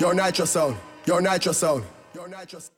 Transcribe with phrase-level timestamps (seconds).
[0.00, 0.76] Your nitro sound.
[1.06, 1.84] Your nitro sound.
[2.14, 2.70] Your nitro sound.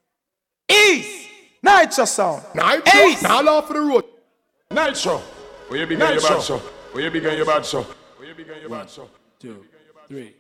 [0.71, 1.29] East.
[1.63, 2.43] Nitro sound.
[2.55, 2.93] Nitro.
[3.01, 3.23] Ace.
[3.23, 4.05] Now all off the road.
[4.71, 5.19] Nitro.
[5.69, 6.29] Where you begin your Nitro.
[6.37, 6.59] bad show?
[6.93, 7.83] Where you begin your bad show?
[7.83, 9.09] Where you begin your bad show?
[9.39, 9.65] Two,
[10.09, 10.35] three.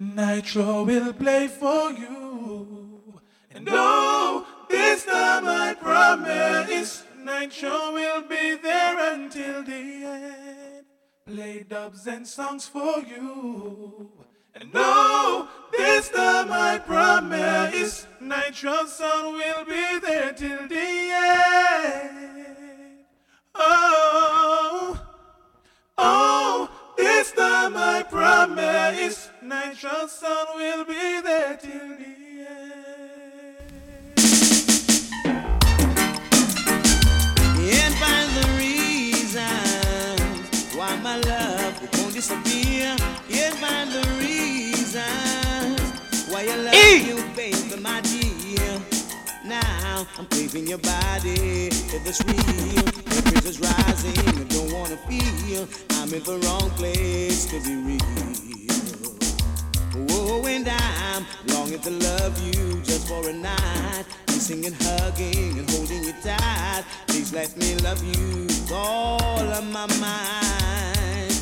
[0.00, 3.20] Nitro will play for you.
[3.50, 7.04] And no, this time I promise.
[7.18, 10.86] Nitro will be there until the end.
[11.26, 14.10] Play dubs and songs for you.
[14.54, 18.06] And no, this time I promise.
[18.20, 22.24] Nitro sound will be there till the end.
[23.54, 25.00] Oh.
[25.96, 32.14] Oh, this time I promise Nitro Sound will be there till the
[37.56, 40.20] Can't find the reasons
[40.74, 42.96] why my love won't disappear.
[43.28, 44.43] Can't find the love
[46.44, 47.06] E.
[47.08, 48.80] you, baby, my dear.
[49.44, 51.68] Now I'm craving your body.
[51.68, 54.18] If it's real, temperature's rising.
[54.28, 55.66] I don't wanna feel
[55.98, 58.00] I'm in the wrong place to be real.
[60.10, 64.04] Oh, and I'm longing to love you just for a night.
[64.26, 66.84] Kissing and hugging and holding you tight.
[67.06, 71.34] Please let me love you with all of my mind.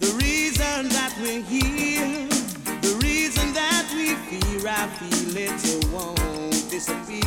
[0.00, 2.28] The reason that we're here,
[4.14, 7.22] you fear, I feel it, won't disappear.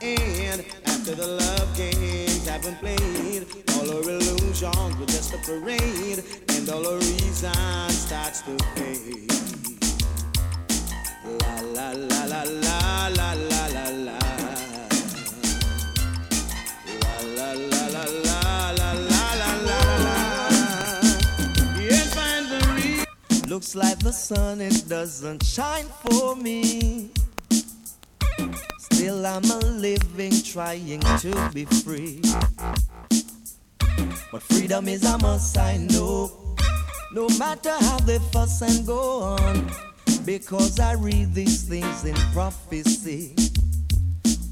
[0.00, 6.22] And after the love games have been played, all our illusions were just a parade,
[6.48, 9.30] and all our reason starts to fade.
[11.24, 13.57] La la la la la la la.
[23.58, 27.10] Looks like the sun it doesn't shine for me.
[28.78, 32.22] Still I'm a living trying to be free.
[34.30, 36.30] But freedom is a must, I know.
[37.12, 39.68] No matter how they fuss and go on.
[40.24, 43.34] Because I read these things in prophecy.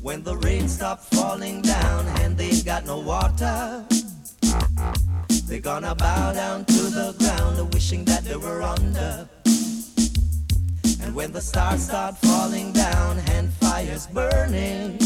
[0.03, 3.87] When the rain stop falling down and they got no water.
[5.47, 9.29] They're gonna bow down to the ground, wishing that they were under.
[11.03, 14.99] And when the stars start falling down and fires burning,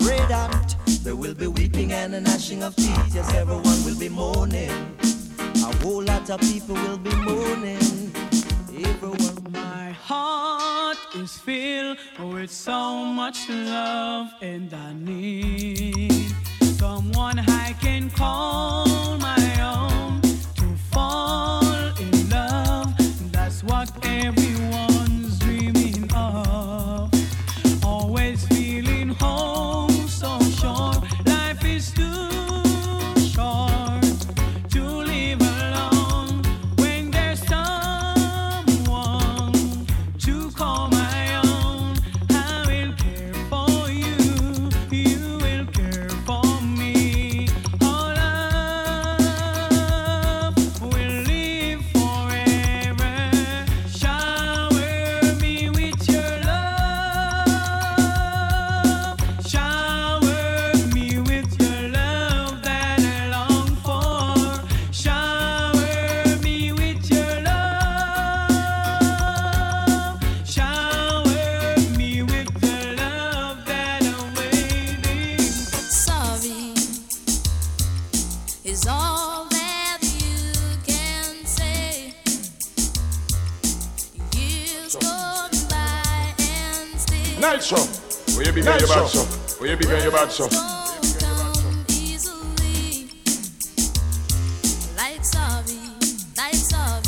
[0.00, 3.14] red hot, there will be weeping and a gnashing of teeth.
[3.14, 4.96] Yes, everyone will be mourning.
[5.38, 8.12] A whole lot of people will be mourning.
[8.76, 9.46] Everyone.
[9.52, 16.34] My heart is filled with so much love, and I need
[16.78, 19.43] someone I can call my
[23.84, 24.43] Rock and
[95.24, 95.78] sorry,
[96.36, 97.02] like sorry.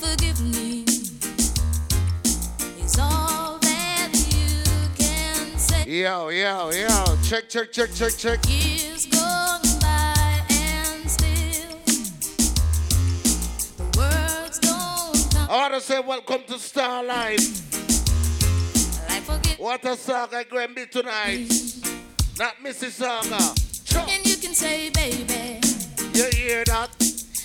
[0.00, 0.84] Forgive me.
[2.82, 4.64] Is all that you
[4.96, 5.84] can say.
[5.90, 7.04] Yo, yo, yo.
[7.22, 8.38] Check, check, check, check, check.
[8.48, 11.78] Years gone by and still
[13.76, 15.50] the words don't come.
[15.50, 17.69] I want to say welcome to Starlife.
[19.60, 21.46] What a song I going to be tonight.
[22.38, 23.84] Not Mississauga.
[23.84, 24.08] Chop.
[24.08, 25.60] and you can say, baby,
[26.14, 26.88] You hear that?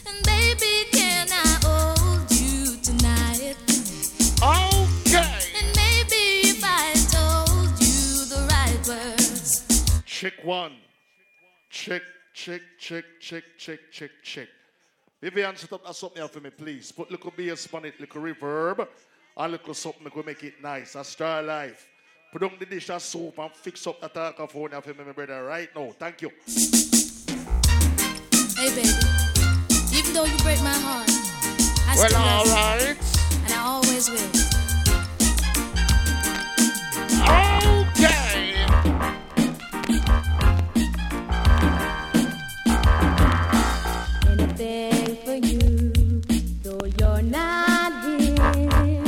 [0.08, 3.58] and baby, can I hold you tonight?
[4.42, 5.36] Okay.
[5.60, 9.66] And maybe if I told you the right words,
[10.06, 10.78] Check one.
[11.70, 12.04] Check,
[12.34, 14.48] check, check, check, check, check, check.
[15.22, 16.94] Vivian, set up that something here for me, please.
[16.94, 18.88] Put little bass on it, little reverb,
[19.36, 20.96] and little something to make it nice.
[20.96, 21.90] A star life.
[22.36, 25.14] Put on the dish of soup and fix up that microphone here for me, my
[25.14, 25.90] brother, right now.
[25.98, 26.30] Thank you.
[28.58, 28.90] Hey, baby.
[29.96, 31.10] Even though you break my heart,
[31.88, 32.98] I Well, still all love you, right.
[33.46, 34.20] and I always will.
[38.04, 38.56] Okay.
[44.28, 46.22] anything for you.
[46.64, 49.06] Though you're not here,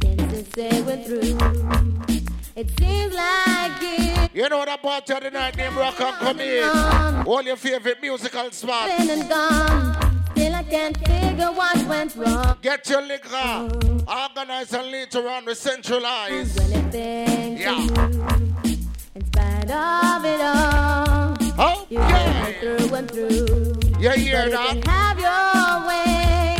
[0.00, 1.91] since the say we're through,
[2.54, 4.30] it seems like it.
[4.34, 7.26] You know that party of the night named Rock and come in.
[7.26, 8.96] All your favorite musical spots.
[8.96, 10.24] Been and gone.
[10.32, 12.56] Still I can't figure what went wrong.
[12.62, 13.70] Get your liquor.
[14.06, 16.56] Organize and later on we centralize.
[16.92, 17.78] Yeah.
[19.14, 24.00] In spite of it all, you get me through and through.
[24.00, 26.56] You hear but you have your way.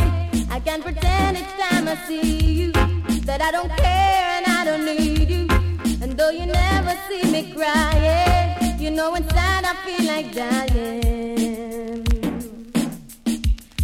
[0.49, 4.42] I can pretend each time I see you that I don't care
[6.23, 12.05] though you never see me crying, you know inside I feel like dying.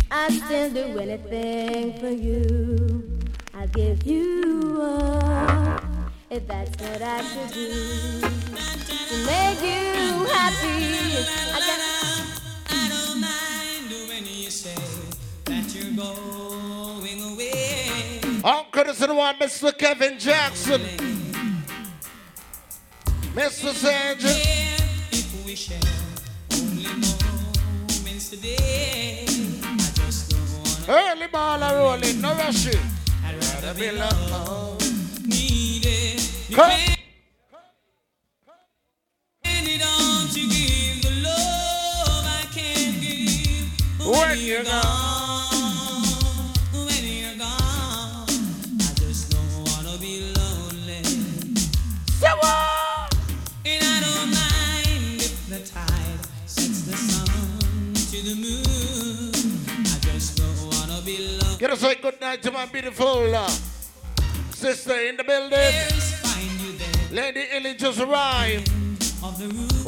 [0.09, 3.19] I still do anything for you.
[3.53, 5.83] I'll give you up
[6.29, 8.21] if that's what I should do
[9.09, 10.79] to make you happy.
[11.55, 11.79] I got
[12.69, 14.81] I don't mind when you say
[15.43, 18.21] that you're going away.
[18.45, 19.77] Uncle, this is the one, Mr.
[19.77, 21.28] Kevin Jackson.
[23.33, 23.73] Mr.
[23.73, 24.81] Sergeant.
[25.11, 25.79] If we share
[26.53, 29.25] only moments today,
[29.63, 32.67] I just don't wanna Early ball are rolling, no rush.
[32.67, 33.91] I'd rather be
[40.49, 45.08] give the love I can't give When you're gone.
[61.57, 63.47] Get us a good night to my beautiful uh,
[64.51, 65.73] sister in the building.
[66.21, 68.71] Find you there Lady Illy just arrived.
[69.23, 69.33] on.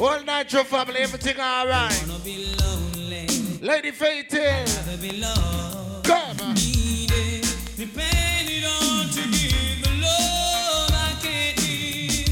[0.00, 2.04] All night, your family, everything alright.
[2.08, 3.28] Wanna be lonely.
[3.60, 4.42] Lady Faith Hill.
[4.42, 6.04] Rather be loved.
[6.04, 6.54] Come.
[6.54, 7.46] Needed,
[7.76, 12.26] depended on to give the love I can't give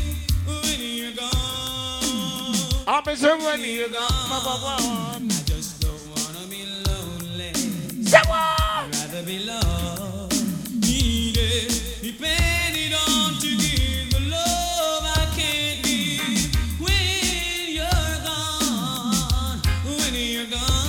[0.44, 1.30] when you're gone.
[2.88, 3.04] I'm
[3.44, 5.09] when you gone.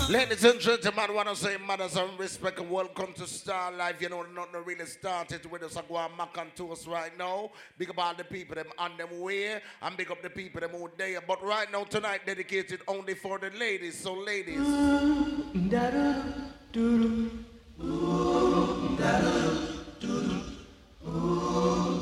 [0.09, 4.01] Ladies and gentlemen, I want to say mothers and respect and welcome to Star Life.
[4.01, 5.77] You know, nothing really started with us.
[5.77, 7.51] I go and mac and toast right now.
[7.77, 10.71] Big up all the people them on them way and big up the people them
[10.71, 11.21] who there.
[11.21, 13.99] But right now, tonight, dedicated only for the ladies.
[13.99, 14.57] So, ladies.
[14.57, 15.61] Mm,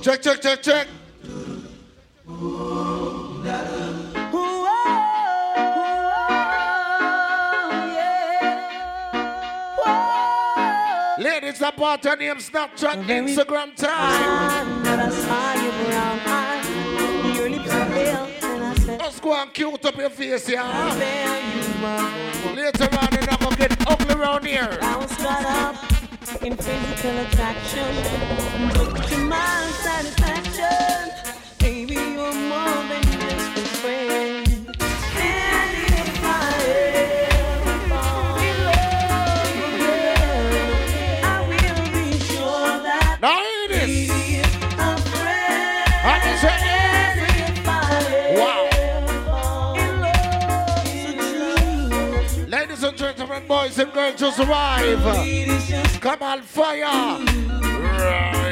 [0.02, 0.88] Check, check, check, check.
[11.18, 14.83] Ladies, that part her name Snapchat, Instagram time.
[18.98, 21.48] Let's go and cute up your face, yeah.
[21.80, 24.78] Later on, you're not gonna get ugly around here.
[24.81, 27.95] I was caught up in physical attraction,
[28.74, 31.09] but to my satisfaction,
[31.57, 34.29] baby, you're more than just a friend.
[53.80, 56.02] Gentlemen, boys and girls, just arrive.
[56.02, 56.86] Come on, fire.
[58.00, 58.50] Right.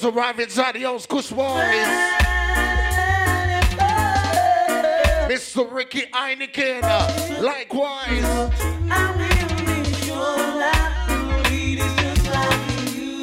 [0.00, 0.06] That.
[0.08, 1.86] Angels arrive inside the Kush Boys.
[5.28, 5.70] Mr.
[5.72, 6.80] Ricky Heineken.
[6.84, 8.24] uh, Likewise.
[8.90, 11.18] I will make sure that the
[11.50, 13.20] lead is just like you.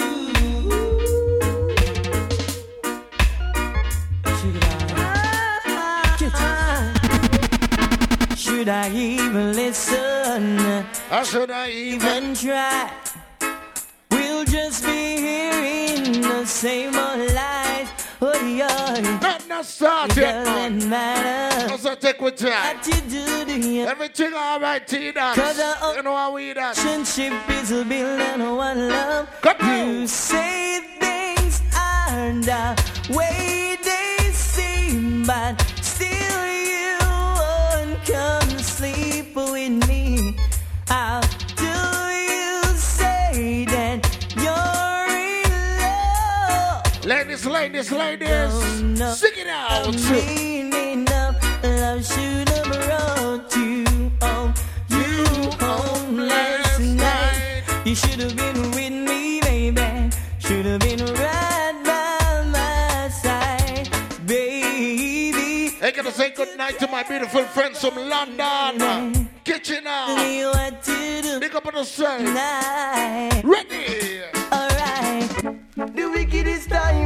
[6.17, 6.36] Should I?
[8.36, 10.60] Should I even listen?
[11.12, 12.08] Or should I even?
[12.08, 12.91] Even try?
[14.46, 17.88] We'll just be hearing the same old lies.
[18.22, 19.18] Oh, yeah.
[19.22, 22.78] Not not start It yet, doesn't matter Also take with time.
[22.78, 23.86] what you do to you.
[23.86, 25.36] Everything alright, T-Dance.
[25.40, 26.84] Cause I- You know how we dance.
[26.84, 29.28] Relationship is a building on one love.
[29.42, 30.02] Come on.
[30.02, 39.88] You say things aren't the way they seem, but still you won't come sleep with
[39.90, 40.05] me.
[47.36, 49.18] Ladies, ladies, ladies.
[49.20, 49.94] Sing it out.
[50.10, 53.84] Meaning of love should have brought you
[54.22, 54.54] home.
[54.88, 55.25] You
[55.60, 57.63] home last night.
[57.84, 60.10] You should have been with me, baby.
[60.39, 63.89] Should have been right by my side,
[64.25, 65.75] baby.
[65.82, 69.27] I gotta say goodnight to my beautiful friends from London.
[69.44, 70.15] Kitchen out.
[70.54, 72.20] what to do Big up on the side.
[72.20, 73.42] tonight.
[73.44, 74.22] Ready.
[74.54, 75.65] Alright.
[75.75, 77.05] The wickedest time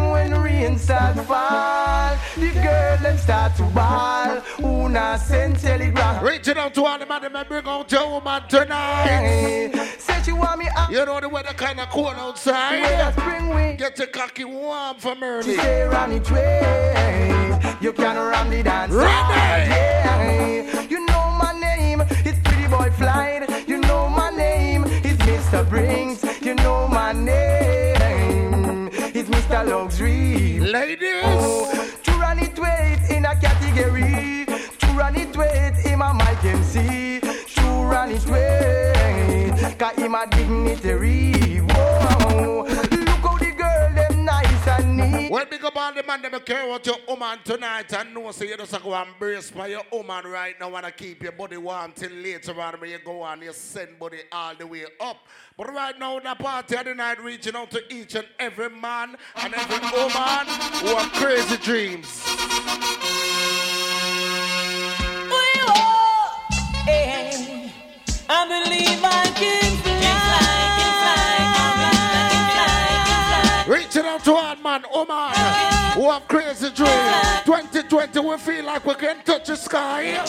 [0.77, 6.99] start fall The girl them start to ball Una send telegram Reaching out to all
[6.99, 9.71] the man may bring out your woman tonight.
[9.97, 13.13] Say she want me out You know the weather kind of cold Where outside.
[13.13, 15.55] spring wind Get your cocky warm from She early.
[15.55, 19.09] say run it way You can run the dance Ready.
[19.09, 20.88] Yeah.
[20.89, 25.67] You know my name It's Pretty Boy Flight You know my name It's Mr.
[25.69, 27.68] Brinks You know my name
[29.50, 29.68] Mr.
[29.68, 31.24] Luxury Ladies.
[31.24, 34.46] Oh, to run it weight in a category.
[34.46, 37.20] To run it weight in my mic MC.
[37.20, 39.79] To run it weight.
[39.79, 41.62] Cause him a dignitary.
[41.62, 42.88] Whoa.
[45.39, 48.43] Well, big up all the man that care about your woman tonight and know so
[48.43, 51.93] you just go and brace for your woman right now and keep your body warm
[51.93, 55.15] till later on when you go on you send body all the way up.
[55.55, 59.15] But right now the party of the night reaching out to each and every man
[59.38, 60.46] and every woman
[60.81, 62.22] who have crazy dreams.
[68.31, 69.99] I believe I can
[74.00, 75.36] Reaching out to all man, woman
[75.94, 77.44] who have crazy dreams.
[77.44, 80.24] 2020 we feel like we can touch the sky.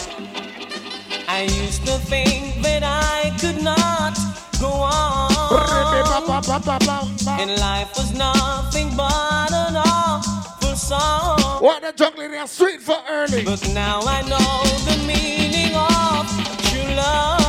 [1.28, 4.18] I used to think that I could not
[4.60, 5.30] go on.
[7.40, 11.62] And life was nothing but an awful song.
[11.62, 13.44] What the juggling is sweet for early.
[13.44, 16.26] But now I know the meaning of
[16.64, 17.39] true love.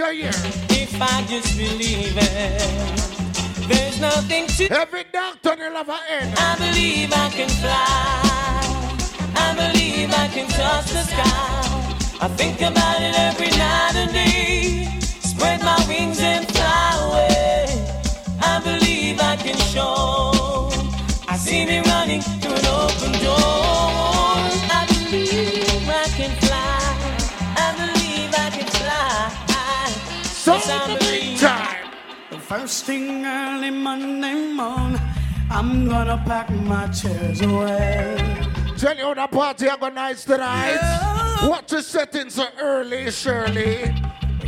[0.00, 0.38] I want them to
[0.70, 0.82] hear.
[0.82, 4.72] If I just believe it, there's nothing to.
[4.72, 6.34] Every doctor will have an end.
[6.38, 8.20] I believe I can fly.
[9.34, 12.24] I believe I can touch the sky.
[12.24, 15.00] I think about it every night and day.
[15.00, 17.66] Spread my wings and fly away.
[18.40, 20.70] I believe I can show.
[21.28, 24.17] I see me running through an open door.
[30.68, 31.22] So Yes, I in the believe.
[31.22, 31.90] meantime,
[32.30, 35.00] The first thing early Monday morning,
[35.50, 38.36] I'm gonna pack my chairs away.
[38.76, 40.78] tell you how the party are going nice tonight.
[41.44, 43.94] Watch the settings so early, Shirley.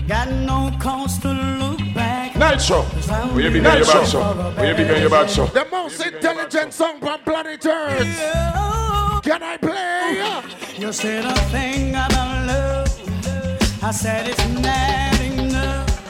[0.06, 2.36] Got no cause to look back.
[2.36, 2.82] Night show.
[2.82, 4.22] Where you big on your bad show?
[4.56, 5.46] Where you big on your bad show?
[5.46, 9.22] The most intelligent song from planet Earth.
[9.22, 10.42] Can I play?
[10.78, 13.82] You said a thing about love.
[13.82, 15.19] I said it's not enough.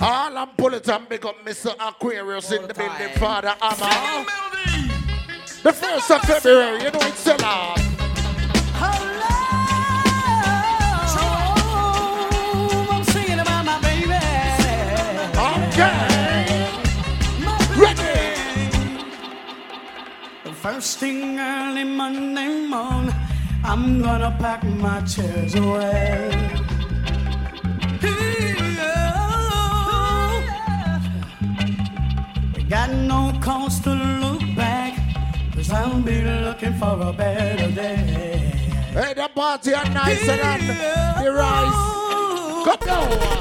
[0.03, 1.75] All I'm pulling and big up Mr.
[1.79, 4.25] Aquarius in the building, Father Amma.
[5.63, 7.75] The first of February, you know it's still on.
[11.23, 14.15] Oh, I'm singing about my baby.
[15.69, 16.71] Okay.
[17.77, 18.71] Ready.
[20.45, 23.15] The first thing early Monday morning,
[23.63, 26.51] I'm gonna pack my chairs away.
[32.71, 34.97] Got no cause to look back,
[35.53, 38.53] cause I'll be looking for a better day.
[38.93, 41.91] Hey, the party are nicer than the rise.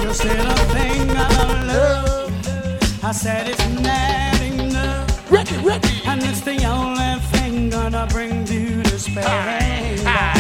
[0.02, 3.04] You said a thing I love.
[3.04, 5.32] I said it's not enough.
[5.32, 6.02] Ready, ready.
[6.06, 9.26] And it's the only thing gonna bring you despair.
[9.26, 10.39] Comes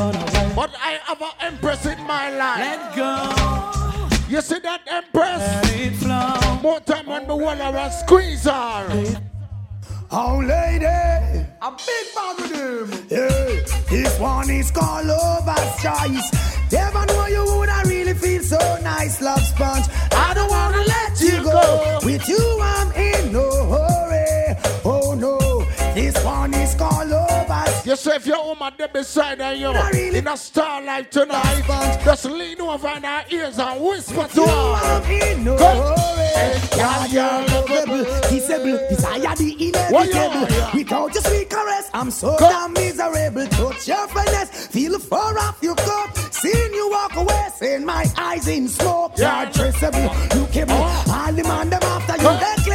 [0.00, 2.58] everything is but I have an empress in my life.
[2.58, 4.28] Let go.
[4.28, 5.40] You see that empress?
[5.40, 6.60] Let it flow.
[6.62, 9.18] More time when the wall around squeeze her.
[10.10, 13.06] Oh, lady, a big man with him.
[13.10, 16.48] Yeah, this one is called Lover's Choice.
[16.72, 19.86] Never know you would I really feel so nice, love sponge.
[20.12, 21.98] I don't wanna let you go.
[22.04, 24.56] With you, I'm in no hurry.
[24.84, 25.38] Oh no,
[25.94, 26.57] this one is called
[27.88, 30.18] Lover's You say if your woman there beside her, you really.
[30.18, 35.36] in a Starlife tonight, just lean over in her ears and whisper to You her.
[35.38, 35.76] No Come.
[35.76, 36.28] hurry.
[36.76, 39.54] Yeah, you're lovable, kissable, desire the.
[40.74, 43.46] Without your sweet caress, I'm so damn miserable.
[43.46, 46.16] Touch your finesse, feel far off your cup.
[46.30, 49.12] Seeing you walk away, seeing my eyes in smoke.
[49.16, 49.44] Yeah.
[49.44, 51.04] You're traceable, you came oh.
[51.10, 52.28] all the man them after you.
[52.28, 52.67] Come.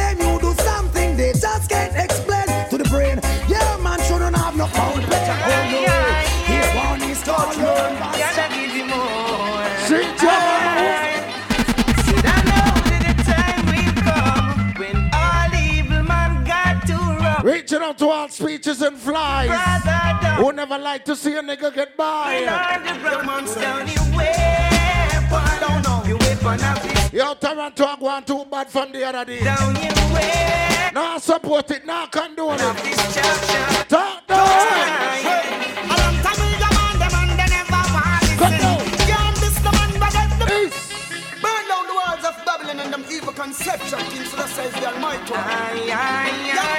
[17.64, 19.48] Reaching out to all speeches and flies.
[20.36, 22.40] Who never like to see a nigga get by.
[27.10, 29.40] Yo, Toronto, I going too bad from the other day.
[30.92, 33.88] Now support it, now condone it.
[33.88, 35.63] Talk down.
[42.96, 43.98] Them evil conception.
[44.10, 45.32] King Suda says the Almighty.
[45.32, 46.26] Young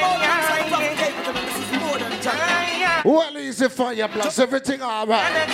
[0.04, 3.06] boy, inside from Cape Town, this is more than just.
[3.06, 5.50] Well, easy for you, plus everything alright.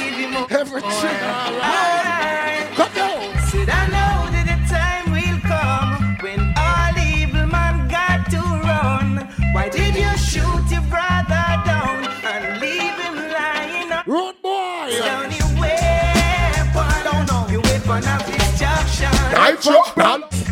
[0.51, 2.67] Everything alright.
[2.75, 3.21] Come on.
[3.49, 9.27] Said I know that the time will come when all evil man got to run.
[9.53, 14.93] Why did you shoot your brother down and leave him lying on Road boy.
[14.99, 17.03] down your weapon?
[17.03, 19.11] Don't know your weapon of destruction.
[19.33, 20.50] Nitro, man.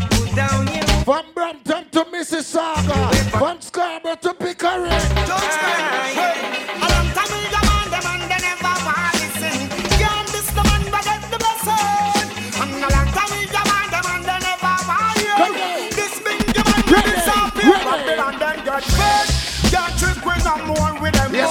[1.10, 3.00] Put down your From Brampton to Mississauga.
[3.40, 4.86] From Scarborough to Pickering.
[4.86, 5.02] A long
[7.18, 9.58] time we go on them and they never want listen.
[9.98, 12.30] Can't this the man but get the blessing.
[12.62, 13.34] And a long time
[13.74, 15.34] on them and they never want you.
[15.98, 17.66] This big man with Ready, this up ready.
[17.66, 17.82] here.
[17.90, 19.28] Babylon then get fed.
[19.74, 21.50] Can't trick when I'm more with them Yes,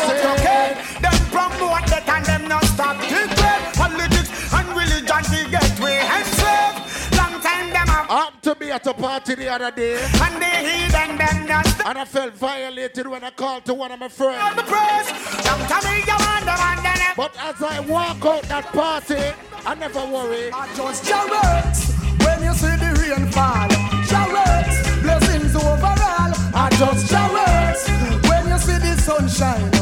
[8.49, 10.01] to be at a party the other day.
[10.23, 11.87] and they heathen them not.
[11.87, 14.57] And I felt violated when I called to one of my friends.
[14.57, 15.07] the press.
[15.45, 18.65] Long time we go on them and they never But as I walk out that
[18.73, 19.23] party,
[19.67, 20.51] I never worry.
[20.51, 21.93] I just chariots
[22.25, 23.69] when you see the rain fall.
[24.09, 26.33] Chariots, blessings overall.
[26.55, 27.83] I just chariots
[28.31, 29.78] when you see the sunshine.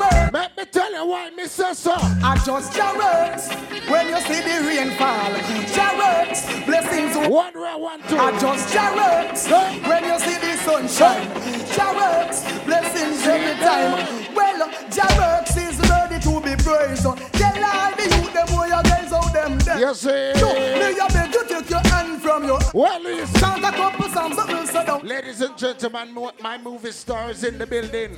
[0.00, 1.92] Chariots, Let me tell you why me say so.
[1.94, 3.52] I just chariots
[3.88, 5.32] when you see the rain fall.
[5.74, 7.16] Chariots, blessings.
[7.28, 8.16] One way, one two.
[8.16, 11.26] I just chariots when you see the sunshine.
[11.74, 14.34] Chariots, blessings every time.
[14.34, 17.02] Well, chariots is ready to be praised.
[17.02, 19.80] Tell all the youth them where you guys out them there.
[19.80, 20.32] You see?
[20.36, 23.40] So, me a beg you take your hand from your Well, listen.
[23.40, 24.36] Chant a couple songs
[24.72, 25.06] down.
[25.06, 28.16] Ladies and gentlemen, my movie stars in the building.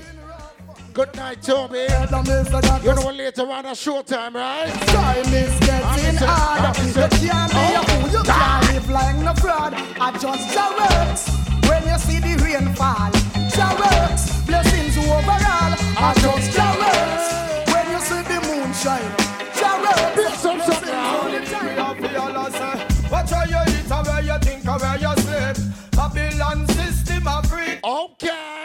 [0.92, 1.86] Good night, Toby.
[1.88, 4.68] Tell me so that You know later on a showtime, right?
[4.92, 6.76] time is getting Officer, hard.
[6.76, 9.72] You can't be a oh, fool, you can't live like no fraud.
[9.72, 11.32] I just chariots
[11.64, 13.08] when you see the rain fall.
[13.48, 15.72] Chariots, blessings overall.
[15.96, 17.26] I just chariots
[17.72, 19.12] when you see the moon shine.
[19.56, 22.84] Chariots, Big some something blessings all the time.
[23.08, 25.56] Watch how you eat where you think where you sleep.
[25.96, 27.80] Babylon system of free.
[27.82, 28.61] Okay.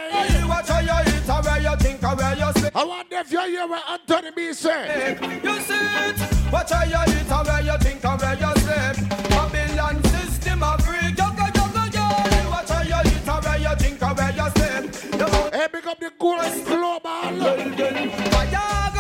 [2.76, 5.20] I wonder if you hear what Anthony B said.
[5.44, 6.52] You see it.
[6.52, 9.10] Watch how you eat and where you think and where you sleep.
[9.30, 11.10] Babylon system of free.
[11.18, 12.50] Yoga, yoga, yoga.
[12.50, 15.54] Watch how you eat and where you think and where you sleep.
[15.54, 17.08] Hey, pick up the cool global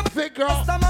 [0.10, 0.87] figure.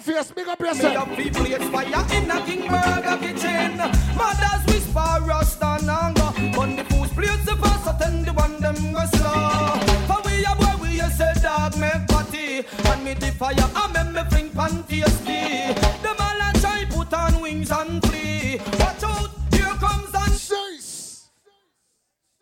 [0.00, 1.08] Face, pick up yourself.
[1.08, 3.76] up people it's fire in a King Burger kitchen.
[4.16, 6.30] Mothers whisper rust and anger.
[6.58, 9.80] When the food plates the first attend the one them go slow.
[10.08, 12.64] For we are boy we a say dog make party.
[12.90, 15.74] And me the fire, I make me fling pan tasty.
[16.02, 18.58] The man a try put on wings and flee.
[18.78, 20.40] Watch out, here comes and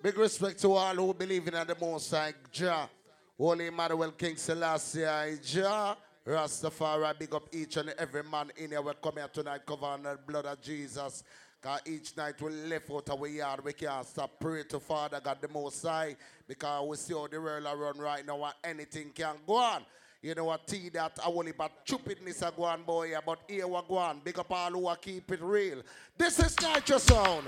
[0.03, 2.88] Big respect to all who believe in the Most High Jah.
[3.37, 5.97] Holy Emmanuel King Selassie Jah.
[6.29, 8.83] Rastafari, big up each and every man in here.
[8.83, 11.25] We come here tonight covering the blood of Jesus.
[11.62, 15.38] Cause each night we left out our yard, we can't stop pray to Father God
[15.41, 16.17] the Most High.
[16.47, 19.87] Because we see how the world around right now and anything can go on.
[20.21, 23.81] You know what, T that I only but stupidness a go boy, but here we
[23.88, 24.21] go on.
[24.23, 25.81] Big up all who keep it real.
[26.19, 27.47] This is Nitro Sound.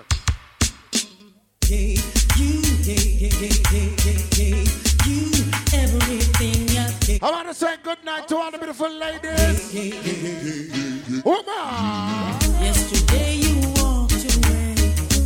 [1.72, 1.76] I
[7.22, 9.72] want to say good night to all the beautiful ladies.
[11.24, 11.44] Woman.
[12.60, 14.74] Yesterday you walked away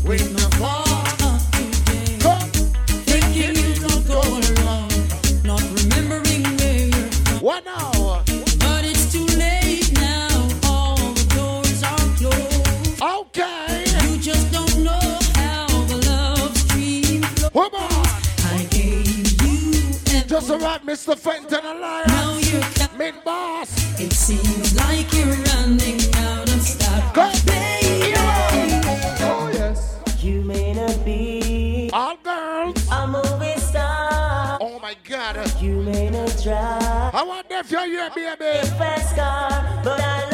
[0.05, 2.19] with no thought of today.
[3.07, 4.91] Thinking you could go along,
[5.45, 7.41] not remembering where you're from.
[7.41, 7.94] What now?
[20.35, 21.16] Just a right, Mr.
[21.16, 22.09] Fenton Alliance.
[22.09, 23.70] Now you're Mid boss.
[24.01, 27.14] It seems like you're running out of stock.
[27.14, 28.14] Baby.
[29.23, 30.01] Oh yes.
[30.20, 32.85] You may not be All girls.
[32.90, 34.59] a movie star.
[34.61, 35.37] Oh my God.
[35.62, 38.66] You may not drive I want if you're here, baby.
[38.77, 40.34] fast car, but I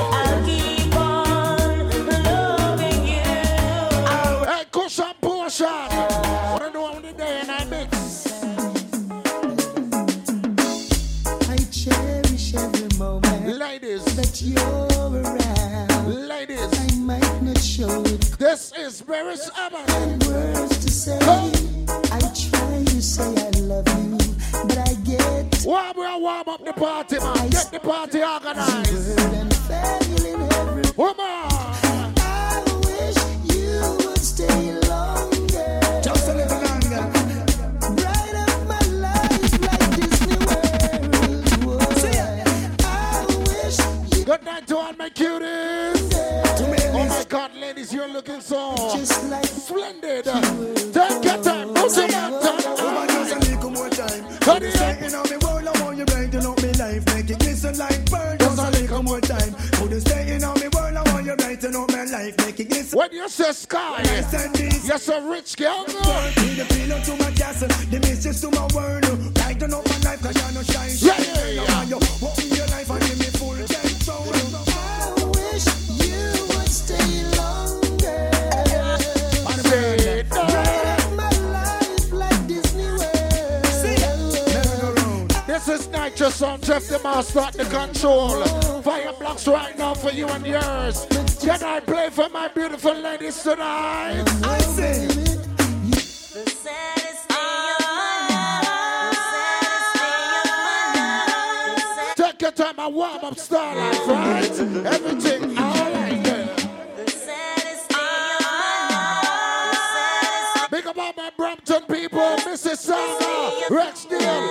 [5.61, 8.27] What I do on the day and I mix.
[11.49, 16.27] I cherish every moment Ladies, that you're around.
[16.27, 20.27] ladies, I might not show it this is very Abbott.
[20.27, 21.19] words to say.
[22.11, 24.17] I try to say I love you,
[24.67, 27.49] but I get Warm, warm, warm up the party, man.
[27.51, 29.20] Get the party organized.
[63.11, 64.87] When you say sky, Nice and this.
[64.87, 65.83] you're so rich, girl.
[65.85, 69.33] The pillar to my castle, the mistress to my world.
[69.33, 70.91] Brighten up my life, cause you're no shine.
[70.95, 71.83] Yeah, yeah, yeah.
[71.83, 74.31] You open your life and give me full control.
[74.71, 75.67] I wish
[75.99, 76.23] you
[76.55, 78.31] would stay longer.
[79.67, 80.43] Say no.
[81.13, 83.65] My life like Disney World.
[85.47, 88.41] This is Nitro Sound, Jeff the Master at the control.
[88.83, 91.05] Fire blocks right now for you and yours.
[91.41, 94.23] Can I play for my beautiful ladies tonight?
[94.43, 99.11] I say, The saddest day of my life.
[99.11, 102.15] The saddest day of my life.
[102.15, 104.59] The Take your time and warm up Starlife, right?
[104.93, 106.55] Everything alright, girl.
[106.95, 109.71] The saddest day of my life.
[109.71, 114.50] The saddest Big up all my Brampton people, Mississauga, Rexdale, T that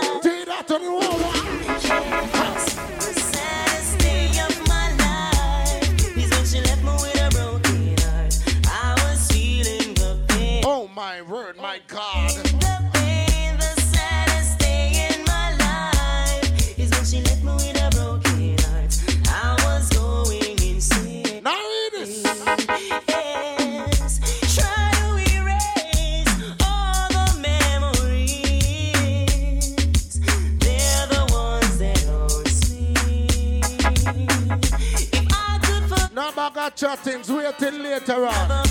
[36.76, 38.66] chattings, wait till later on.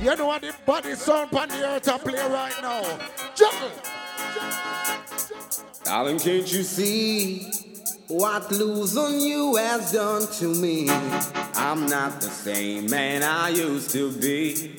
[0.00, 2.82] You know what the body sound on the earth to play right now.
[3.34, 3.70] Juggle.
[5.84, 7.50] Darling, can't you see
[8.08, 10.88] what losing you has done to me.
[11.54, 14.76] I'm not the same man I used to be.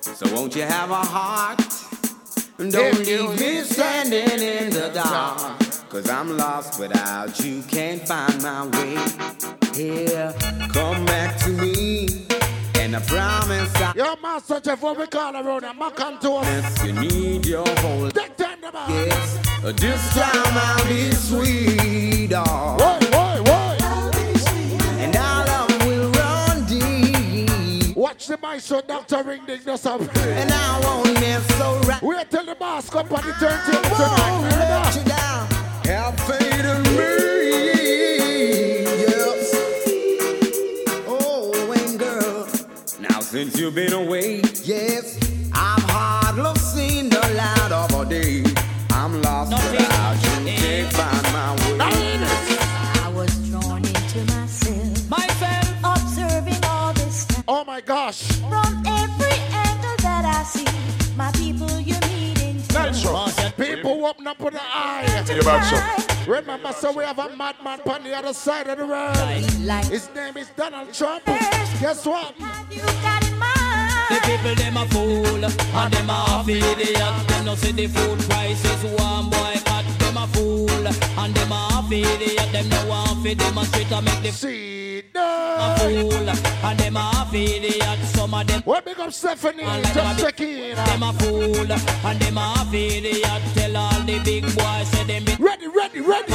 [0.00, 1.62] So won't you have a heart?
[2.58, 5.58] And Don't leave me standing in the dark.
[5.90, 9.65] Cause I'm lost without you, can't find my way.
[9.76, 10.34] Here,
[10.72, 12.26] come back to me.
[12.76, 16.46] And I promise I Yo, Master Jeff, what we call around a Mac and toast.
[16.46, 18.86] Yes, you need your whole Take time to buy.
[18.88, 22.76] Yes, uh, this time I'll be sweet, oh.
[22.80, 23.76] Whoa, whoa, whoa.
[24.98, 27.94] And our love will run deep.
[27.94, 29.24] Watch the maestro Dr.
[29.24, 30.00] Ring Ding just up.
[30.00, 32.00] And I won't mess around.
[32.00, 34.36] Wait till the boss come on the turntable tonight.
[34.36, 34.56] Remember?
[34.56, 35.48] Let you down.
[35.84, 37.16] Have faith in me.
[43.36, 45.18] Since you've been away, yes,
[45.52, 48.42] I've hardly seen the light of a day.
[48.92, 51.76] I'm lost without you, can't find my way.
[53.04, 55.10] I was drawn into myself.
[55.10, 57.44] Myself observing all this time.
[57.46, 58.22] Oh my gosh.
[58.22, 60.64] From every angle that I see,
[64.06, 65.24] open up with the eye.
[65.28, 66.30] You bad, sir.
[66.30, 69.16] Remember, so we have a madman on the other side of the world.
[69.86, 71.24] His name is Donald Trump.
[71.26, 72.34] Guess what?
[72.38, 77.28] The people them a fool and them a half idiot.
[77.28, 79.65] Them no see the food prices one boycott.
[80.26, 80.86] Them a fool
[81.18, 82.52] and them a idiot.
[82.52, 87.98] Them no want fi demonstrate to make the see a fool and them a idiot.
[88.06, 89.62] Some of them What big up Stephanie?
[89.62, 90.76] Just check in.
[90.76, 93.42] Them a fool and them a idiot.
[93.54, 96.32] Tell all the big boys say them be ready, ready, ready.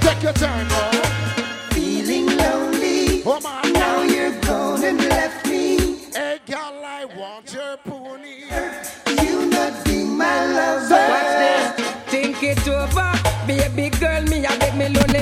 [0.00, 0.92] Take your time, bro.
[0.92, 1.51] Feeling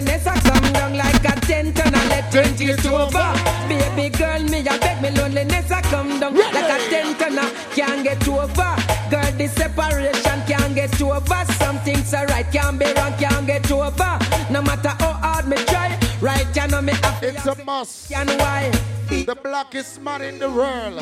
[0.00, 3.32] loneliness a come down like a tent and I let think it over.
[3.68, 7.50] Baby girl, me a beg me loneliness a come down like a tent and I
[7.74, 8.76] can't get over.
[9.10, 11.44] Girl, this separation can't get over.
[11.58, 14.18] Some things are right, can't be wrong, can't get over.
[14.50, 18.12] No matter how hard me try, right, you know me have It's a must.
[18.12, 18.99] And why?
[19.10, 20.94] The blackest man in the world.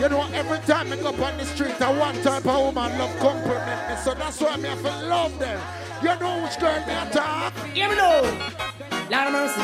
[0.00, 2.98] You know, every time I go up on the street, I one type of woman
[2.98, 3.96] love compliment me.
[4.04, 5.60] So that's why me have to love them.
[6.02, 7.54] You know which girl me attack?
[7.74, 8.22] Give me know.
[9.10, 9.62] Lord of mercy.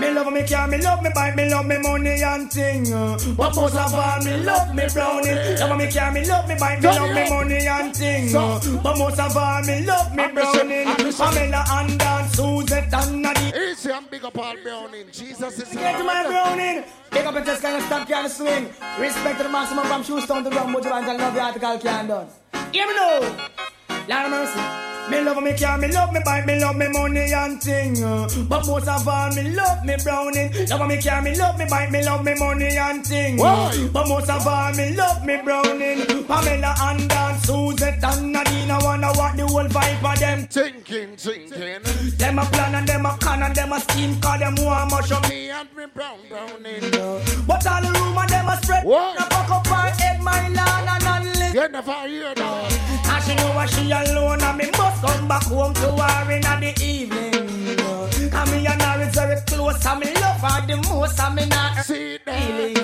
[0.00, 2.92] Me love me car, me love me bike, me love me money and thing.
[2.92, 3.16] uh.
[3.34, 5.56] But most of all, me love me brownie.
[5.58, 8.36] Love me car, me love me bike, me love me money and thing.
[8.36, 8.60] uh.
[8.82, 10.84] But most of all, me love me brownie.
[11.16, 13.54] Pamela and Dan, Suzette and Nadine.
[13.56, 15.06] Easy and big up all Browning.
[15.12, 16.84] Jesus is Get my browning.
[17.10, 18.64] Pick up a test kind of stop can swing.
[18.98, 21.78] Respect to the maximum from shoes down to ground, but you to love the article
[21.78, 22.28] can done.
[22.72, 23.36] Hear me know.
[24.08, 24.60] Lord mercy.
[25.08, 28.02] Me love me car, me love me bike, me love me money and thing.
[28.02, 28.26] uh.
[28.48, 30.52] But most of all, me love me browning.
[30.68, 33.38] Love me car, me love me bike, me love me money and thing.
[33.40, 33.44] uh.
[33.70, 33.88] Why?
[33.92, 36.24] But most of all, me love me browning.
[36.26, 38.68] Pamela and Dan, Suzette and Nadine.
[38.72, 42.16] I wonder what the whole vibe of them thinking, thinking.
[42.18, 45.12] Them a plan and them a con and them a scheme, cause them want much
[45.12, 46.90] of me and me brown browning.
[47.46, 48.84] But all the rumor them a spread.
[48.84, 49.20] What?
[49.20, 51.54] Now fuck up her head, my land and unlit.
[51.54, 53.05] You never hear that.
[53.26, 56.72] She know what she alone and me must come back home to her in the
[56.80, 57.34] evening.
[58.32, 61.46] And me and her is very close and me love her the most and me
[61.46, 62.76] not feeling.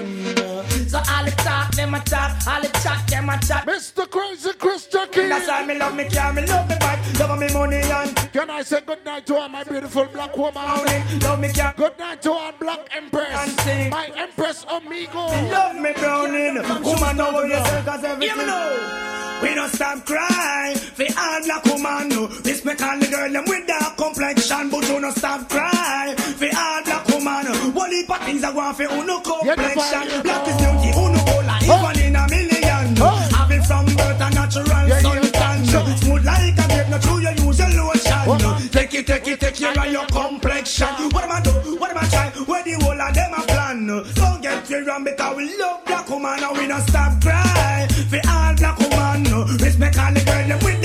[0.88, 1.41] So all the
[1.72, 3.66] them a talk, all the chat them a chat.
[3.66, 4.08] Mr.
[4.10, 5.28] Crazy Christian King.
[5.28, 8.50] That's why me love me car, me love me bike, love me money and Can
[8.50, 10.64] I say good night to all my beautiful black woman?
[11.20, 11.74] love me car.
[11.76, 13.90] Good night to all black empress.
[13.90, 15.26] My empress amigo.
[15.50, 18.38] Love me browning, woman over yourself cause everything.
[18.38, 19.08] You know.
[19.42, 22.08] We don't stop crying for all black woman.
[22.10, 22.28] no.
[22.44, 26.84] Respect all the girl them with dark complexion, but you don't stop crying for all
[26.84, 27.74] black woman.
[27.74, 30.22] One heap of things I want for uno complexion.
[30.22, 32.96] Black is beauty, uno cola, even in a million.
[32.96, 35.98] Have it from birth a natural suntan.
[35.98, 38.68] Smooth like a grape, not true you use a lotion.
[38.70, 40.88] Take it, take it, take care of your complexion.
[41.10, 41.76] What am I do?
[41.76, 42.30] What am I try?
[42.44, 43.86] Where the whole of them a plan?
[44.14, 48.20] Don't get me wrong because we love black woman and we don't stop cry for
[48.28, 49.56] all black woman.
[49.58, 50.81] Respect all the girl them with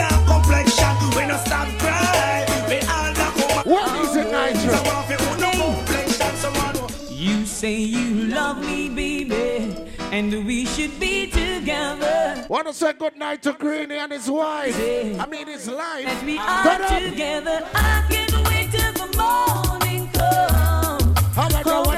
[10.33, 12.45] and we should be together.
[12.49, 14.75] Want to say good night to Greeny and his wife?
[15.19, 16.05] I mean, his life.
[16.05, 21.19] As we are together, I can't wait till the morning comes.
[21.35, 21.89] How oh,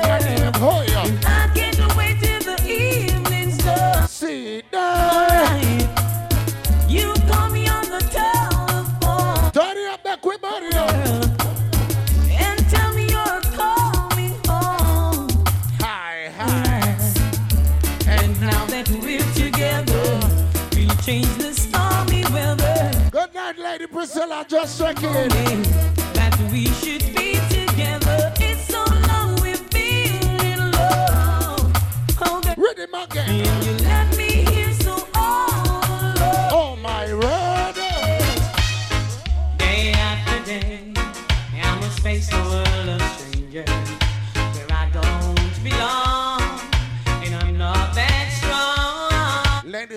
[1.97, 4.07] wait till the evening's done.
[9.05, 9.51] On.
[9.51, 11.28] Turn it up.
[23.49, 24.45] Night, Lady Priscilla.
[24.47, 25.09] Just checking.
[26.13, 28.31] That we should be together.
[28.39, 31.73] It's so long we've been in love.
[32.21, 33.47] Oh, Rhythm again.
[33.47, 34.28] and you let me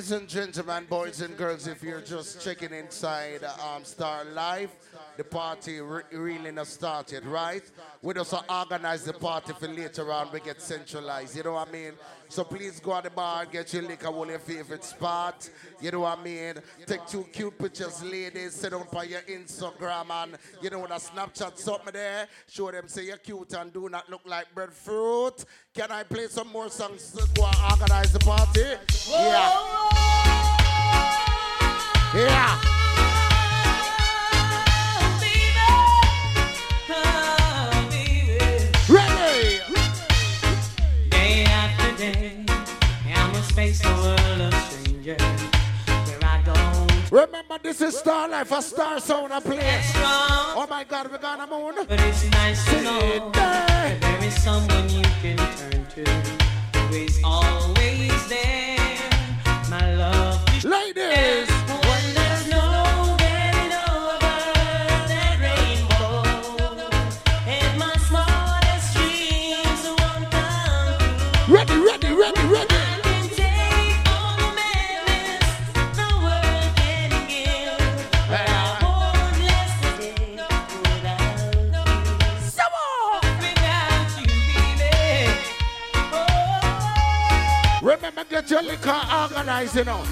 [0.02, 4.70] Ladies and gentlemen, boys and girls, if you're just checking inside um, Starlife,
[5.16, 7.62] the party re- really not started, right?
[8.02, 11.70] We just organize the party for later on, we get centralized, you know what I
[11.70, 11.92] mean?
[12.32, 15.50] So please go at the bar, get your liquor, on your favorite spot,
[15.82, 16.54] you know what I mean?
[16.86, 20.94] Take two cute pictures, ladies, sit on for your Instagram and, you know, what a
[20.94, 25.44] Snapchat something there, show them say you're cute and do not look like breadfruit.
[25.74, 28.62] Can I play some more songs to go and organize the party?
[29.10, 29.90] Yeah.
[32.14, 32.81] Yeah.
[42.02, 42.44] After day,
[43.14, 48.60] I must face the world of strangers where I don't Remember, this is Starlife, a
[48.60, 49.92] star sound, a place.
[49.94, 51.74] Oh my God, we're gonna moon.
[51.86, 56.10] But it's nice to know that there is someone you can turn to
[56.78, 58.98] who is always there.
[59.70, 60.64] My love.
[60.64, 61.51] Ladies!
[88.32, 90.02] Get your liquor organized, you know.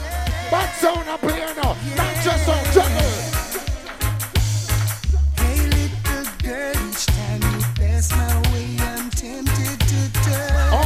[0.50, 1.54] Back sound up here.
[1.96, 3.14] Not just on juggle.
[5.38, 10.79] Hey, little girl, each time you pass my way, I'm tempted to touch.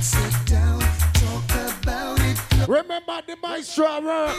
[0.00, 0.80] Sit down,
[1.12, 1.50] talk
[1.82, 2.38] about it.
[2.66, 4.36] Remember the maestro work.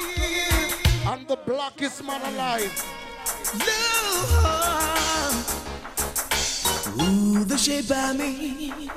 [1.06, 2.86] And the blackest man alive.
[7.00, 8.90] Ooh, the shape of me.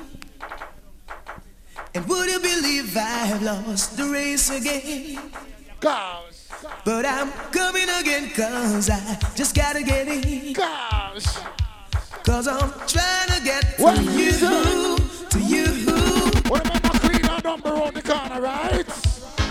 [1.93, 5.31] And would you believe I've lost the race again?
[5.79, 6.34] Gosh.
[6.83, 10.53] But I'm coming again, cause I just gotta get in.
[10.53, 11.25] Gosh.
[12.23, 14.97] Cause I'm trying to get to What you, you do?
[15.29, 15.65] to you.
[16.49, 18.85] Remember clean and number on the corner, right?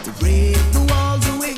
[0.05, 1.55] To break the walls away.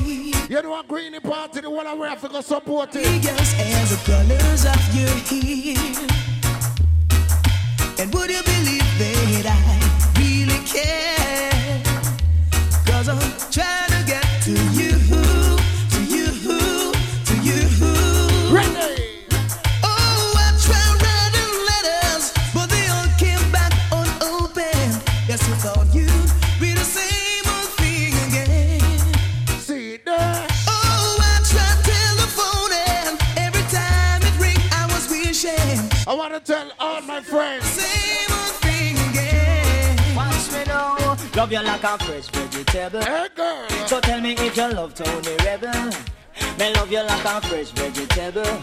[0.49, 3.23] You know what Greenie party, the one I wear for support it.
[3.23, 5.06] Yes, and the colors of your
[44.69, 45.91] you love Tony Rebel.
[46.59, 48.61] Me love you like a fresh vegetable.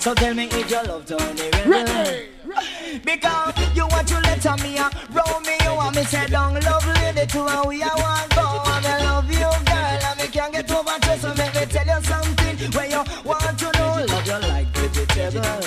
[0.00, 1.70] So tell me if you love Tony Rebel.
[1.70, 3.00] Ready?
[3.04, 6.86] Because you want to let me uh, roll me, you want me say down love
[6.86, 8.62] lady to and we are one go.
[8.72, 11.86] And I love you girl and me can't get over to so make me tell
[11.86, 14.04] you something when you want to know.
[14.08, 15.62] Love you like vegetable.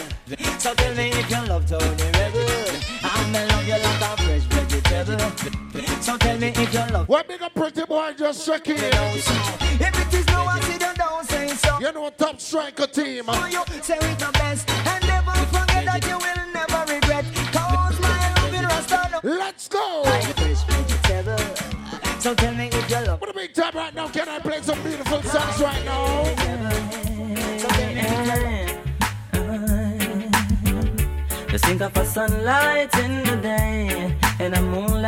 [0.59, 2.41] So tell me if you love Tony Rebel.
[3.03, 4.70] And me love you like a fresh vegetable.
[5.01, 8.83] So tell me if you love What big a pretty boy just checking in.
[8.83, 11.79] If it is no them don't say so.
[11.79, 13.27] You know top striker team.
[13.27, 13.33] Uh.
[13.33, 17.25] So you say it the best and never forget that you will never regret.
[17.51, 20.03] Cause my love will rust Let's go.
[20.05, 21.45] like a fresh vegetable.
[22.19, 24.07] So tell me if you love What a big time right now.
[24.07, 26.25] Can I play some beautiful songs right now?
[27.57, 28.01] So tell me
[31.49, 34.61] Just think of a sunlight in the day and a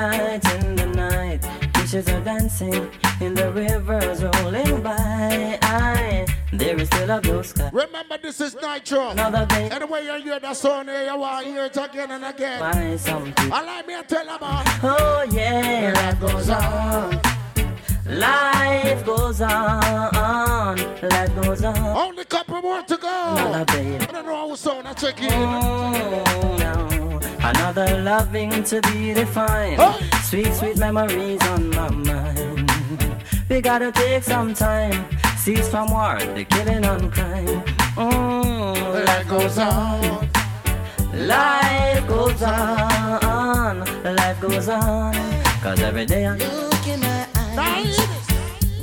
[0.03, 1.45] moonlight in the night.
[1.75, 2.89] Fishes are dancing
[3.19, 5.57] in the rivers rolling by.
[5.61, 7.69] I, there is still a blue sky.
[7.71, 9.09] Remember, this is Nitro.
[9.09, 9.69] Another day.
[9.69, 12.59] Anyway, you hear the song here, eh, you want to hear it again and again.
[12.59, 13.51] Why something?
[13.51, 14.63] I like me to tell all.
[14.83, 17.21] Oh yeah, life goes on.
[18.05, 20.77] Life goes on.
[21.01, 21.77] Life goes on.
[21.77, 23.35] Only couple more to go.
[23.37, 23.97] Another day.
[23.97, 25.31] I don't know how soon I check in.
[25.31, 26.92] Oh, no.
[27.45, 29.81] Another loving to be defined.
[30.23, 32.71] Sweet, sweet memories on my mind.
[33.49, 35.05] We gotta take some time.
[35.37, 37.61] Cease from war, the killing and crime.
[37.97, 40.29] Mm, life goes on.
[41.13, 43.79] Life goes on.
[44.03, 45.13] Life goes on.
[45.61, 47.99] Cause every day I Look in my eyes.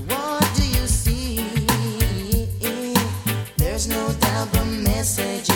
[0.06, 1.38] What do you see?
[3.56, 5.49] There's no doubt the message.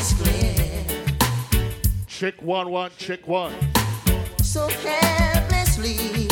[2.24, 3.52] Check one, one, check one.
[4.42, 6.26] So helplessly,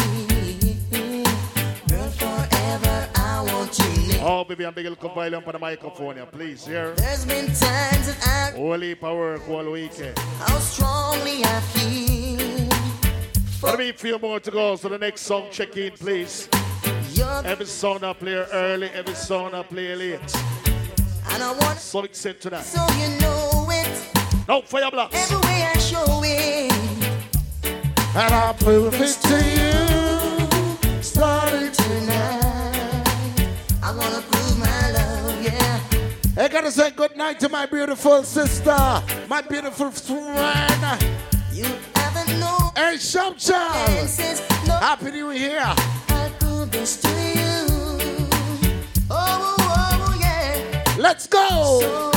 [1.87, 4.23] girl, forever I want you near.
[4.23, 6.65] Oh, baby, I'm big little volume on the microphone, here, please.
[6.67, 6.95] Here.
[6.95, 10.19] There's been times that I Holy power all weekend.
[10.19, 12.69] how strongly I feel.
[13.63, 14.77] Let me a few more to go.
[14.77, 16.49] So the next song, check in, please.
[17.45, 20.37] Every song I play early, every song I play late.
[21.33, 22.65] And I want So listen to that.
[22.65, 24.22] so you know it.
[24.49, 25.15] No fire blocks.
[25.15, 26.73] Every way I show it.
[28.15, 31.03] And I'll prove it to you.
[31.03, 33.07] Starting tonight.
[33.83, 35.81] I wanna prove my love, yeah.
[36.37, 41.03] I gotta say good night to my beautiful sister, my beautiful friend.
[41.53, 42.73] You haven't known.
[42.75, 44.19] Hey, Shop Charles.
[44.67, 45.63] Happy New Year.
[46.09, 47.67] I'll prove this to you.
[49.09, 50.85] Oh, oh, oh, oh yeah.
[50.99, 51.81] Let's go.
[51.81, 52.13] So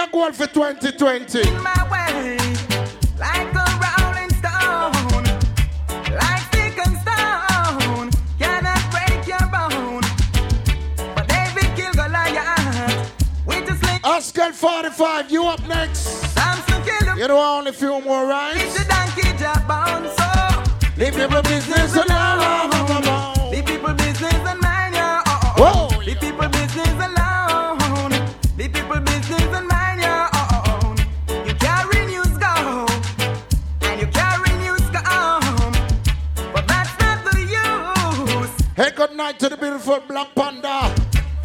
[0.00, 1.50] May that be a goal for 2020.
[1.60, 2.38] my way.
[3.18, 5.24] Like a rolling stone.
[6.16, 8.10] Like stick and stone.
[8.38, 10.00] Cannot break your bone.
[11.14, 13.12] But David killed Goliath.
[13.44, 16.26] We just like Askel 45, you up next.
[17.18, 18.56] You know only few more, right?
[18.56, 20.30] It's the donkey job bound so.
[20.96, 23.50] Leave people business alone.
[23.50, 25.22] Leave people business and mind your
[25.58, 25.84] Whoa.
[25.84, 25.89] own.
[38.80, 40.94] Hey, good night to the beautiful Black Panda.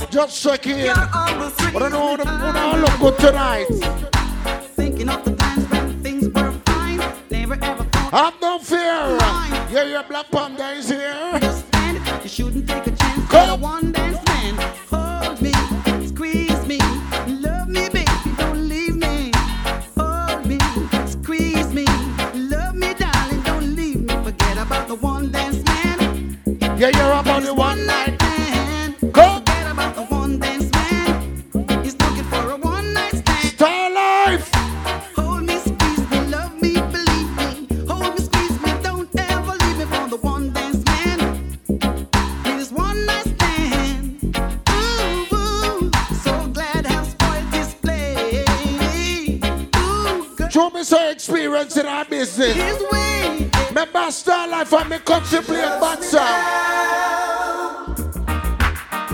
[0.10, 0.86] Just check in.
[0.86, 1.74] You're on the street.
[1.74, 3.66] But I don't want to look good tonight.
[4.78, 8.80] Thinking of the times when things were fine, never ever thought Have no fear.
[8.80, 11.38] Yeah, yeah, Black Panda is here.
[12.24, 13.62] you shouldn't take a chance.
[13.62, 14.05] One dance
[26.78, 28.20] Yeah, you're about the one night.
[28.22, 28.96] man.
[29.14, 29.36] Go.
[29.40, 31.44] Forget about the one dance man.
[31.84, 33.58] He's looking for a one night stand.
[33.58, 34.50] Starlife.
[35.16, 37.86] Hold me, squeeze me, love me, believe me.
[37.88, 41.50] Hold me, squeeze me, don't ever leave me for the one dance man.
[42.46, 44.38] It is one night stand.
[44.70, 45.92] Ooh, ooh,
[46.24, 48.46] so glad how spoiled this play.
[49.78, 52.56] Ooh, girl, Show me some experience in our business.
[52.56, 53.45] his way.
[53.86, 56.26] Remember Starlife and me country play bad sound.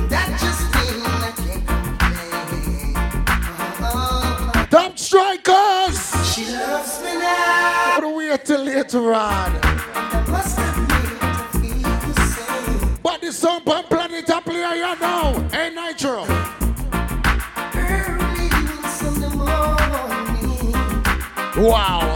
[0.10, 1.68] That just I can't
[4.56, 4.70] complain.
[4.70, 6.00] Top strikers.
[6.34, 7.96] She loves me now.
[7.96, 9.52] What do we wait till later on?
[10.32, 13.00] Must have made her feel the same.
[13.04, 15.50] But the song on planet a player you know.
[15.52, 16.26] Hey Nitro.
[17.76, 18.50] Early
[18.88, 21.04] Sunday morning.
[21.58, 22.11] Wow.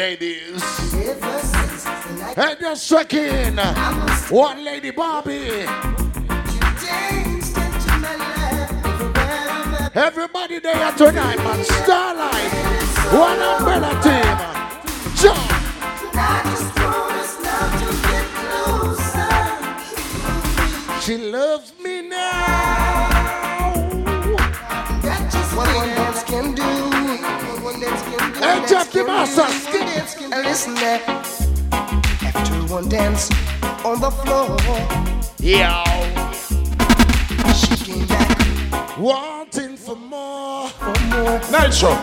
[0.00, 0.62] Ladies.
[2.34, 3.58] Hey, just check in.
[4.30, 5.66] One lady Bobby.
[9.94, 11.64] Everybody there tonight, man.
[11.64, 12.50] Starlight.
[13.12, 14.38] One umbrella team.
[15.20, 15.50] Jump.
[21.02, 22.79] She loves me now.
[29.26, 29.72] Skip.
[29.72, 30.36] dance can do.
[30.36, 31.00] Listen there.
[32.22, 33.30] After one dance
[33.84, 34.56] on the floor,
[35.38, 35.84] Yo.
[37.54, 40.68] she came back wanting for more.
[40.68, 41.40] For more.
[41.50, 41.94] Nitro.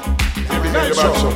[0.72, 1.32] Nitro.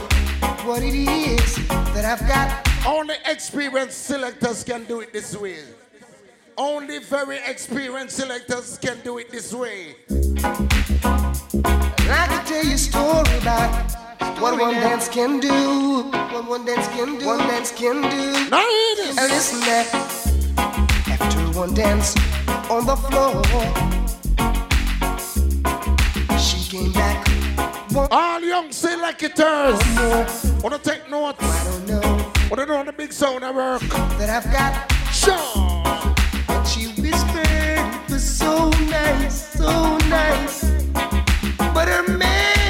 [0.66, 2.68] What it is that I've got.
[2.86, 5.60] Only experienced selectors can do it this way.
[6.58, 9.96] Only very experienced selectors can do it this way.
[12.14, 14.01] I can tell you a story about
[14.40, 16.04] what one dance can do.
[16.12, 17.26] What one dance can do.
[17.26, 18.34] One dance can do.
[18.98, 19.18] This.
[19.18, 19.88] And listen that.
[21.08, 22.16] After one dance
[22.70, 23.42] on the floor,
[26.38, 27.28] she came back.
[28.12, 29.80] All young selectors.
[30.64, 31.44] Wanna take notes?
[31.44, 32.32] I don't know.
[32.50, 33.82] Wanna know the big sound of work?
[34.18, 34.92] That I've got.
[35.12, 35.36] Sure.
[36.48, 40.64] But she whispered it was so nice, so nice.
[41.74, 42.61] But her man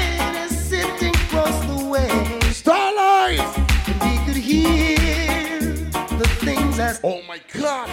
[6.92, 7.88] things Oh my god.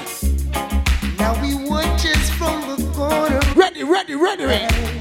[1.18, 3.40] Now we watches from the corner.
[3.56, 5.00] Ready, ready, ready, ready.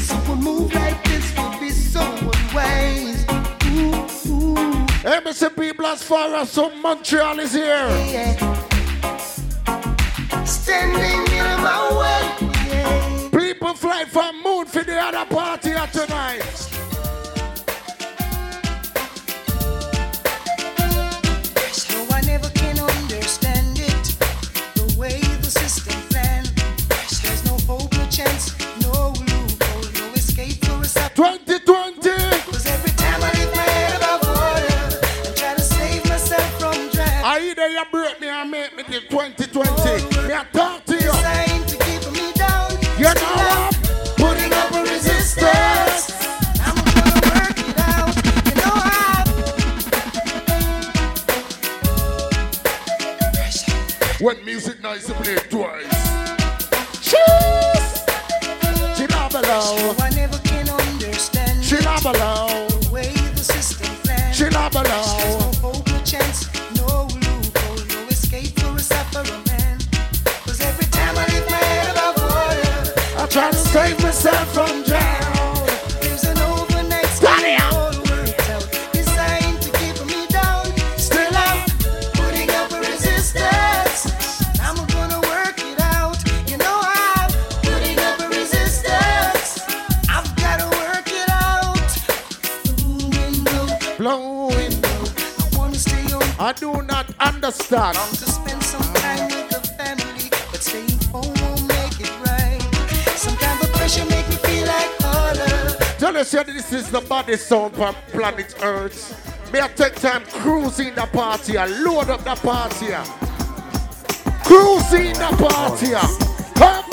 [0.00, 3.24] So a move like this would be so unwise.
[3.66, 4.86] Ooh, ooh.
[5.56, 7.64] People as far as some Montreal is here.
[7.64, 8.36] Yeah.
[10.44, 13.30] Standing in my way.
[13.30, 16.69] People fly from moon for the other party tonight.
[54.50, 55.86] Music nice to play twice.
[57.08, 57.16] She
[59.06, 59.94] not below.
[60.00, 62.48] I never can understand She below.
[62.68, 64.34] the way the system planned.
[64.34, 66.38] She not There's no hope, no chance,
[66.76, 69.78] no loophole, no escape for a sufferer man.
[70.44, 74.82] 'Cause every time I lift my head above water, I try to save myself from
[96.50, 97.94] I do not understand.
[97.94, 102.60] to spend some time with the family, but staying home won't make it right.
[103.14, 104.90] Sometimes the pressure make me feel like.
[105.98, 109.14] Tell us this is the body sound from planet Earth.
[109.52, 112.96] May I take time cruising the party and load up the party.
[114.42, 115.92] Cruising the party.
[116.58, 116.84] Come.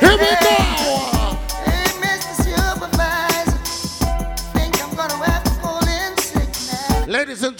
[0.00, 0.53] Here we go.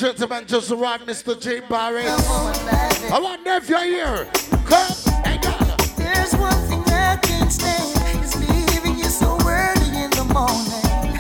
[0.05, 1.41] Gentlemen, just arrived Mr.
[1.41, 1.61] J.
[1.61, 2.05] Barry.
[2.07, 4.29] I if you're here.
[4.67, 4.93] Come.
[5.25, 5.77] Hey, girl.
[5.97, 11.17] There's one thing I can't stand, is leaving you so early in the morning.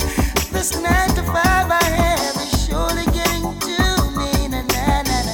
[0.53, 3.76] This nine to five I have is surely getting to
[4.18, 4.49] me.
[4.53, 5.32] Na, na, na.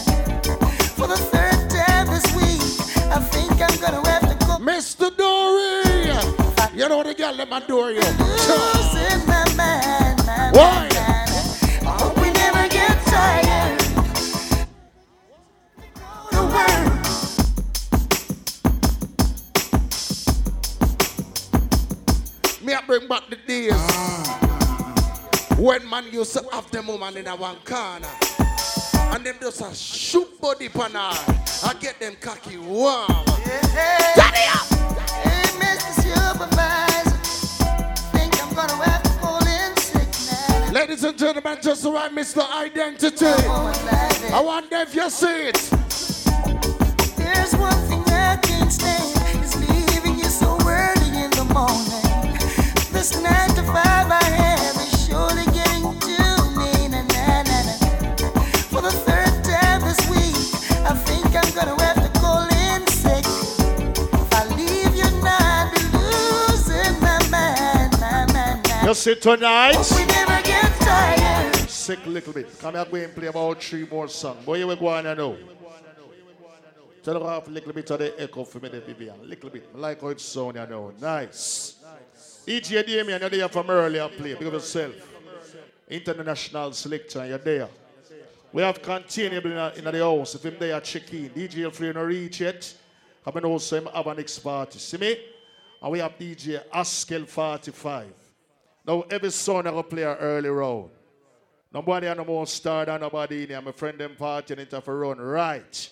[0.94, 2.62] For the third time this week,
[3.11, 4.59] I think I'm gonna have to go.
[4.62, 5.11] Mr.
[5.16, 6.14] Dory.
[6.78, 7.98] You know what the girl let my door you.
[7.98, 10.89] Losing my mind, my Why?
[22.91, 23.72] Bring back the days
[25.57, 28.09] when man used to have them woman in a one corner.
[29.14, 30.97] And them just a shoot body pan.
[30.97, 33.07] I get them cocky warm.
[33.07, 34.66] Turn it up.
[35.22, 36.03] Hey, Mr.
[36.03, 37.16] Supervisor,
[38.11, 40.72] think I'm gonna have to call in sick now.
[40.72, 42.45] Ladies and gentlemen, just right, Mr.
[42.53, 43.26] Identity.
[44.34, 45.55] I wonder if you see it.
[47.16, 51.89] There's one thing I can't stand, is leaving you so early in the morning.
[53.01, 56.18] This nine to five I have is surely getting to
[56.61, 56.88] me.
[56.92, 57.72] Na, na, na, na.
[58.68, 60.36] For the third time this week,
[60.84, 63.24] I think I'm gonna have to call in sick.
[63.24, 69.14] If I leave you now, I'll be losing my mind, my mind, my You see
[69.14, 69.80] tonight?
[69.96, 71.57] We never get tired.
[71.70, 72.59] Sick little bit.
[72.59, 74.44] Come here, go and play about three more songs.
[74.44, 75.38] Boy, you will go on and know.
[77.03, 79.26] Tell her half a little bit of the echo for me, the Vivian.
[79.26, 79.70] Little bit.
[79.74, 80.92] I like how it sound, you know.
[81.01, 81.80] Nice.
[82.51, 84.34] EJ Damien, you're there from earlier play.
[84.34, 84.92] Big of yourself.
[85.88, 87.68] international selector, you're there.
[88.53, 90.34] We have continued in, a, in the house.
[90.34, 91.30] If him there, check in.
[91.30, 92.74] DJ Alfredo no reach yet.
[93.24, 94.80] I mean also him have an next party.
[94.80, 95.16] See me?
[95.80, 98.12] And we have DJ Askel 45.
[98.84, 100.90] Now every son I go play early round.
[101.72, 103.62] Nobody no more star than nobody in here.
[103.62, 105.88] My friend them party and it have to run right.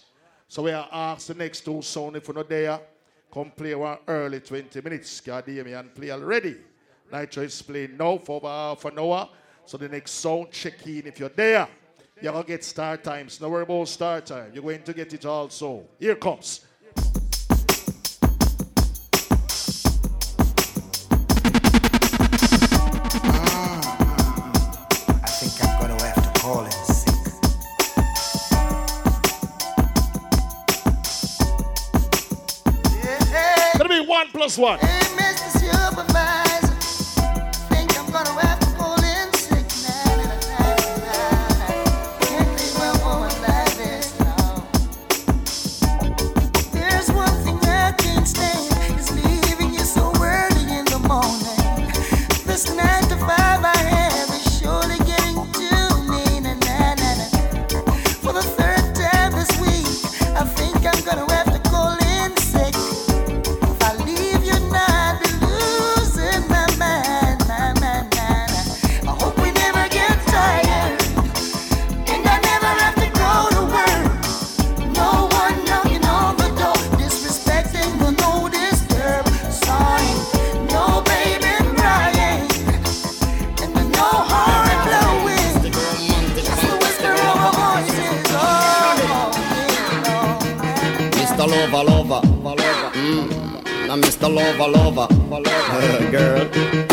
[0.48, 2.80] So we are asked the next two sound if you're not there,
[3.32, 5.22] come play one early 20 minutes.
[5.26, 6.56] And play already.
[7.12, 9.28] Nitro is playing now for about half an hour.
[9.64, 11.68] So the next sound check in if you're there.
[12.20, 13.40] You're gonna get start times.
[13.40, 14.50] No worry about start time.
[14.52, 15.84] You're going to get it also.
[15.98, 16.66] Here comes.
[34.38, 34.78] Plus one.
[34.78, 35.57] Mr.
[91.48, 91.84] Mr.
[91.84, 92.20] Lover, lover.
[92.92, 93.86] Mm.
[93.88, 94.28] Now, Mr.
[94.34, 95.08] Lover, lover,
[96.10, 96.44] girl.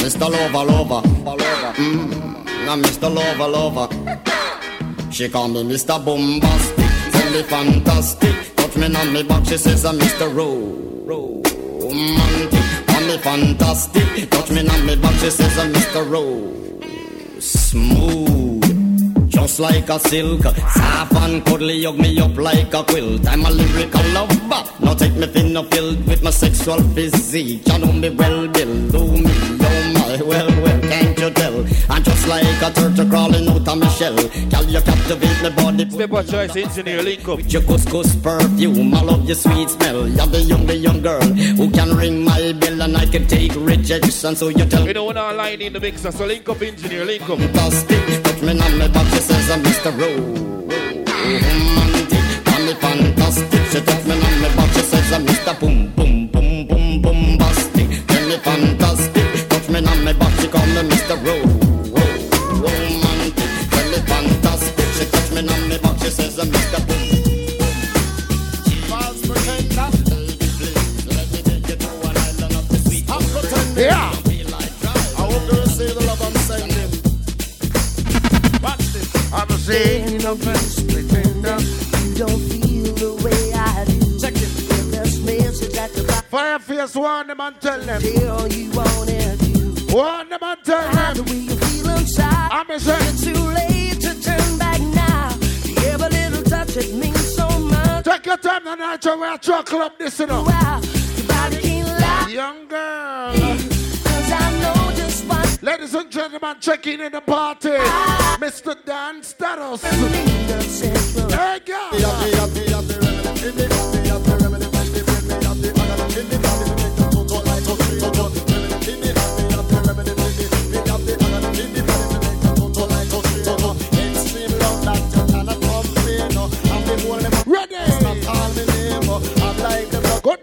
[0.02, 0.30] Mr.
[0.32, 1.74] Lover, lover, lover.
[1.76, 2.66] Mm.
[2.66, 3.14] Now, Mr.
[3.14, 5.12] Lover, lover.
[5.12, 6.04] She call me Mr.
[6.04, 6.86] Bombastic,
[7.34, 8.56] me fantastic.
[8.56, 10.34] Touch me on me back, she says I'm Mr.
[10.34, 12.88] Ro- Romantic.
[12.88, 16.10] Call me fantastic, touch me on me back, she says I'm Mr.
[16.10, 18.45] Ro- Smooth.
[19.46, 23.28] Just like a silk, soft and cuddly, hug me up like a quilt.
[23.28, 24.64] I'm a lyrical lover.
[24.80, 27.62] Now take me thin or filled with my sexual physique.
[27.68, 28.88] You know me well, Bill.
[28.90, 29.32] Do me,
[29.62, 31.15] oh my, well, well, tell?
[32.28, 34.16] Like a turtle crawling out of my shell.
[34.16, 35.90] Can you captivate my body?
[35.90, 37.38] Step up, choice engineer, link up.
[37.38, 40.08] With your couscous perfume, I love your sweet smell.
[40.08, 43.54] You're the young, the young girl who can ring my bell and I can take
[43.56, 44.36] rejection.
[44.36, 47.06] So you tell We don't want to line in the mixer, so link up, engineer,
[47.06, 47.38] link up.
[47.38, 48.24] fantastic.
[48.24, 49.92] Touch me on my back, she says I'm Mr.
[50.00, 51.36] Romantic.
[52.46, 53.62] Call me fantastic.
[53.72, 55.60] She touch me on my back, she says I'm Mr.
[55.60, 58.08] Boom, boom, boom, boom, bombastic.
[58.08, 59.50] Tell me fantastic.
[59.50, 61.16] Touch me on my back, she call me Mr.
[61.24, 61.55] Romantic.
[66.16, 66.80] Says I'm Mr.
[66.88, 66.98] Boom.
[68.90, 69.90] False pretender.
[70.10, 73.06] Baby, please, let me take you to an island of the sweet.
[73.12, 73.84] I'm pretending.
[73.84, 74.12] Yeah.
[75.20, 76.92] I hope you receive the love I'm sending.
[79.34, 81.58] I'm a saying no place pretender.
[82.00, 84.20] You don't feel the way I do.
[84.20, 84.52] Check it.
[84.92, 86.30] This message at the bottom.
[86.32, 88.02] Fireface, warn them and tell them.
[88.02, 89.76] Tell you wanna do.
[89.94, 91.26] Warn them and tell How them.
[91.26, 92.50] do you feel inside?
[92.52, 93.02] I'm a saying.
[93.10, 94.05] It's too late
[96.76, 98.06] little touch it means so much.
[98.06, 100.44] Take your time tonight, you wear chuckle up this, you know.
[100.44, 100.82] Wow,
[101.16, 102.30] your body can't lie.
[102.30, 103.34] Young girl.
[103.34, 107.70] Cause I know just what Ladies and gentlemen, checking in the party.
[108.40, 108.76] Mr.
[108.86, 109.84] Dan Status.
[111.34, 112.75] Hey, girl.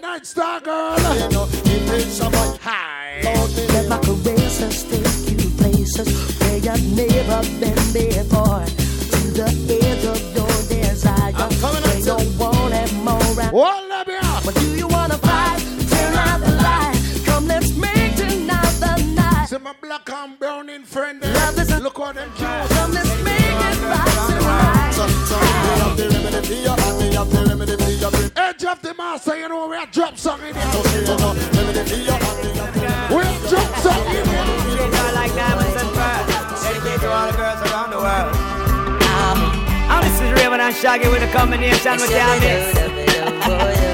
[0.03, 0.96] Night, star girl.
[2.61, 3.20] Hi.
[3.24, 6.09] Let my caresses take you places
[6.40, 8.64] where you've never been before.
[9.12, 11.32] To the edge of your desire.
[11.32, 13.80] Where you want it more.
[13.88, 14.44] let me out.
[14.44, 15.61] But do you wanna fight?
[15.88, 16.98] Turn out the light.
[17.24, 19.46] Come, let's make tonight the night.
[19.46, 21.22] See my black and browning friend.
[21.22, 22.30] Love is a- Look what them
[29.12, 30.64] Edge of the master, you know, we a drop song in here.
[30.64, 30.72] We
[33.20, 35.12] a drop song in here.
[35.12, 36.62] like diamonds and pearls.
[36.62, 38.32] Dedicate to all the girls around the world.
[39.12, 39.38] Um,
[40.00, 42.74] this is Rayvon and Shaggy with a combination with your mix.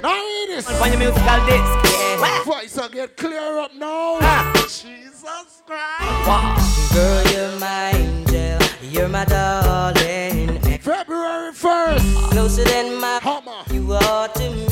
[0.03, 0.81] Now hear this.
[0.81, 2.47] On your musical disc.
[2.47, 4.19] Voice will get clear up now.
[4.21, 4.53] Ah.
[4.69, 5.19] Jesus.
[5.19, 6.59] subscribe.
[6.95, 10.61] Girl, you're my angel, you're my darling.
[10.79, 12.31] February 1st.
[12.31, 13.65] Closer than my Hammer.
[13.73, 14.68] you are to me.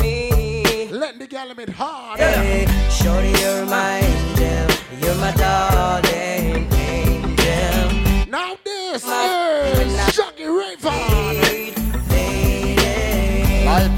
[1.37, 2.19] The gal meet hard.
[2.19, 6.76] Hey, shorty, you're my angel, you're my darling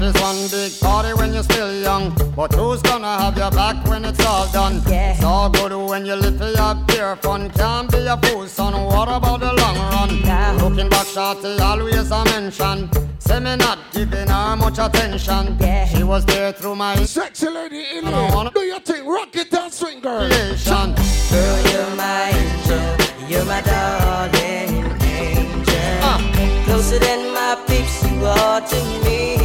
[0.00, 3.86] Life is one big party when you're still young, but who's gonna have your back
[3.86, 4.80] when it's all done?
[4.86, 7.50] It's all good when you live for your pure fun.
[7.50, 8.72] Can't be a fool, son.
[8.86, 10.56] What about the long run?
[10.56, 12.88] Looking back, shorty always a mention.
[13.18, 15.58] Say me not giving her much attention.
[15.60, 15.84] Yeah.
[15.84, 18.50] She was there through my Sexy lady in here.
[18.54, 19.06] Do your thing.
[19.06, 20.26] Rock it and swing, girl.
[20.26, 20.94] creation.
[21.30, 25.74] Girl, you're my angel, you're my darling angel.
[26.00, 26.62] Ah.
[26.64, 29.39] Closer than my peeps, you are to me.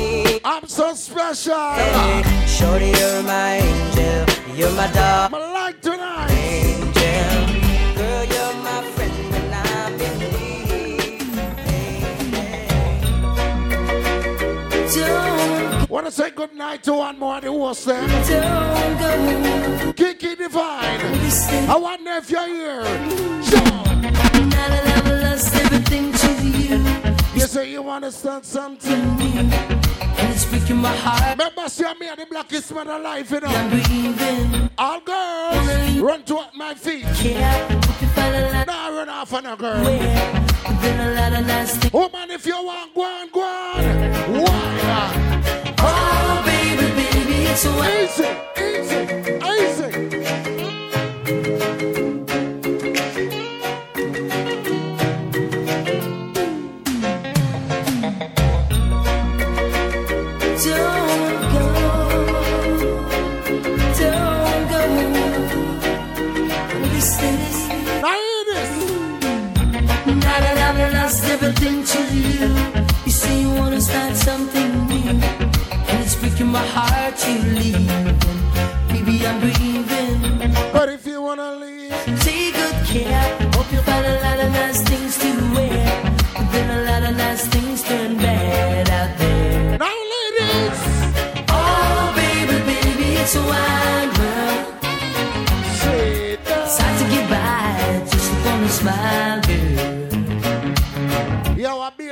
[0.48, 1.56] I'm so special.
[1.74, 4.26] Hey, shorty, you're my angel,
[4.56, 5.34] you're my dog.
[5.34, 6.30] I like tonight.
[6.30, 6.94] angel.
[7.96, 11.34] Girl, you're my friend when I'm in need.
[14.94, 18.08] Don't, Wanna say good night to one more the hosts then?
[18.30, 19.94] don't go.
[19.94, 21.00] Kiki Divine.
[21.70, 22.84] I wonder if you're here.
[23.44, 23.62] Sure.
[23.64, 26.78] Now that I've lost everything to you,
[27.34, 29.85] You say you wanna start something.
[30.18, 31.38] And it's breaking my heart.
[31.38, 33.48] Remember, see me and the blackest man alive, you know.
[33.48, 34.70] I'm breathing.
[34.78, 37.06] All girls, run to my feet.
[37.24, 39.84] Yeah, hope you find a lot Now run off on a girl.
[39.84, 41.92] where, but a lot of nice things.
[41.94, 44.44] Oh, Woman, if you want, go on, go on.
[44.44, 45.74] Why?
[45.80, 47.72] Oh, baby, baby, it's a
[48.06, 48.30] Easy,
[48.62, 50.55] easy, easy.
[71.06, 72.48] Lost everything to you,
[73.06, 75.12] you say you wanna start something new,
[75.90, 77.92] and it's breaking my heart to leave.
[78.90, 80.20] Baby, I'm breathing.
[80.74, 81.94] But if you wanna leave,
[82.26, 83.28] Take good care.
[83.56, 85.86] Hope you find a lot of nice things to wear,
[86.36, 89.78] but then a lot of nice things turn bad out there.
[89.84, 90.80] now ladies,
[91.60, 94.60] Oh, baby, baby, it's a wide world.
[96.66, 97.76] It's hard to get by
[98.12, 99.40] just upon a smile,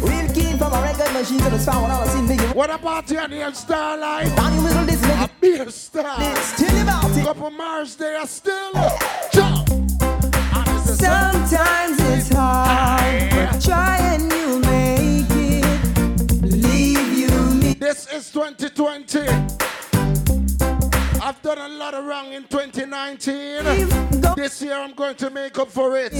[0.02, 2.36] Real kid from a record machine to the sound all I see me.
[2.54, 4.36] What about you your name, Starlight?
[4.36, 5.30] Down wiggle this A nigga.
[5.40, 6.18] beer star.
[6.18, 7.24] Tell you about it.
[7.24, 8.72] Couple Mars there still.
[9.32, 9.68] Jump.
[10.84, 15.05] Sometimes it's hard, but try and you make
[17.78, 19.20] This is 2020.
[21.20, 24.34] I've done a lot of wrong in 2019.
[24.34, 26.14] This year I'm going to make up for it.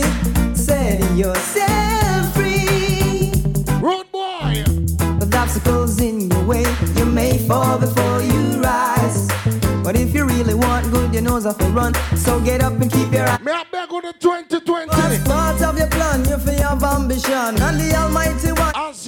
[0.54, 3.32] Set yourself free.
[3.80, 4.64] Road boy.
[5.18, 9.28] With obstacles in your way, you may fall before you rise.
[9.82, 11.94] But if you really want good, you know have to run.
[12.16, 13.40] So get up and keep your eyes.
[13.40, 14.90] May I beg on the 2020?
[14.92, 17.57] As part of your plan, you feel have ambition.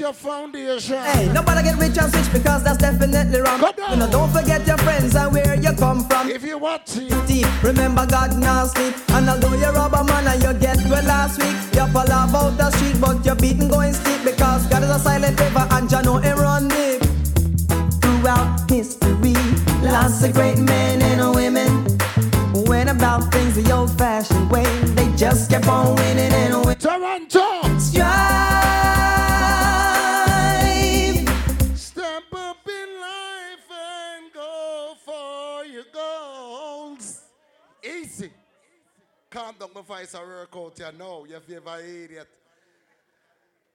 [0.09, 0.97] Your foundation.
[0.97, 3.61] Hey, nobody get rich and switch because that's definitely wrong.
[3.91, 6.31] You know, don't forget your friends and where you come from.
[6.31, 7.27] If you want to.
[7.27, 8.95] Deep, remember God now sleep.
[9.11, 12.57] And although you're a rubber man and you get well last week, you fall out
[12.57, 16.03] the street, but you're beaten going steep because God is a silent river and you
[16.03, 17.03] know it run deep.
[18.01, 19.35] Throughout history,
[19.83, 21.99] lots of great men and women
[22.67, 24.65] went about things the old-fashioned way.
[24.97, 26.79] They just kept on winning and winning.
[26.79, 27.68] Toronto.
[39.69, 41.27] Calm down before it's a workout, you know.
[41.29, 42.29] You favorite idiot.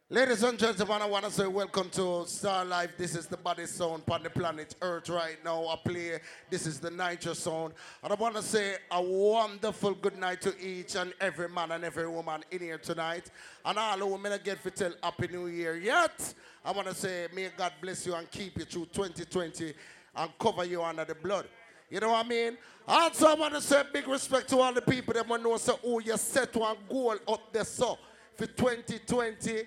[0.10, 2.96] Ladies and gentlemen, I want to say welcome to Starlife.
[2.98, 5.66] This is the body sound on the planet Earth right now.
[5.68, 6.20] I play.
[6.50, 7.74] This is the Nitro sound.
[8.04, 11.84] And I want to say a wonderful good night to each and every man and
[11.84, 13.32] every woman in here tonight.
[13.66, 16.34] And all the women again for tell Happy New Year yet.
[16.64, 19.74] I want to say may God bless you and keep you through 2020
[20.16, 21.48] and cover you under the blood.
[21.94, 22.58] You know what I mean?
[22.88, 25.58] Also, I want to say big respect to all the people that want to know
[25.58, 28.00] so, oh, you set one goal up there so
[28.36, 29.62] for 2020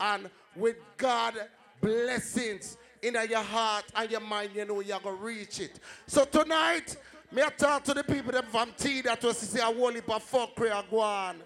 [0.00, 1.34] and with God
[1.80, 5.78] blessings in your heart and your mind, you know you're going to reach it.
[6.08, 6.96] So tonight,
[7.30, 9.92] may I talk to the people that from T that was to say a whole
[9.92, 11.40] heap of fuckery are going.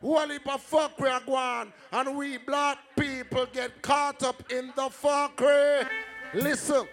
[0.00, 5.88] Whole fuckery are and we black people get caught up in the fuckery.
[6.34, 6.86] Listen.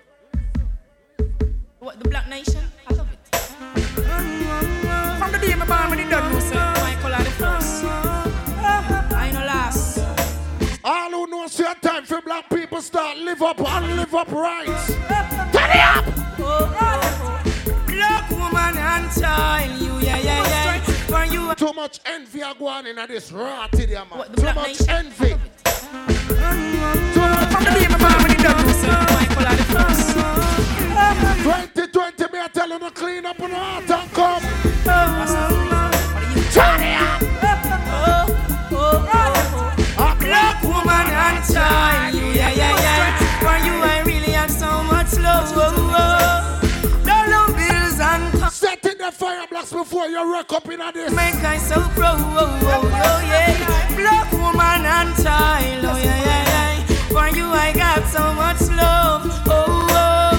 [1.80, 2.59] What, the Black Nation?
[2.88, 3.19] I love it.
[5.19, 7.84] From the day my born, when it done, no say, Michael are the first.
[7.86, 9.99] I know last.
[10.84, 14.32] All who know it's your time for black people start live up and live up
[14.32, 14.65] right.
[14.65, 16.03] Turn it up!
[17.86, 20.80] Black woman and child, you, yeah, yeah, yeah.
[20.82, 24.17] For you, Too much envy are going in this rotty there, man.
[24.17, 24.89] What, Too much Nation?
[24.89, 25.30] envy.
[25.30, 25.41] from
[27.63, 30.47] the day my born, when it done, no say, Michael are the first.
[31.16, 34.41] 2020, me I tell you to clean up on the heart and come.
[36.51, 37.22] Turn it up!
[39.99, 43.18] A black woman and child, you, yeah, yeah, yeah.
[43.39, 45.53] For you, I really have so much love.
[47.05, 51.12] Dollar bills and Set in the fire blocks before you wreck up in this.
[51.14, 53.95] Make I so proud, oh, oh, oh, yeah.
[53.95, 56.86] Black woman and child, oh, yeah, yeah, yeah.
[57.10, 60.36] For you, I got so much love, oh, oh.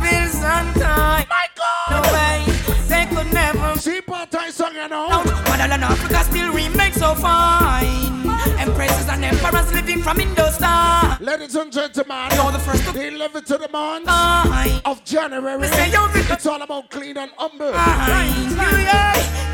[0.00, 1.26] Dollar bills and time.
[1.28, 1.90] My God!
[1.90, 2.44] No way,
[2.88, 3.78] they could never.
[3.78, 5.08] See, part time song, you know.
[5.08, 8.28] Mother and Africa still remain so fine.
[8.58, 11.18] Empresses and emperors living from Indostar.
[11.20, 14.80] Ladies and gentlemen, You're the first to the 11th to the month Aye.
[14.84, 15.66] of January.
[15.68, 17.72] say you're the- It's all about clean and humble.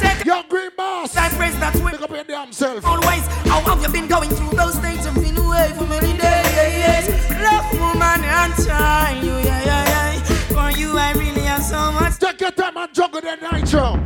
[0.01, 1.13] Take Your green boss.
[1.15, 1.93] that praise that way.
[1.93, 2.85] Pick up your damn self.
[2.85, 5.07] Always, how have you been going through those days?
[5.07, 7.09] I've been away for many days.
[7.41, 9.25] Love, woman, and child.
[9.25, 10.16] Yeah, yeah, yeah.
[10.57, 12.19] For you, I really have so much.
[12.19, 14.01] Take your time and juggle the nitro.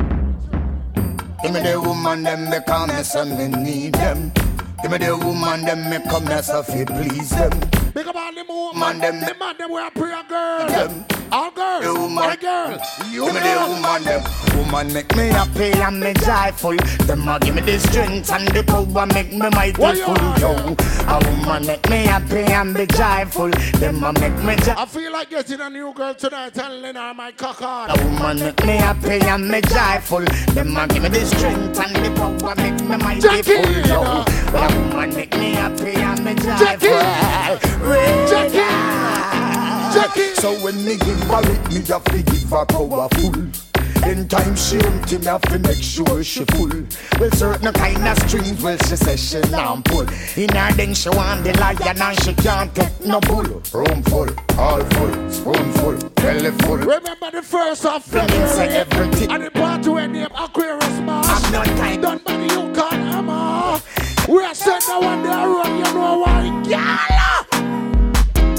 [1.41, 4.33] Give me the woman, them me come me say me need them.
[4.81, 7.51] Give me the woman, them me come me say fi please them.
[7.93, 10.67] Big up all the woman, Man, them- the man, them we are prayer girl.
[10.67, 11.05] Them.
[11.33, 12.15] All girls, The woman.
[12.15, 12.71] my girl,
[13.09, 14.21] you Give me the woman, them
[14.57, 16.75] woman make me happy and me joyful.
[17.07, 20.17] Them a give me the strength and the power make me mighty full.
[20.39, 20.75] Yo,
[21.07, 23.49] a woman make me happy and be joyful.
[23.79, 24.73] Them a make me joy.
[24.75, 27.91] I feel like getting a new girl tonight and letting her my cock on.
[27.91, 30.25] A woman make me happy and me joyful.
[30.53, 33.71] Them a give me the strength and the power make me mighty full.
[33.71, 34.25] you Yo,
[34.75, 36.87] woman make me happy and me Jackie.
[36.87, 37.59] joyful.
[38.27, 38.57] Jackie.
[39.93, 40.35] Jackie.
[40.35, 43.33] So when me give her it, me have to give her powerful.
[44.07, 46.69] In time she empty, me have to make sure she full.
[47.19, 50.07] Well, certain kind of strings, well, she says she not pull.
[50.35, 53.43] In her then she want the lion and she can't take no bull.
[53.73, 56.77] Room full, all full, spoon full, belly full.
[56.77, 59.29] Remember the first of February everything.
[59.31, 61.27] and the party when name Aquarius March.
[61.29, 62.01] I'm not time.
[62.01, 63.20] Done by the Yukon.
[64.31, 66.63] We are sent the one there run, you know why?
[66.63, 67.45] Gala!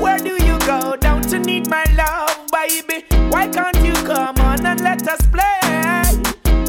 [0.03, 0.97] Where do you go?
[1.01, 3.07] Don't you need my love, baby?
[3.31, 5.61] Why can't you come on and let us play?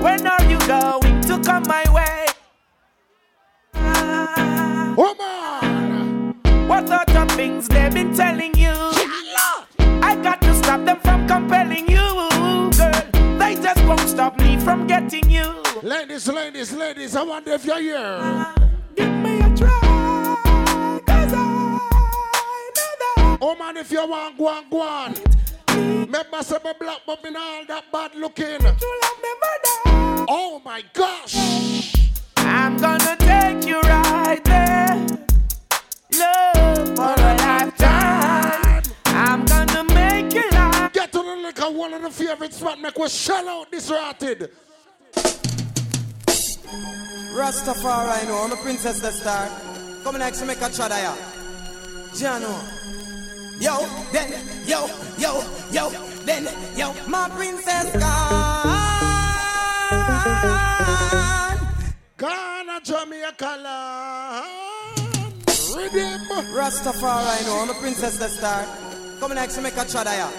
[0.01, 2.27] When are you going to come my way?
[4.95, 6.35] Woman!
[6.69, 8.71] What sort of things they've been telling you?
[10.01, 12.29] I got to stop them from compelling you,
[12.77, 13.37] girl.
[13.37, 15.61] They just won't stop me from getting you.
[15.81, 18.53] Ladies, ladies, ladies, I wonder if you're here.
[18.95, 23.37] Give me a try, cause I know that.
[23.41, 25.15] Oh man, if you want, go on, go on.
[25.69, 28.45] Remember, say me black, but me all that bad looking.
[28.45, 29.29] You love me.
[30.29, 31.35] Oh my gosh!
[32.37, 34.95] I'm gonna take you right there.
[36.17, 38.83] Love for a lifetime.
[39.05, 40.93] I'm gonna make you laugh.
[40.93, 44.51] Get to the liquor, one of the favorite spot, make we shell out this rotted.
[47.33, 49.49] Rastafari, know, I'm a princess the star.
[50.03, 51.15] Come next to make a try ya.
[52.13, 52.53] Jano.
[53.59, 54.33] Yo, then,
[54.65, 55.89] yo, yo, yo,
[56.25, 58.83] then, yo, my princess gone.
[62.17, 64.47] Ghana, Jamaica, land.
[65.75, 66.21] Rhythm.
[66.53, 68.65] Rastafari, know, I'm a princess the star.
[69.19, 70.29] Come next to make a try ya.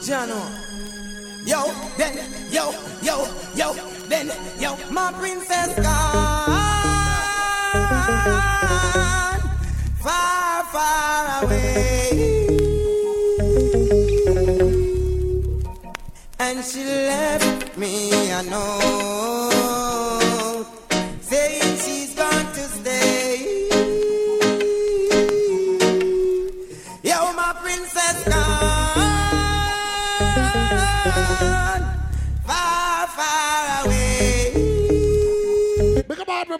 [0.00, 0.40] Jano.
[1.46, 2.18] Yo, then,
[2.50, 2.72] yo,
[3.02, 4.30] yo, yo, then,
[4.60, 5.84] yo, my princess gone.
[9.98, 12.46] Far, far away.
[16.38, 20.66] And she left me a note
[21.20, 23.68] saying she's going to stay.
[27.02, 29.06] Yo, my princess gone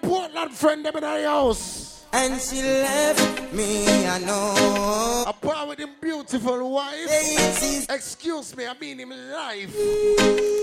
[0.03, 1.96] my Portland friend them in the house.
[2.13, 4.07] And she left me.
[4.07, 5.25] I know.
[5.27, 7.09] A part with him beautiful wife.
[7.91, 9.75] Excuse me, I mean him life.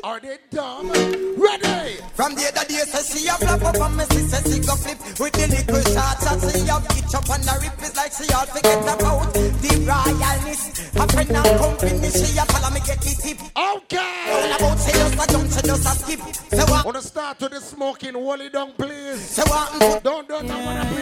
[0.03, 0.89] Are they dumb?
[0.89, 1.97] Ready?
[2.13, 4.75] From the other day, say she a flap up on me, she say she go
[4.75, 7.73] flip with the little shots and she a pitch up on the rip.
[7.79, 10.63] It's like she all forget about the royalness.
[10.95, 13.39] A friend and company, she a follow me get the tip.
[13.55, 13.97] Okay.
[14.29, 16.19] All about say just a jump, she just a skip.
[16.51, 16.85] Say what?
[16.85, 19.21] Wanna start with the smoking, Wally down, please.
[19.21, 20.03] Say what?
[20.03, 20.93] Don't do that when I'm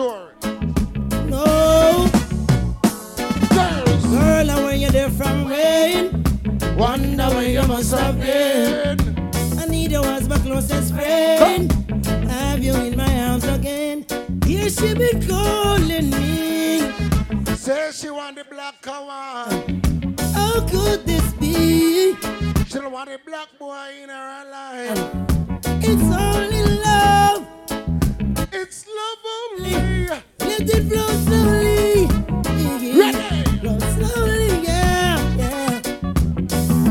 [0.00, 0.32] premature.
[1.28, 2.08] No.
[4.10, 6.24] Girl, I when you're there from rain.
[6.76, 8.98] Wonder where you must have been.
[9.58, 11.70] I need you as my closest friend.
[12.30, 14.06] Have you in my arms again?
[14.46, 16.80] Here she be calling me.
[17.54, 19.06] Say she want the black cow.
[20.34, 22.14] How could this be?
[22.66, 24.98] She don't want a black boy in her life.
[25.82, 27.59] It's only love.
[28.52, 29.18] It's love
[29.58, 29.74] only.
[30.40, 32.06] Let it flow slowly.
[32.98, 33.58] Ready?
[33.60, 35.80] Flow slowly, yeah, yeah.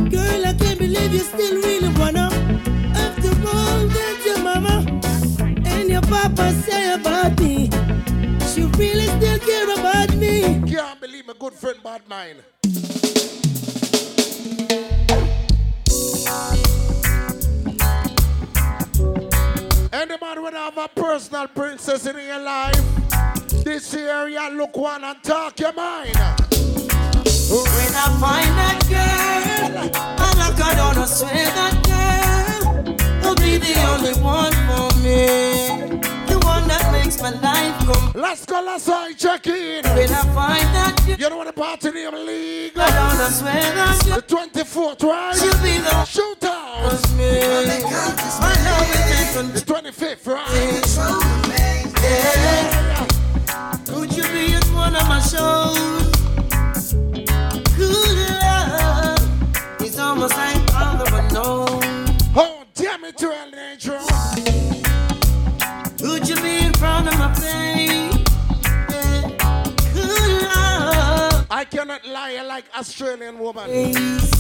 [0.10, 2.30] Girl, I can't believe you still really wanna.
[2.96, 4.86] After all that your mama
[5.66, 7.70] and your papa say about me,
[8.54, 10.62] she really still care about me.
[10.66, 12.44] Can't believe my good friend bad mind.
[20.00, 22.82] Anybody would have a personal princess in your life?
[23.66, 26.16] This area, look one and talk your mind.
[26.16, 26.46] When
[27.26, 32.49] I find that girl, I knock her down, I swear that girl
[33.30, 35.26] will be the only one for me.
[36.28, 38.12] The one that makes my life come.
[38.16, 39.84] Let's go, let's go, check in.
[39.86, 42.78] When I find that girl, You know what the party name league?
[42.78, 44.22] I down, I swear that girl The
[44.64, 45.36] 24th, right?
[45.36, 46.84] She'll be the shootout.
[46.84, 47.32] was me.
[48.42, 49.54] My love is different.
[49.54, 50.86] The 25th, right?
[52.02, 53.08] Yeah.
[53.86, 56.12] Could you be at one of my shows?
[57.78, 60.59] Good love is almost like
[63.10, 64.00] it, to El Negro.
[66.00, 68.14] Could you be in front of my face?
[68.90, 69.30] Yeah.
[71.50, 73.70] I cannot lie, I like Australian woman.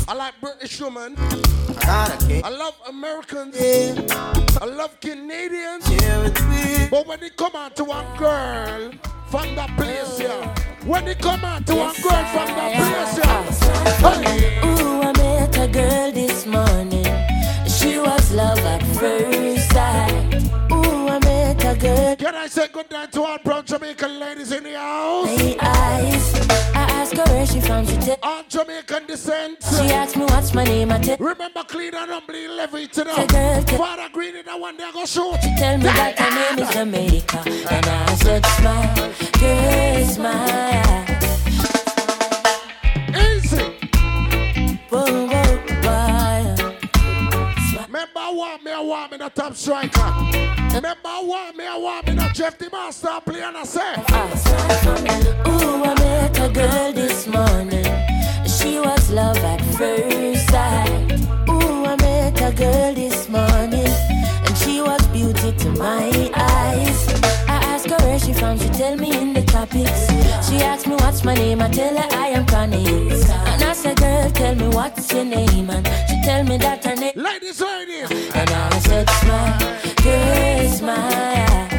[0.08, 1.16] I like British woman.
[1.18, 2.42] I got a.
[2.46, 3.56] I love Americans.
[3.60, 4.06] Yeah.
[4.62, 5.90] I love Canadians.
[5.90, 6.88] Yeah.
[6.92, 8.92] But when it come out to one girl
[9.30, 10.56] from that place, yeah.
[10.86, 13.44] When it come out to one girl from that place, yeah.
[14.24, 14.60] Hey.
[14.64, 17.39] Ooh, I met a girl this morning.
[17.90, 20.44] She was love at first sight.
[20.72, 22.16] Ooh, I met a girl.
[22.18, 25.28] Can I say good night to all proud Jamaican ladies in the house?
[25.28, 26.50] Hey, eyes.
[26.76, 27.88] I ask her where she from.
[27.88, 28.18] She tell.
[28.22, 29.64] All Jamaican descent.
[29.64, 30.92] She asked me what's my name.
[30.92, 31.18] I tell.
[31.18, 35.06] Remember clean and humbly levy to Say, girl, Father Green in that one day go
[35.06, 35.38] shoot.
[35.42, 37.42] She tell me that her name is Jamaica,
[37.74, 38.96] and I said smile,
[39.40, 41.06] girl smile.
[43.18, 43.64] Easy.
[44.92, 45.49] Whoa, whoa?
[48.00, 50.00] Remember want me, I want me the top striker.
[50.74, 53.94] Remember want me, I want me the Jeff the Master play and I say.
[55.46, 57.84] Ooh, I met a girl this morning.
[58.48, 61.12] She was love at first sight.
[61.50, 63.92] Ooh, I met a girl this morning,
[64.80, 67.00] she was beauty to my eyes.
[67.50, 70.08] I asked her where she from, she tell me in the tropics.
[70.48, 73.12] She asked me what's my name, I tell her I am Connie.
[73.52, 76.96] And I said, girl, tell me what's your name, and she tell me that her
[76.96, 77.12] name.
[77.16, 78.10] Ladies, ladies.
[78.34, 79.60] And I said, smile,
[80.04, 81.70] girl, smile.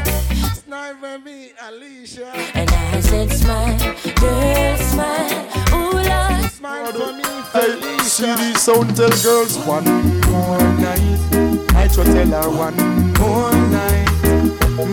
[0.60, 2.30] Sniper me, Alicia.
[2.54, 3.78] And I said, smile,
[4.20, 5.48] girl, smile.
[5.72, 6.50] Ooh, Lord.
[6.50, 7.24] Smile for me,
[7.54, 9.84] Hey, see the sound tell girls one
[10.30, 11.39] more night.
[11.80, 12.76] I try tell her one
[13.14, 14.06] more night.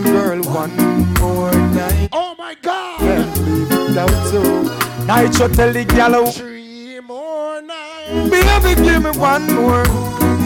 [0.04, 0.74] Girl, one
[1.20, 2.08] more night.
[2.12, 3.00] Oh my God.
[3.00, 4.70] Can't live without you.
[5.06, 8.30] I try tell the gal Three more nights.
[8.30, 9.84] Baby, give me one more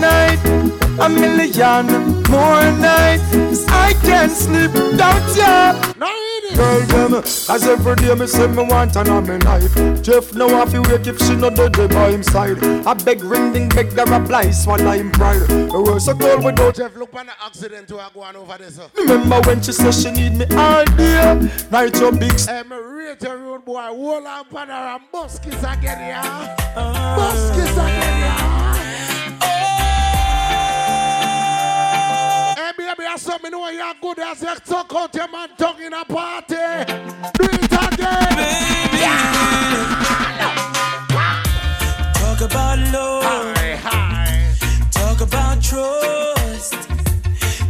[0.01, 0.82] night.
[1.01, 1.87] A million
[2.31, 3.23] more nights.
[3.33, 5.93] 'Cause I can't sleep without you.
[5.99, 6.59] Now it is.
[6.59, 9.75] Girl, them, as every day me say me want an on me life.
[10.03, 12.63] Jeff now have to wake if she not dead there by him side.
[12.87, 15.41] I beg ring ding beg her apply swallow him pride.
[15.49, 18.79] The world so cold without Jeff, look on the accident to go on over this.
[18.97, 21.49] Remember when she said she need me all day?
[21.71, 23.81] Night your big I'm a rated road boy.
[23.81, 26.57] Hold on, partner, and buskis again, yeah.
[27.17, 28.62] Buskis again, yeah.
[32.97, 36.55] Baby, me know you're good as you talk out your man tongue in a party.
[37.35, 38.37] Do it again.
[42.15, 43.55] Talk about love.
[44.91, 46.75] Talk about trust.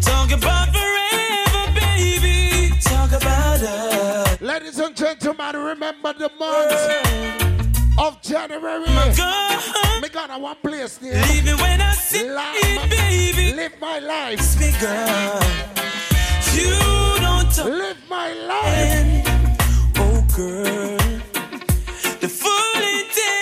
[0.00, 2.72] Talk about forever, baby.
[2.80, 4.38] Talk about us.
[4.82, 9.51] Everybody remember the month of January.
[10.28, 11.20] Gonna one place there.
[11.26, 13.54] Leave me when I see it, my- baby.
[13.54, 14.60] Live my life.
[14.60, 15.40] Me girl,
[16.54, 16.70] you
[17.18, 17.66] don't talk.
[17.66, 19.26] Live my life.
[19.98, 20.96] Oh girl,
[22.20, 23.41] the full intent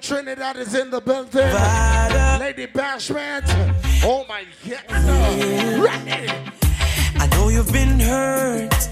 [0.00, 1.42] Trinidad is in the building.
[2.40, 3.44] Lady Bashment.
[4.02, 5.84] Oh my God.
[5.84, 6.28] Ready.
[7.16, 8.88] I know you've been hurt.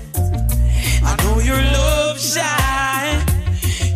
[1.02, 3.24] I know your love shy.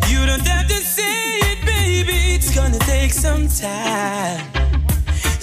[0.09, 2.35] You don't have to say it, baby.
[2.35, 4.43] It's gonna take some time.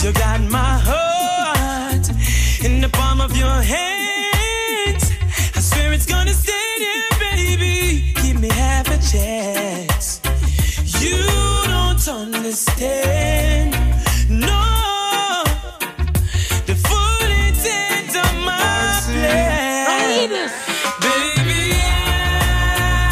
[0.02, 2.08] You got my heart
[2.64, 5.12] in the palm of your hands.
[5.54, 8.12] I swear it's gonna stay there, baby.
[8.22, 9.89] Give me half a chance.
[12.40, 13.74] You don't understand.
[14.30, 15.44] No,
[16.64, 20.28] the full intent of my plan.
[21.00, 21.72] Baby,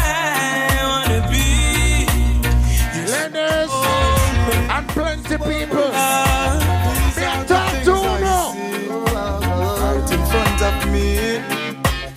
[0.01, 1.47] I wanna be
[3.05, 3.73] Ladies
[4.67, 5.91] and plenty people.
[7.15, 8.39] Me a talk to no.
[8.89, 11.07] Right in front of me.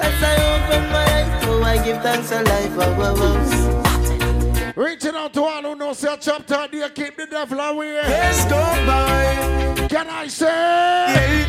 [0.01, 2.73] As I open my eyes, oh, I give thanks for life.
[2.79, 3.92] Oh, oh, oh.
[4.83, 8.03] Reaching out to all who knows your chapter keep the devil away.
[8.03, 9.87] Let's go by.
[9.89, 11.47] Can I say?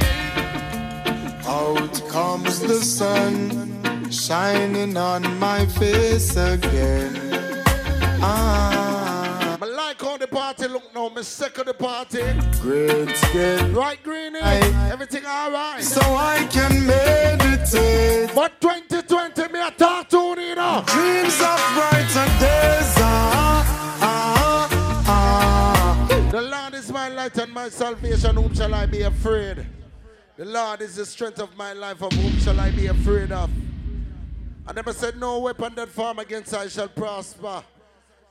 [1.43, 7.63] Out comes the sun, shining on my face again.
[11.09, 11.15] Now.
[11.15, 12.23] Me sick of the party.
[12.61, 13.73] Green skin.
[13.73, 14.39] Right, Greenie?
[14.41, 14.89] Aye.
[14.91, 15.83] Everything all right?
[15.83, 18.33] So I can meditate.
[18.33, 20.83] But 2020, me a talk to you know.
[20.87, 22.93] Dreams of brighter days.
[22.97, 24.69] Ah, ah,
[25.07, 26.29] ah.
[26.31, 28.35] The Lord is my light and my salvation.
[28.35, 29.65] Whom shall I be afraid?
[30.37, 32.01] The Lord is the strength of my life.
[32.01, 33.49] Of whom shall I be afraid of?
[34.65, 37.63] I never said no weapon that form against I shall prosper.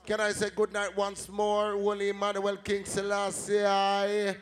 [0.05, 1.75] Can I say good night once more?
[1.75, 3.65] Holy Emmanuel King Selassie.
[3.65, 4.37] I,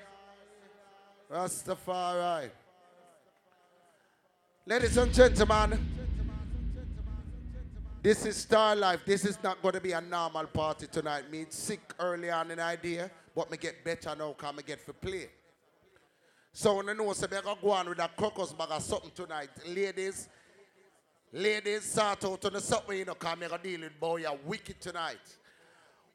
[1.31, 2.51] Rastafari.
[4.65, 5.79] Ladies and gentlemen,
[8.03, 9.05] this is Starlife.
[9.05, 11.31] This is not going to be a normal party tonight.
[11.31, 14.95] Me sick early on in idea, but me get better now because me get for
[14.95, 15.29] play.
[16.55, 19.51] So when I know say me go on with a crocus bag or something tonight,
[19.69, 20.27] ladies,
[21.35, 24.39] ladies, sort out on the something you know, cause me gonna deal with boy, you're
[24.47, 25.19] wicked tonight.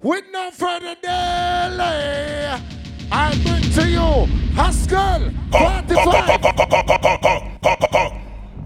[0.01, 2.59] With no further delay,
[3.11, 5.95] I bring to you Askel 45.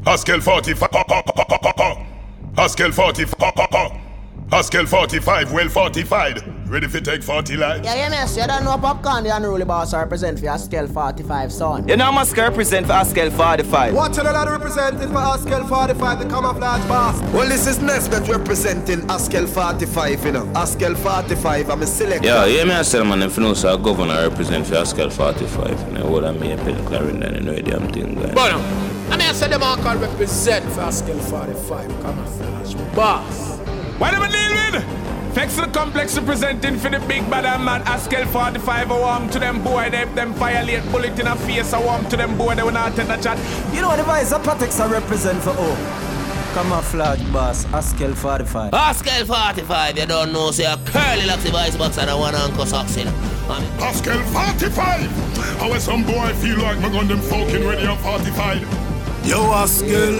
[0.05, 0.89] Askel 45.
[2.57, 4.01] Askel 45.
[4.49, 6.59] Askel 45, well fortified.
[6.70, 7.84] Ready for take 40 lives?
[7.84, 8.38] Yeah, yeah, miss.
[8.38, 11.88] You don't know popcorn, the unruly boss represent for your scale 45 son.
[11.88, 13.95] You know, Musk represent for Askel 45.
[13.95, 17.20] Watch the lad representing for Askel 45, the camouflage boss.
[17.34, 20.45] Well, this is Nesbeth representing Askel 45, you know.
[20.53, 22.28] Askel 45, I'm a selector.
[22.28, 25.87] Yeah, yeah, me I tell man, if you know, so governor represent for Askel 45,
[25.87, 28.36] you know, what I mean, pen Clarendon, you know, the damn thing going.
[28.36, 28.59] But no,
[29.09, 33.58] I mean, I said them all can represent for Askel 45, camouflage boss.
[33.97, 35.08] What am I dealing with?
[35.34, 39.89] Fexel Complex representing for the big bad man Askel 45 I warm to them boy
[39.89, 42.72] they have them violate bullet in a face I warm to them boy they will
[42.72, 43.38] not take the chat
[43.74, 46.06] You know the vice of Patex I represent for oh.
[46.54, 48.72] Camouflage boss, Askel 45.
[48.72, 52.34] Pascal 45, you don't know, say a curly like the vice box and a one
[52.34, 53.06] uncle socks in.
[53.78, 55.01] Pascal 45.
[55.60, 58.62] How is some boy feel like my gun them fucking ready on 45?
[59.28, 60.20] Yo, Askel.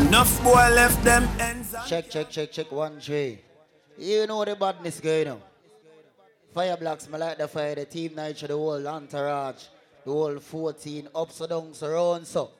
[0.00, 1.74] Enough boy left them ends.
[1.86, 3.38] Check, check, check, check, one, three.
[3.98, 5.40] You know the badness going on.
[6.52, 9.64] Fire blocks, me like the fire, the team night, the whole entourage,
[10.04, 12.50] the whole 14 ups and downs around, so.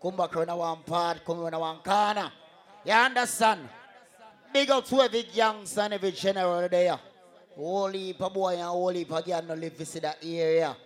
[0.00, 2.30] Come back around one part, come around one corner.
[2.84, 3.68] You understand?
[4.52, 6.98] Big up to every youngster and every general there.
[7.56, 10.76] Whole heap of boy and whole heap of girl no live visit that area.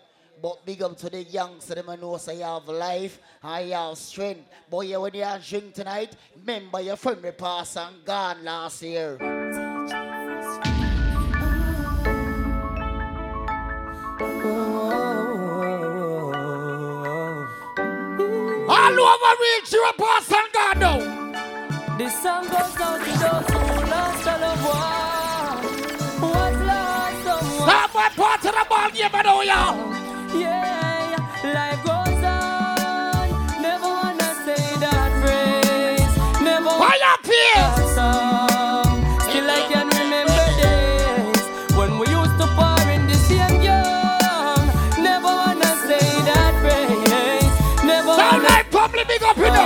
[0.40, 3.98] But big up to the youngster, them know say you have life and you have
[3.98, 4.48] strength.
[4.70, 9.67] Boy, you when you drink tonight, remember your friend we passed and gone last year.
[18.70, 20.98] All over reach you a pass and God now.
[21.98, 23.60] This song goes out to those who
[23.90, 25.58] lost loved one.
[26.20, 27.68] Who has lost someone.
[27.68, 29.60] Stop my part of the ball game, I know ya.
[30.38, 31.97] Yeah, life goes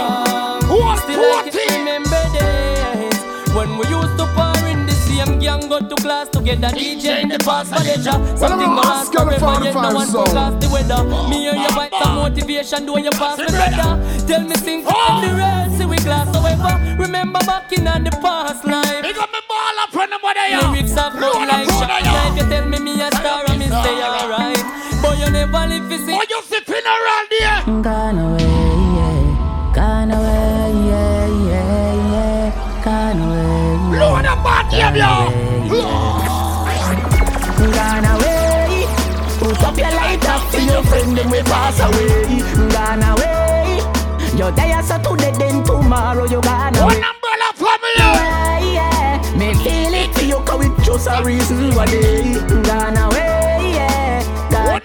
[0.02, 1.52] big up, you was Still I 14?
[1.52, 6.28] can remember days when we used to par in the same gang, go to class
[6.28, 6.68] together.
[6.68, 8.12] DJ in the past, Valeja.
[8.16, 10.26] Uh, something I'm go last asking the forever, yet no 45 one song.
[10.26, 10.94] forecast the weather.
[10.98, 12.22] Oh, me and you oh, fight some oh.
[12.28, 13.90] motivation, do you pass me better?
[14.26, 18.10] Tell me things from the real, see we class However, remember back in on the
[18.24, 19.02] past life.
[19.02, 20.72] Big up me ball up on the mother, yo.
[20.72, 22.36] Lyrics have Load come up like on the, shot life.
[22.38, 24.64] You tell me me a star and me stay alright.
[25.02, 26.16] But you never live to see.
[26.16, 27.82] Oh, you sipping around there?
[27.84, 28.61] Gone away,
[34.52, 35.12] On them, yo.
[37.76, 38.86] Gone away.
[39.38, 42.42] Put up your light up for your friend, them will pass away.
[42.74, 43.80] Gone away.
[44.36, 46.84] You're there so today, then tomorrow you gone away.
[46.84, 47.96] One umbrella family.
[47.96, 49.38] Yeah, yeah.
[49.38, 53.31] Me feel it for you, cause it's just a reason why they gone away,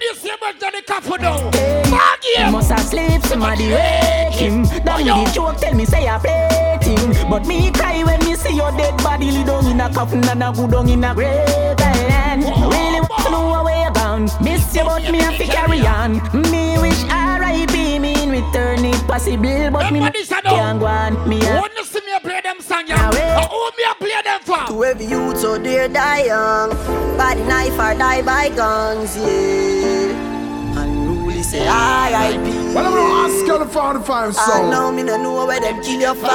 [0.00, 1.50] do you say about the couple now?
[1.90, 2.52] Bag He him.
[2.52, 4.64] must have sleep, somebody wake him.
[4.84, 7.30] Don't need the joke, tell me say I play him.
[7.30, 10.42] But me cry when me see your dead body lay down in a coffin and
[10.42, 11.80] a good down in a grave.
[11.80, 14.28] And really want to know where you gone.
[14.42, 16.20] Miss you, but me have to carry on.
[16.50, 17.98] Me wish R.I.P.
[17.98, 20.50] me in return if possible, but me Everybody say no.
[20.50, 21.28] can't go on.
[21.28, 22.94] Me a When you see me play them song, yo.
[22.96, 24.66] Uh, Who me a play them for?
[24.66, 26.70] To every youth so dear die young
[27.16, 32.74] Body knife or die by guns, yeah Unruly say R.I.P.
[32.74, 34.70] Well, I'm gonna ask you to find the 45 I song.
[34.70, 36.26] know me no know where them kill you for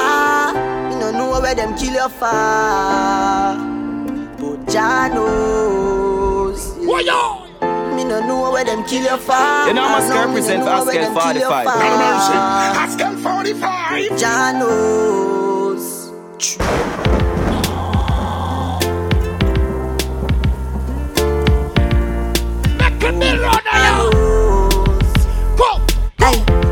[0.89, 2.25] Me no know where them kill you for
[4.39, 6.87] But Jah knows yeah.
[6.87, 7.42] What yo?
[8.03, 9.31] Me no know where them kill you for
[9.65, 11.47] You know, I must I know me represent no know where Askel them kill you
[11.47, 11.63] 45.
[11.63, 11.71] for.
[11.71, 13.03] Lord have mercy.
[13.05, 14.19] Askel 45.
[14.19, 16.03] Jah knows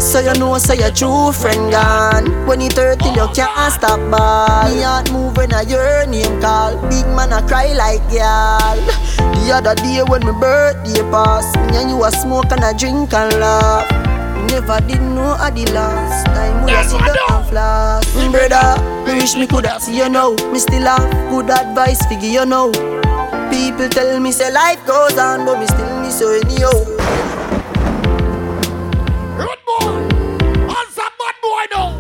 [0.02, 2.48] so you know, so your true friend gone.
[2.48, 4.74] When you 30, you can't stop ball.
[4.74, 6.76] Me heart move when I hear name call.
[6.90, 8.76] Big man, I cry like y'all.
[9.46, 13.14] The other day when my birthday passed, me and you a smoke and a drink
[13.14, 13.90] and laugh.
[14.50, 18.06] Never did know at the last time we a sit down and flash.
[18.18, 20.34] Mm, Brother, wish me coulda see you now.
[20.52, 22.72] Me still have good advice figure you know.
[23.52, 26.72] People tell me say life goes on, but me still miss you anyhow.
[31.62, 31.92] Boy now.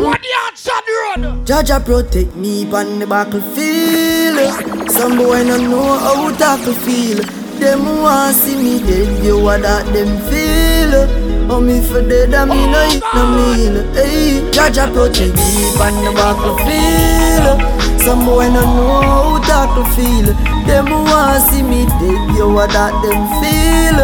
[0.00, 1.44] What the action run?
[1.44, 4.90] Jaja protect me on the battlefield.
[4.90, 7.22] Some boy no know how tackle feel.
[7.58, 11.50] Them want see me dead, you what that them feel.
[11.50, 13.94] Oh me for dead, I me no eat no meal.
[13.94, 17.87] Hey, Jaja protect me on the battlefield.
[18.08, 20.32] Some boy no know how tackle feel.
[20.64, 24.00] Them want to see me dead, you what that them feel.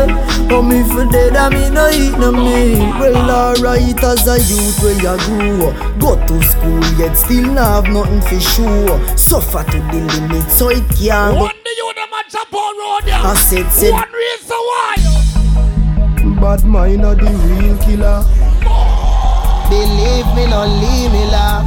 [0.53, 2.85] Oh me for dead, I me no eat no meal.
[3.01, 5.73] Well alright as a youth where you grew.
[5.99, 9.17] Go to school yet still not have nothing for sure.
[9.17, 11.49] Suffer to the limit so it can't go.
[11.49, 13.17] One you them a jump on road, yo.
[13.17, 14.97] I said, said One reason why.
[16.43, 18.21] Bad mind are the real killer.
[19.73, 21.64] Believe me, no leave me laugh.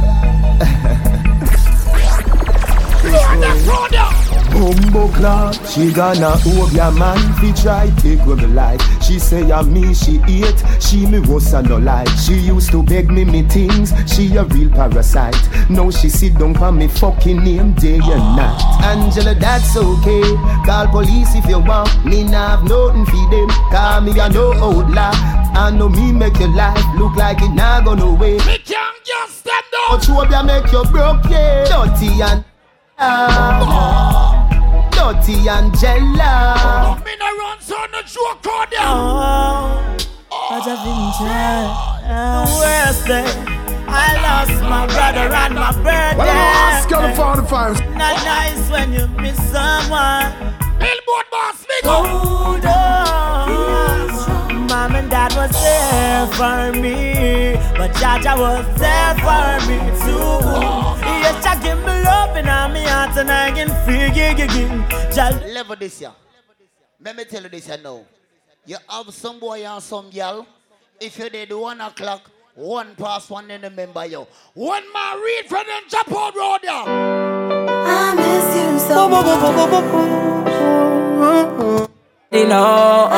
[4.68, 8.82] Bumbo clock, she gonna hold your man fi try take with me life.
[9.02, 12.06] She say a me she eat, she me was a no like.
[12.18, 15.38] She used to beg me me things, she a real parasite.
[15.70, 18.60] Now she sit down for me fucking name day and night.
[18.84, 20.36] Angela, that's okay.
[20.66, 22.04] Call police if you want.
[22.04, 23.48] Me nah have nothing for them.
[23.70, 25.12] Call me a no outlaw.
[25.56, 28.36] I know me make your life look like it nah go no way.
[28.36, 30.06] Me can't just stand up.
[30.06, 31.64] But you make you broke, yeah.
[31.64, 32.44] Dirty and
[32.98, 34.17] ah,
[34.98, 37.04] dirty and jealous.
[37.04, 38.86] Me no run so no joke on ya.
[40.28, 41.20] What a vintage.
[42.08, 42.22] The
[42.58, 43.28] worst day.
[43.90, 46.18] I lost my brother and my birthday.
[46.18, 47.96] Well, I'm asking the 45.
[47.96, 50.32] Not nice when you miss someone.
[50.78, 52.06] Billboard boss, me go.
[52.06, 52.97] Hold on.
[55.38, 60.38] Mom and dad was there for me, but Jaja was there for me too.
[61.22, 65.14] Yes, Jah give me love in my heart and I can feel it.
[65.14, 66.12] Jah Level this year.
[67.00, 68.04] Let me tell you this, you know.
[68.66, 70.44] You have some boy and some girl.
[71.00, 74.26] If you did one o'clock, One past one in the member, yo.
[74.54, 76.82] One more read from them Japan road, yo.
[77.86, 79.26] I miss you so much.
[82.32, 83.08] You know,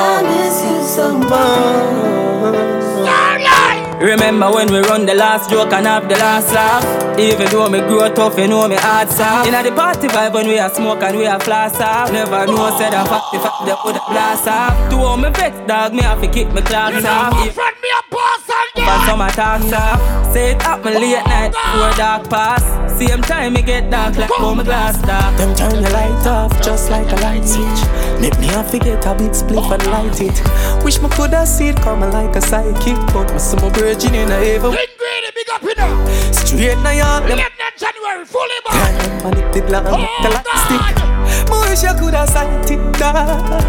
[1.03, 4.01] I miss you so much.
[4.01, 6.85] Remember when we run the last joke and have the last laugh?
[7.19, 9.47] Even though me grow tough, you know me hard soft.
[9.47, 12.11] Inna the party vibe when we are smoke and we are flash off.
[12.11, 14.91] Never know said I fuck the fuck they put a blast off.
[14.91, 17.47] To all me vex dog, me have to kick me clocks off.
[17.47, 18.50] If friend me a boss
[18.91, 20.33] and Find some attacks off.
[20.33, 22.63] Say it up me late night before dark pass.
[22.99, 25.37] Same time me get dark like how my glass dark.
[25.37, 28.21] Them turn the light off just like a light switch.
[28.21, 30.85] Make me have to get a big spliff and light it.
[30.85, 34.31] Wish me coulda see it coming like a psychic, but me see my virgin in
[34.31, 34.73] a heaven.
[34.73, 36.33] Ingrid, big up in there.
[36.33, 37.21] Straight now, y'all.
[37.21, 39.23] Them Lieutenant January, fully back.
[39.23, 41.51] Panic the glam, the light stick.
[41.51, 43.15] Me wish you coulda sight it, dog.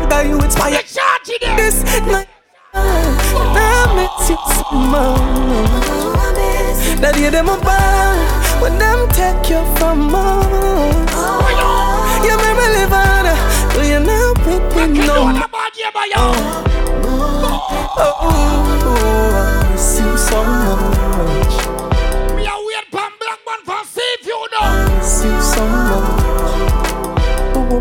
[0.10, 0.82] That you inspire.
[1.56, 2.41] This night.
[2.74, 5.22] I miss you so much.
[7.02, 8.16] That you them a ball
[8.62, 10.46] when them take you from us.
[12.24, 13.26] You make me live on,
[13.74, 15.16] but you not with me no.
[15.18, 15.28] Oh,
[17.98, 18.08] I
[19.48, 19.61] miss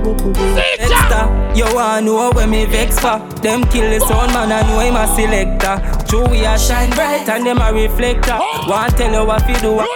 [0.03, 3.19] Dexter, you wanna know where me vex for?
[3.43, 6.07] Them kill the sound man, I know him a selector.
[6.09, 8.37] True, we a shine bright and them a reflector.
[8.41, 8.67] Oh!
[8.69, 9.87] Want tell you what you do, uh,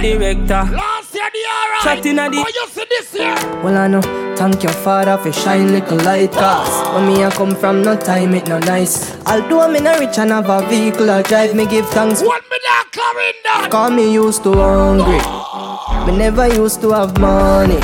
[0.00, 0.64] director.
[0.72, 1.82] Last year the alright.
[1.82, 3.34] Chat inna the- Oh, you see this year?
[3.62, 4.00] Well, I know,
[4.36, 8.34] thank your father for shine little light cause When me a come from no time
[8.34, 11.86] it no nice Although me no rich and have a vehicle I drive me give
[11.90, 13.68] thanks What me not carrying that?
[13.70, 15.20] Cause me used to hungry
[16.10, 17.80] Me never used to have money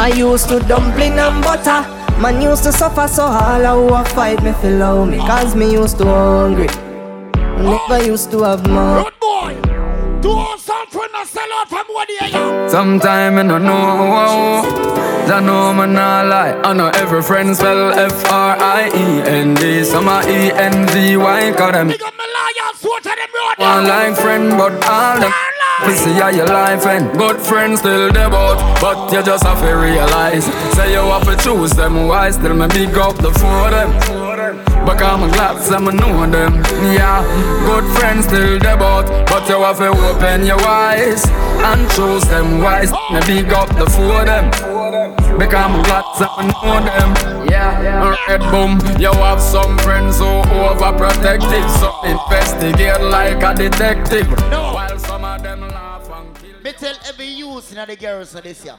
[0.00, 1.82] I used to dumpling and butter.
[2.22, 5.18] Man used to suffer so all I a fight me feel love me.
[5.18, 6.68] Cause me used to hungry.
[7.58, 9.02] Me never used to have money.
[9.02, 10.20] Good boy.
[10.20, 12.68] Do all some friend a sell out from what they are.
[12.68, 14.88] Sometime I don't know
[15.30, 16.52] I know me not lie.
[16.62, 22.82] I know every friend spell F-R-I-E-N-D Some are E-N-V-Y Cause them Big up my lions,
[22.82, 25.32] what of them road one like friend But all them
[25.86, 29.60] we see how you life and good friends still there bout But you just have
[29.60, 30.44] to realize.
[30.74, 33.90] Say you have to choose them wise Still me big up the four of them?
[34.84, 36.54] But I'm glad some know them.
[36.92, 37.22] Yeah,
[37.66, 42.60] good friends still there bout But you have to open your eyes And choose them
[42.60, 44.50] wise Me big up the four of them?
[45.38, 47.46] Because I'm glad some know them.
[47.48, 48.80] Yeah, red boom.
[49.00, 54.28] You have some friends who overprotective So investigate like a detective.
[54.50, 54.98] While
[56.78, 58.76] tell every youth in the garrison this year.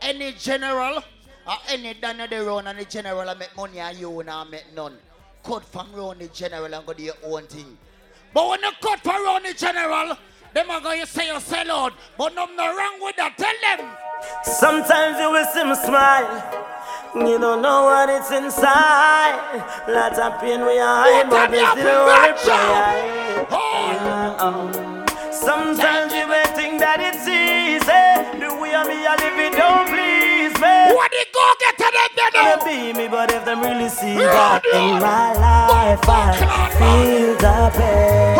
[0.00, 1.02] Any general
[1.46, 4.44] or any down the road and the general I make money and you and I
[4.44, 4.96] make none.
[5.42, 7.78] Cut from round the general and go do your own thing.
[8.34, 10.16] But when you cut from round the general,
[10.52, 11.94] them are going to say you sell out.
[12.16, 13.36] But nothing wrong with that.
[13.38, 13.90] Tell them.
[14.42, 16.66] Sometimes you will see me smile.
[17.14, 19.64] You don't know what it's inside.
[19.88, 23.46] Lots of pain we are hide, but we still reply.
[23.50, 24.36] Oh.
[24.84, 24.97] Um.
[25.40, 27.86] Sometimes you may think that it's easy.
[28.42, 30.76] The way me a live it don't please me.
[30.98, 32.30] What they go get to them then?
[32.34, 36.34] Gonna be me, but if them really see that in my life, I
[36.74, 38.38] feel the pain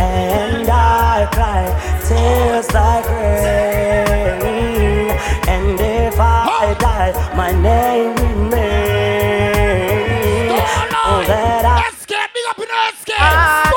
[0.00, 1.68] and I cry
[2.08, 4.40] tears like rain.
[5.52, 8.60] And if I die, my name remains.
[10.96, 13.69] Oh, that I Escape, big up in the escape.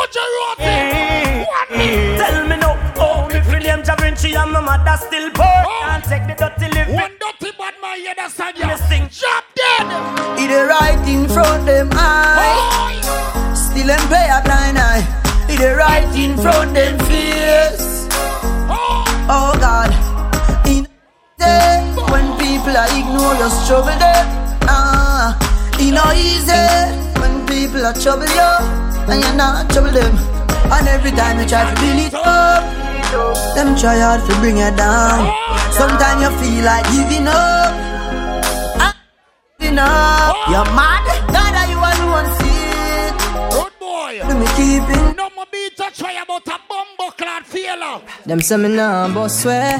[1.83, 2.13] Put your rope in.
[2.13, 2.19] One minute.
[2.19, 5.63] Tell me no, oh, me free name Javinci and my mother still poor.
[5.83, 6.95] Can't take the dirty living.
[6.95, 8.67] One dirty bad man here that's on you.
[8.67, 9.09] Me sing.
[9.11, 10.39] Drop dead.
[10.39, 13.01] He the right in front them eye.
[13.55, 15.03] Still and pay a blind eye.
[15.47, 18.07] He the right in front them face.
[19.29, 19.91] Oh God.
[20.67, 20.87] In
[21.37, 24.25] day when people are ignore your struggle there.
[24.67, 25.37] Ah,
[25.79, 26.53] it no easy
[27.19, 28.51] when people are trouble you
[29.11, 30.42] and you're not trouble them.
[30.75, 32.63] And every time you try to build it up,
[33.55, 35.29] them try hard to bring you down.
[35.71, 37.71] Sometimes you feel like giving up.
[38.81, 38.93] Ah,
[39.59, 40.35] Giving up.
[40.49, 41.05] You're mad.
[41.31, 42.42] God, are you alone it?
[44.13, 44.27] Boy.
[44.27, 45.15] Do me keeping.
[45.15, 48.01] No more beat a try about a bumbo clad failure.
[48.25, 49.77] Them say me nah bust swear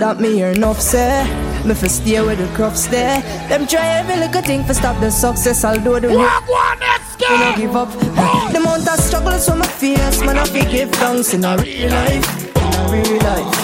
[0.00, 1.24] That me hear enough say
[1.64, 5.10] Me fi stay with the crops there Them try every little thing for stop the
[5.10, 7.30] success Although the Walk one escape.
[7.30, 7.90] Me no give up
[8.52, 11.90] The amount of struggles from my face Man I fi give thanks in a real
[11.90, 13.54] life In a real life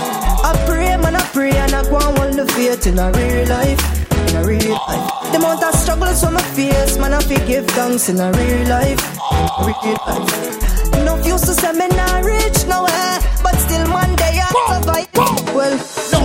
[0.44, 3.48] I pray man I pray and I go and hold the faith in a real
[3.48, 4.03] life
[4.34, 5.32] in a real life.
[5.32, 8.68] The amount of struggles from my face, man, I fi give thanks in a real
[8.68, 9.00] life,
[9.60, 11.26] real life.
[11.26, 11.72] used to say
[12.22, 12.63] rich
[15.16, 15.74] Well,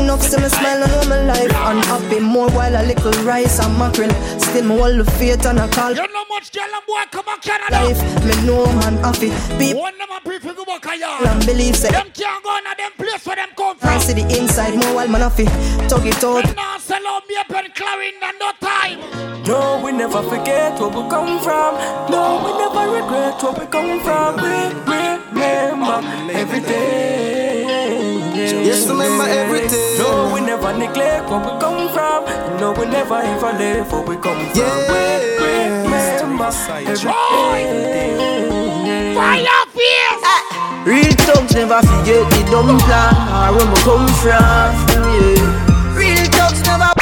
[0.02, 1.52] enough to me smile and know my life.
[1.54, 4.10] Unhappy more while a little rice and mackerel.
[4.40, 5.92] Still me hold the faith and I call.
[5.92, 7.84] You know much girl and boy come on Canada.
[7.86, 9.30] Life, me know man happy.
[9.60, 11.26] People One them a people go back a yard.
[11.28, 11.90] and believe say.
[11.92, 13.90] Them can't go in a them place where them come from.
[13.90, 15.46] I see the inside more while man happy.
[15.88, 16.44] Tug it out.
[16.46, 19.00] Them now sell out me up and clarin and no time.
[19.46, 21.76] No, we never forget where we come from.
[22.10, 24.36] No, we never regret where we come from.
[24.42, 26.02] We remember
[26.34, 27.09] every day.
[28.90, 29.98] Yes, remember everything.
[30.00, 32.26] No, we never neglect where we come from.
[32.60, 34.56] No, we never ever leave where we come from.
[34.56, 35.52] We
[36.22, 36.50] remember
[36.90, 39.14] every day.
[39.14, 40.26] Fire face.
[40.86, 44.74] Real thugs never forget the dumb plan or where we come from.
[44.98, 45.96] Yeah.
[45.96, 46.94] Real thugs never.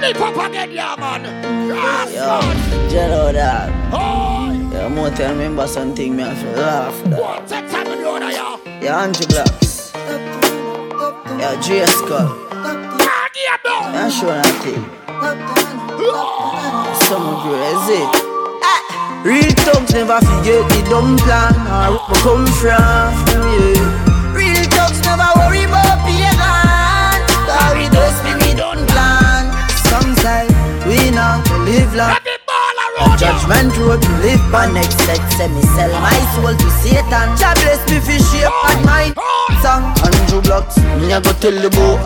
[0.00, 1.24] Lift up again, yeah, man.
[1.68, 2.90] Yes, Yo, man.
[2.90, 3.68] Jello that.
[3.92, 7.04] Oh, Yeah, more tell me about something me have to laugh.
[7.04, 7.20] That.
[7.20, 7.48] what?
[7.48, 8.57] Take time to do that, yeah.
[8.80, 9.92] Yeah, Angie Blacks.
[9.94, 12.28] Yeah, J Skull.
[14.08, 14.82] Sure that thing.
[17.06, 18.14] Some of you is it.
[18.64, 18.80] Eh,
[19.22, 23.12] real thugs never forget the dumb plan or where we come from.
[23.28, 24.32] Yeah.
[24.32, 27.20] Real thugs never worry about pagan.
[27.46, 29.52] Cause we just we don't plan.
[29.90, 30.48] Some say
[30.88, 32.37] we not live long.
[33.18, 37.36] Judgment road to live by next sex Say me sell my soul to Satan.
[37.36, 39.14] Jah bless me for shape and mind
[39.62, 40.76] Song Andrew Blocks.
[41.00, 41.98] Me a go tell the boy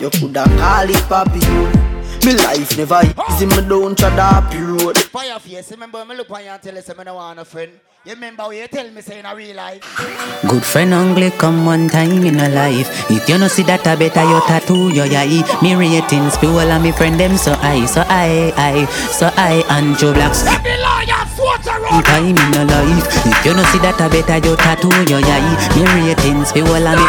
[0.00, 1.89] You coulda call it papi
[2.24, 6.44] Me life never easy Me don't tread up road Fire face, remember me look on
[6.44, 7.72] you and tell you say me no want a friend.
[8.04, 9.82] You remember what you tell me say in a real life?
[10.48, 12.88] Good friend only come one time in a life.
[13.10, 15.42] If you no see that, I better you tattoo your eye.
[15.60, 19.98] Me ratings, people and me friend them so I, so I, I, so I, and
[19.98, 20.46] Joe Blacks.
[20.46, 22.04] Every lawyer swat around.
[22.06, 23.04] Time in a life.
[23.26, 25.52] If you no see that, I better you tattoo your eye.
[25.74, 27.06] Me ratings, people and me.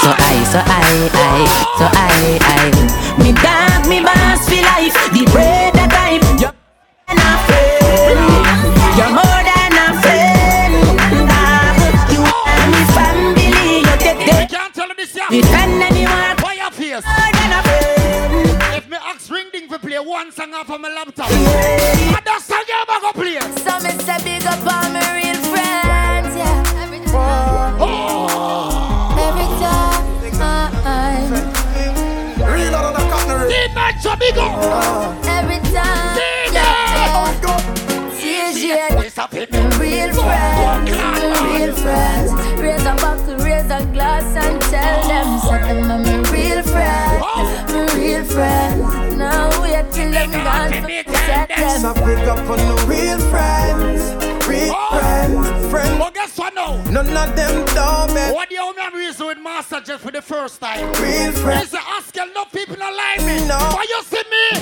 [0.00, 1.38] So I, so I, I,
[1.76, 3.12] so I, I.
[3.20, 4.94] Me dog, me boss for life.
[5.12, 6.20] The bread that I.
[6.40, 6.52] You're
[7.08, 8.20] a friend.
[8.98, 10.74] You're more than a friend.
[12.12, 13.48] You are me family.
[13.80, 15.28] You take I the can't tell this, yeah.
[15.30, 16.36] defend anyone.
[16.36, 17.04] Fire face.
[17.04, 18.76] More than a friend.
[18.76, 22.48] If me ask ring ding for play one song off of my laptop, I just
[22.48, 23.40] tell you about go play.
[23.64, 25.21] So me say big up all my
[34.02, 35.26] Team match a big up.
[35.26, 36.12] Every time.
[39.78, 40.90] Real friends,
[41.42, 42.32] real friends.
[42.60, 47.20] Raise a buckle, raise a glass, and tell them, say them I'm a real friend,
[47.68, 49.14] my real friends.
[49.16, 54.31] Now wait till them gone to set So pick up on the real friends,
[54.64, 55.98] real friends, friends.
[55.98, 56.82] But guess what now?
[56.90, 60.22] None of them dumb and What do you mean reason with Master just for the
[60.22, 60.86] first time?
[61.02, 61.70] real friends.
[61.70, 63.46] There's a Oscar, no people don't like me.
[63.46, 63.58] No.
[63.58, 64.60] Why you see me?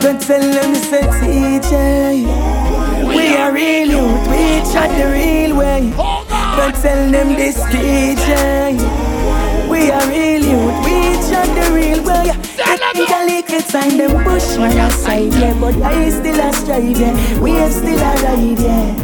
[0.00, 3.08] Don't tell them it's a TJ.
[3.08, 5.92] We are real youth, we chat the real way.
[5.96, 6.56] Oh God.
[6.72, 9.13] Don't tell them this DJ.
[9.68, 10.96] We are real youth, we
[11.28, 12.32] chat the real way.
[12.56, 16.52] Tell 'em Think a little time them push my aside, yeah, but I still a
[16.52, 17.40] strive, yeah.
[17.40, 18.94] We have still a ride, yeah.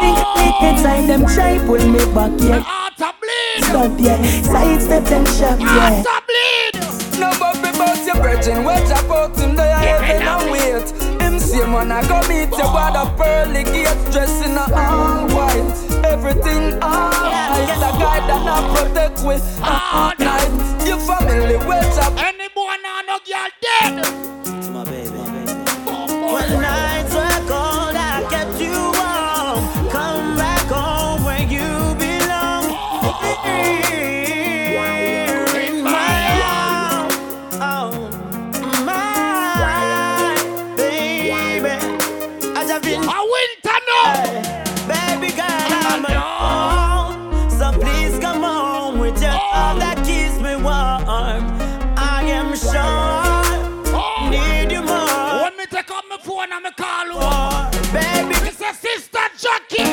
[0.00, 2.60] Think a little time them try pull me back, yeah.
[2.60, 3.64] Heart a bleed.
[3.64, 4.18] Stop, yeah.
[4.42, 5.66] Sidestep them shop, yeah.
[5.66, 6.74] Heart a bleed.
[7.18, 11.09] No bubble about your brethren, watch about him, they are heaven and wait.
[11.50, 16.06] Same one I go meet you by the pearly gate, dressed in a all white.
[16.06, 20.86] Everything alright, the guy that I protect with all night.
[20.86, 22.16] Your family watch up.
[22.22, 24.39] Any boy now no girl dead.
[56.40, 57.70] Phone and me call you.
[57.92, 59.84] Baby, It's a sister Jackie.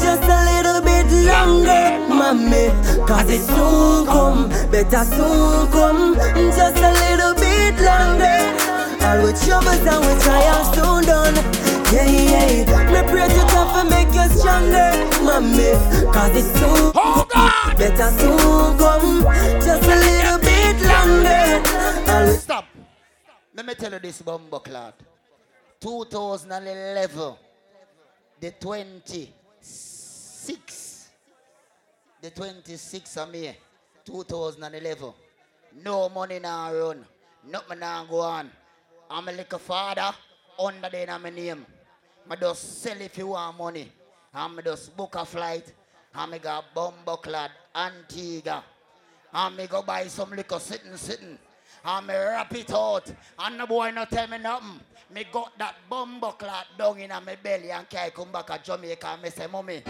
[0.00, 2.68] Just a little bit longer, mommy
[3.06, 6.14] Cause it soon come, better soon come
[6.54, 8.38] Just a little bit longer
[9.04, 11.34] All with troubles and with trials soon done
[11.92, 14.92] Yeah, yeah Me pray to God for make you stronger,
[15.24, 15.72] mommy
[16.12, 17.78] Cause it soon Oh God.
[17.78, 19.22] better soon come
[19.60, 22.66] Just a little bit longer All with Stop.
[23.54, 24.94] Let me tell you this, Bumbo Clot.
[25.80, 27.34] 2011,
[28.40, 31.08] the 26,
[32.22, 33.54] the 26th of May,
[34.04, 35.12] 2011.
[35.82, 37.04] No money now run.
[37.48, 38.50] Nothing now go on.
[39.10, 40.12] I'm a little father
[40.58, 41.66] under the name name.
[42.28, 43.92] I just sell if you want money.
[44.34, 45.72] I'm just book a flight.
[46.14, 48.64] I'm go bumbo clad Antigua.
[49.32, 51.38] I'm go buy some liquor sitting sitting.
[51.84, 53.12] I'm wrap it out.
[53.38, 54.80] And the boy not tell me nothing.
[55.16, 59.06] Me got that bumbo clad down in my belly and carry come back to Jamaica
[59.14, 59.82] and me say, Mommy.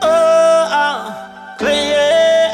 [0.00, 2.52] Oh, oh, clear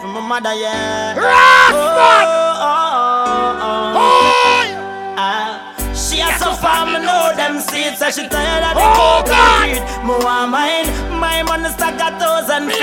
[0.00, 1.14] from my mother, yeah.
[1.16, 5.14] Oh, oh, oh, oh.
[5.16, 9.22] Ah, She has so far, me know them seats, so she tired of the Oh,
[9.22, 9.68] coke God.
[9.68, 10.02] and.
[10.08, 12.82] Me want mine, my money stack a thousand feet.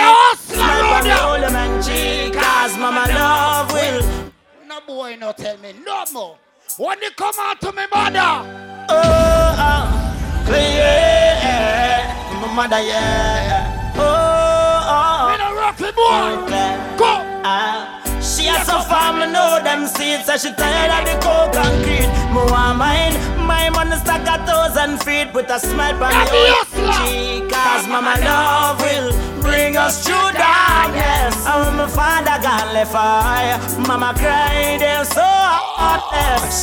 [0.55, 4.31] Smile from the man cheek, cause mama love will.
[4.65, 6.37] No boy no tell me no more.
[6.77, 8.43] When you come out to me mother.
[8.89, 13.95] Oh, clear from my mother, yeah.
[13.95, 14.03] Oh,
[14.91, 16.35] oh, Me no rocky boy.
[16.99, 17.23] Go.
[17.47, 22.11] Ah, she has far, me know them seats, so she tired of the and greed.
[22.35, 23.15] Me mine,
[23.47, 26.68] my money stack a thousand feet with a smile on old
[26.99, 27.49] cheek.
[27.56, 31.39] Cause mama love will bring us through darkness.
[31.47, 35.64] And when my father gone left her, mama cried there so.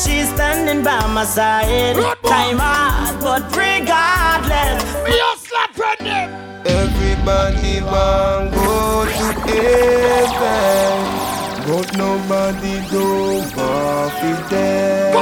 [0.02, 1.96] She's standing by my side.
[2.24, 4.82] Time hard, but regardless.
[5.04, 6.30] Me a slap from them.
[6.64, 10.98] Everybody want go to heaven,
[11.66, 13.04] but nobody do
[13.56, 15.14] want to dead.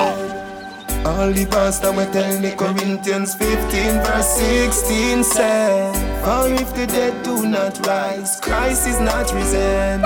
[1.06, 5.92] All the pastor will tell the Corinthians 15 verse 16 say,
[6.22, 10.00] For if the dead do not rise, Christ is not risen.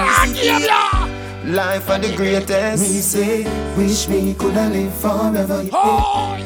[1.44, 2.82] Life are the greatest.
[2.82, 3.44] Me say,
[3.76, 5.60] wish me coulda live forever.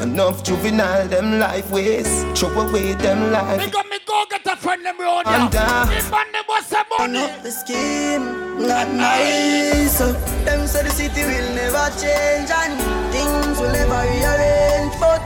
[0.03, 2.09] Enough juvenile them life ways,
[2.39, 3.59] throw away them life.
[3.59, 5.47] Me go, me go get a friend them road ya.
[5.47, 7.27] And, uh, Me man them was some money.
[7.43, 9.99] The scheme, not nice.
[10.45, 12.75] Them say the city will never change and
[13.13, 14.95] things will never rearrange.
[14.99, 15.23] But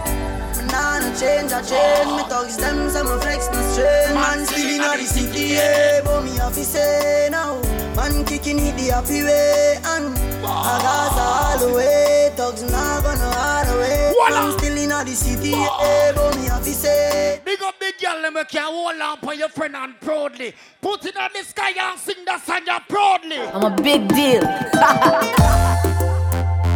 [0.59, 2.11] me nah no change, I change.
[2.12, 4.15] Me thugs them, some me flex no strain.
[4.15, 6.03] Man still in the city, yeah.
[6.05, 7.57] But me have to say now,
[7.97, 12.31] man kicking it the happy way and I got all the way.
[12.36, 14.12] Thugs not gonna hide away.
[14.31, 16.12] Man still in the city, yeah.
[16.14, 17.40] But me have to say.
[17.44, 20.55] Big up big girl, them can hold on for your friend and proudly.
[20.81, 23.39] Put it on the sky and sing that song ya proudly.
[23.39, 24.43] I'm a big deal.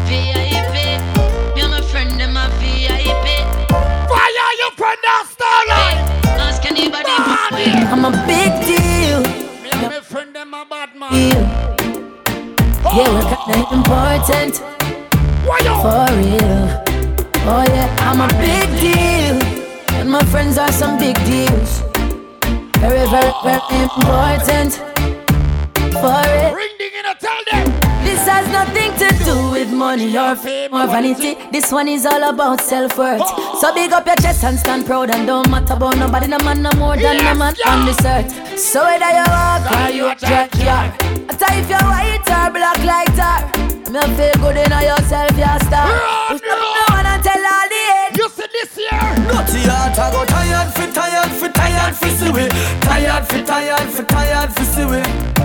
[0.07, 0.77] VIP,
[1.57, 3.27] you're my friend and my VIP.
[3.71, 5.99] Fire your friend and starlight.
[6.39, 8.96] Ask anybody I'm a big deal.
[10.07, 11.11] And friend them a bad man.
[11.11, 11.43] Deal.
[12.95, 14.55] Yeah, we're kinda important.
[15.83, 16.63] For real.
[17.45, 19.37] Oh yeah, I'm a big deal.
[19.99, 21.83] And my friends are some big deals.
[22.79, 24.75] Very, very, very important.
[25.93, 26.55] For it.
[26.55, 27.86] Ring ding in a tell them.
[28.07, 31.37] This has nothing to do with money or fame or vanity.
[31.51, 33.23] This one is all about self-worth.
[33.61, 36.63] So big up your chest and stand proud and don't matter about nobody, no man,
[36.63, 38.59] no more than no man on this earth.
[38.59, 40.87] So whether you walk or you drive car,
[41.29, 43.43] after if you're white or black like tar,
[43.91, 45.89] me feel good in yourself, you're a star.
[46.31, 49.07] If you don't wanna tell all the hate, you see this year.
[49.27, 51.49] Nutty heart, I go tired, fi tired, fi
[51.87, 52.49] tired, fi see we.
[52.81, 55.01] Tired, fi tired, fi tired, fi see we.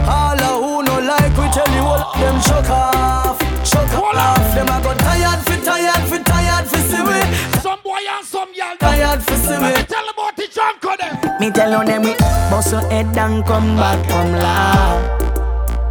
[0.07, 4.55] All a who no like, we tell you all them shook off, shook off.
[4.55, 7.19] Them a go tired, fi tired, fi tired, fi see we.
[7.61, 8.77] Some boy and some girl.
[8.79, 9.71] Tired, fi see we.
[9.85, 11.39] Tell about the junk of them.
[11.39, 12.13] Me tell you them we
[12.49, 15.21] bust your head and come back from laugh.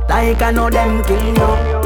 [0.09, 1.81] Like I know them kill you.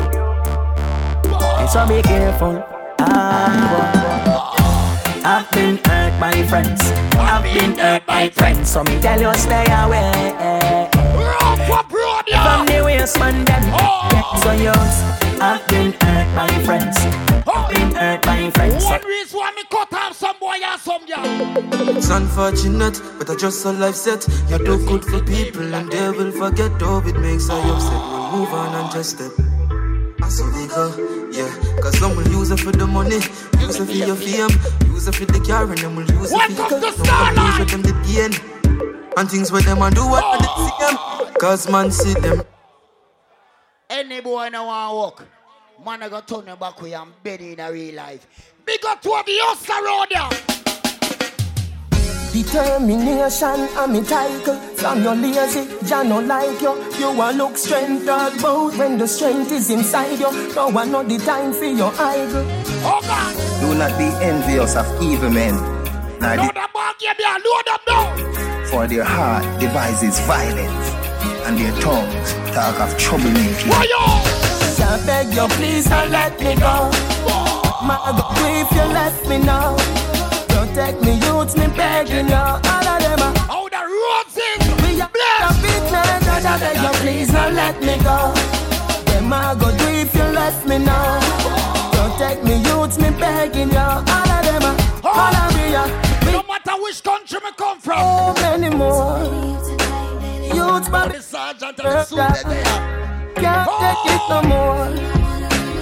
[1.68, 2.62] So be careful.
[3.00, 6.80] Ah, I've been hurt by friends.
[7.16, 8.70] I've been hurt by friends.
[8.70, 10.88] So me tell you stay away.
[12.44, 13.62] From the waste man them.
[14.42, 14.96] So yours.
[15.40, 16.96] I've been hurt by friends.
[17.46, 18.84] I've been hurt by friends.
[18.84, 21.96] One reason why me cut off some boy and some girl.
[21.96, 24.26] It's unfortunate, but I just a life set.
[24.48, 26.72] You do good for people and they will forget.
[26.80, 27.92] Oh, it makes I upset.
[27.92, 29.32] We'll move on and just step.
[30.24, 31.52] We go, yeah.
[31.82, 33.16] Cause some will use it for the money,
[33.60, 34.48] use it for your fame,
[34.90, 37.36] use it for the car, and them will use it for your Welcome to Some
[37.36, 39.12] will use for them the gain.
[39.18, 40.38] And things where them and do what oh.
[40.40, 41.34] they see them.
[41.38, 42.42] Cause man see them.
[43.90, 45.28] Any boy no want walk.
[45.84, 48.26] Man, I got turn your back way and bed in a real life.
[48.64, 50.53] Big up to the hustler road.
[52.34, 54.56] Determination, I'm a title.
[54.74, 56.74] From your lazy, Jah no like you.
[56.98, 60.32] You a look strength talk bout when the strength is inside you.
[60.52, 62.44] No one not the time for your idol.
[62.82, 63.60] Oh God!
[63.60, 65.54] Do not be envious of evil men.
[66.18, 68.66] Now Load up ball game here, load up now.
[68.66, 70.88] For their heart devises violence,
[71.46, 73.70] and their tongues talk of troublemaking.
[73.70, 76.90] I beg you, please don't let me go.
[77.86, 80.23] My God, if you let me know.
[80.74, 82.34] Protect me, youth, me begging you.
[82.34, 83.38] All of them are.
[83.46, 87.80] How the roads is We are the big man, I beg you, please don't let
[87.80, 88.34] me go.
[89.06, 91.20] Them I go do if you let me know.
[91.92, 93.78] Protect me, youth, me begging you.
[93.78, 95.08] All of them uh.
[95.10, 95.52] are.
[95.54, 96.32] Me are.
[96.32, 98.34] No matter which country me come from.
[98.34, 99.22] So many more.
[100.42, 103.34] Youth, but The sergeant and the that they have.
[103.36, 105.23] can't take it no more.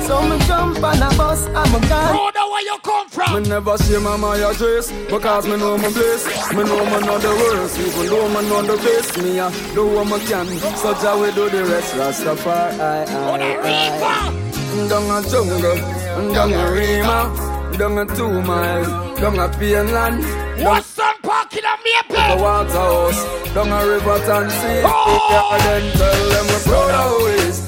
[0.07, 2.17] So me jump on a bus, I'm a gun.
[2.17, 3.43] Brother, where you come from?
[3.43, 7.19] Me never see my Maya dress Because me know my place Me know me know
[7.19, 10.47] the worst Even though me know the best Me a do what me can
[10.77, 13.41] So Jah we do the rest Rastafari I, oh, I,
[14.03, 14.89] I.
[14.89, 15.77] Down a jungle
[16.35, 20.21] Down a Rima Down a two mile Down a Painland
[20.65, 23.21] What's some parking on me a Waterhouse
[23.55, 25.57] Down a River Tansy Oh!
[25.63, 27.59] Then tell them we proud of who is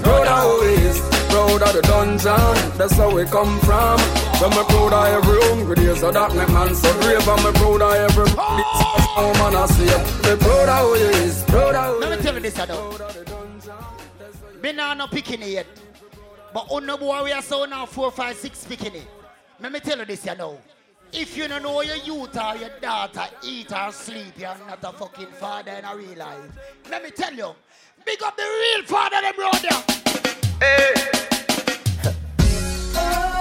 [1.45, 3.99] Proud of who is Proud of the dungeon That's how we come from
[4.39, 7.53] So me proud of every hungry day So that make man so brave And me
[7.53, 9.33] proud of every oh.
[9.39, 12.41] man I see Me proud of who is Proud of who Let me tell you
[12.41, 12.99] this, I know.
[14.63, 15.67] Me nah no picking it yet.
[16.55, 19.07] But on the boy we are so now four, five, six picking it.
[19.61, 20.59] Let me tell you this, you know.
[21.13, 24.93] If you don't know your youth or your daughter eat or sleep, you're not a
[24.97, 26.59] fucking father in a real life.
[26.91, 27.55] Let me tell you,
[28.07, 31.34] big up the real father, them brother.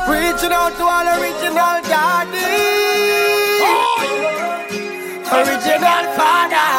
[0.07, 2.43] Reaching out to all original daddies.
[5.31, 6.69] Original father.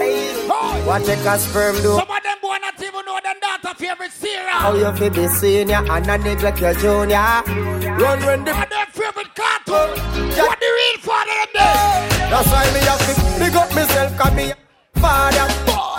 [0.00, 0.86] Hey.
[0.86, 1.94] What take a sperm do?
[1.94, 4.48] Some of them boy not even know their daughter favorite cereal.
[4.48, 7.16] How you feel be senior and a neglect your junior?
[7.16, 9.90] Run when the What their favorite cartoon.
[10.38, 12.30] What the real father them there.
[12.30, 14.52] That's why me have to big up myself cause me
[14.94, 15.46] father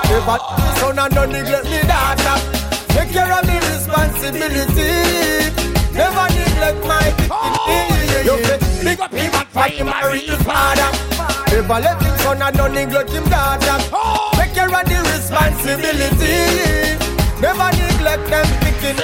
[0.10, 0.38] Never
[0.80, 2.57] son and don't neglect me daughter
[2.98, 4.90] Take care of me responsibility.
[5.94, 8.26] Never neglect my dignity.
[8.26, 10.90] You fit big up him and fight him a real father.
[11.54, 13.78] Never let him son and don't neglect him daughter.
[14.36, 16.98] Take care of the responsibility.
[17.40, 18.98] Never neglect them picking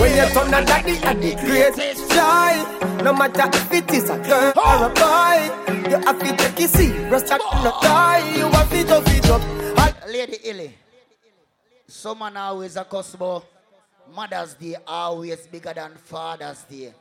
[0.00, 4.16] When you turn on daddy and the greatest joy No matter if it is a
[4.16, 8.34] girl or a boy You have to take it serious and not die.
[8.34, 9.42] You have to tough it up.
[10.08, 10.87] Lady Illy.
[11.98, 13.40] Some man always a customer.
[14.14, 16.94] Mother's Day always bigger than Father's Day.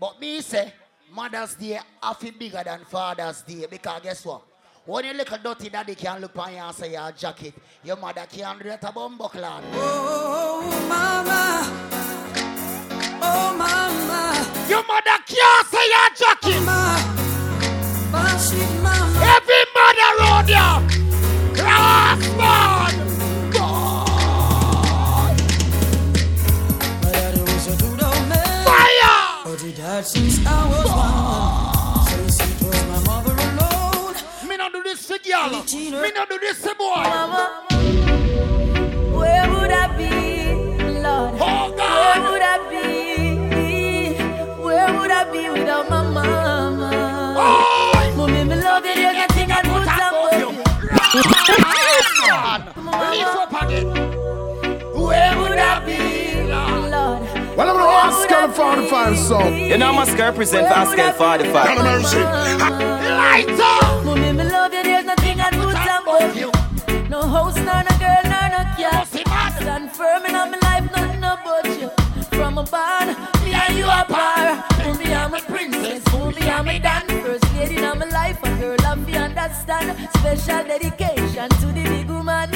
[0.00, 0.72] But me say,
[1.14, 3.64] Mother's Day to bigger than Father's Day.
[3.70, 4.42] Because guess what?
[4.86, 7.54] When you look at dirty daddy can look on you and say your jacket,
[7.84, 9.30] your mother can't do that a bumbo.
[9.32, 11.62] Oh, mama.
[13.22, 14.68] Oh, mama.
[14.68, 16.60] Your mother can't say your jacket.
[16.64, 16.98] Mama.
[19.22, 21.64] Every mother round here.
[21.64, 22.93] Last man.
[29.94, 32.06] But since I was one.
[32.08, 34.16] So you see, it was my mother alone.
[34.48, 35.50] Me not do this to girl.
[36.02, 36.94] Me not do this to boy.
[36.96, 37.64] Mama,
[39.16, 40.10] where would I be,
[40.98, 41.34] Lord?
[41.38, 44.16] Oh, Where would I be?
[44.64, 46.90] Where would I be without my mama?
[47.38, 48.14] Oh.
[48.16, 50.48] Mommy, me love you, there's nothing I put above you.
[53.14, 53.93] Lift up again.
[57.56, 59.56] Well, I'm gonna ask Askel 45 song.
[59.56, 61.78] You know, Musk represent for Askel 45.
[61.78, 64.04] Lights up.
[64.04, 66.50] Mommy, me love you, there's nothing I put above you.
[67.08, 69.06] No house, nor no girl, nor no cat.
[69.06, 71.90] Stand firm in my life, nothing about you.
[72.36, 73.08] From a barn,
[73.44, 74.64] me and you are par.
[74.84, 77.06] Only I'm a princess, only I'm a dan.
[77.22, 80.08] First lady in my life, a girl I'm be understand.
[80.18, 82.50] Special dedication to the big woman.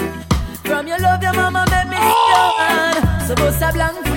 [0.65, 2.55] From your love, your mama make me oh!
[2.57, 3.29] stand.
[3.29, 4.08] So bust a blank for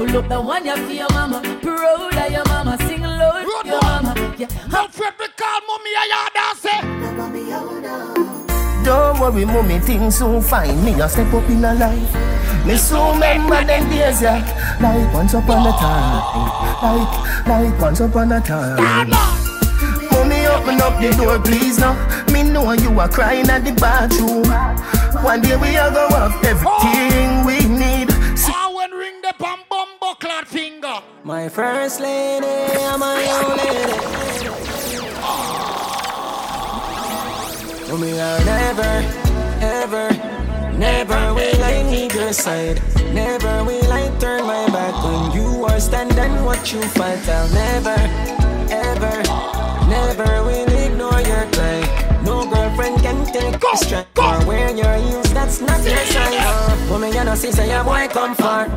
[0.00, 1.42] pull up the one you for your mama.
[1.60, 4.34] Proud of your mama, sing loud for your mama.
[4.38, 6.80] Yeah, How Fred me call mommy a yard and say.
[8.82, 10.82] Don't worry, mommy, things soon fine.
[10.84, 12.14] Me a step up in a life.
[12.66, 14.40] Me soon remember them days, yeah.
[14.80, 16.22] Like once upon a time.
[16.80, 19.10] Like, like once upon a time.
[20.12, 21.94] Mommy, open up the door, please now.
[22.32, 24.48] Me know you are crying at the bathroom.
[25.22, 27.59] One day we are go have everything we
[30.50, 30.98] finger.
[31.22, 32.46] My first lady,
[32.90, 34.10] I'm my own lady.
[37.88, 38.92] Mommy, I never,
[39.62, 40.06] ever,
[40.76, 42.82] never will I leave your side.
[43.14, 46.44] Never will I turn my back when you are standing.
[46.44, 47.28] Watch you fight.
[47.28, 47.98] I'll never,
[48.70, 49.22] forever.
[49.88, 51.82] Never will ignore your cry.
[52.24, 55.32] No girlfriend can take go, strength or wear your heels.
[55.32, 56.88] That's not your sign.
[56.88, 58.68] Mommy, you know, see, say your boy come far.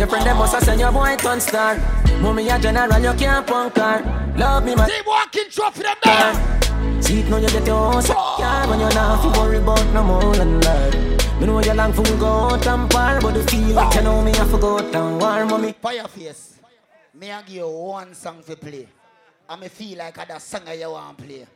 [0.00, 1.76] Your friend them must have say your boy turn star.
[2.22, 4.00] Mommy, a general, you can't punk car.
[4.34, 4.88] Love me, man.
[4.88, 7.02] They walking trophy them there.
[7.02, 10.02] See it now you get your house car when you're not fi worry about no
[10.02, 10.94] more than that.
[11.38, 14.22] Me know you long for go out and par, but the feel like you know
[14.22, 15.72] me I forgo out and war, mommy.
[15.72, 16.58] Fire face.
[17.12, 18.88] Me I give you one song to play.
[19.50, 21.46] And me feel like I that song you want to play.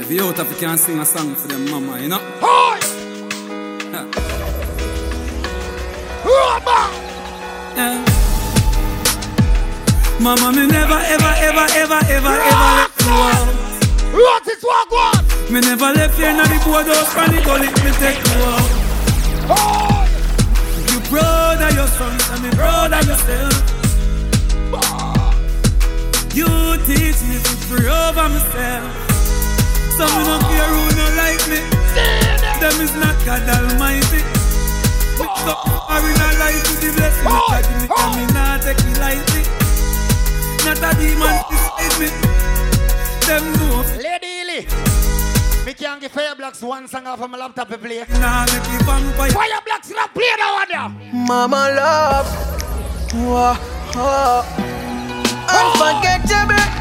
[0.00, 4.37] If you out of you can sing a song for them mama, you know?
[6.28, 8.04] Yeah.
[10.20, 13.48] Mama, me never, ever, ever, ever, ever, ever let you out.
[14.12, 15.24] What is what one?
[15.52, 18.68] Me never left here in the boardhouse and the gully, me take you out.
[20.92, 23.56] You proud of your sons and me of yourself.
[26.34, 26.50] You
[26.84, 28.92] teach me to pray over myself.
[29.96, 31.60] Some no care who no like me.
[32.60, 34.47] Them is not God Almighty.
[35.18, 37.24] Mix up are life with the blessing.
[37.24, 39.42] God give me, and me not take it lightly.
[40.62, 42.08] Not a demon beside me.
[43.26, 43.82] Them know.
[43.98, 44.60] Lady Ely,
[45.66, 48.04] me can give Fire Blocks one song off of my laptop to play.
[48.20, 49.30] Nah, make it vampire.
[49.30, 51.10] Fire Blocks, not play that one there.
[51.26, 52.26] Mama love,
[53.14, 53.56] whoa,
[53.96, 54.46] oh.
[55.50, 56.78] unforgettable.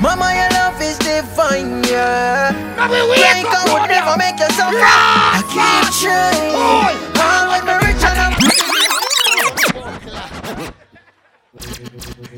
[0.00, 2.54] Mama, your love is divine, yeah.
[2.76, 4.78] Like I would never make you suffer.
[4.78, 7.17] I keep trying.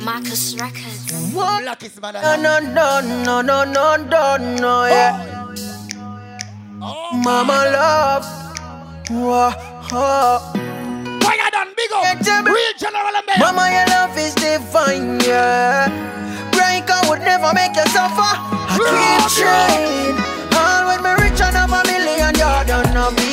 [0.05, 1.13] Marcus Records.
[1.35, 1.63] What?
[1.63, 5.47] Blackest man No, no, no, no, no, no, no, no, yeah.
[6.83, 7.11] Oh.
[7.23, 8.25] Mama oh, love,
[9.11, 9.53] whoa,
[9.93, 10.53] oh.
[11.23, 12.47] Fire done, big up.
[12.47, 15.89] Real general and Mama, your love is divine, yeah.
[16.53, 18.23] Break, I would never make you suffer.
[18.23, 20.40] I keep trying.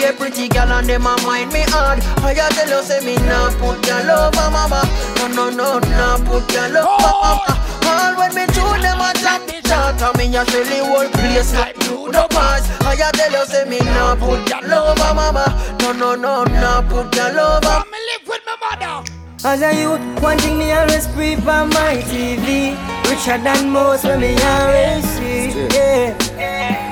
[0.07, 1.99] And a pretty girl and them a mind me hard.
[2.23, 4.81] I ya tell you say me nah put your love on mama.
[5.17, 7.53] No, no, no, nah put your love on mama.
[7.85, 11.81] All when me tune them a top chart, and me a Shelly whole place like
[11.83, 12.63] you no pass.
[12.81, 15.45] I ya tell you say me nah put your love on mama.
[15.81, 17.83] No, no, no, nah put your love on.
[17.91, 19.11] Me live with my mother.
[19.43, 22.77] As a youth, one thing me always pre on my TV.
[23.09, 25.67] Richer than most when me always see.
[25.75, 26.86] Yeah.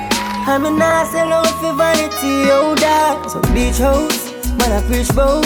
[0.48, 3.32] I'm a nice alone for vanity, oh that.
[3.32, 5.42] So beach house, man I preach boat.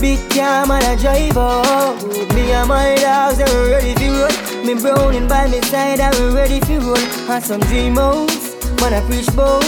[0.00, 2.02] Big car, man I drive out.
[2.34, 4.64] Me and my dogs, they were ready for roll.
[4.64, 6.96] Me browning by my side, I were ready for roll.
[7.28, 9.60] And some dream house, man I preach boat.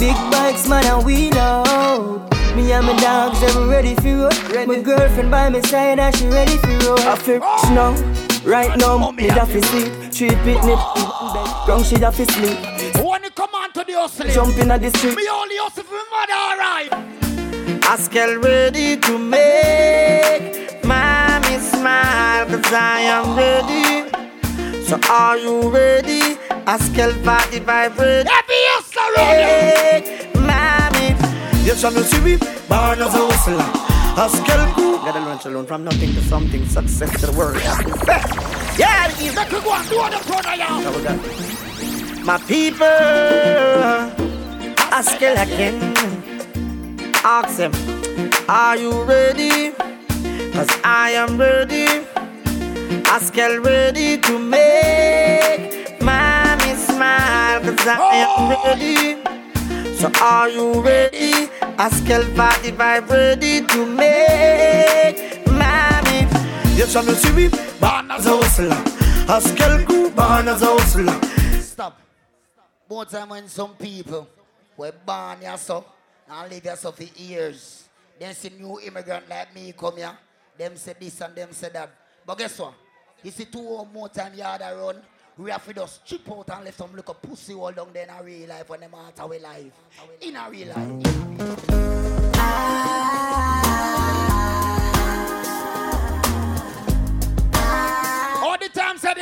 [0.00, 2.28] Big bikes, man I wheel out.
[2.56, 4.66] Me and my dogs, they were ready for roll.
[4.66, 6.98] My girlfriend by my side, and she ready for roll.
[6.98, 7.38] I feel
[7.70, 7.94] now,
[8.44, 10.12] right now, me da fi sleep.
[10.12, 10.80] Three picnic,
[11.66, 12.77] ground she da fi sleep.
[13.08, 15.16] When you come on to the hustle, Jump in at the street.
[15.16, 16.92] me only hustle for my mother, alright.
[17.88, 24.10] Askel ready to make mommy smile Cause I am ready.
[24.84, 26.20] So are you ready?
[26.66, 28.28] Askel 45 ready.
[28.28, 31.16] Every hustle Hey, mommy.
[31.64, 32.36] Yes, I'm see me
[32.68, 33.64] Born as a hustler.
[34.20, 36.68] Askel crew Gotta learn to learn from nothing to something.
[36.68, 37.56] Success to the world
[38.78, 41.67] Yeah, Make you go and do the front
[42.24, 42.86] My people
[44.90, 45.94] Askel again
[47.24, 47.72] Ask them,
[48.48, 49.72] are you ready?
[50.52, 51.86] Cause I am ready.
[53.04, 57.60] Askel ready to make mommy smile.
[57.60, 58.62] Cause I am oh!
[58.64, 59.96] ready.
[59.96, 61.48] So are you ready?
[61.76, 66.26] Askel 45 ready to make mommy.
[66.78, 67.48] Yes, I'm see me.
[67.78, 68.82] Born as a hustler.
[69.26, 71.27] Askel crew, born as a hustler.
[72.88, 74.26] More time when some people
[74.74, 75.84] were born here so
[76.26, 77.86] and live here so for years.
[78.18, 80.16] Then see new immigrant like me come here.
[80.56, 81.90] Them say this and them say that.
[82.24, 82.72] But guess what?
[83.22, 85.02] You see two or more time you had a run.
[85.36, 88.04] We have to just chip out and let some look a pussy all down there
[88.04, 89.72] in a real life when them out our life.
[90.22, 90.78] In a real life.
[98.42, 99.18] All the time, said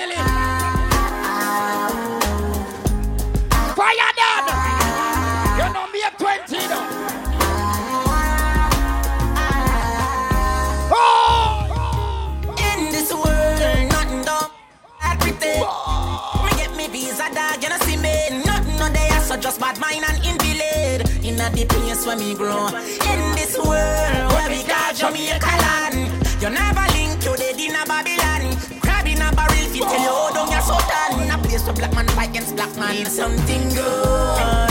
[19.40, 21.24] just bad mind and invalid.
[21.24, 22.68] In a deep place where me grow.
[22.68, 26.10] In this world where we call Jamaica land.
[26.40, 28.56] You never link to the dinner Babylon.
[28.80, 31.22] Grabbing a barrel fi tell you how down your sultan.
[31.22, 32.94] In a place where black man fight against black man.
[32.94, 34.70] Need something good.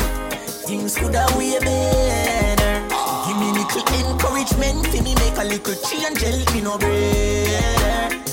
[0.66, 2.82] Things could have way better.
[3.28, 8.25] Give me little encouragement, fi me make a little change, help me no better.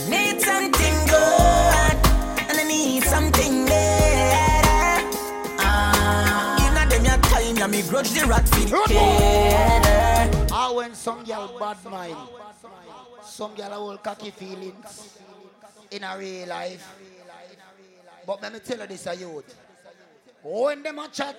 [7.83, 10.31] Me grudge the rat feed care.
[10.51, 12.17] Ah, when some girl bad mind,
[13.25, 15.19] some girl have all cocky feelings
[15.91, 16.95] in a real life.
[18.27, 19.55] But let me tell you this, a youth.
[20.43, 21.37] When them a chat,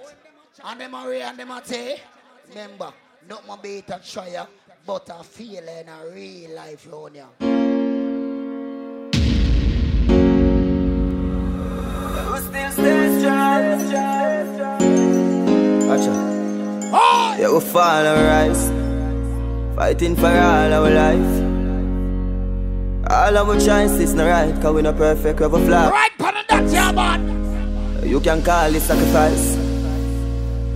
[0.64, 2.02] and them a real and them a say,
[2.49, 2.94] remember,
[3.28, 4.45] not my beta try
[4.86, 7.26] but a feeling a real life round ya.
[15.94, 16.32] Acha.
[17.44, 19.76] Yeah, we fall and rise.
[19.76, 21.34] Fighting for all our life.
[23.11, 25.90] All our choices not right, cause we not perfect, we have a flaw.
[25.90, 27.99] Right, put it that yeah, man.
[28.07, 29.57] You can call it sacrifice.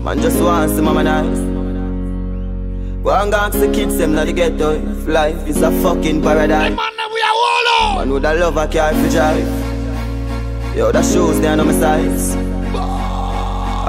[0.01, 1.39] Man just wants to mama nice.
[3.01, 6.75] Go and ask the kids them now the ghetto if life is a fucking paradise.
[6.75, 7.37] Man, we are
[7.77, 10.75] all Man with a love I carry for drive.
[10.75, 12.46] Yo, the shoes they are on my size.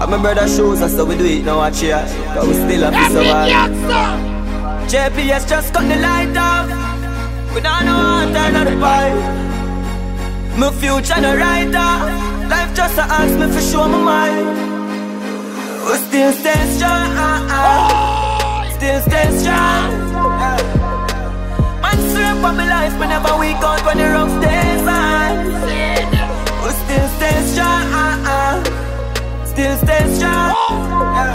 [0.00, 1.98] And my brother shoes, that's how we do it now I cheer.
[2.32, 4.28] Cause we still have to survive.
[4.88, 6.68] JPS just cut the light off.
[7.52, 9.18] We don't know how to the pipe.
[10.56, 11.90] My future no writer.
[12.48, 14.46] Life just a ask me for show my mind.
[15.86, 17.10] We still stay strong.
[18.76, 19.90] Still stay strong.
[21.82, 25.46] Man swear for my life whenever we out when the rough days on.
[26.62, 27.47] We still stay strong.
[29.59, 30.55] Still stay strong.
[31.18, 31.35] Yeah.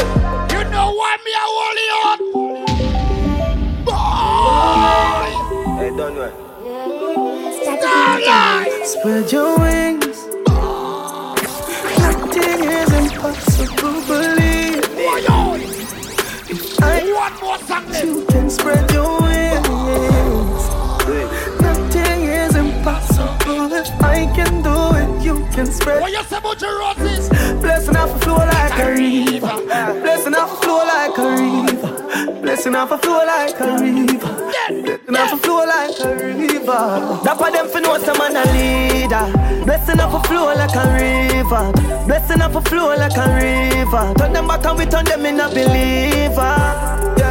[0.53, 2.19] You know why me a holy on?
[5.77, 6.31] Hey, don't worry.
[7.59, 8.85] Starlight!
[8.85, 10.17] Spread your wings.
[11.99, 15.05] Nothing is impossible, believe me.
[16.79, 20.63] I One more song you can spread your wings.
[21.59, 23.73] Nothing is impossible.
[23.73, 25.99] If I can do it, you can spread.
[25.99, 27.42] What you say about your roses?
[27.63, 30.01] Blessing off a flow like a river.
[30.01, 32.41] Blessing off a flow like a river.
[32.41, 34.51] Blessing off a flow like a river.
[35.07, 37.21] Blessing off a flow like a river.
[37.23, 39.65] Dapper them for know some man a leader.
[39.65, 41.71] Blessing up a flow like a river.
[42.05, 44.13] Blessing up a flow like a river.
[44.17, 47.22] Turn them back and we turn them in a believer.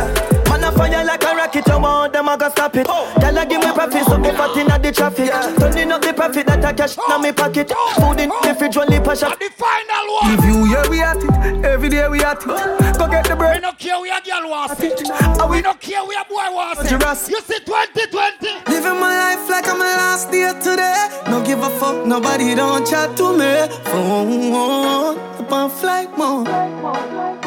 [0.73, 2.87] A fire like a rocket, I want them I go stop it.
[2.87, 5.31] Girl a give me profit, so go fat inna the traffic.
[5.59, 7.73] Turning up the profit that I cash inna me pocket.
[7.97, 10.37] Food in the fridge, only pass The final one.
[10.37, 11.65] Give you, yeah, we at it.
[11.65, 12.99] Every day we at it.
[12.99, 13.57] Go get the bread.
[13.57, 15.11] We no care we a girl wants it.
[15.11, 16.91] And We no care we a boy wants it.
[17.31, 18.49] You see 2020.
[18.69, 21.09] Living my life like I'm my last day today.
[21.29, 23.69] No give a fuck, nobody don't chat to me.
[23.91, 27.42] Phone up on flight mode.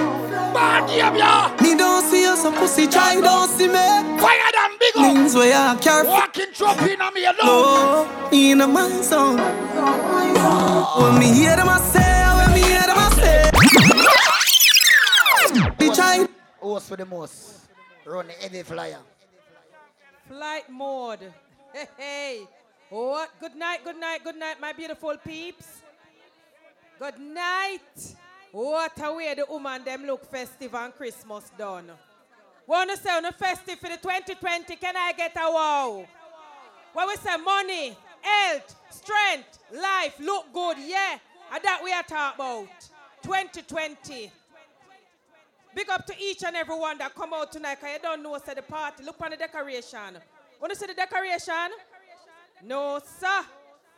[0.56, 1.56] Bad yeah, yeah.
[1.62, 3.74] Me don't see you, so pussy try don't see me.
[3.74, 5.04] Fire them big up.
[5.04, 7.38] Things where I carry Walking drop in on me alone.
[7.44, 9.36] low, me in my zone.
[9.36, 13.52] When me hear them I say, when me hear them I say.
[15.78, 16.26] Me try.
[16.62, 17.68] Horse for the most.
[18.06, 19.00] Run the heavy flyer.
[20.30, 21.34] Flight mode.
[21.74, 22.48] Hey, hey.
[22.90, 23.30] What?
[23.42, 25.82] Good night, good night, good night, my beautiful peeps.
[26.98, 28.16] Good night.
[28.56, 31.92] What a way the woman them look festive and Christmas done.
[32.66, 36.08] Wanna say on a festive for the 2020, can I get a wow?
[36.94, 41.18] What we say, money, health, strength, life, look good, yeah.
[41.54, 42.70] And that we are talking about.
[43.24, 44.32] 2020.
[45.76, 48.38] Big up to each and every one that come out tonight, because you don't know
[48.38, 49.04] say the party.
[49.04, 50.16] Look on the decoration.
[50.62, 51.72] Want to see the decoration?
[52.64, 53.42] No, sir.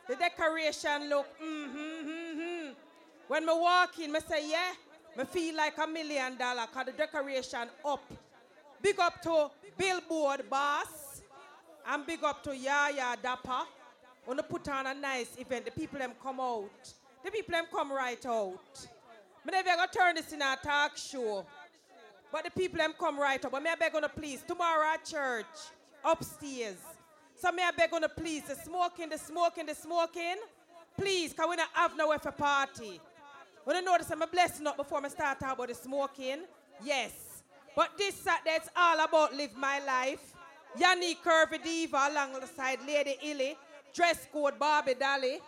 [0.08, 1.97] The decoration look, mm-hmm.
[3.28, 4.72] When me walk in, me say, yeah,
[5.16, 8.02] me feel like a million dollar, because the decoration up.
[8.80, 11.22] Big up to Billboard Boss,
[11.86, 13.66] and big up to Yaya Dapper.
[14.26, 15.64] Want to put on a nice event.
[15.64, 16.92] The people them come out.
[17.24, 18.88] The people them come right out.
[19.44, 21.44] Me never gonna turn this in a talk show.
[22.30, 23.52] But the people them come right up.
[23.52, 25.46] But me I beg on to please, tomorrow at church,
[26.04, 26.76] upstairs.
[27.40, 30.36] So me I beg on to please, the smoking, the smoking, the smoking.
[30.96, 33.00] Please, can we not have nowhere for party?
[33.68, 36.38] When you notice I'm a blessing up before I start talking about the smoking?
[36.82, 37.42] Yes.
[37.76, 40.34] But this Saturday it's all about live my life.
[40.78, 43.58] Yanni Curvy Diva alongside Lady Illy.
[43.92, 45.40] Dress code Barbie Dolly.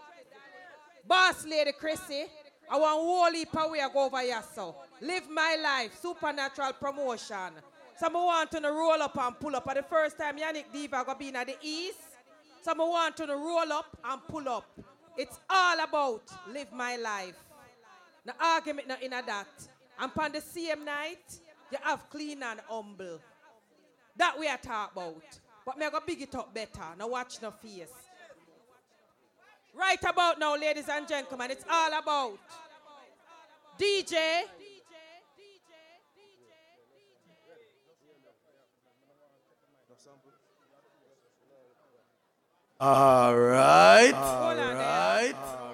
[1.09, 2.27] Boss Lady Chrissy.
[2.71, 4.77] I want heap of way go over here, so.
[5.01, 7.55] Live my life, supernatural promotion.
[7.99, 9.65] So I want to roll up and pull up.
[9.65, 11.97] For the first time Yannick Diva gonna be in the east.
[12.61, 14.67] So I want to roll up and pull up.
[15.17, 17.50] It's all about live my life.
[18.25, 19.47] No argument no in that.
[19.99, 21.39] And on the same night,
[21.71, 23.21] you have clean and humble.
[24.17, 25.23] That we are talk about.
[25.65, 26.97] But me I go big it up better.
[26.99, 27.93] Now watch no face.
[29.75, 32.39] Right about now, ladies and gentlemen, it's all about
[33.79, 34.43] DJ.
[42.81, 44.13] All right.
[44.15, 45.35] All right.
[45.35, 45.70] All right.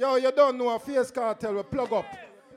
[0.00, 2.06] Yo, you don't know a face cartel will plug up.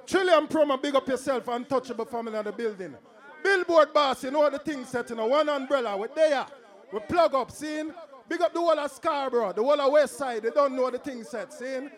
[0.07, 2.95] Trillion promo, big up yourself, untouchable family in the building.
[3.43, 5.97] Billboard boss, you know the thing set in a one umbrella.
[5.97, 6.45] We're there.
[6.93, 7.93] We plug up, seeing?
[8.29, 10.43] Big up the whole of Scarborough, the whole of West Side.
[10.43, 11.91] They don't know the thing set, seeing?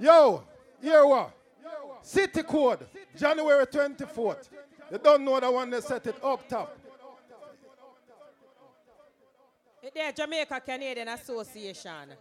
[0.00, 0.42] Yo,
[0.80, 1.30] here what?
[2.02, 2.84] City code,
[3.16, 4.48] January 24th.
[4.90, 6.76] They don't know the one they set it up top.
[9.80, 12.16] It there, Jamaica Canadian Association.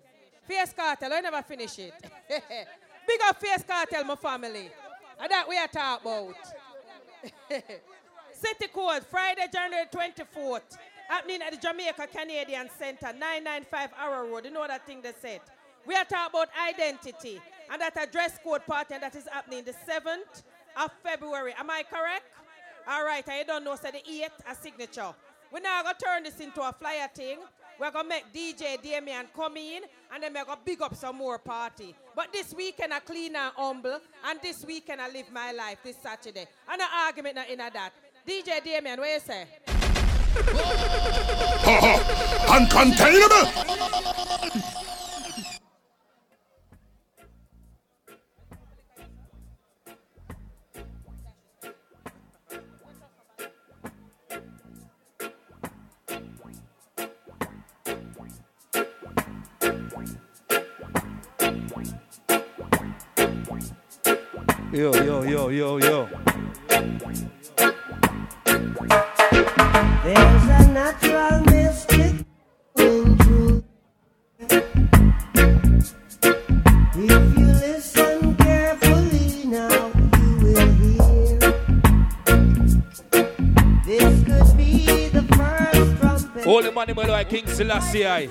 [0.52, 1.94] Face Cartel, I never finish it.
[3.08, 4.70] Big up Face Cartel, my family.
[5.20, 6.36] And that we are talking about.
[8.34, 10.78] City Code, Friday, January 24th.
[11.08, 14.46] Happening at the Jamaica Canadian Center, 995 Arrow Road.
[14.46, 15.40] You know that thing they said.
[15.86, 17.40] We are talking about identity.
[17.72, 20.44] And that a dress code party and that is happening the 7th
[20.76, 21.54] of February.
[21.58, 22.26] Am I correct?
[22.90, 25.14] All right, I don't know, so the 8th, a signature.
[25.50, 27.38] We're now going to turn this into a flyer thing.
[27.82, 29.82] We're going to make DJ Damien come in
[30.14, 31.96] and then we're going to big up some more party.
[32.16, 35.98] But this weekend I clean and humble and this weekend I live my life this
[35.98, 36.46] Saturday.
[36.70, 37.92] And no argument not in that.
[38.28, 39.48] DJ Damien, what you say?
[42.46, 44.82] Uncontainable!
[64.74, 66.08] Yo, yo, yo, yo, yo.
[70.02, 72.26] There's a natural mystic
[72.78, 73.64] in truth.
[76.96, 81.40] If you listen carefully now, you will hear.
[83.86, 86.48] This could be the first trumpet.
[86.48, 88.30] All the money like King Selassie.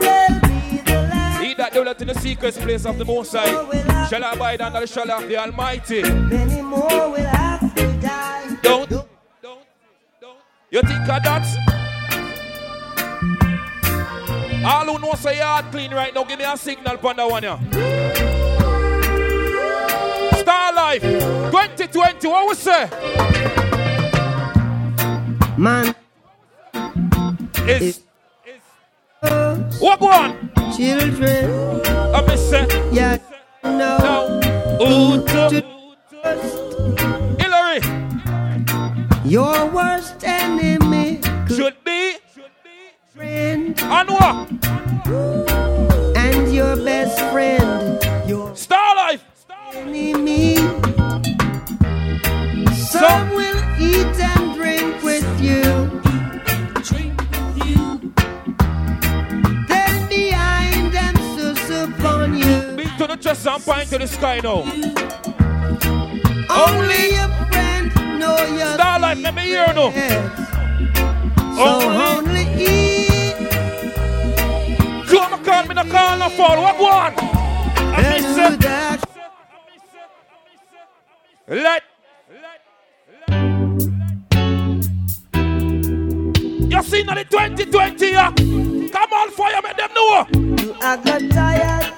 [1.72, 1.94] I.
[2.00, 5.36] In the secret place of the Most High shall abide under the shadow of the
[5.36, 6.02] Almighty.
[6.02, 8.56] Many more will have to die.
[8.62, 9.08] Don't, don't,
[9.40, 9.64] don't.
[10.70, 11.46] You think of that?
[14.64, 17.42] All who know say yard clean right now, give me a signal on that one,
[17.42, 17.58] yeah.
[20.42, 21.00] Starlife
[21.50, 22.88] 2020, what we say?
[25.56, 25.94] Man.
[27.66, 28.02] Is
[29.22, 30.50] what go on?
[30.76, 31.82] Children.
[32.14, 32.66] I miss say.
[32.92, 33.18] Yeah.
[33.64, 34.40] No.
[34.78, 35.62] Who to
[37.38, 37.80] Hillary.
[39.24, 42.16] Your worst enemy should be
[43.14, 43.78] friend.
[43.80, 44.48] And what?
[46.16, 48.02] And your best friend.
[48.28, 49.20] Your Starlife.
[49.74, 50.56] enemy.
[52.74, 55.62] Some will eat and drink with you.
[56.46, 56.72] Then
[63.20, 64.62] chest and point to the sky now.
[66.50, 69.90] Only your friend know your Starlife, let me hear no.
[71.56, 73.36] So only eat.
[75.06, 76.62] Joe McCall, me no call no fall.
[76.62, 77.14] What go on?
[77.18, 78.60] I miss it.
[81.48, 81.82] Let.
[86.70, 88.30] You see now the 2020 yeah?
[88.30, 90.26] Come on, fire, make them know.
[90.62, 91.92] You are got tired,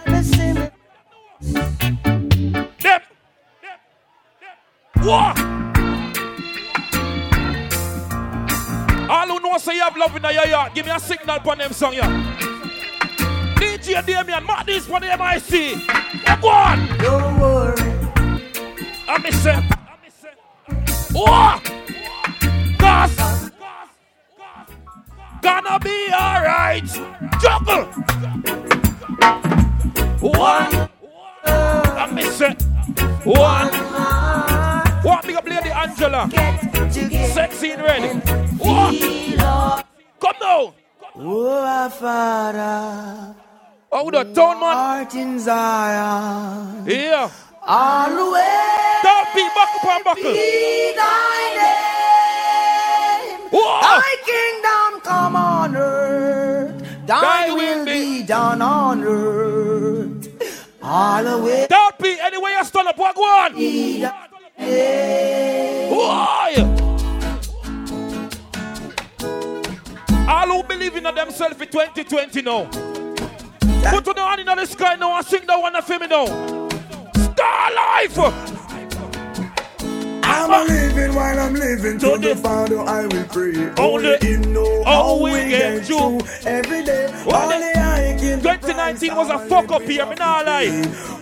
[5.03, 5.37] What?
[9.11, 11.59] All who know say you have love in your yard, give me a signal on
[11.59, 12.09] them song, yeah.
[13.57, 16.41] DJ Damien, mark this for the MIC.
[16.41, 16.87] Go on?
[16.99, 17.83] Don't worry.
[19.09, 19.65] I miss it.
[21.13, 21.65] What?
[22.79, 23.51] Cause
[25.43, 26.87] gonna be alright.
[27.41, 27.87] Juggle.
[30.21, 30.89] One.
[31.45, 32.63] I miss it.
[33.25, 34.62] One.
[35.03, 36.31] What big up Lady Angela?
[37.35, 38.09] Sexy and ready.
[38.59, 39.85] What?
[40.21, 40.75] Come now.
[41.17, 43.35] Oh, Father.
[43.91, 44.77] Oh, the tone man.
[44.77, 46.87] Art in Zion.
[46.87, 47.31] Yeah.
[48.33, 49.01] Way.
[49.03, 50.33] Don't be buckle upon buckle.
[50.33, 53.41] Be thy name.
[53.51, 53.81] Whoa.
[53.83, 57.07] Thy kingdom come on earth.
[57.07, 60.29] Thy will down on earth.
[60.81, 61.67] All the way.
[61.69, 63.53] Don't be anywhere you stand up, what go on?
[65.91, 66.55] Why?
[70.29, 72.65] All who believe in themselves in 2020 now.
[73.91, 76.27] Put on the hand in the sky now and sing that one for me now.
[77.35, 78.62] Starlife!
[80.33, 83.71] I'm a living while I'm living to the Father I will pray.
[83.77, 87.07] Only Him know how we get through every day.
[87.27, 88.41] Only I can.
[88.41, 90.71] 2019 was a fuck up year, me not lie.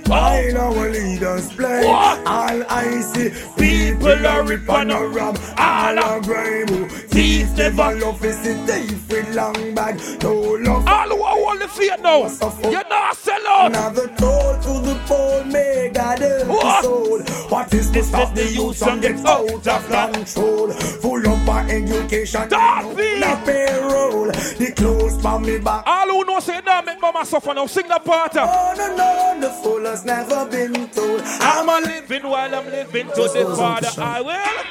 [0.07, 6.21] While our leaders play, all I see people are rip on a ram, all are
[6.21, 6.89] grime.
[7.11, 10.87] Thieves never love is a thief with long bag, no love.
[10.87, 12.29] All who are all the fear now,
[12.71, 13.67] you not sell out.
[13.67, 17.23] Another toll to the poor, may God help the soul.
[17.51, 20.71] What is to stop the youth from get out of control?
[20.73, 22.51] Full of our education, it!
[22.51, 25.85] the payroll, the clothes for me back.
[25.87, 28.33] All who know say now make mama suffer now, sing that part.
[28.37, 31.23] Oh no no, the fool has never been told.
[31.25, 34.65] I'm a living while I'm living to the Father I will.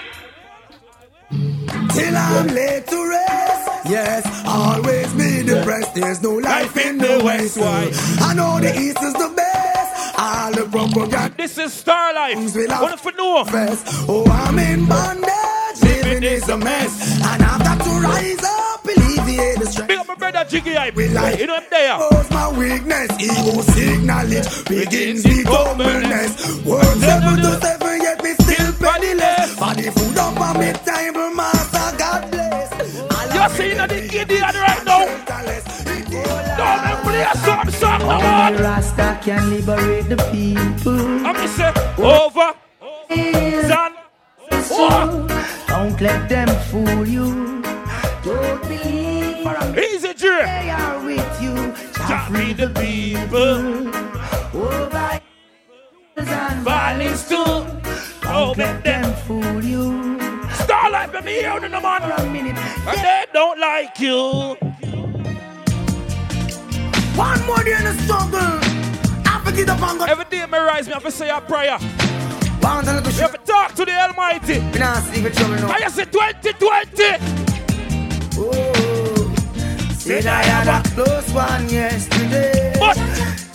[1.91, 3.89] Till I'm laid to rest.
[3.89, 5.95] Yes, always be depressed.
[5.95, 7.57] There's no life in the west.
[7.57, 7.91] Why?
[8.19, 9.88] I know the east is the best.
[10.21, 11.33] All the propaganda.
[11.37, 12.35] This is Starlife.
[12.81, 13.45] What if you know?
[14.09, 15.81] Oh, I'm in bondage.
[15.81, 17.21] Living is a mess.
[17.23, 19.87] And I've got to rise up, alleviate the stress.
[19.87, 20.97] Big up my brother Jiggy Hype.
[20.97, 21.07] You
[21.47, 21.97] know him there.
[21.99, 23.11] Knows my weakness.
[23.17, 26.65] Ego signalage begins with humbleness.
[26.65, 29.53] Words seven to seven, yet me still penniless.
[29.55, 32.38] For the food up on me table, master, God bless.
[33.57, 35.05] You're the Gideon right now.
[35.05, 38.51] Don't let play a song, song, come on.
[38.53, 41.25] Only Rasta can liberate the people.
[41.25, 42.53] I'm just say over.
[43.09, 43.93] Done.
[45.67, 47.61] Don't let them fool you.
[48.23, 50.43] Don't believe Easy, Dre.
[50.43, 51.55] they are with you.
[52.07, 53.87] Just free the people.
[54.61, 55.21] Over
[56.17, 57.65] and Violence too.
[58.21, 60.18] Don't let them fool you.
[60.69, 62.03] Starlife, let me hear on the man.
[62.03, 64.55] And they don't like you.
[67.17, 68.59] One more day in the struggle.
[69.25, 70.05] I forget up and go.
[70.05, 71.79] Every day, me rise, me have to say a prayer.
[72.61, 74.59] Little You have to talk to the Almighty.
[74.59, 75.71] Me not sleep with trouble now.
[75.71, 77.17] I say 2020.
[79.95, 82.75] Said I had a close one yesterday.
[82.79, 82.95] But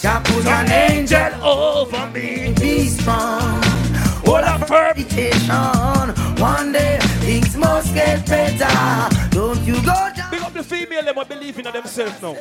[0.01, 2.55] Jah put an angel over me.
[2.59, 3.84] Be strong.
[4.27, 6.15] All of meditation.
[6.41, 9.31] One day things must get better.
[9.31, 10.31] Don't you go down.
[10.31, 12.37] Big up the female, them will believe in themselves now.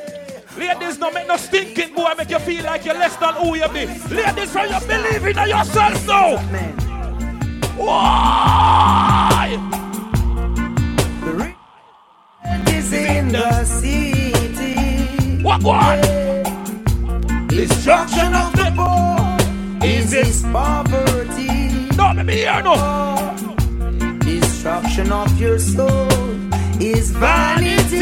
[0.58, 3.68] Ladies, no make no stinking boy make you feel like you're less than who you
[3.70, 3.86] be.
[4.14, 6.38] Ladies, from you believe in yourself now.
[7.76, 9.24] Why?
[12.84, 15.42] is in the city.
[15.42, 16.02] What what?
[17.48, 21.53] Destruction of the poor is this poverty.
[22.15, 22.76] Let me hear no.
[24.19, 26.07] Destruction of your soul
[26.81, 27.98] is vanity.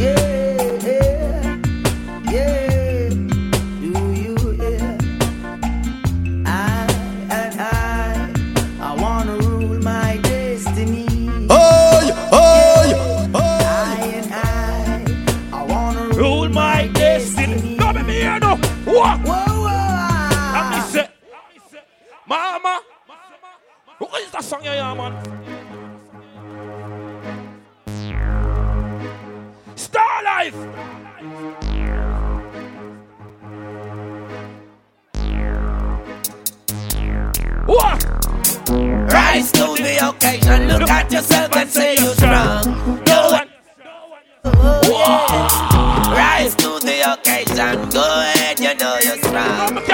[0.00, 1.58] Yeah,
[2.30, 3.08] yeah.
[3.80, 4.98] Do you hear?
[6.46, 6.86] I
[7.30, 8.32] and I,
[8.80, 11.06] I wanna rule my destiny.
[11.48, 12.94] Hey, hey,
[13.34, 17.76] I and I, I wanna Rule my destiny.
[17.76, 18.56] No, let me hear no.
[18.84, 19.26] What?
[19.26, 19.43] Say,
[22.26, 22.80] Mama.
[23.98, 25.12] Who is that song you hear, man?
[29.76, 30.54] Starlife.
[37.66, 38.04] What?
[39.12, 40.68] Rise to the occasion.
[40.68, 42.64] Look at yourself and say you're strong.
[43.04, 43.48] No one.
[46.10, 47.90] Rise to the occasion.
[47.90, 49.84] Go ahead, you know you're strong.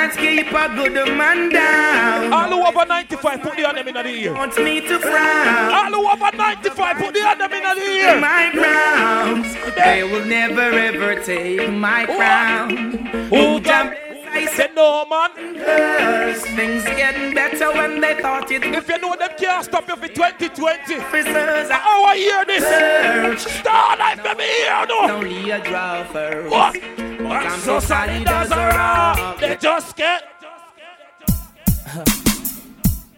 [0.00, 2.32] Can't keep a good man down.
[2.32, 4.32] All over 95, put the hand them in the ear.
[4.32, 5.94] Want me to frown.
[5.94, 8.18] All over 95, put the hand them in the ear.
[8.18, 9.54] My grounds.
[9.76, 12.96] They will never ever take my crown.
[13.28, 13.94] Who can
[14.32, 15.32] I said no, man.
[15.58, 18.64] Cause things getting better when they thought it.
[18.64, 20.94] If you know them can't stop you for 2020.
[20.96, 22.64] Officers I hear this?
[22.64, 23.52] Search.
[23.62, 25.16] Starlife, let me hear no.
[25.16, 27.09] only a draw for What?
[27.30, 29.38] I'm so sorry, does a rock.
[29.40, 30.24] They just get.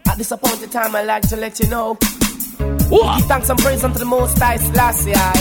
[0.06, 1.94] At this appointed time, I'd like to let you know.
[2.89, 3.18] What?
[3.18, 5.14] Give thanks and praise unto the Most High Selassie.
[5.14, 5.32] I.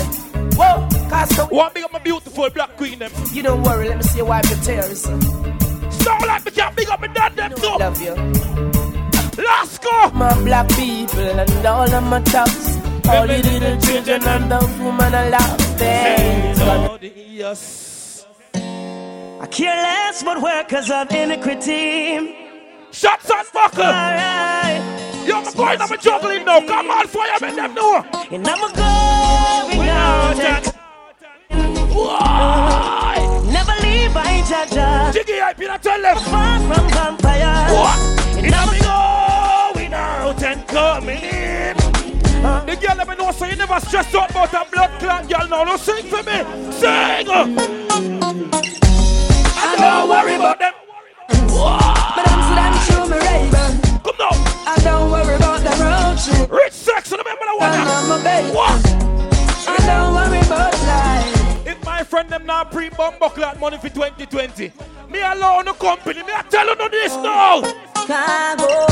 [0.56, 3.11] Whoa, cause the One big up my beautiful black queen them.
[3.34, 5.06] You don't worry, let me see you wipe your tears.
[5.06, 7.77] Starlife, me can't big up my dad them too.
[7.77, 8.15] Love you.
[9.38, 10.11] Let's go.
[10.11, 12.77] My black people and all of my thugs.
[13.07, 16.22] All the little children and the woman I love them.
[19.41, 22.35] I care less what workers of iniquity.
[22.91, 23.85] Shots on buckle.
[23.85, 24.84] Alright.
[25.27, 26.59] Yo, my boy, I'm a juggling now.
[26.68, 28.05] Come on, fire, make them know.
[28.30, 30.65] And I'm going out and
[33.51, 35.11] Never leave by Jaja.
[35.11, 36.19] Jiggy, I been tell them.
[36.19, 37.72] Far from vampires.
[37.73, 37.97] What?
[38.38, 38.80] And I'm
[39.76, 41.76] going out and coming in.
[42.45, 42.63] Uh.
[42.65, 45.47] The girl let me know so you never stress out about a blood clot girl
[45.47, 45.63] now.
[45.63, 46.43] No sing for me.
[46.73, 47.26] Sing.
[49.81, 50.73] Don't worry about them.
[51.27, 53.71] But I'm so damn sure me Ray-Ban.
[54.05, 54.29] Come now.
[54.69, 56.51] I don't worry about the road trip.
[56.51, 57.73] Rich sex, remember the one.
[57.73, 58.49] And I'm a baby.
[58.55, 58.77] What?
[59.67, 61.67] I don't worry about life.
[61.67, 64.71] If my friend them not pre-bomb buckler money for 2020,
[65.09, 67.61] me alone the company, me I tell you no this now.
[68.05, 68.85] Cargo.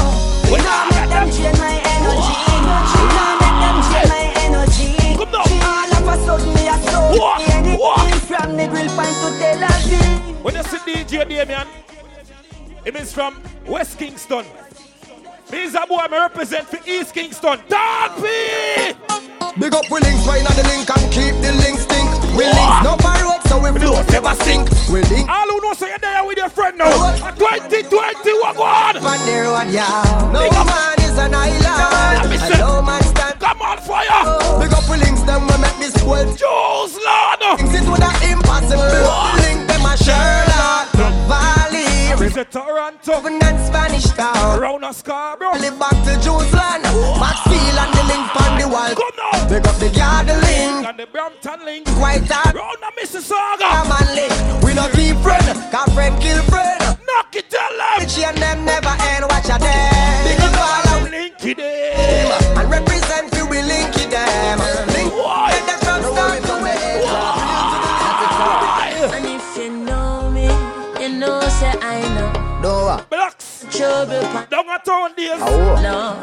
[0.49, 2.37] We don't make them drain my energy.
[2.49, 4.89] We don't make them drain my energy.
[5.17, 5.45] Come now.
[5.69, 6.77] All of a sudden me a.
[7.19, 7.41] What?
[7.49, 8.15] Anything What?
[8.25, 10.28] from the grill point to Tel Aviv.
[10.41, 11.67] When you see DJ Damien,
[12.85, 14.45] it means from West Kingston.
[15.51, 17.59] Means a boy I represent for East Kingston.
[17.67, 18.95] Darby!
[19.59, 22.07] Big up we links, wine on the link and keep the link stink.
[22.39, 24.69] We links no parrot, so we float never sink.
[24.87, 25.27] We link.
[25.27, 26.87] All who know say you're there with your friend now.
[27.35, 28.95] 2020, what go on?
[28.95, 30.31] On the yeah.
[30.31, 30.67] No Big up.
[30.67, 32.31] man is an island.
[32.31, 33.39] And no man stand.
[33.41, 34.63] Come on, fire!
[34.63, 36.31] Big up we links, them we make this world.
[36.37, 37.59] Jules Lord!
[37.59, 39.43] Things would have impossible.
[39.43, 40.87] Link a Sherlock
[41.27, 42.11] Valley.
[42.11, 43.19] Represent Toronto.
[43.19, 44.59] Even in Spanish town.
[44.59, 45.57] Round a Scarborough.
[45.59, 46.81] Live back to Jerusalem.
[47.17, 48.93] Maxfield and the link on the wall.
[48.93, 49.49] Come now!
[49.49, 50.85] Big up the garden link.
[50.87, 51.87] And the Brampton link.
[52.01, 52.53] White hat.
[52.53, 53.65] Round a Mississauga.
[53.65, 54.63] Come on, link.
[54.63, 55.45] We not keep friend.
[55.71, 56.79] Cause friend kill friend.
[57.07, 58.05] Knock it, tell them.
[58.05, 59.25] Bitch and them never end.
[59.29, 60.23] Watch a them.
[60.25, 62.57] Big up all of Linky them.
[62.57, 64.59] and represent you we linky them.
[64.93, 65.13] Link.
[65.13, 65.38] Why?
[73.79, 74.07] Blocks.
[74.09, 74.47] Trouble pan.
[74.49, 75.39] Down a town days.
[75.39, 76.19] No.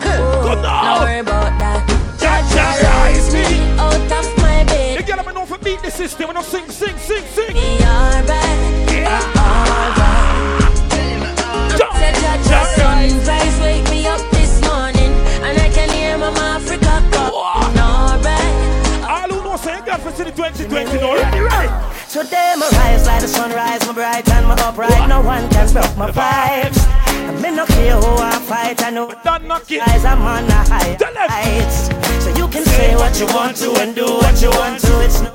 [0.00, 0.94] Good now.
[0.94, 1.84] Don't worry about that.
[2.18, 3.44] Jaja rise me
[3.78, 5.06] out of my The bed.
[5.06, 6.28] girl me know for beat the system.
[6.28, 7.52] We don't sing, sing, sing, sing.
[7.52, 8.58] Be alright.
[9.06, 9.98] Alright.
[12.00, 15.12] Said Jaja sunrise wake me up this morning,
[15.44, 17.44] and I can hear Mama Africa call.
[17.44, 18.54] Alright.
[19.04, 21.14] All who know say God for city 2020 now.
[21.14, 21.89] Ready, ready.
[22.10, 25.08] Today my rise like the sunrise, my bright and my upright.
[25.08, 26.78] No one can stop my vibes.
[27.06, 29.78] I may not care who I fight, I know Don't knock it.
[29.78, 31.86] guys I'm on the high heights.
[32.24, 35.00] So you can say what you want to and do what you want to.
[35.04, 35.30] It's no.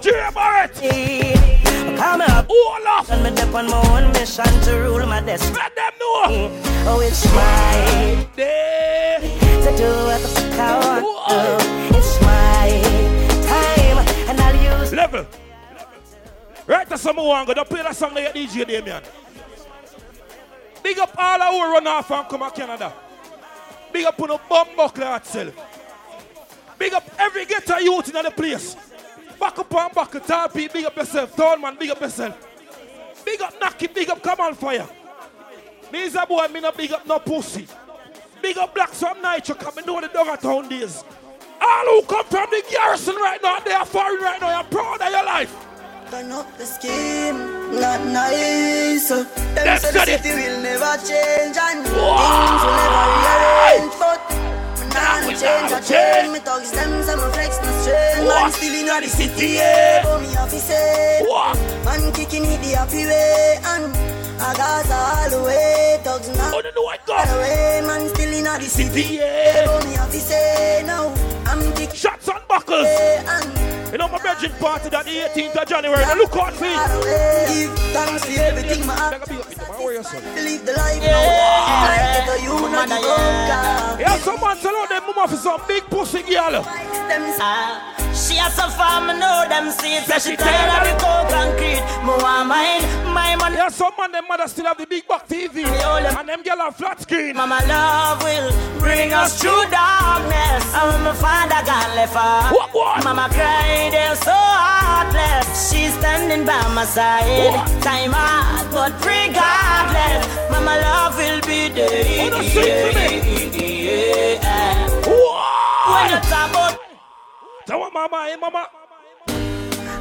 [1.95, 2.49] Come up.
[2.49, 3.09] All off.
[3.09, 5.55] And me dip on my own mission to rule my destiny.
[5.55, 6.51] Let them know.
[6.87, 9.19] Oh, it's my Day.
[9.63, 11.63] to do what the fuck I want.
[11.95, 12.67] It's my
[13.47, 15.25] time, and I'll use Level.
[16.67, 17.53] Right to some one go.
[17.53, 19.03] Don't play that song like DJ Damien.
[20.81, 22.93] Big up all who run off and come to Canada.
[23.91, 25.53] Big up on the bum buckler itself.
[26.77, 28.75] Big up every ghetto youth in the place.
[29.39, 31.35] Back up and back, tall people, big up yourself.
[31.35, 32.35] Tall man, big up yourself.
[33.23, 34.87] Big up Naki, big up Come on Fire.
[35.91, 37.67] Me is a boy, me no big up no pussy.
[38.41, 41.03] Big up Black Some Nitro, come and know the dog at town days.
[41.61, 45.01] All who come from the garrison right now, they are foreign right now, you're proud
[45.01, 45.65] of your life.
[46.11, 47.37] Turn up the scheme,
[47.81, 49.09] not nice.
[49.09, 49.25] Them
[49.55, 53.93] Let's say the city will never change and things will never rearrange.
[53.97, 54.21] But
[54.93, 56.31] nah, we change a change.
[56.31, 58.27] Me thugs them say me flex no strain.
[58.27, 60.05] Man still in the city, yeah.
[60.21, 61.25] Me say,
[61.83, 63.91] man kicking it the happy way and
[64.39, 65.99] I got all the way.
[66.03, 67.33] Thugs not Oh, no, I run go.
[67.35, 67.81] away.
[67.85, 69.65] Man still in the city, yeah.
[69.65, 71.13] But me have to say no.
[71.45, 72.85] I'm kicking Shots on buckles.
[72.87, 76.01] and You know my virgin party that the 18th of January.
[76.03, 77.47] Now look out for it.
[77.47, 79.65] Give thanks for everything, my Like a big up with them.
[79.71, 80.23] How are you, son?
[80.35, 81.85] Live the life now.
[81.87, 83.99] Like get a you not give up.
[83.99, 86.51] Yeah, someone tell out them mama for some big pussy girl.
[86.51, 90.05] Them Ah, She has some farm, know them seeds.
[90.07, 91.83] Say she tired of the cold concrete.
[92.07, 92.81] Me want mine,
[93.13, 93.57] my money.
[93.57, 95.65] Yeah, some man them mother still have the big back TV.
[95.67, 97.35] And them girl have flat screen.
[97.35, 100.63] Mama love will bring us through darkness.
[100.73, 103.03] And my father gone left her, What, what?
[103.03, 105.69] Mama cried, they're so heartless.
[105.69, 107.51] She's standing by my side.
[107.51, 107.83] What?
[107.83, 112.31] Time hard, but regardless, Mama love will be there.
[112.31, 112.63] Oh, for
[112.95, 113.59] me.
[113.59, 114.55] Yeah.
[115.85, 116.84] When talk about
[117.65, 118.67] Tell what mama, hey mama.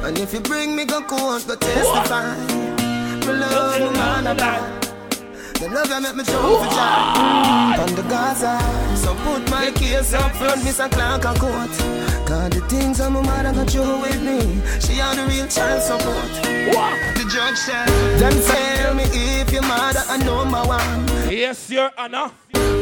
[0.05, 2.35] And if you bring me go court, go testify.
[3.25, 4.84] Love no man.
[5.59, 7.81] The love you make me jump for joy.
[7.81, 8.59] On the Gaza,
[8.95, 10.91] so put my case up front, Mr.
[10.91, 11.71] Clark a court.
[12.27, 14.39] Cause the things that my mother got you with me,
[14.79, 16.31] she had the real child support.
[17.15, 17.87] The judge said,
[18.19, 21.07] them tell me if your mother a number one.
[21.31, 22.31] Yes, your honor.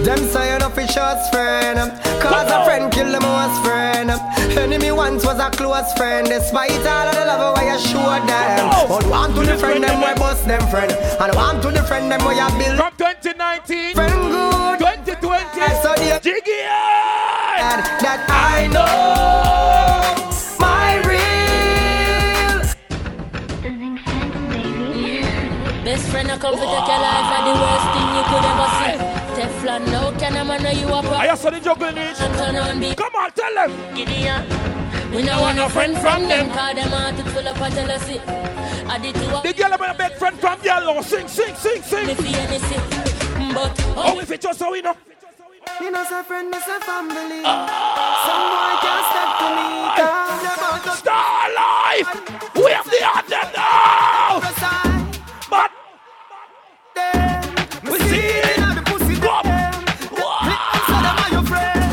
[0.03, 1.79] Them say you're not shots friend
[2.19, 4.11] Cause a friend kill them was friend
[4.57, 8.69] Enemy once was a close friend Despite all of the love why you show them
[8.89, 12.19] But want to the friend them why bust them friend And want to defend them
[12.25, 16.63] why you build From 2019 Friend good 2020 So the Jiggy
[18.03, 20.15] That I know
[20.59, 22.63] My real
[25.83, 28.69] Best friend, I come to take your life and the worst thing you could ever
[28.79, 28.95] see.
[29.35, 31.17] Teflon, no can a man know you a pro.
[31.17, 32.15] I saw the juggling it.
[32.15, 32.95] Turn on me.
[32.95, 33.71] Come on, tell them.
[33.93, 34.47] Gideon.
[35.11, 36.49] We no want no friend from them.
[36.51, 38.42] Cause them heart is full of jealousy.
[38.87, 41.01] I did two The girl have a big friend from yellow.
[41.01, 42.07] Sing, sing, sing, sing.
[42.07, 42.81] Me feel anything.
[43.53, 44.95] But oh, oh if it just so we know.
[45.81, 47.43] Me no say friend, me say family.
[47.43, 49.67] Some boy can't step to me.
[49.97, 52.09] Cause them Star life.
[52.55, 54.41] We have the anthem now.
[55.49, 55.71] But
[57.83, 59.15] we see it in the pussy.
[59.19, 59.41] Go.
[60.87, 61.83] So them are your friend.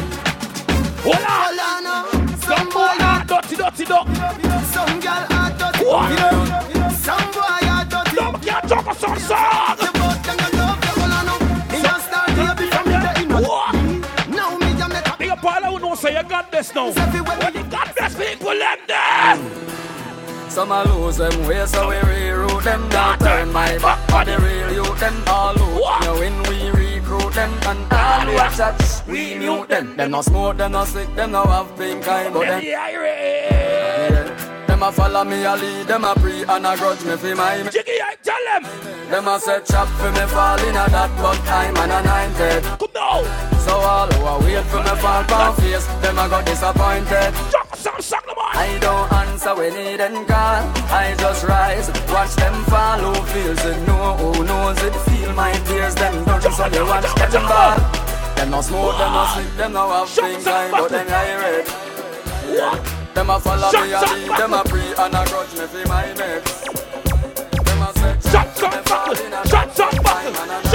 [1.05, 1.27] Hold on.
[1.41, 2.03] Hold on now.
[2.37, 4.65] Some boy are dirty, dirty, dirty.
[4.67, 5.85] Some girl are dirty.
[5.85, 6.20] What?
[8.95, 10.41] Talk a song them them?
[15.91, 16.91] Now say you got this now.
[16.93, 17.13] When
[17.55, 19.71] you people them there.
[20.51, 22.89] Some a lose them way, so we reroute them.
[22.89, 24.99] Don't turn my back on the real youth.
[25.01, 27.53] Them all who you win, we recruit them.
[27.63, 29.97] And all a chat, we mute them.
[29.97, 32.63] Them no smoke, them no sick, them no have pink eye, but them.
[32.63, 34.40] Yeah.
[34.81, 37.63] Them a follow me, a lead, them a pre and a grudge me fi my
[37.63, 37.69] me.
[37.69, 38.65] Jiggy, I tell them.
[39.11, 42.65] Them a set trap for me fall in a that, but I'm an anointed.
[42.81, 43.21] Come now.
[43.61, 47.29] So all who a wait for me fall pound face, them a got disappointed.
[47.77, 48.57] Some suck them on.
[48.57, 50.65] I don't answer when they then call.
[50.89, 53.05] I just rise, watch them fall.
[53.05, 53.77] Who feels it?
[53.85, 54.97] Know who knows it?
[55.13, 55.95] Feel my tears.
[55.95, 57.77] Them don't so they watch them ball.
[58.33, 60.09] Them no smoke, them no sleep, them no have
[60.49, 63.00] eye, but them I red.
[63.15, 66.07] Them a follow me a lead, them a pre and a grudge me fi my
[66.15, 66.61] mates.
[67.65, 69.15] Them a set shots on buckle,
[69.47, 70.70] shots on buckle,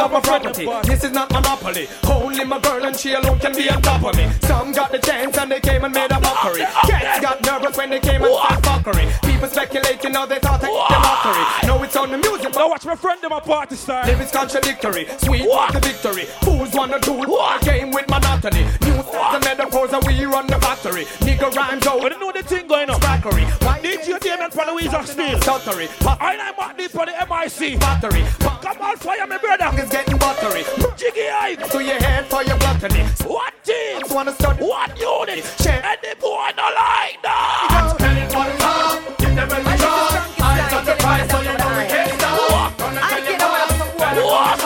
[0.00, 1.86] My property, this is not monopoly.
[2.08, 4.28] Only my girl and she alone can be on top of me.
[4.42, 6.62] Some got the chance and they came and made a mockery.
[6.88, 9.22] Cats got nervous when they came and started fuckery.
[9.30, 11.68] People speculating now they thought I the mockery.
[11.68, 12.54] No, it's on the music.
[12.54, 14.06] Now watch my friend in my party style.
[14.06, 15.74] Lyrics contradictory, sweet what?
[15.74, 16.24] the victory.
[16.42, 17.60] Fools wanna do what?
[17.62, 18.64] game with monotony.
[18.80, 21.04] News the metaphors and we run the factory.
[21.20, 22.02] Nigga rhymes out.
[22.02, 23.00] I don't know the thing going on.
[23.00, 23.44] Crackery.
[23.82, 25.38] DJ Damon for Louisa Steel.
[25.38, 25.88] Stuttery.
[26.06, 27.78] I Mark Deep for the MIC.
[27.80, 28.24] Battery.
[28.40, 29.70] Come on, fire me brother.
[29.92, 30.62] It's getting buttery.
[30.96, 31.56] Jiggy eye.
[31.72, 33.02] To your head for your gluttony.
[33.26, 33.98] What team?
[33.98, 35.44] Just wanna start What unit?
[35.60, 35.82] Share.
[35.84, 37.96] And the boy no like that.
[37.98, 39.02] Tell it one time.
[39.18, 40.22] Give them a try.
[40.38, 42.78] I got the price so you know we can't stop.
[42.78, 44.58] Gonna tell you What?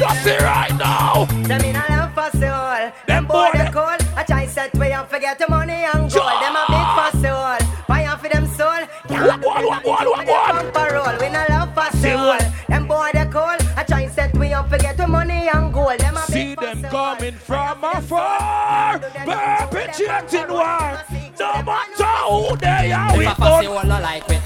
[0.00, 1.24] You see right now.
[1.48, 2.92] Them in a love for soul.
[3.06, 4.00] Them boy boy- they cool.
[4.18, 6.40] I try set way and forget the money and gold.
[6.44, 7.56] Them a big for soul.
[7.86, 8.84] Fire for them soul.
[9.08, 11.49] Can't do What, what, what, what, what?
[16.40, 21.04] See them coming from afar, perpetuating war.
[21.38, 24.38] No matter who they are, we If a fussy one no like we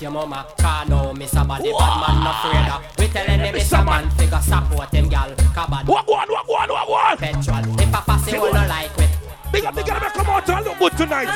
[0.00, 3.54] Your mama car no miss a body Bad man no afraid of We telling them
[3.54, 7.16] it's a man Figure support him gal Cabad What one, what one, what one?
[7.18, 9.04] Petrol If a fussy one no like we
[9.52, 11.26] Big up the girl that come out and look good tonight.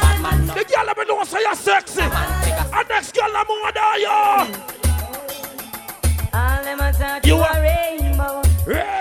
[0.55, 2.03] The girl that know say you're sexy.
[2.03, 4.09] And next girl that more than you.
[6.33, 7.61] All them a talk You a-.
[7.61, 8.94] Rainbow.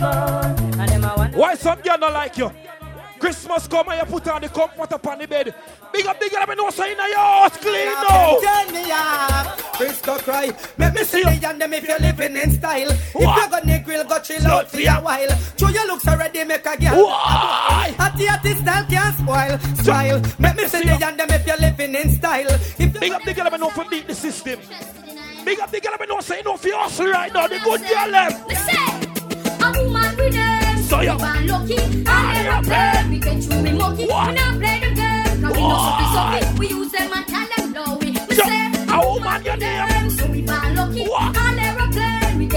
[0.00, 2.50] Why some girl not like you?
[3.18, 5.52] Christmas come and you put on the comfort upon the bed.
[5.92, 8.38] Big up the girl that know say in your house clean now.
[8.38, 10.50] Turn me up, Frisco cry.
[10.76, 12.90] Make me see the and them if you're living in style.
[12.90, 15.28] If you got the grill, go chill out for a while.
[15.58, 17.06] Show your looks already, make a girl.
[17.06, 17.94] Why?
[17.98, 19.58] At the artist style can't spoil.
[19.82, 20.22] Smile.
[20.38, 22.46] Make me see the and them if you're living in style.
[22.78, 24.60] If Big up the girl that know for beat the system.
[25.44, 27.48] Big up the girl that know say no for hustle right now.
[27.48, 29.07] The good girl them.
[29.68, 30.82] A woman with them.
[30.82, 31.78] So you- We born lucky.
[32.06, 33.06] I play.
[33.10, 34.02] We get through we monkey.
[34.04, 35.42] We not play the game.
[35.42, 36.56] We know something something.
[36.58, 37.98] We use them and tell them no.
[38.00, 38.70] We say.
[38.88, 40.10] a woman your them.
[40.10, 41.04] So we born lucky.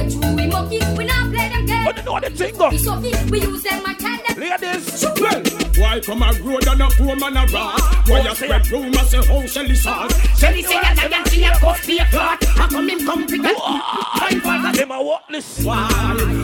[0.02, 0.10] I never play.
[0.10, 0.80] We get through we monkey.
[0.98, 1.86] We not play them game.
[1.86, 2.72] But You know the thing go.
[2.78, 4.40] So we use them and tell them.
[4.40, 5.06] Ladies.
[5.22, 5.44] Well,
[5.78, 8.07] why from a road and a poor man a rat?
[8.07, 10.40] Why you spread rumors say how Shelly sauce?
[10.40, 12.44] Shelly say that I can see a cup be a clot.
[12.44, 14.76] How come him come pick a time for that?
[14.76, 15.64] Them a what this?
[15.64, 15.88] Why?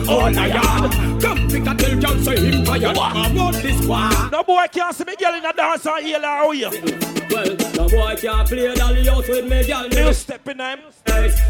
[0.08, 0.92] Oh, na yard.
[1.22, 2.96] Come pick a tell girl say him tired.
[2.96, 4.30] I want this one.
[4.30, 6.70] No boy can't see me girl in a dance and heal her how you.
[7.30, 9.88] Well, no boy can't play dolly house with me girl.
[9.88, 10.80] Me will step in him.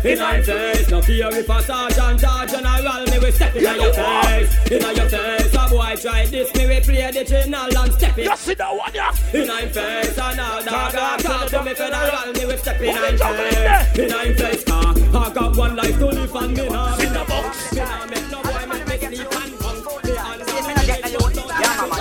[0.04, 1.62] In my face, no fear if a
[1.98, 4.70] sergeant or general, me will step in your face.
[4.70, 8.24] In your face, a boy try this, me will play the channel and step in.
[8.24, 9.12] You see that one, yeah?
[9.34, 12.86] In my face, and all dog a talk to me federal, me will step in
[12.88, 13.84] What my is happening there?
[13.84, 13.98] face.
[13.98, 17.24] In my face, car, I got one life to live and me nah In the
[17.28, 17.72] box.
[17.72, 19.74] Me nah make no boy make me sleep and fun.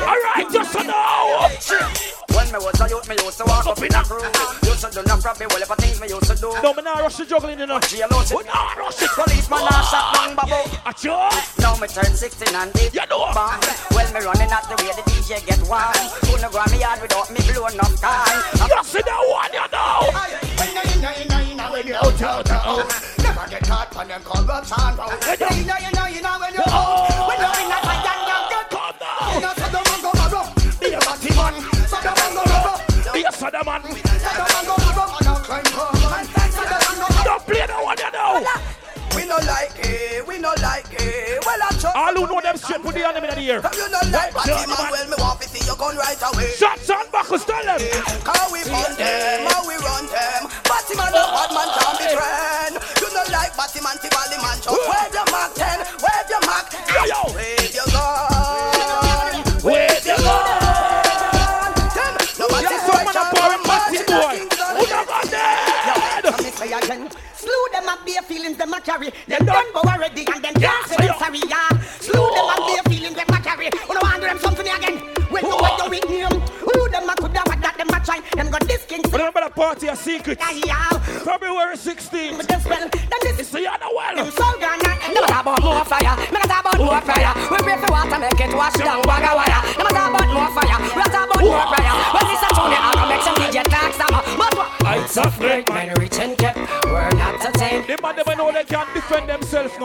[0.08, 2.27] Alright, just so
[2.58, 2.66] know.
[2.66, 4.22] Me was a youth, me used to walk up in a crew.
[4.66, 6.50] Used to do no problem, well, if I things me used to do.
[6.64, 7.80] No, me not rush the juggling, you know.
[7.80, 9.10] Jail out We not rush it.
[9.10, 10.62] Policeman a shot down babu.
[10.86, 11.18] At you.
[11.60, 13.30] Now me turn 16 and it You know.
[13.34, 13.62] bang.
[13.92, 15.98] Well, me running at the way the DJ get wild.
[16.26, 18.42] Couldn't go on me yard without me blow enough time.
[18.58, 20.38] You see that one, you know.
[23.22, 25.14] Never get caught on them corruption road.
[25.38, 26.64] You know, you know, you know when you
[33.52, 35.08] go rub.
[37.24, 38.44] Don't play that one, you know.
[39.16, 41.42] We no like it, we no like it.
[41.46, 43.62] Well, I trust All who know them straight put the enemy in the ear.
[43.74, 46.22] you no like Right, Batty shut man, well, me want to see you gun right
[46.22, 46.52] away.
[46.54, 47.82] Shots and buckles, tell them.
[48.28, 50.42] How we fund them, how we run them.
[50.68, 51.34] Batty man, no oh.
[51.34, 52.74] bad man can be friend.
[53.02, 56.68] You no like Batty man, Tivoli man, just wave your mark 10, wave your mark.
[56.94, 57.22] Yo, yo.
[57.34, 58.67] Wave your gun.
[68.08, 69.12] Bare feelings them a carry.
[69.28, 69.66] Them done.
[69.74, 71.70] go already and them Yeah, can't say so them you- sorry, yeah.
[72.00, 73.68] Slew them up bare feelings them a carry.
[73.88, 74.96] Who no want them something again?
[75.30, 76.32] When you when you with him,
[76.64, 78.20] who them a coulda what that them a try?
[78.36, 79.02] Them got this king.
[79.12, 80.40] Remember the party, a secret.
[80.40, 80.90] Yeah, yeah.
[81.28, 82.38] February 16th.
[82.38, 84.16] But them spell, them this So you know well.
[84.16, 86.16] them soul gone a talk about more fire.
[86.16, 87.34] A talk about more fire.
[87.52, 89.62] We pray for water make it wash down of wire.
[89.68, 90.78] A talk about more fire.
[90.96, 92.37] We a talk about more fire.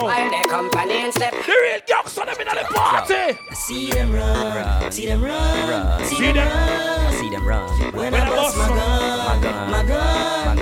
[0.06, 0.14] Themselves now.
[0.14, 1.32] Find their company and step.
[1.32, 3.38] The real gangster them in the party.
[3.54, 6.36] See them run, see them run, See them.
[6.48, 7.12] run.
[7.14, 7.68] See them run.
[7.92, 10.61] When When I I bust bust my my gun, my gun, my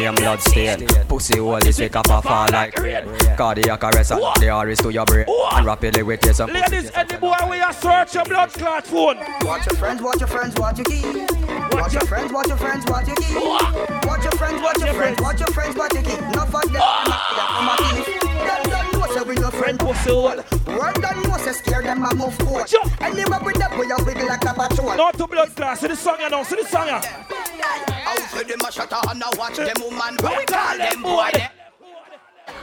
[0.00, 3.04] name blood stain Pussy hole this week up a fall like rain
[3.36, 7.16] Cardiac arrest and the RS to your brain And rapidly we take some Ladies, any
[7.16, 9.16] boy we are search your blood clot phone.
[9.42, 11.02] Watch your friends, watch your friends, watch your key.
[11.72, 13.34] Watch your friends, watch your friends, watch your key.
[13.34, 16.20] Watch your friends, watch your friends, watch your friends, watch your key.
[16.34, 18.06] Not for them, not for my teeth.
[18.06, 18.19] Them
[19.30, 20.36] say we your friend pussy hole.
[20.66, 22.68] Word don't say scare them a move forward.
[22.68, 22.82] Sure.
[23.00, 24.96] Anywhere with them we a wiggle like a patrol.
[24.96, 25.78] Not to blood clot.
[25.78, 26.42] See the song you know.
[26.42, 26.94] See the song you.
[26.94, 30.16] Out for them a shut and a watch them woman.
[30.20, 31.50] What we call them boy them.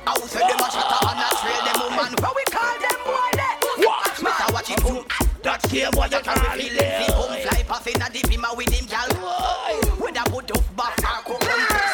[0.07, 2.13] Out for them a shut and a trail them woman.
[2.21, 3.85] What we call them boy.
[3.85, 5.36] Watch Me watch it boom.
[5.43, 6.77] That care boy you carry feeling.
[6.77, 9.07] The home fly puff inna the bima with him gal.
[9.99, 11.47] With a put off back and come.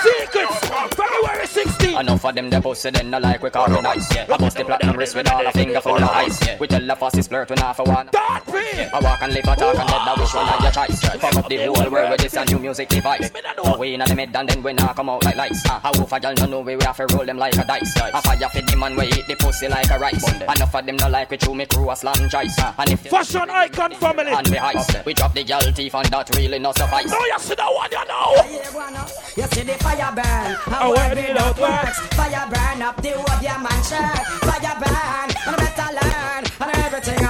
[0.03, 0.59] Secrets.
[0.95, 1.99] February 16th.
[1.99, 4.25] Enough of them they pussy then no like we call it nice yeah.
[4.31, 6.57] I bust the platinum wrist with all a finger full of ice yeah.
[6.59, 8.81] We tell the fastest flirt when half a one Don't be.
[8.81, 11.35] I walk and live a talk and let the wish one of your choice Fuck
[11.35, 13.31] up the whole world with this a new music device
[13.63, 15.91] So we in the mid and then we now come out like lights uh, How
[15.93, 18.19] if a girl no know we, we have to roll them like a dice I
[18.21, 21.09] fire for the man we eat the pussy like a rice Enough of them no
[21.09, 24.31] like we chew me crew a slam choice uh, And if Fashion icon family.
[24.31, 27.39] and we ice We drop the girl teeth and that really not suffice Now you
[27.39, 28.35] see the one you know.
[29.35, 31.99] You see the fire burn, Oh, how where well did it it works.
[32.13, 33.83] Fire burn up the whole of your man.
[34.45, 37.25] Fire burn, and I better learn, and everything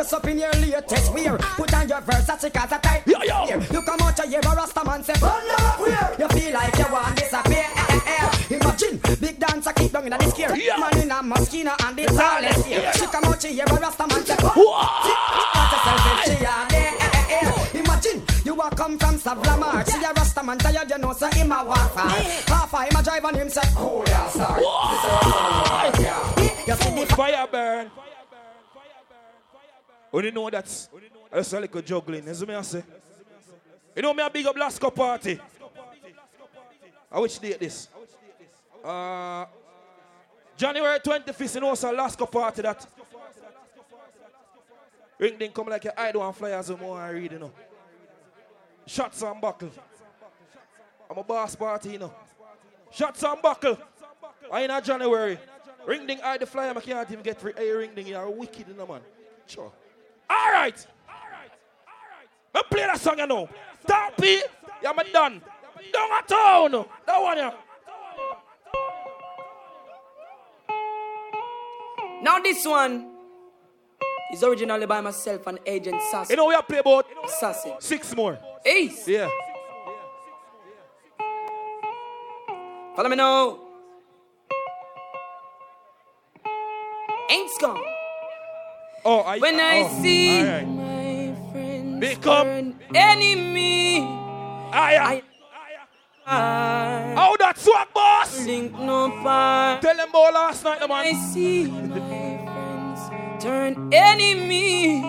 [0.00, 1.36] You're up in your latest wear.
[1.36, 3.44] Put on your Versace cause a tight Yo, yo.
[3.44, 3.60] here.
[3.70, 6.16] You come out your a Rasta man say, Run up where?
[6.18, 7.66] You feel like you want disappear.
[7.76, 8.56] Eh, eh, eh.
[8.56, 10.56] Imagine big dancer keep down in the scare.
[10.56, 10.78] Yeah.
[10.78, 12.90] Man in a Moschino and the tallest here.
[12.94, 14.88] She come out your a Rasta man say, Why?
[15.52, 17.84] Got herself if are there.
[17.84, 19.86] Imagine you a come from Savlamar.
[19.86, 22.08] See a Rasta man tired, you know, so him a walk far.
[22.08, 24.64] Half a him a drive on him say, Oh yeah, sorry.
[26.66, 27.90] You Fire burn.
[30.10, 30.66] When you know that,
[31.30, 32.26] that's a little juggling.
[32.26, 32.82] You see me I say?
[33.94, 35.38] You know me a big up Lasco party.
[37.12, 37.88] Uh, which date this?
[38.84, 39.44] Uh,
[40.56, 42.86] January 25th in also Alaska party that.
[45.18, 47.52] Ring ding come like I don't want flyers more I read, you know.
[48.86, 49.70] Shots and buckle.
[51.10, 52.14] I'm a boss party, you know.
[52.90, 53.78] Shots and buckle.
[54.50, 55.38] I in a January.
[55.86, 57.52] Ring ding I the flyer, I can't even get free.
[57.56, 59.00] Hey, ring ding, you're wicked, you know, man.
[59.46, 59.72] Sure.
[60.30, 60.86] All right.
[62.54, 63.48] Me play that song, you know.
[63.82, 64.50] Stop it.
[64.82, 65.40] Yeah, me done.
[65.92, 66.86] Down a town.
[67.06, 67.52] That one, yeah.
[72.22, 73.10] Now this one
[74.32, 76.32] is originally by myself and Agent Sassy.
[76.32, 77.72] You know we have play about Sassy.
[77.80, 78.38] six more.
[78.64, 79.08] Ace.
[79.08, 79.28] Yeah.
[82.94, 83.58] Follow me now.
[87.30, 87.89] Ain't gone.
[89.04, 90.68] Oh, I, When I oh, see all right.
[90.68, 94.00] my friends Become turn enemy,
[94.72, 95.22] I,
[96.26, 98.44] I How that swag, boss?
[98.46, 99.82] link no part.
[99.82, 100.90] Tell them about last night, man.
[100.92, 101.98] I see my
[102.44, 105.02] friends turn enemies.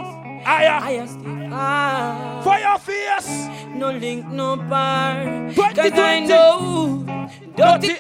[0.45, 2.41] I, I.
[2.43, 3.47] Fire face.
[3.75, 5.51] No link, no bar.
[5.53, 6.27] 20, Cause I 20.
[6.27, 7.97] know dirty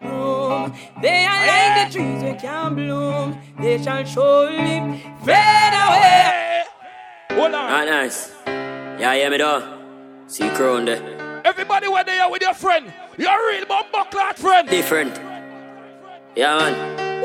[0.00, 0.74] room.
[1.02, 3.40] They are like the trees we can bloom.
[3.60, 6.64] They shall surely fade away.
[7.32, 7.70] Hold on.
[7.70, 8.32] Ah, nice.
[8.46, 9.78] Yeah, hear me though.
[10.26, 11.42] See crown there.
[11.44, 12.92] Everybody where they are with your friend.
[13.16, 14.68] You're a real bumbo clot friend.
[14.68, 15.16] Different.
[16.36, 17.22] Yeah, man.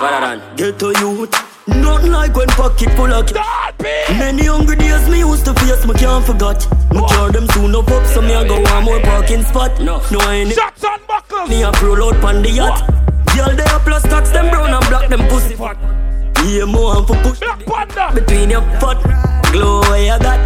[0.00, 0.56] Father than.
[0.56, 1.53] Get to youth.
[1.66, 3.72] Nothing like when pocket full of cash.
[4.10, 6.66] Many hungry days me used to face, me can't forget.
[6.92, 9.80] Me cure them soon up up, so me a go one more parking spot.
[9.80, 11.48] No, no I ain't Shots and buckles.
[11.48, 12.86] Me a pro load pan the yacht.
[13.34, 15.78] Girl they a plus tax them brown and black them pussy fat.
[16.44, 18.12] Yeah, more and for push Black Panda.
[18.14, 18.98] between your foot.
[19.50, 20.38] Glow where you got.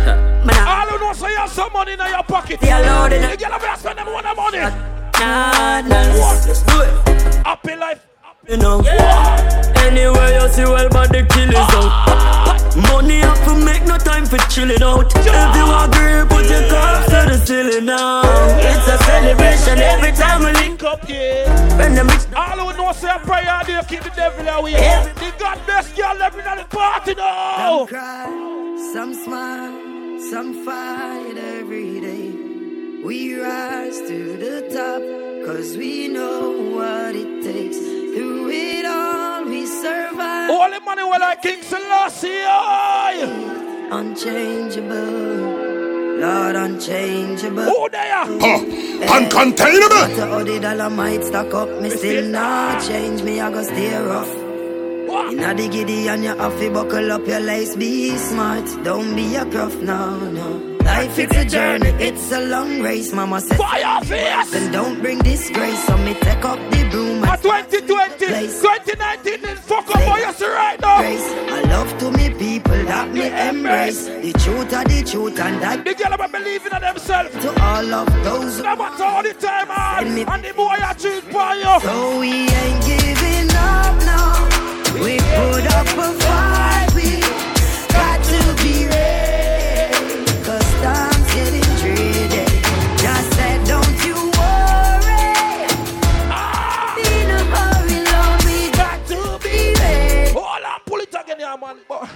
[0.47, 2.61] Man, I All you know say you have some money in your pocket.
[2.63, 3.39] Yeah, Lord, in You it.
[3.41, 4.59] get up and spend them one money.
[4.59, 6.47] nah, nah.
[6.47, 7.45] Let's do it.
[7.45, 8.08] Happy life.
[8.49, 8.81] You know.
[8.81, 12.77] Anywhere you see well, but the kill is out.
[12.91, 15.13] Money up to make no time for chilling out.
[15.15, 18.23] If you agree, put your cups to the ceiling now.
[18.57, 20.83] It's a celebration every time we link.
[20.83, 21.77] Up, yeah.
[21.77, 24.73] When the mix All you know say a prayer day keep the devil away.
[24.73, 27.81] The God bless girl living at the party now.
[27.81, 33.03] Some cry, some smile, some fight every day.
[33.05, 37.88] We rise to the top, cause we know what it takes.
[38.19, 40.51] Through it all, we survive.
[40.51, 42.43] All the money well like King Selassie.
[42.49, 43.23] aye.
[43.93, 47.63] Unchangeable, Lord, unchangeable.
[47.63, 48.27] Who they are?
[48.27, 49.05] Huh.
[49.05, 49.07] Eh.
[49.07, 50.09] Uncontainable.
[50.09, 53.23] Matter how the dollar might stack up, me still not change.
[53.23, 54.35] Me, I go stay rough.
[55.31, 57.77] Inna the giddy and you have to buckle up your lace.
[57.77, 60.68] Be smart, don't be a gruff, no, no.
[60.89, 63.13] Life it's a journey, it's a long race.
[63.13, 64.51] Mama said, Fire face.
[64.51, 65.85] Then don't bring disgrace.
[65.87, 70.53] So me take up the broom A and 2020, 2019 is fuck up for you
[70.55, 70.99] right now.
[70.99, 71.29] grace.
[71.57, 74.07] I love to me people that me embrace.
[74.07, 77.33] The truth are the truth and that The girl ever believing in themselves.
[77.43, 80.29] to all of those who No all the time, man.
[80.29, 81.75] And the boy I choose for you.
[81.87, 82.33] So we
[82.63, 84.49] ain't giving up now.
[85.05, 86.78] We put up a fight.
[101.49, 101.77] Yeah, man.
[101.89, 102.09] But,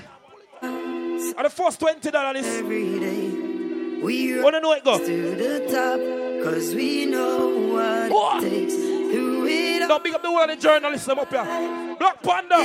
[0.63, 2.47] and the first twenty dollars.
[2.47, 3.29] Every day.
[4.03, 4.99] We Wanna know it go?
[4.99, 5.05] to
[5.37, 6.01] the top.
[6.45, 8.43] Cause we know what What?
[8.45, 8.75] it takes.
[8.75, 9.79] Through it.
[9.89, 11.97] Don't big up the one of the journalists up here.
[11.99, 12.57] Black Panda.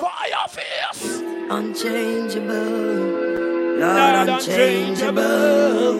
[0.00, 1.20] Fire face.
[1.50, 2.54] unchangeable,
[3.78, 5.98] Lord Lord unchangeable.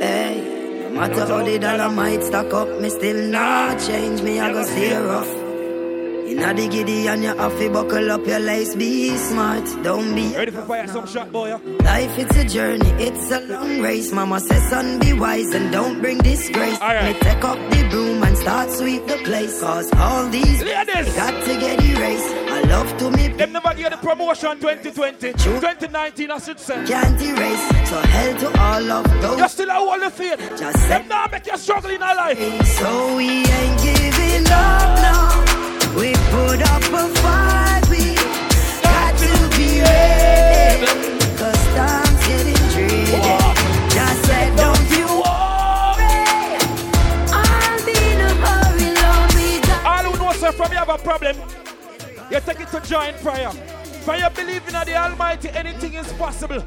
[0.00, 0.34] Hey,
[0.92, 4.20] no matter how the dollar might stack up, me still not change.
[4.22, 5.43] Me I go stay rough.
[6.26, 8.74] Inna the giddy and you have to buckle up your lace.
[8.74, 10.34] Be smart, don't be.
[10.34, 11.48] Ready for fire some shot, boy?
[11.48, 11.58] Yeah?
[11.84, 14.10] Life it's a journey, it's a long race.
[14.12, 16.80] Mama says, son, be wise and don't bring disgrace.
[16.80, 17.14] Alright.
[17.14, 19.60] Me take up the broom and start sweep the place.
[19.60, 21.14] Cause all these Ladies.
[21.14, 22.34] got to get erased.
[22.54, 25.32] I love to me Them never give the promotion 2020.
[25.34, 26.84] 2019, I should say.
[26.86, 27.88] can't erase.
[27.90, 29.38] So hell to all of those.
[29.38, 30.38] You're still a hold the faith.
[30.58, 32.38] Just Them now make you struggle in our life.
[32.78, 35.23] So we ain't giving up now.
[44.90, 46.58] You worry.
[47.30, 49.34] I'll be in a hurry, Lord.
[49.34, 51.36] We got All who know, sir, from you have a problem,
[52.30, 53.50] you take it to joint prayer.
[54.04, 56.64] For you believe in the Almighty, anything is possible.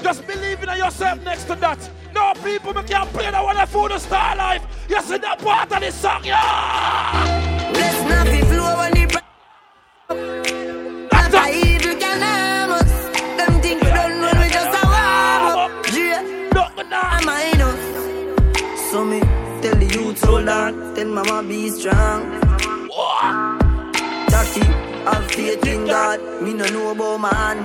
[0.00, 1.90] Just believe in yourself next to that.
[2.14, 4.62] No people, we can't play that one for the star life.
[4.88, 7.70] You see that part of the song, yeah.
[7.74, 8.43] Let's not
[10.06, 10.14] So
[19.04, 19.20] me
[19.60, 22.40] tell the youth hold on, tell mama be strong.
[24.28, 24.60] Jackie,
[25.04, 26.20] have faith in God.
[26.42, 27.56] Me no know about man.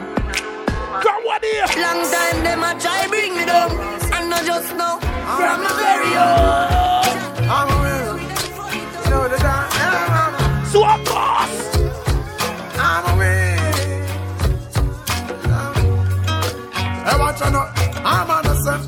[1.03, 1.67] Come on here.
[1.83, 3.71] Long time them a try bring me down,
[4.13, 4.97] and not just now.
[5.37, 7.17] From the very young.
[7.49, 8.17] I'm winner.
[9.03, 10.65] You know the time.
[10.67, 11.38] So boss.
[12.99, 13.71] I'm a winner.
[17.05, 17.71] Hey, watch out now.
[18.03, 18.81] I'm on the set.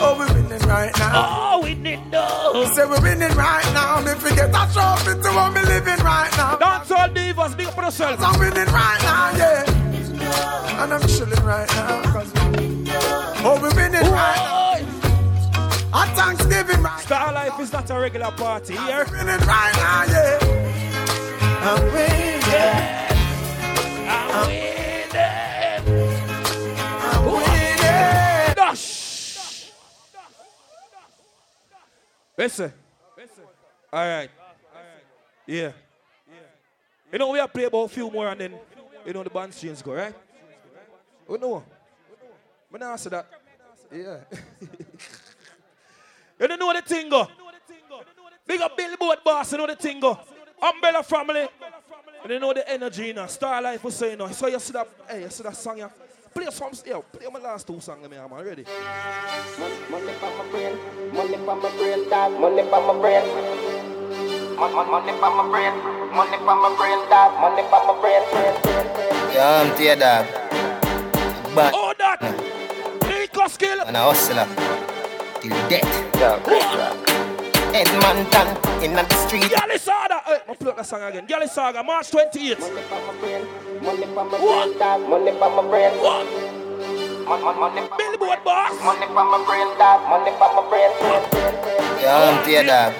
[0.00, 1.12] Oh, we're winning right now.
[1.14, 2.70] Oh, we need no.
[2.74, 4.00] Say we're winning right now.
[4.00, 6.56] Me forget a trophy to what me living right now.
[6.56, 8.20] Dance all divas, big up on yourself.
[8.20, 10.82] I'm winning right now, yeah.
[10.82, 12.02] And I'm chilling right now.
[12.12, 14.58] Cause oh, we're winning right now.
[15.90, 19.06] On Thanksgiving right Star Life is not a regular party here.
[19.10, 20.38] We're winning right now, yeah.
[21.62, 23.07] I'm winning.
[24.08, 25.88] I'm winning.
[27.32, 28.54] Winning.
[28.54, 29.70] Dash.
[32.36, 32.72] Listen.
[33.92, 34.30] All right.
[35.46, 35.72] Yeah.
[37.10, 38.54] You know, we have play about a few more and then,
[39.06, 40.14] you know, the band strings go, right?
[41.26, 41.64] Oh, we know.
[42.70, 43.26] But now answer that.
[43.90, 44.18] Yeah.
[46.38, 47.26] you don't know the thing go.
[48.46, 50.18] Big up Billboard boss, you know the thing go.
[50.60, 51.48] Umbrella family.
[52.28, 53.26] And you know the energy, you know.
[53.26, 54.28] Star Life was saying, you know.
[54.28, 55.88] So you see that, hey, you see that song, yeah?
[56.34, 58.66] Play some, yeah, play my last two songs, man, I'm ready.
[59.88, 60.76] Money for my brain,
[61.14, 62.38] money for my brain, dog.
[62.38, 63.24] Money for my brain.
[64.56, 65.72] Mon- mon- Money for my brain,
[66.12, 67.40] money for my brain, dog.
[67.40, 68.22] Money for my brain.
[69.32, 70.26] Yeah, I'm tear dog.
[71.56, 71.72] Back.
[71.74, 72.20] Oh, that.
[73.08, 73.80] Nico skill.
[73.86, 74.46] And I hustler.
[74.46, 76.16] Uh, till death.
[76.20, 77.27] Yeah,
[77.74, 78.48] Edmonton
[78.82, 79.50] in the street.
[79.50, 80.20] Gally Saga.
[80.26, 81.26] Hey, I'll play that song again.
[81.26, 82.60] Gally Saga, March 28th.
[82.60, 83.44] Money for my brain,
[83.82, 85.08] money for my brain, dog.
[85.08, 85.92] Money for my brain.
[86.00, 86.26] What?
[87.28, 88.72] Mon- mon- Money for Billboard boss.
[88.82, 90.00] money for my brain, dog.
[90.08, 90.90] Money for my brain.
[92.00, 92.92] Yeah, I'm tear dog.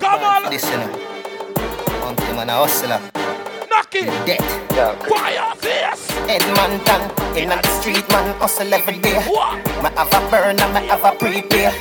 [0.00, 0.50] Come on.
[0.50, 0.80] Listen.
[0.80, 2.04] Eh.
[2.06, 3.00] I'm tear man a hustler.
[3.14, 3.66] Eh?
[3.68, 4.06] Knock it.
[4.26, 4.72] Death.
[4.72, 4.94] Yeah.
[5.10, 6.06] Fire face.
[6.30, 7.02] Edmonton
[7.36, 9.18] in the street man hustle every day.
[9.18, 11.72] Me have a burner, me have a prepare.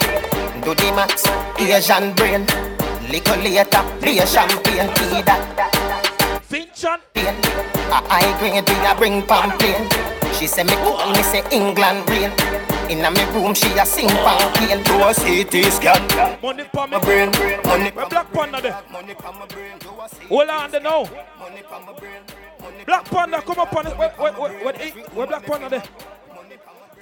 [0.68, 1.24] Do the max,
[1.58, 2.46] Asian brain.
[3.10, 6.44] Little later, be a champagne, tea that.
[6.44, 7.00] Finchon.
[7.16, 9.88] A high grade, we a bring pamphlet.
[10.36, 12.34] She say me cool, me say England rain.
[12.92, 14.84] Inna me room, she a sing pamphlet.
[14.84, 16.04] Do a CT scan.
[16.42, 16.92] Money for me.
[16.92, 17.32] My brain,
[17.64, 17.92] money.
[17.92, 18.74] Where Black Panda there?
[20.28, 21.10] Hold on there now.
[22.86, 23.98] Black Panda, come up on it.
[23.98, 25.84] Where, where, where, where, where, where Black Panda there?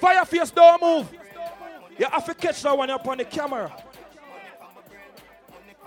[0.00, 1.25] Fireface, don't move.
[1.98, 3.72] You have to catch that one up on the camera.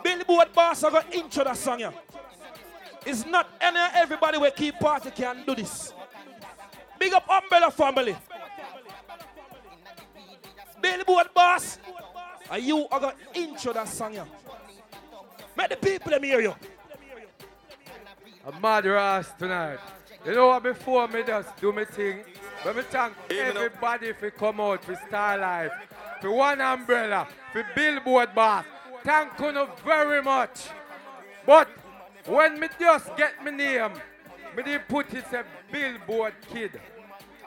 [0.03, 1.93] Billboard boss, I got intro that song here.
[3.05, 5.93] It's not any everybody will keep party can do this.
[6.97, 8.15] Big up Umbrella family.
[10.81, 11.79] Billboard boss.
[12.51, 14.25] And you are going to intro that song here.
[15.55, 16.55] Make the people hear you.
[18.45, 19.79] A mad ass tonight.
[20.25, 22.23] You know what, before me just do my thing,
[22.65, 25.71] let me thank everybody for come out for Star Life,
[26.21, 28.65] for One Umbrella, for Billboard Boss.
[29.03, 30.67] Thank you very much.
[31.45, 31.69] But
[32.25, 33.93] when me just get my name,
[34.55, 36.79] me did put it a Billboard Kid.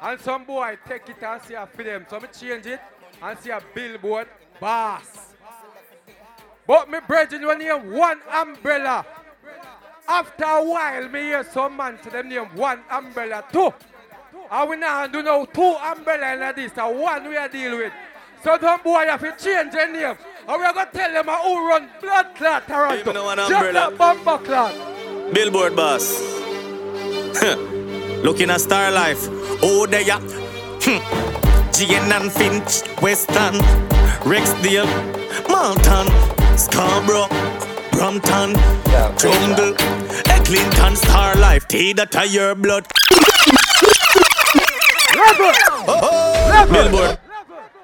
[0.00, 2.07] And some boy take it and see a them.
[2.08, 2.81] So me change it
[3.23, 5.34] and see a Billboard Boss.
[6.66, 9.05] But me brethren when you one umbrella.
[10.08, 13.73] After a while, me hear some man to them name one umbrella two.
[14.51, 17.93] And we now do now two umbrella in this, and one we are deal with.
[18.45, 20.17] So them boy have to change their name.
[20.49, 22.99] And we are going to tell them who run blood clot Toronto.
[22.99, 23.91] Even though one Just umbrella.
[23.91, 25.35] that bumper clot.
[25.35, 26.21] Billboard boss.
[28.23, 29.29] Looking at Star Life.
[29.62, 30.19] Oh, there ya.
[30.21, 30.99] Hmm.
[31.73, 33.55] Jane and Finch, Weston,
[34.27, 34.87] Rexdale,
[35.49, 36.07] Malton,
[36.59, 37.29] Scarborough,
[37.93, 38.55] Brampton,
[39.17, 39.75] Jungle,
[40.45, 41.67] Clinton, Star Life.
[41.69, 42.87] Tea that are your blood.
[46.73, 47.18] Billboard.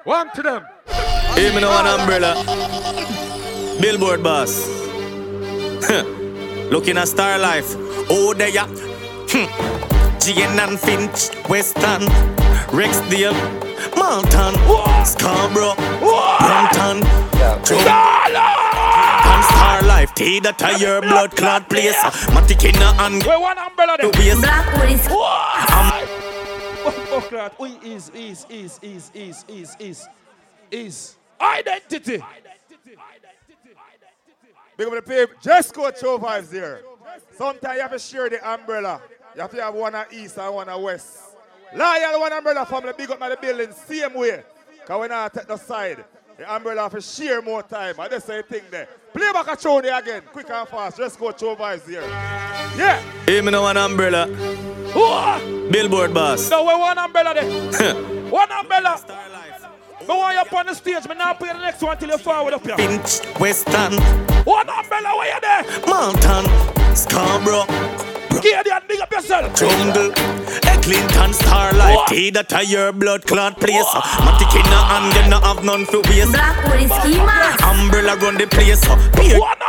[0.04, 0.64] One to them.
[1.38, 2.34] Even though one umbrella.
[3.80, 4.66] Billboard boss.
[6.70, 7.74] Looking at Star Life.
[8.10, 8.66] Oh, there ya.
[8.66, 9.46] Hmm.
[10.18, 12.02] Jane and Finch, Weston,
[12.68, 13.32] Rexdale,
[13.96, 14.54] Malton,
[15.06, 15.74] Scarborough,
[16.40, 17.06] Brampton,
[17.40, 17.66] and
[19.44, 20.14] Star Life.
[20.14, 21.96] Tea that are your blood clot place.
[22.34, 24.40] Matikina and Where one umbrella the waist.
[24.42, 26.27] Blackwood is.
[27.28, 27.60] Clot.
[27.60, 30.08] We is, is, is, is, is, is, is,
[30.70, 31.16] is.
[31.40, 32.22] Identity.
[34.76, 35.34] Big up the paper.
[35.40, 36.82] Just go show vibes here.
[37.36, 39.00] Sometimes you have to share the umbrella.
[39.34, 41.18] You have to have one at east and one at west.
[41.74, 44.42] Loyal one umbrella family, big up my building, same way.
[44.80, 46.04] Because when I take the side,
[46.36, 47.94] the umbrella have to share more time.
[47.98, 48.88] I just say thing there.
[49.12, 50.98] Play back a tune again, quick and fast.
[50.98, 52.02] Let's go show vibes here.
[52.76, 53.00] Yeah.
[53.26, 54.26] Hey, me no one umbrella.
[55.70, 56.50] Billboard boss.
[56.50, 57.94] No, we one umbrella there.
[58.30, 59.00] one umbrella.
[60.00, 61.06] Me want you up on the stage.
[61.08, 62.76] Me now play the next one till you forward up here.
[62.76, 63.92] Pinch, Weston,
[64.44, 65.64] One umbrella, where you there?
[65.86, 67.66] Mountain, Scarborough,
[68.42, 69.54] Gideon, big up yourself.
[69.54, 73.86] Jungle, a Clinton Starlife, T that a your blood clot place.
[74.24, 76.32] Matic in a hand, you no have none for waste.
[76.32, 77.56] Blackwood is schema.
[77.64, 78.80] Umbrella run the place.
[79.16, 79.67] Beer, One umbrella.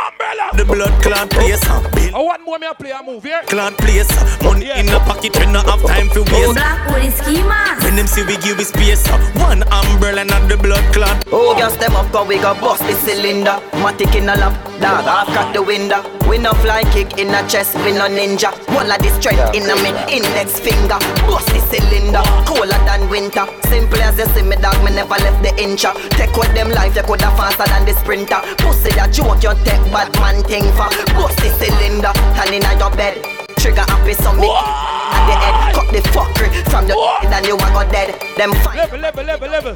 [0.56, 1.60] The blood clot place.
[1.94, 3.42] Bill oh, I want more me a play a move here.
[3.46, 4.10] clot place.
[4.42, 6.54] Money in the pocket, you no have time for waste.
[6.54, 7.76] Blackwood is schema.
[7.82, 9.06] When them see we give we space,
[9.38, 11.24] one umbrella not the blood clot.
[11.32, 13.58] Oh, girl, step up, cause we got bust the cylinder.
[13.82, 16.02] Matic in a lap, dog, half crack the window.
[16.28, 18.50] We no fly kick in a chest, we no ninja.
[18.74, 20.98] One of the strength in a me index finger.
[21.26, 23.46] Bust the cylinder, colder than winter.
[23.68, 25.94] Simple as you see me, dog, me never left the incha.
[26.16, 28.40] Take out them life, you coulda faster than the sprinter.
[28.58, 30.88] Pussy that joke, you take bad man thing for.
[31.14, 33.22] Bust the cylinder, and in your bed.
[33.58, 35.74] Trigger happy, so me at the head.
[35.74, 38.20] Cut the fuckery from your head, and you a go dead.
[38.36, 38.76] Them fine.
[38.76, 39.74] Level, level, level, level.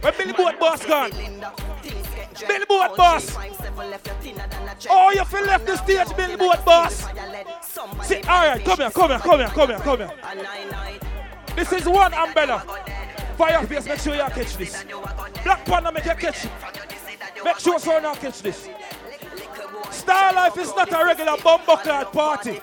[0.00, 1.10] Where Billboard boss gone?
[2.48, 3.36] Billboard boss.
[4.88, 7.06] Oh, you feel left the stage, Billboard boss.
[8.02, 10.10] See, all right, come here, come here, come here, come here, come here.
[11.56, 12.64] This is one umbrella.
[13.36, 14.84] Fireface, make sure you catch this.
[15.44, 16.50] Black Panda, make you catch it.
[17.44, 18.68] Make sure so you catch this.
[19.90, 22.60] Star Life is not a regular bumbo clad party.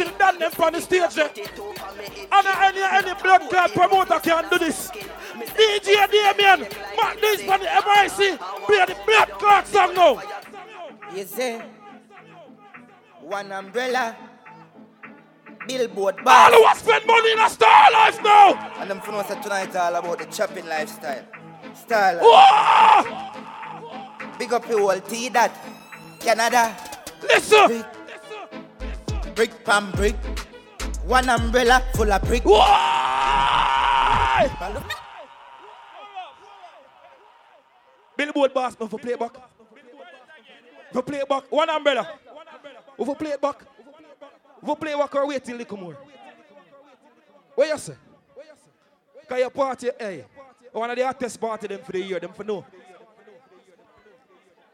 [0.00, 1.18] The damn them on the stage.
[1.18, 4.90] And any, any blood clot promoter can do this.
[4.90, 8.38] DJ Damien, mark this for the MIC.
[8.66, 10.22] Play the blood clot song now.
[11.14, 11.62] You say
[13.20, 14.16] one umbrella,
[15.68, 16.50] billboard bar.
[16.54, 18.54] All who spend money in a Star Life now.
[18.78, 21.24] And them know say tonight all about the chopping lifestyle.
[21.74, 22.20] Style.
[22.22, 23.28] Whoa!
[24.38, 25.52] Big up your whole T that.
[26.20, 26.76] Canada.
[27.22, 27.66] Listen.
[27.66, 30.16] Brick, brick pam brick.
[31.04, 32.44] One umbrella full of brick.
[32.44, 33.90] Why?
[38.16, 39.32] Billboard boss, no for play back.
[40.92, 42.18] For play back, one umbrella.
[42.98, 43.64] We for play it back.
[44.60, 45.96] We for play back or wait till little more.
[47.54, 47.94] What you say?
[49.26, 50.24] Cause your party, hey,
[50.72, 52.64] one of the hottest party them for the year, them for know.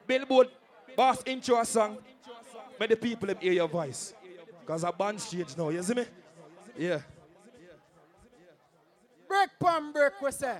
[0.07, 0.49] Billboard
[0.97, 1.99] boss intro a song,
[2.81, 4.15] make the people hear your voice.
[4.65, 6.05] Cause a band change now, you see me?
[6.77, 7.01] Yeah.
[9.29, 10.59] Break pam break, we say.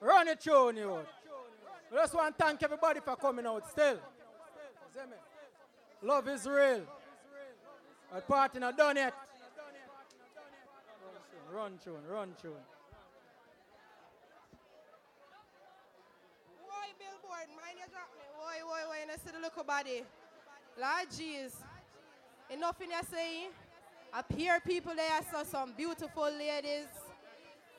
[0.00, 0.98] Run it through, you.
[1.90, 3.98] We just want to thank everybody for coming out still.
[6.02, 6.82] Love is real.
[8.12, 9.14] Our party not done yet.
[11.52, 12.52] Run tune, run tune.
[16.66, 17.48] Why billboard?
[17.56, 18.26] Mind you drop me.
[18.66, 18.98] Why, why?
[19.06, 20.02] You see the little body.
[20.76, 21.52] Lord jeez.
[22.50, 23.50] Enough in your saying.
[24.12, 26.88] Up here, people there, I saw some beautiful ladies.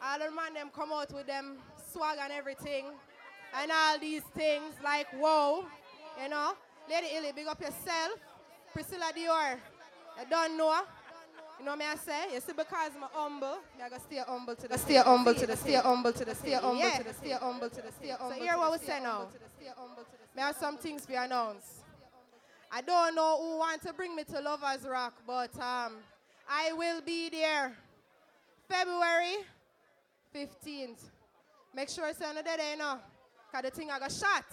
[0.01, 1.57] All the man them come out with them
[1.91, 2.85] swag and everything.
[3.53, 5.65] And all these things, like, whoa.
[6.21, 6.53] You know?
[6.89, 8.19] Lady Illy, big up yourself.
[8.71, 9.57] Priscilla Dior.
[10.19, 10.83] You don't know.
[11.59, 12.33] You know what I say?
[12.33, 15.55] You see, because I'm humble, I gotta stay humble to the stay humble to the
[15.55, 18.35] stay humble to the stay humble to the stay humble to the stay humble.
[18.35, 19.27] So here what we say now.
[20.35, 21.81] May have some things we announce.
[22.71, 25.93] I don't know who want to bring me to Lovers Rock, but um,
[26.47, 27.73] I will be there
[28.69, 29.37] February
[30.35, 30.99] 15th.
[31.73, 32.99] Make sure it's on the day, you know.
[33.51, 34.45] Cause the thing I got shot.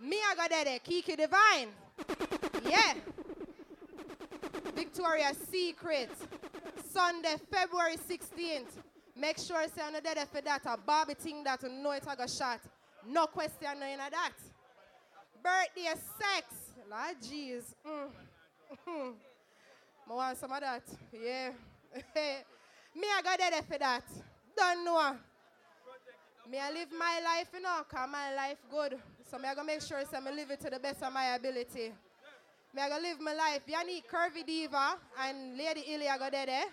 [0.00, 1.68] Me I got there, Kiki Divine.
[2.68, 2.94] yeah.
[4.74, 6.10] Victoria's Secret.
[6.90, 8.82] Sunday, February 16th.
[9.16, 10.62] Make sure it's on the day for that.
[10.66, 12.60] A Barbie thing that you know it I got shot.
[13.06, 14.32] No question, no in that.
[15.42, 16.46] Birthday sex.
[16.90, 17.74] Lord jeez.
[17.86, 19.12] Mm.
[20.10, 20.82] I want some of that.
[21.12, 21.50] Yeah.
[22.94, 24.04] Me I got there for that.
[24.56, 25.16] Don't know.
[26.50, 28.98] Me I live my life, you know, cause my life good.
[29.30, 31.34] So me I gonna make sure so I live it to the best of my
[31.34, 31.92] ability.
[32.74, 33.62] Me I gonna live my life.
[33.68, 36.44] Need Curvy Diva and Lady Illy I go there, eh?
[36.46, 36.64] there.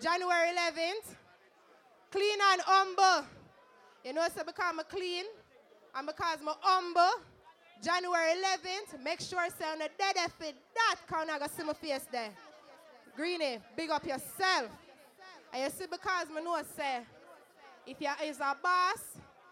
[0.00, 1.14] January 11th.
[2.10, 3.28] Clean and humble.
[4.04, 5.24] You know, so because I'm clean
[5.94, 7.22] and because I'm humble.
[7.80, 11.62] January 11th, make sure say on the dead eh, for that count I got see
[11.62, 12.30] my face there.
[13.14, 14.70] Greenie, big up yourself.
[15.52, 17.02] And you see, because me know say,
[17.86, 19.00] if you is a boss,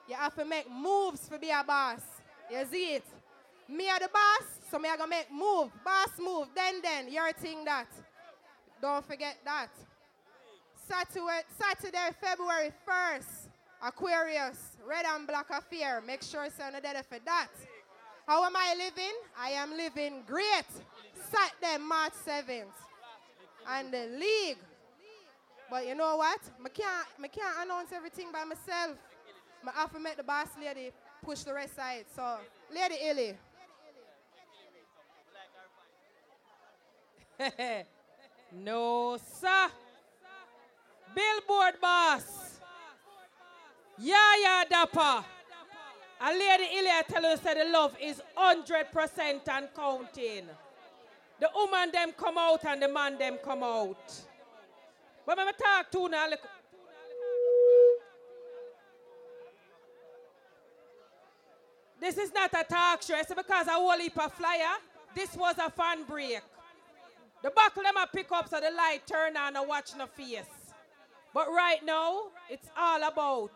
[0.09, 2.01] you have to make moves for be a boss.
[2.51, 3.05] You see it?
[3.69, 6.49] Me are the boss, so me are gonna make move, boss move.
[6.55, 7.87] Then then, you're thing that.
[8.81, 9.71] Don't forget that.
[10.87, 13.49] Saturday, Saturday, February 1st,
[13.83, 16.03] Aquarius, Red and Black Affair.
[16.07, 17.49] Make sure you're the dead for that.
[18.27, 19.15] How am I living?
[19.39, 20.69] I am living great.
[21.31, 22.77] Saturday, March 7th.
[23.69, 24.59] And the league.
[25.71, 26.41] But you know what?
[26.63, 28.97] I can't, I can't announce everything by myself.
[29.67, 32.05] I have to make the boss lady push the rest side.
[32.15, 32.37] So,
[32.75, 33.37] Lady Illy.
[38.53, 39.69] no, sir.
[41.15, 42.61] Billboard boss.
[43.99, 45.25] Yeah, Dapper.
[46.21, 50.45] A lady Ilya tell us that the love is 100% and counting.
[51.41, 54.13] The woman them come out and the man them come out.
[55.27, 56.27] But when I talk to now.
[62.01, 63.17] This is not a talk show.
[63.17, 64.77] It's because a whole heap of flyer.
[65.15, 66.41] This was a fan break.
[67.45, 70.49] The buckle them a pick up so the light turn on and watch no face.
[71.35, 73.53] But right now, it's all about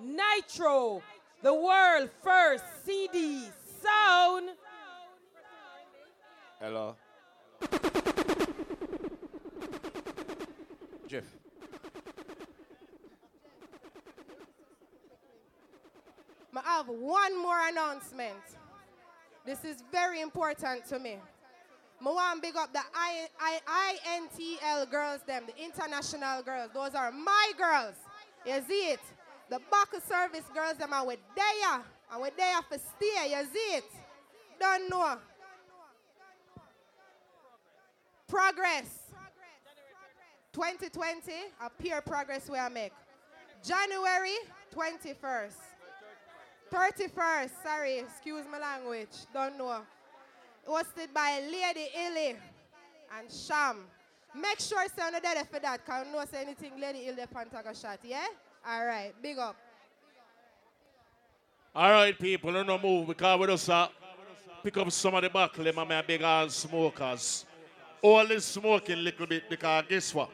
[0.00, 1.02] Nitro,
[1.42, 3.48] the world first CD
[3.82, 4.50] sound.
[6.60, 6.94] Hello.
[11.08, 11.24] Jeff.
[16.56, 18.38] I have one more announcement.
[19.44, 21.18] This is very important to me.
[22.00, 26.70] I want big up the I, I, INTL girls, them, the international girls.
[26.74, 27.94] Those are my girls.
[28.46, 29.00] You see it?
[29.50, 31.82] The buckle service girls, them are with there.
[32.12, 33.30] And with there for stay.
[33.30, 33.84] You see it?
[34.60, 35.16] Don't know.
[38.28, 39.04] Progress.
[40.52, 42.92] 2020, a peer progress we are make.
[43.62, 44.36] January
[44.74, 45.52] 21st.
[46.72, 49.80] 31st, sorry, excuse my language, don't know.
[50.68, 52.36] Hosted by Lady Illy
[53.18, 53.84] and Sham.
[54.34, 58.00] Make sure you sound dead for that, because no say anything Lady Illy Pantaga shot,
[58.02, 58.26] yeah?
[58.66, 59.56] All right, big up.
[61.74, 63.88] All right, people, don't no move because we just uh,
[64.62, 67.44] pick up some of the buckle, my big ass smokers.
[68.00, 70.30] All this smoking a little bit because guess what?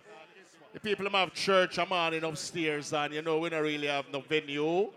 [0.73, 4.21] The people have church a morning upstairs and you know we don't really have no
[4.21, 4.91] venue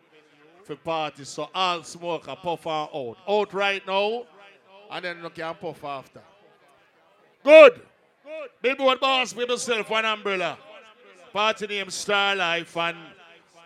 [0.63, 1.29] for parties.
[1.29, 3.17] So all smoker puff on out.
[3.27, 4.23] Out right now
[4.93, 6.21] and then you can puff after.
[7.43, 7.81] Good.
[8.23, 8.49] Good.
[8.61, 10.57] Billboard boss with myself one umbrella.
[11.33, 12.97] Party name Star Life and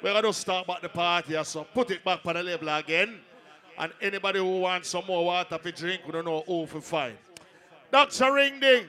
[0.01, 3.19] we're gonna start back the party so put it back on the label again.
[3.77, 7.17] And anybody who wants some more water for drink, we don't know who for find.
[7.91, 8.33] Dr.
[8.33, 8.85] Ring Ding.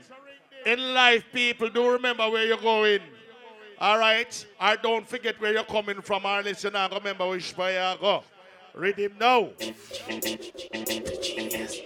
[0.65, 3.01] In life, people, do remember where you're going.
[3.79, 4.47] All right?
[4.59, 6.25] I don't forget where you're coming from.
[6.25, 8.25] Or listen, I remember which way you go.
[8.75, 9.49] Read him now.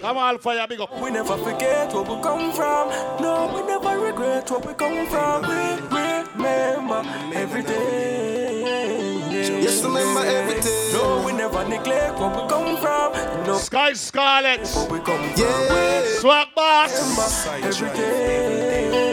[0.01, 1.01] Come on, fire, big up.
[1.01, 2.89] We never forget where we come from.
[3.23, 5.43] No, we never regret where we come from.
[5.43, 7.03] We remember
[7.35, 9.63] every day.
[9.63, 10.93] Yes, remember everything.
[10.93, 13.13] No, we never neglect where we come from.
[13.47, 14.61] No, Sky Scarlet.
[14.75, 16.05] where we come Yeah.
[16.21, 16.93] Swag box.
[17.45, 17.65] from.
[17.65, 19.12] Every day.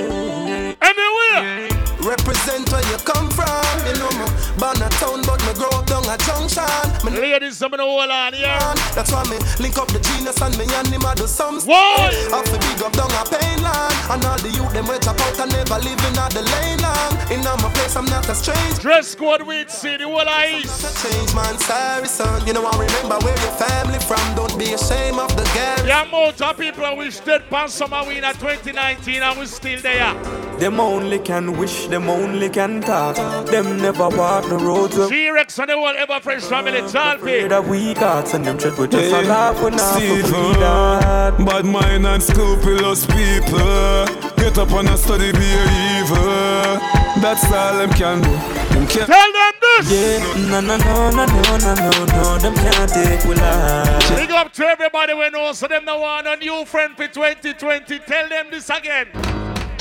[2.01, 3.63] Represent where you come from.
[3.85, 6.63] You know me, born a town, but me grow up down a junction.
[7.03, 8.59] Me Ladies, some of the whole on here.
[8.95, 12.11] That's why me link up the genius and me and him do some Why?
[12.33, 15.19] Off the big up down a pain land And all the youth them wait up
[15.19, 18.35] out and never living at the lane long In all my place I'm not a
[18.35, 20.83] strange Dress code weed city, whole of east.
[21.03, 25.19] Change man, sorry son You know I remember where your family from Don't be ashamed
[25.19, 29.39] of the game The amount of people we dead pan summer win at 2019 and
[29.39, 30.48] we still there.
[30.59, 33.15] Them only can wish, them only can talk.
[33.47, 37.15] Them never walk the roads where T-Rex and the whole ever fresh family, Talpi.
[37.15, 40.21] afraid of we got and them tread with just a laugh when I
[40.59, 41.45] that.
[41.45, 44.05] Bad mind and scrupulous people
[44.35, 45.49] Get up and a study be
[45.95, 46.79] evil
[47.21, 48.29] That's all them can do
[48.73, 49.91] Them can Tell them this.
[49.91, 54.09] Yeah, no, no, no, no, no, no, no, no, them can't take we life.
[54.15, 57.99] Big up to everybody we know, so them now one a new friend for 2020.
[57.99, 59.07] Tell them this again.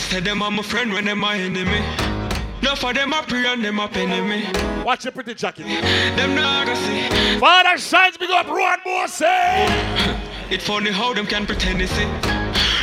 [0.09, 1.85] Say them are my friend when them my enemy
[2.63, 5.67] No for them a pray and them a penny me Watch your pretty jacket.
[5.67, 9.67] Them not gonna see Father Shines, big up Rowan more say.
[10.51, 12.07] It funny how them can pretend to see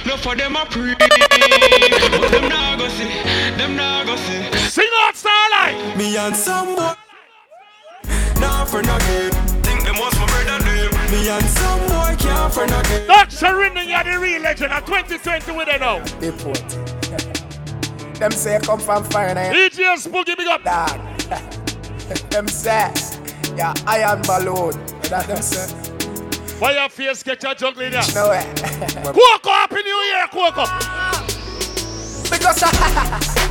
[0.06, 1.10] No for them a pray But
[2.32, 3.10] them not gonna see
[3.58, 5.98] Them not gonna see Sing out Starlight.
[5.98, 6.94] Me and some boy,
[8.40, 9.32] nah for nothing.
[9.64, 13.08] Think them was my brother name Me and some boy can't for nothing.
[13.08, 13.56] Dr.
[13.58, 16.04] Rinning, you're the real legend of 2020 with it now.
[16.22, 16.95] Airport.
[18.20, 19.52] Them say come from fire now.
[19.52, 20.64] DJ Spooky, big up.
[20.64, 21.20] Dog.
[22.30, 22.92] them say,
[23.58, 24.72] yeah, iron balloon.
[25.10, 25.68] That them say.
[26.60, 28.02] Why your face get your juggling there?
[28.16, 28.54] No way.
[29.04, 31.15] Coco, happy new year, Coco.
[32.30, 32.72] Because I,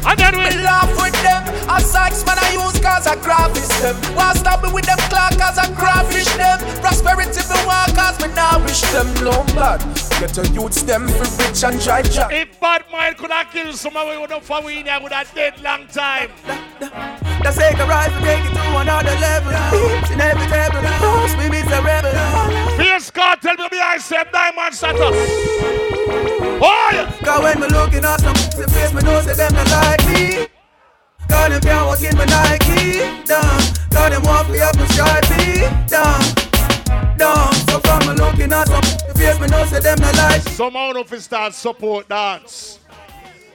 [0.06, 1.42] and then we laugh with them.
[1.68, 3.96] I sex man I use cause I graphish them.
[4.16, 6.58] Why stop me with them clock cause I crawfish them.
[6.80, 9.80] Prosperity me want cause me now wish them no blood.
[10.20, 12.30] Get your youths them for rich and try job.
[12.32, 15.24] If bad mind could have killed someone, we would have found in here with a
[15.34, 16.30] dead long time.
[17.44, 19.52] The sake of rise, break it to another level.
[20.12, 20.88] In every It's inevitable.
[20.98, 22.76] Cross me, miserable.
[22.76, 25.00] Fierce God, tell me I said diamond status.
[25.02, 26.53] Oh,
[26.92, 27.10] yeah.
[27.24, 30.46] Cause when me looking at some the face, me know say them not like me.
[31.28, 32.98] Cause them can't walk in my Nike.
[33.24, 33.58] Down.
[33.90, 35.60] Cause them want me up and stripey.
[35.88, 36.22] Down.
[37.16, 37.52] Down.
[37.68, 40.52] So from me looking at some the face, me know say them not like me.
[40.52, 42.78] Someone of us start support dance.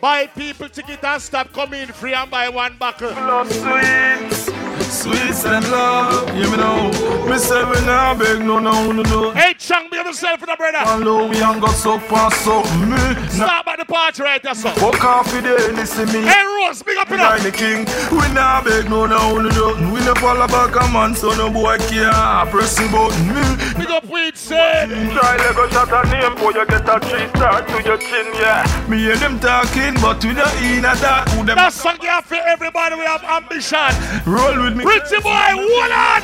[0.01, 3.11] Buy people ticket and stop coming free and buy one buckle.
[3.11, 6.29] Love sweet, sweet and love.
[6.35, 6.91] You know,
[7.27, 9.31] me say we now beg no no no no.
[9.31, 10.79] Hey, Chang, be yourself, for the brother.
[10.79, 12.97] Hello, we ain't got so far so me.
[13.29, 14.75] Stop at the party right there, son.
[14.75, 16.27] Fuck off with the listen me.
[16.27, 19.91] Hey, Rose, big up in Like the king, we now beg no no no no.
[19.93, 22.11] We no fall back a man, so no boy care.
[22.51, 23.45] Press the button me.
[23.77, 24.85] Big up weed say.
[25.13, 28.65] Try Lego shot a name, boy you get a three star to your chin, yeah.
[28.89, 31.25] Me hear them talking, but we not in a that.
[31.45, 32.95] That's song here for everybody.
[32.95, 33.91] We have ambition.
[34.25, 34.83] roll with me.
[34.83, 36.21] Pretty boy, hold on.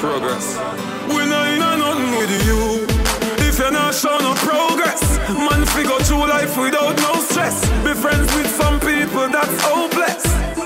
[0.00, 0.56] Progress.
[1.08, 2.86] We not in nothing with you.
[3.46, 7.60] If you're not showing no progress, man, figure through life without no stress.
[7.82, 10.22] Be friends with some people that's hopeless.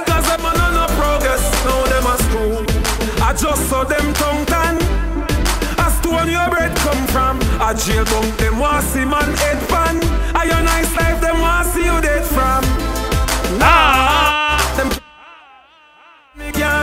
[0.09, 2.83] Cause man on no progress, now them a school.
[3.23, 4.77] I just saw them tongue tan.
[5.79, 9.61] As to when your bread come from, a jail bunk them want see man head
[9.69, 9.97] pan.
[10.37, 12.63] A your nice life them want see you dead from.
[13.59, 14.91] Nah, them
[16.35, 16.82] me can't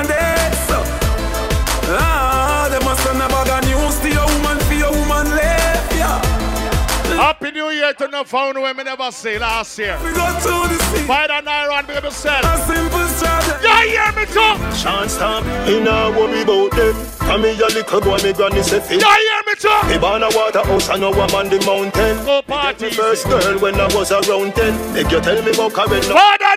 [8.00, 9.98] to no found women never say last year.
[10.02, 11.06] We go to the sea.
[11.06, 12.46] By the Iron, big up yourself.
[12.46, 13.68] A simple strategy.
[13.68, 14.56] You hear me too?
[14.80, 15.44] Can't stop.
[15.68, 16.96] Me nah worry about them.
[17.20, 19.02] Come me a little boy, me granny say fit.
[19.02, 19.90] You hear me too?
[19.90, 22.16] Me born a waterhouse, I know I'm on the mountain.
[22.26, 22.86] Go Me party.
[22.86, 24.72] me first girl when I was around ten.
[24.94, 26.02] Make you tell me about Karen.
[26.04, 26.56] Father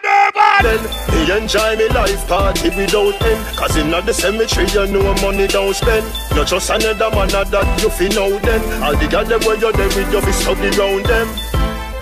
[0.61, 0.83] Durban.
[0.83, 0.83] Then
[1.15, 3.57] me enjoy me life party without end.
[3.57, 6.07] Cause in the cemetery you know money don't spend.
[6.37, 8.83] Not just another man that you fi know then.
[8.83, 11.29] All the girls them where you're there with you fi study round them.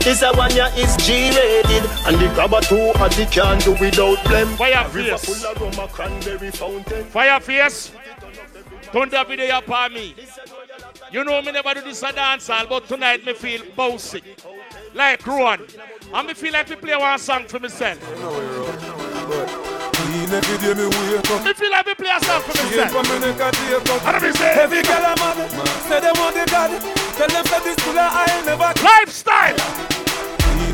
[0.00, 4.24] This a one ya is G-rated And the grabber too and the can do without
[4.24, 5.42] blame Fire A river face.
[5.42, 7.92] full of rum, a cranberry fountain Fire face.
[8.92, 10.14] Turn that video up on me.
[11.12, 14.22] You know me never do this a dance hall, but tonight me feel bossy.
[14.94, 15.60] Like Rowan.
[16.12, 17.98] And me feel like we play one song for myself.
[20.32, 22.90] Every day me wake up Me feel like we play a song for myself.
[22.90, 25.50] from me neck and take up And me say- Every girl I'm mad
[25.88, 26.70] Say them want the God
[27.18, 29.56] Tell them that this of I never Lifestyle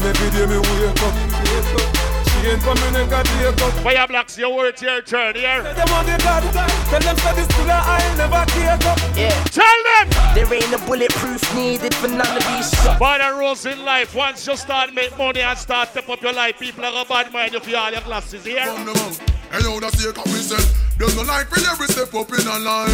[0.05, 4.39] Every day me wake up Wake up Change from me neck and take Fire blocks,
[4.39, 5.63] your word, your turn here.
[5.63, 7.35] Say them want the God Tell them that eh?
[7.35, 9.45] this full of I never take up Yeah.
[9.45, 10.35] Tell them.
[10.35, 13.01] There ain't a bulletproof needed for none of these shots.
[13.01, 16.33] By the rules in life, once you start make money and start step up your
[16.33, 18.61] life, people are a bad mind if you all your glasses here.
[18.61, 20.65] And you that's the we said
[20.99, 22.91] There's no life for every step up in a line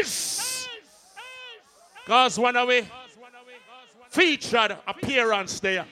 [0.00, 0.68] Ace!
[2.06, 2.86] Cause one away
[4.12, 5.86] featured appearance there.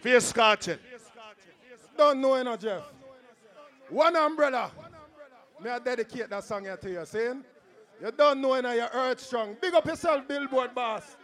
[0.00, 0.76] Face cartel.
[2.00, 2.82] You don't know, know, Jeff.
[3.90, 4.70] One umbrella.
[5.62, 7.44] May I dedicate that song to you, saying?
[8.00, 9.54] You don't know, know, you're earth strong.
[9.60, 11.18] Big up yourself, Billboard boss.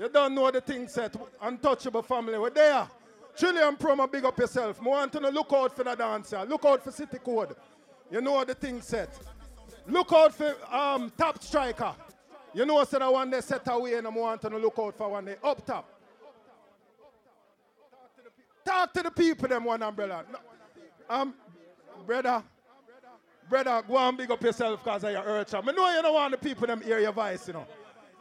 [0.00, 1.14] You don't know the thing set.
[1.40, 2.36] Untouchable family.
[2.40, 2.88] We're there.
[3.36, 4.80] Trillion promo, big up yourself.
[4.82, 6.44] I want to look out for the dancer.
[6.44, 7.54] Look out for City Code.
[8.10, 9.16] You know the thing set.
[9.86, 11.94] Look out for um, Top Striker.
[12.52, 15.08] You know, so the one they set away and I want to look out for
[15.08, 15.36] one day.
[15.44, 15.95] Up top.
[18.76, 20.22] Talk to the people, them one umbrella.
[20.30, 20.38] No,
[21.08, 21.32] Um,
[22.06, 22.42] brother,
[23.48, 25.54] brother, go and big up yourself because of your earth.
[25.54, 27.66] I know you don't want the people them hear your voice, you know.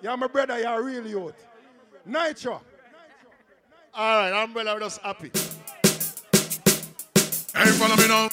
[0.01, 1.45] You're my brother, you're a real youth.
[2.05, 2.61] Nitro.
[3.93, 5.29] All right, umbrella, we're just happy.
[7.53, 8.29] Hey, follow me now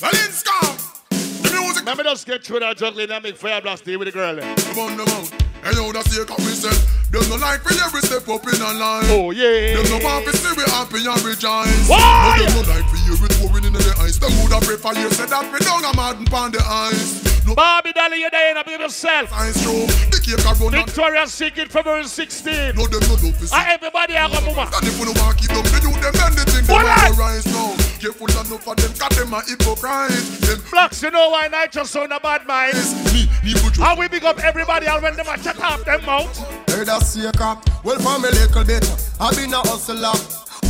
[0.00, 1.08] Valinska
[1.42, 4.10] The music Let me just get through that juggling and make fire blast with the
[4.10, 4.40] girl.
[4.40, 5.28] Come on, come on
[5.64, 8.72] And you that's the we said There's no life for every step up in a
[8.76, 9.80] line Oh, yeah.
[9.80, 12.36] There's no one for see we happy and rejoice Why?
[12.36, 14.76] But there's no life for you with going in the ice The mood of pray
[14.76, 18.62] for you Said that we don't a mad upon the ice Barbie Dolly, you're there,
[18.62, 19.30] big yourself.
[19.30, 22.76] The cake a run Victoria's Secret February 16.
[22.76, 24.70] No, them no do fi Ah, everybody have a mama.
[24.76, 26.64] And if you no want keep them, the youth them bend the thing.
[26.66, 27.10] Them Alright.
[27.10, 27.87] a rise now.
[28.00, 30.40] Careful enough for them, 'cause them a hypocrite.
[30.40, 32.74] Them Blacks, you know why Nitro sound a bad mind?
[33.12, 36.30] Me, me How we big up everybody and when them a chat off them mouth.
[36.68, 37.58] Hey, that's your crap.
[37.82, 38.86] Well, for me little bit,
[39.18, 40.12] I been a hustler.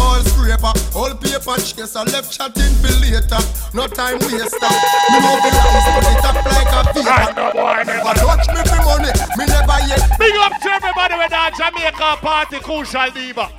[0.01, 3.43] All scraper, all paper chaser, left chatting for later.
[3.75, 4.73] No time waster.
[5.11, 7.29] Me know the lies, but it up like a fever.
[7.53, 10.19] Never touch me for money, me never yet.
[10.19, 13.51] Big up to everybody with that Jamaica party, Crucial Diva.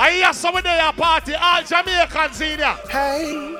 [0.00, 2.76] I hear some of their party, all Jamaicans in here.
[2.88, 3.56] Hey,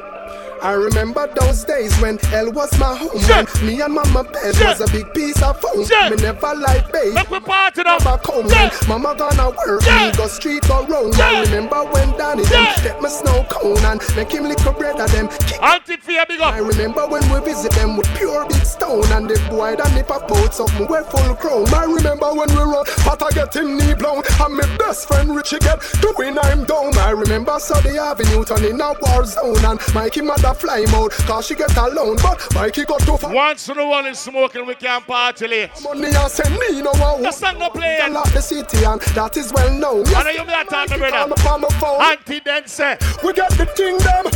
[0.63, 3.21] I remember those days when hell was my home.
[3.29, 5.81] When me and mama bed was a big piece of foam.
[6.11, 7.15] Me never like babe.
[7.15, 7.99] Make me party now.
[7.99, 11.15] Back home, when mama gonna work, me go street go round.
[11.21, 14.99] I remember when Danny them get me snow cone and make him lick a bread
[15.01, 15.29] of them.
[15.63, 16.55] Auntie Fear, big up.
[16.55, 20.11] I remember when we visit them with pure big stone and the boy that nip
[20.11, 21.67] a out something wear full chrome.
[21.75, 24.23] I remember when we run, but I get him knee blown.
[24.41, 26.97] And my best friend Richie get doing I'm down.
[26.99, 31.55] I remember Sunday Avenue turning a war zone and Mikey mother fly mode cause she
[31.55, 32.17] get alone.
[32.23, 33.33] But Mikey got too far.
[33.33, 35.71] Once in a while is smoking, we can't party late.
[35.83, 37.23] Money and send me no one.
[37.23, 37.99] The song no play.
[38.03, 40.05] I lock the city and that is well known.
[40.07, 41.27] Yes, I know you be that time, brother.
[41.27, 42.01] Me on my phone.
[42.01, 44.33] Auntie say, We got the kingdom.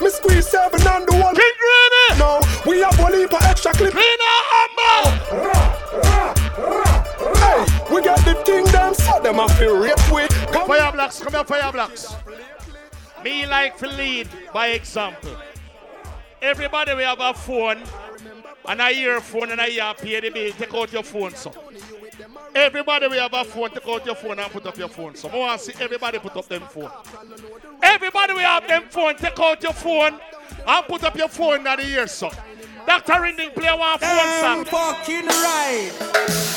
[0.00, 1.34] Me squeeze seven and the one.
[1.34, 2.18] King Granny.
[2.18, 3.92] No, we have one heap of extra clip.
[3.92, 4.18] Clean
[7.36, 10.30] Hey, we got the thing them, so them a feel rape with.
[10.52, 12.14] Come Fire blocks, come here, fire blocks.
[13.24, 15.34] Me like to lead by example.
[16.42, 17.82] Everybody we have a phone
[18.68, 20.52] and a earphone and a ear pay.
[20.52, 21.50] Take out your phone, so.
[22.54, 25.14] Everybody we have a phone, take out your phone and put up your phone.
[25.14, 26.90] So I want to see everybody put up them phone.
[27.82, 30.20] Everybody we have them phone, take out your phone
[30.66, 32.30] and put up your phone in the ear, so.
[32.86, 33.20] Dr.
[33.20, 34.64] Rinding play one phone song.
[34.64, 35.90] fucking right.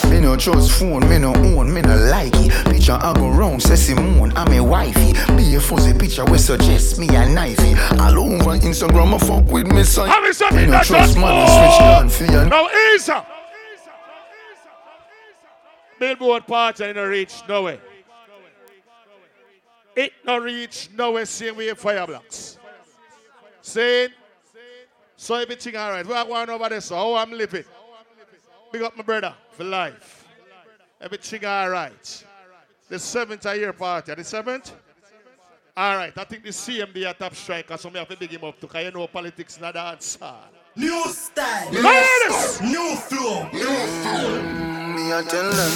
[0.10, 2.66] Me no trust phone, me no own, me no like it.
[2.66, 5.14] Picture I go round, say Simone, I'm a wifey.
[5.36, 7.76] Be a fuzzy picture we suggest me a knifey.
[8.00, 10.10] All over Instagram, I fuck with me son.
[10.10, 12.50] Have me something Me no that trust just man, I switch down for you.
[12.50, 13.14] Now easy.
[16.00, 17.80] Billboard party ain't no reach nowhere.
[19.96, 22.58] It no reach nowhere same way fire blocks.
[23.62, 24.10] Saying,
[25.18, 26.06] so everything alright.
[26.06, 27.66] We are going over oh, there, so how I'm living.
[28.72, 30.28] Big up my brother for life.
[31.02, 32.24] Everything alright.
[32.88, 34.14] The seventh of year party.
[34.14, 34.74] The seventh?
[35.78, 38.60] Alright, I think the CMD a top striker, so me have to big him up
[38.60, 40.18] too, because you know politics not dance.
[40.78, 41.72] New style.
[41.72, 42.62] Ladies!
[42.62, 43.50] New flow.
[43.52, 44.44] New flow.
[44.94, 45.72] Me I tell them.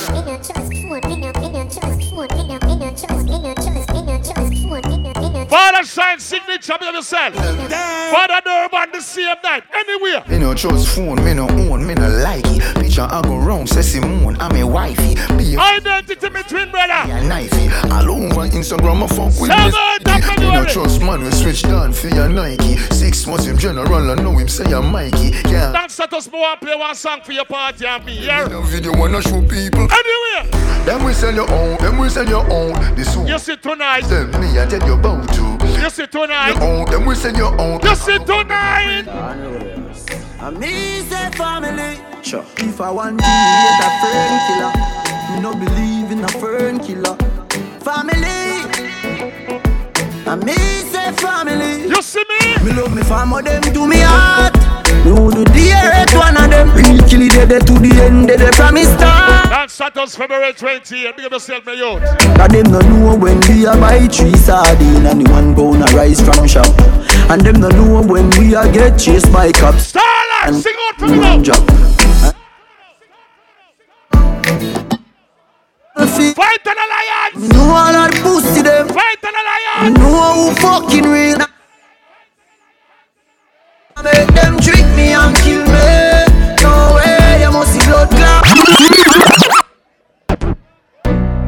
[5.50, 7.34] Father sign signature of yourself.
[7.34, 9.64] Father Durban the same night.
[9.74, 10.24] Anywhere.
[10.28, 12.62] Me no trust phone, me no own, me no like it.
[12.76, 15.16] Picture I go round, say Simone, I'm a wifey.
[15.52, 16.94] Be a Identity me twin brother.
[16.94, 17.68] a knifey.
[17.92, 20.22] All over Instagram, I fuck with Seven, me.
[20.22, 22.78] top Me no trust man, we switch down for your Nike.
[22.78, 25.32] Six months him general, I know him say I'm Mikey.
[25.50, 25.74] Yeah.
[25.74, 28.48] Thanks to us, more play one song for your party and be here.
[28.48, 29.88] No video wanna show people.
[29.92, 30.86] Anywhere.
[30.86, 32.96] Them we sell your own, them we sell your own.
[32.96, 33.28] This one.
[33.28, 34.06] You see tonight.
[34.06, 35.82] Them me I tell you about to.
[35.82, 36.54] You see tonight.
[36.56, 37.82] Your own, them we sell your own.
[37.82, 39.06] You see tonight.
[40.40, 42.00] And me say family.
[42.24, 42.46] Sure.
[42.58, 45.01] If I want to hate a fern killer,
[45.36, 47.16] me no believe in a fern killer.
[47.80, 48.68] Family.
[50.28, 50.54] And me
[50.92, 51.88] say family.
[51.88, 52.58] You see me?
[52.64, 54.56] Me love me family, them to me heart.
[55.06, 56.70] Me who do the hate one of them.
[56.76, 59.50] Real kill it, they to the end, they they promise start.
[59.50, 61.12] That's Santos February 20.
[61.14, 62.02] Big up yourself, my youth.
[62.38, 65.96] Cause them no know when we a buy three sardine and the one pound a
[65.96, 66.68] rice from shop.
[67.30, 69.88] And them no know when we a get chased by cops.
[69.88, 72.01] Starlight, sing out for me now.
[76.08, 77.54] Fight an alliance.
[77.54, 78.88] Know all that pussy them.
[78.88, 80.00] Fight an alliance.
[80.00, 81.38] Know who fucking real.
[84.04, 86.26] Make them trick me and kill me.
[86.64, 88.46] No way, you must see blood clot.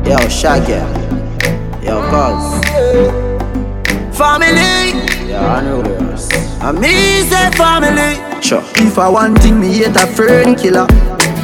[0.06, 0.78] Yo, Shaggy.
[1.84, 2.62] Yo, Cuz.
[4.16, 4.94] Family.
[5.28, 5.96] Yo, Unruly.
[6.62, 8.42] And me say family.
[8.44, 8.62] Sure.
[8.76, 10.86] If I want thing, me hate a fern killer.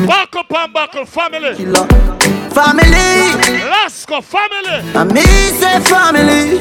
[0.05, 1.55] Back up and buckle, family.
[1.55, 2.18] Killer.
[2.59, 3.39] Family.
[3.71, 4.83] Lasco, family.
[4.93, 5.21] And me
[5.55, 6.59] say family.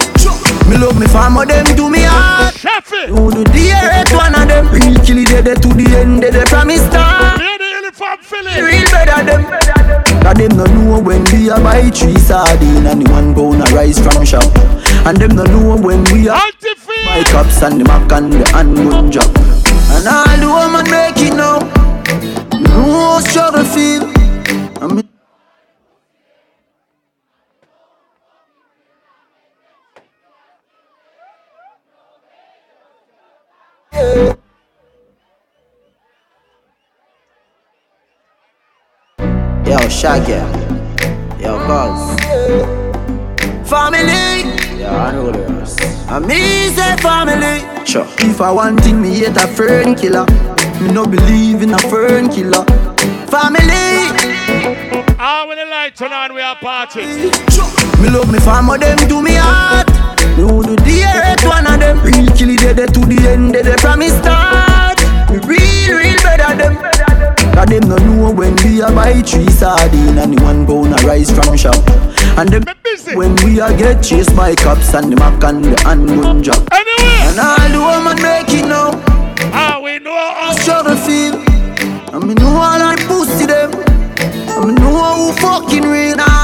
[0.71, 2.55] Me love me family, them to me heart.
[2.55, 3.09] Sheffy.
[3.09, 4.71] Who do the hate one of them?
[4.71, 7.41] Real kill it, they they to the end, they they promise start.
[7.41, 8.63] Uniform feeling.
[8.63, 9.43] Real better them.
[10.23, 13.75] Cause them no know when we a buy three sardine and the one pound a
[13.75, 14.47] rice from shop.
[15.05, 16.39] And them no know when we a
[17.11, 19.35] buy cups and the mac and the handgun drop.
[19.99, 21.59] And all the woman make it now.
[22.71, 24.07] No struggle feel.
[24.79, 25.18] I
[39.67, 40.41] Yo, Shaggy.
[41.43, 42.17] Yo, Buzz.
[43.69, 44.58] Family.
[44.79, 45.77] Yeah, I know this.
[46.07, 47.85] I me say family.
[47.85, 48.07] Sure.
[48.21, 50.25] If I want thing, me hate a fern killer.
[50.81, 52.65] Me no believe in a fern killer.
[53.27, 54.07] Family.
[55.19, 57.03] Ah, when the light turn on, we are party.
[58.01, 59.89] Me love me family, them do me heart.
[60.39, 61.99] Me who do the earth, one of them.
[62.05, 64.99] Real kill it, they to the end, they from me start.
[65.31, 66.98] Me real, real better them.
[67.59, 71.29] Cause them no know when we a buy three sardine and one pound a rice
[71.33, 71.75] from shop.
[72.39, 72.63] And them
[73.17, 77.41] when we a get chased by cops and the mac and the handgun anyway And
[77.41, 78.93] all the woman make it now.
[79.53, 81.35] Ah, we know how struggle feel.
[82.15, 83.75] And me know all I pussy them.
[83.75, 86.15] And me know who fucking real.
[86.15, 86.38] Now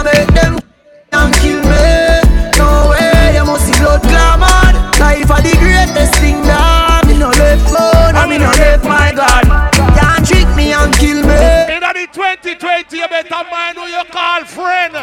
[12.94, 14.94] 2020, you better mind who you call friend.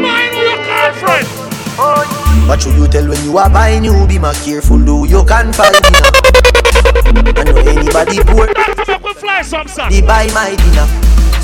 [0.00, 1.26] Mind who you call friend.
[2.48, 3.84] What should you tell when you are buying?
[3.84, 6.10] You be more careful though you can find dinner
[7.38, 8.48] I know anybody poor.
[9.14, 10.86] Fly some They buy my dinner.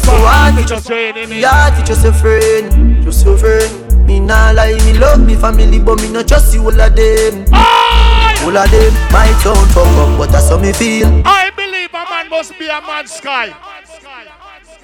[0.02, 4.92] So I just Yeah, it's just a friend Just a friend Me nah lie, me
[4.98, 7.44] love me family But me not trust you all of them.
[7.52, 11.23] All of them My town fuck up But that's how me feel.
[11.24, 13.55] I believe a man must be a man's sky.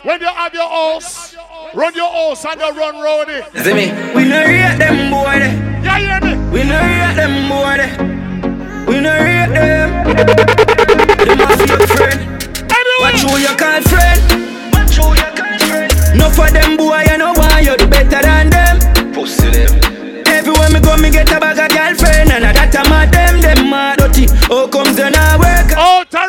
[0.04, 1.36] When you have your house,
[1.74, 3.44] run your house and you run round it.
[3.62, 3.86] See me?
[4.16, 5.48] We no rate them boy de.
[5.84, 6.50] Yeah, hear me?
[6.50, 7.86] We no rate them boy de.
[8.90, 10.04] We no rate them.
[11.22, 12.20] Them a fake friend.
[12.98, 14.74] Watch who you call friend.
[14.74, 16.18] Watch who you call friend.
[16.18, 19.12] No for them boy, you know why you do better than them.
[19.12, 20.02] Pussy them.
[20.26, 23.40] Everywhere me go, me get a bag of girlfriend And a that a mad them,
[23.40, 25.70] them mad dirty How comes they not work?
[25.78, 26.26] Out the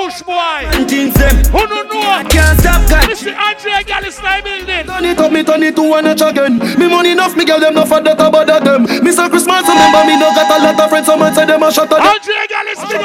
[0.00, 2.28] road and run kush boy things them Who no know?
[2.28, 3.36] Can't stop catch Mr.
[3.36, 6.58] Andre Gal is not building Turn it up, me turn it to one notch again?
[6.78, 8.82] Me money enough, me girl them no for that about that them.
[8.84, 11.72] Me say Christmas, remember me no got a lot of friends Someone say them a
[11.72, 12.06] shot at them.
[12.06, 13.00] Andre Gal is big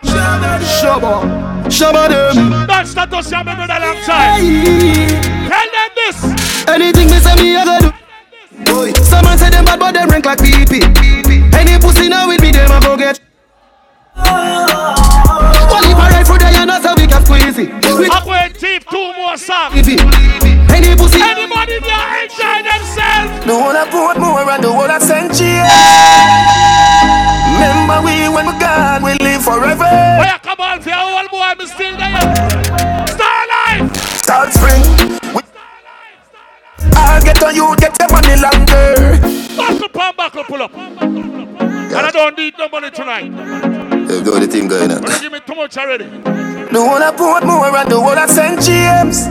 [0.00, 0.80] Shabba them.
[0.80, 1.12] Shabba
[1.68, 2.66] Shabba them.
[2.66, 4.42] That's not us, you remember that long time.
[5.50, 6.18] Tell them this.
[6.68, 7.90] Anything me say me I go do.
[8.64, 10.82] Boy, someone say them bad but them rank like PP
[11.54, 13.18] Any pussy now with me them a go get
[15.70, 17.70] One if I ride for day and that's how we can squeeze it
[18.12, 19.76] I'm going deep, two more songs.
[19.76, 21.20] Any pussy.
[21.20, 23.44] Anybody there enjoy themselves.
[23.46, 25.32] The whole of Portmore and the whole of St.
[25.34, 26.70] James
[27.60, 29.84] Remember we when we gone, we live forever.
[29.84, 32.20] Oh, Where come on for your old boy, I'm still there.
[33.06, 33.96] Star Life.
[34.24, 34.82] Salt Spring.
[35.34, 35.42] We
[36.96, 39.18] I'll get on you, get your money longer.
[39.56, 40.72] Buckle, pump, buckle, pull up.
[40.74, 45.54] And I don't need no money tonight Got the thing going on give me too
[45.54, 48.60] much already The whole of Portmore and the whole of St.
[48.60, 49.28] James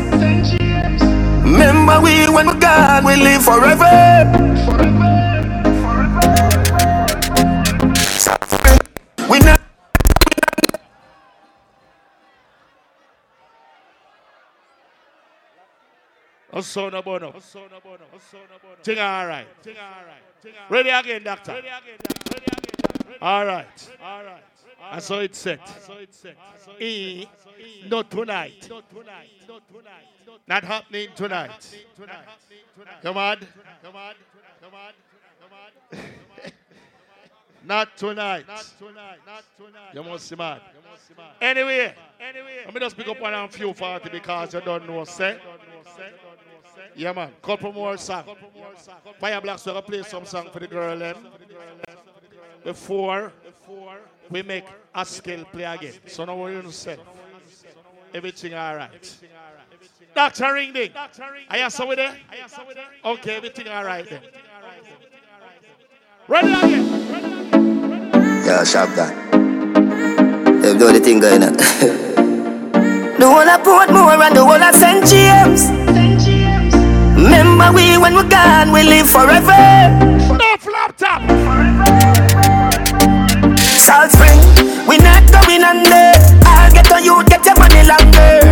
[1.43, 4.25] Remember we when we gone, we live forever
[9.29, 9.59] We not
[16.51, 17.33] Oh, son of bono.
[18.83, 19.45] Thing all right.
[20.69, 21.61] Ready again, doctor.
[23.21, 23.89] All right.
[24.01, 24.43] All right.
[24.91, 25.59] And so it's set.
[26.79, 27.27] E,
[27.87, 28.69] not tonight.
[30.47, 31.77] Not happening tonight.
[33.01, 33.37] Come on.
[33.83, 34.13] Come on.
[34.61, 34.93] Come on.
[35.41, 35.53] Come
[35.93, 36.01] on.
[37.65, 38.45] Not tonight.
[39.93, 40.61] You must be mad.
[41.41, 41.93] Anyway,
[42.65, 45.37] let me just pick up one and few forty because you don't know, say.
[46.95, 47.31] Yeah, man.
[47.41, 48.29] Couple more songs.
[49.19, 51.15] Fire Blacks will play some song for the girl then.
[52.63, 53.31] Before
[54.29, 55.93] we make a skill play again.
[56.07, 56.61] So now what you?
[58.13, 59.15] Everything all right.
[60.15, 60.53] Dr.
[60.53, 60.91] Ring Ding.
[61.49, 62.15] Are you so with there?
[63.05, 64.21] Okay, everything all right then.
[66.27, 66.85] Ready again.
[68.45, 69.13] Yeah, sharp that.
[70.61, 71.53] They've done the thing going on.
[71.53, 75.05] the whole of Portmore and the whole of St.
[75.05, 75.69] James.
[77.15, 79.57] Remember we when we gone, we live forever.
[80.35, 82.18] No flop top
[83.79, 84.39] salt spring.
[84.83, 86.11] We not going under.
[86.43, 88.43] I'll get on you, get your money longer.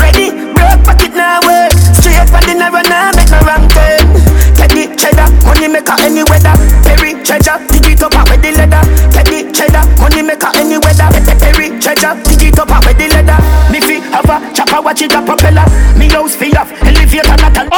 [0.00, 1.72] Ready, broke pocket now work.
[2.00, 4.08] Straight for the narrow now, make no wrong turn.
[4.56, 6.56] Teddy the cheddar, money maker any weather.
[6.88, 8.80] Perry treasure, dig it up out with the leather.
[9.12, 11.08] Teddy the cheddar, money maker any weather.
[11.38, 13.38] Perry treasure, dig it up out with the leather.
[13.68, 15.66] Me fi have a chopper, watch it a propeller.
[15.96, 17.68] Me house fi off, elevator not a.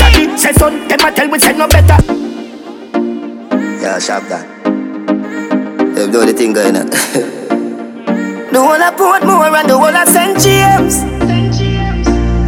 [0.00, 2.00] Daddy say son, them a tell we say no better.
[3.82, 4.55] Yeah, sharp that.
[5.96, 6.90] Them do the thing going on.
[6.90, 10.36] The whole of Portmore and the whole of St.
[10.44, 11.00] James.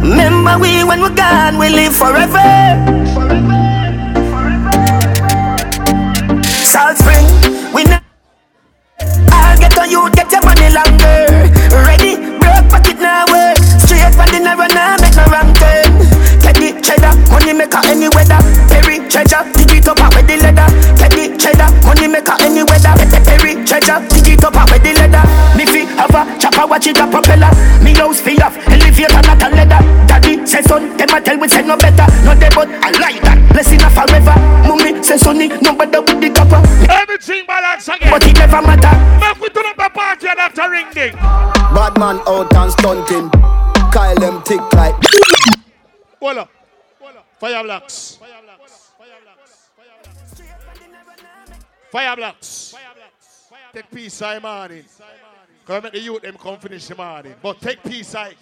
[0.05, 2.45] Remember we when we're gone, we live forever.
[3.09, 3.57] forever,
[4.29, 4.77] forever.
[6.61, 7.25] Salt Spring,
[7.73, 7.97] we know.
[9.33, 11.49] I'll get on you, get your money longer.
[11.89, 13.57] Ready, broke pocket now work.
[13.81, 14.95] Straight from the narrow now,
[17.09, 18.39] cheddar, money maker any weather.
[18.69, 20.67] Perry treasure, dig it up with the leather.
[20.97, 22.93] Get the cheddar, money maker any weather.
[22.99, 25.23] Eh, eh, Perry treasure, dig it up with the leather.
[25.57, 27.51] Me fi have a chopper, watch it a propeller.
[27.83, 29.81] Me house fi off, elevator not a leather.
[30.07, 32.05] Daddy say son, them a tell we say no better.
[32.25, 33.37] No dey but I like that.
[33.53, 34.35] Blessing a forever.
[34.67, 36.61] Mummy say sonny, no better with the copper.
[36.89, 38.11] Everything balance again.
[38.11, 38.93] But it never matter.
[39.19, 41.13] Make we turn up the party and after ring ding.
[41.73, 43.29] Bad man out and stunting.
[43.91, 44.93] Kyle them tick like.
[46.21, 46.58] Hold up.
[47.39, 48.19] Fire blocks.
[51.89, 52.75] Fire blocks.
[53.73, 54.83] Take peace I morning.
[55.65, 57.35] Come make the youth them come finish the morning.
[57.41, 58.33] But take peace I.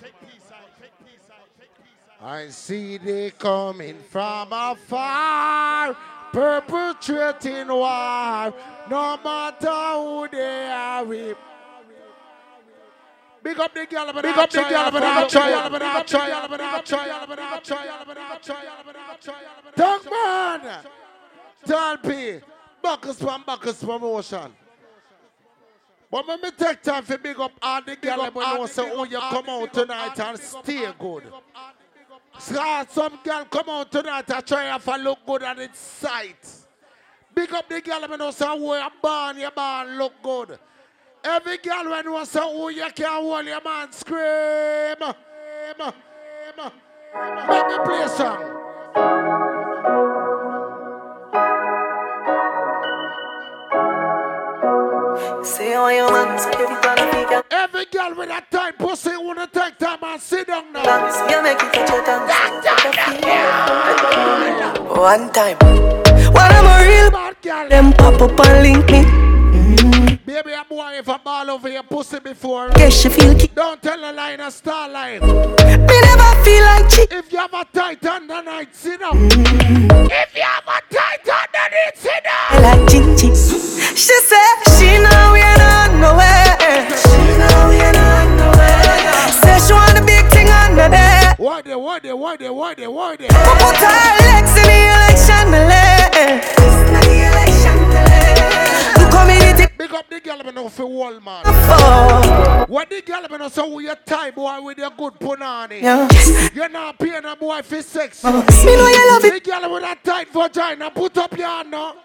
[2.23, 5.95] I see they coming from afar,
[6.31, 8.53] perpetrating war.
[8.89, 11.35] No matter who they are, we.
[13.47, 16.47] Big up the girl, but Big up the girl, but I try, but I try,
[16.49, 19.35] but I try, but I try, but I try.
[19.73, 20.79] Tongue man,
[21.65, 22.39] Tall P,
[22.81, 24.53] Buckles from Buckles promotion.
[26.11, 29.05] But when me take time for big up all the girls, but know say, oh,
[29.05, 31.23] you come out tonight and stay good.
[32.39, 36.45] So some girl come out tonight and try to look good at its sight.
[37.33, 40.59] Big up the girl, but know say, oh, you born, you born look good.
[41.23, 44.97] Every girl when you say, oh, you can't hold your man, scream.
[47.47, 48.53] Make me play a song.
[55.43, 57.43] Say all your man, so every time I figure.
[57.51, 60.83] Every girl with that time pussy wanna take time and sit down now.
[61.29, 62.27] You make it touch your tongue.
[64.97, 65.57] One time.
[66.33, 69.05] When I'm a real bad girl, them pop up and link me.
[70.27, 72.67] Baby, a boy if I ball over your pussy before.
[72.71, 75.21] Guess you feel ki- Don't tell a lie in a star line.
[75.21, 77.07] Me never feel like cheat.
[77.13, 79.29] If you have a tight undernight, sit down.
[79.29, 80.09] Mm.
[80.11, 80.43] If you
[103.49, 105.81] the girl, but no so who you tie boy with your good punani.
[105.81, 106.07] Yeah.
[106.53, 108.23] You're not paying a boy for sex.
[108.23, 109.43] Me know you love it.
[109.43, 111.95] The girl with that tight vagina, put up your hand now.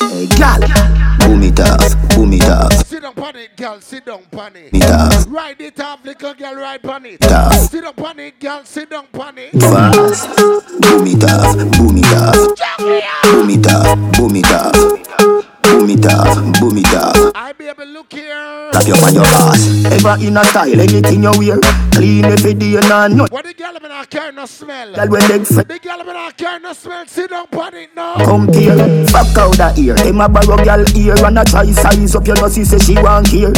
[0.00, 0.60] Hey, gal,
[1.20, 2.72] boom it off, boom it off.
[2.86, 4.72] Sit down on it, girl, sit down on it.
[4.72, 5.26] Me off.
[5.28, 7.18] Ride it off, little girl, ride on it.
[7.22, 7.50] Yeah.
[7.50, 9.52] Sit down on it, girl, sit down on it.
[9.52, 12.34] Fast, boom it off, boom it off.
[13.22, 15.19] Boom it off, boom it off.
[15.80, 17.32] Boom it off, boom it off.
[17.34, 18.68] I be able to look here.
[18.70, 19.82] Clap your on your ass.
[19.86, 21.58] Ever in a style, anything you wear.
[21.92, 23.26] Clean every day and I know.
[23.30, 24.94] What the girl me not carry no smell.
[24.94, 27.06] Girl when leg fit The girl me not carry no smell.
[27.06, 28.22] Sit down on it now.
[28.22, 29.06] compare.
[29.06, 29.94] Fuck out that ear.
[29.94, 33.28] Them a borrow girl ear and a try size up your nussy say she want
[33.28, 33.48] here.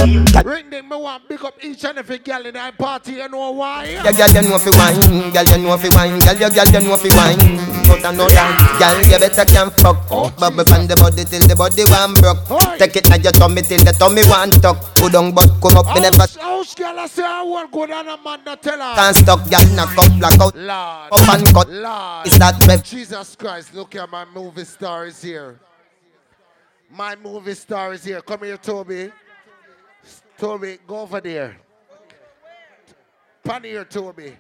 [0.45, 3.15] Ring them, me want big up each and every girl in that party.
[3.15, 3.99] You know why?
[3.99, 6.87] Yeah, girl, you know fi wine, girl, you know fi wine, girl, you girl, you
[6.87, 7.83] know fi wine.
[7.83, 10.07] But I know that, girl, you better can fuck.
[10.09, 10.31] Oh.
[10.39, 11.83] Bubble from the body till the body
[12.21, 12.79] one broke.
[12.79, 14.79] Take it now your tummy till the tummy one tuck.
[14.97, 18.09] Put on butt, come up, me never House girl, I say I want good and
[18.09, 18.95] a man not tell her.
[18.95, 21.13] can't stop, girl, knock up, black out, Lord.
[21.13, 21.69] up and cut.
[21.71, 22.27] Lord.
[22.27, 22.85] Is that rep?
[22.85, 25.59] Jesus Christ, look at my movie star is here.
[26.91, 28.21] My movie star is here.
[28.21, 29.11] Come here, Toby.
[30.37, 31.57] Toby, go over there.
[33.45, 34.37] Pan here, Toby.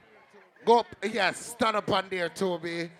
[0.65, 0.86] Go up.
[1.02, 2.91] Yes, stand up on there, Toby.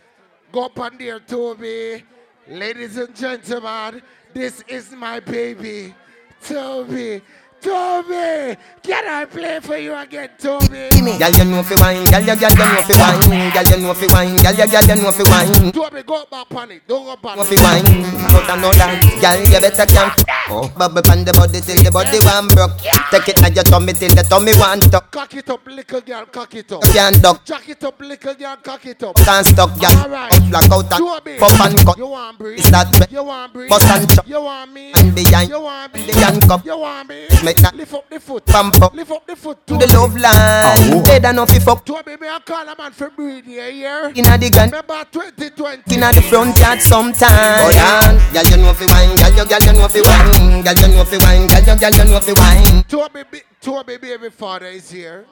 [0.51, 2.02] Go up on there, Toby.
[2.49, 4.02] Ladies and gentlemen,
[4.35, 5.94] this is my baby,
[6.43, 7.23] Toby.
[7.62, 10.91] Toby, can I play for you again, Toby?
[10.91, 13.94] Girl, you know fi wine, girl, you girl, you know fi wine, girl, you know
[13.94, 15.70] fi wine, girl, you girl, you know fi wine.
[15.70, 16.82] Toby, go back on it.
[16.89, 17.36] Don't go back.
[17.36, 17.86] Know fi wine,
[18.34, 20.10] but I know that, girl, you better can.
[20.50, 22.74] Oh, bubble from the body till the body one broke.
[23.15, 25.12] Take it now your tummy till the tummy one tuck.
[25.12, 26.82] Cock it up, little girl, cock it up.
[26.91, 27.44] Can't duck.
[27.44, 29.15] Jack it up, little girl, cock it up.
[29.23, 29.94] Can't stop, girl.
[30.02, 30.34] Alright.
[30.34, 31.97] Up black out and pop and cut.
[31.97, 32.58] You want breathe?
[32.58, 33.12] Is that rep?
[33.12, 33.70] You want breathe?
[33.70, 34.26] Bust and chop.
[34.26, 34.92] You want me?
[34.99, 36.07] And behind You want me?
[36.10, 36.65] the handcuff.
[36.66, 37.28] You want me?
[37.52, 38.47] Me make that Lift up the foot.
[38.47, 39.66] pump up Lift up the foot.
[39.66, 41.02] To the love line.
[41.05, 44.12] Dead and off fuck Toby, me a call a man for breed here, here.
[44.14, 44.70] inna the gun.
[44.70, 45.94] Remember 2020.
[45.94, 47.28] Inna the front yard sometime.
[47.60, 50.74] Oh yeah, girl you know fi wine, girl you girl you know fi wine, girl
[50.74, 52.84] you know fi wine, girl you girl you know fi wine.
[52.84, 55.26] Toby, ba- Toby baby father is here.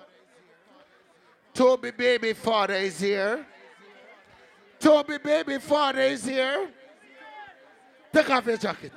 [1.54, 3.46] Toby baby father is here.
[4.78, 6.68] Toby baby father is here.
[8.12, 8.92] Take off your jacket.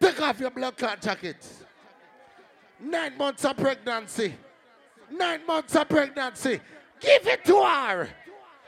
[0.00, 1.36] Take off your blood clot jacket.
[2.80, 4.34] Nine months of pregnancy.
[5.10, 6.60] Nine months of pregnancy.
[7.00, 8.08] Give it to her.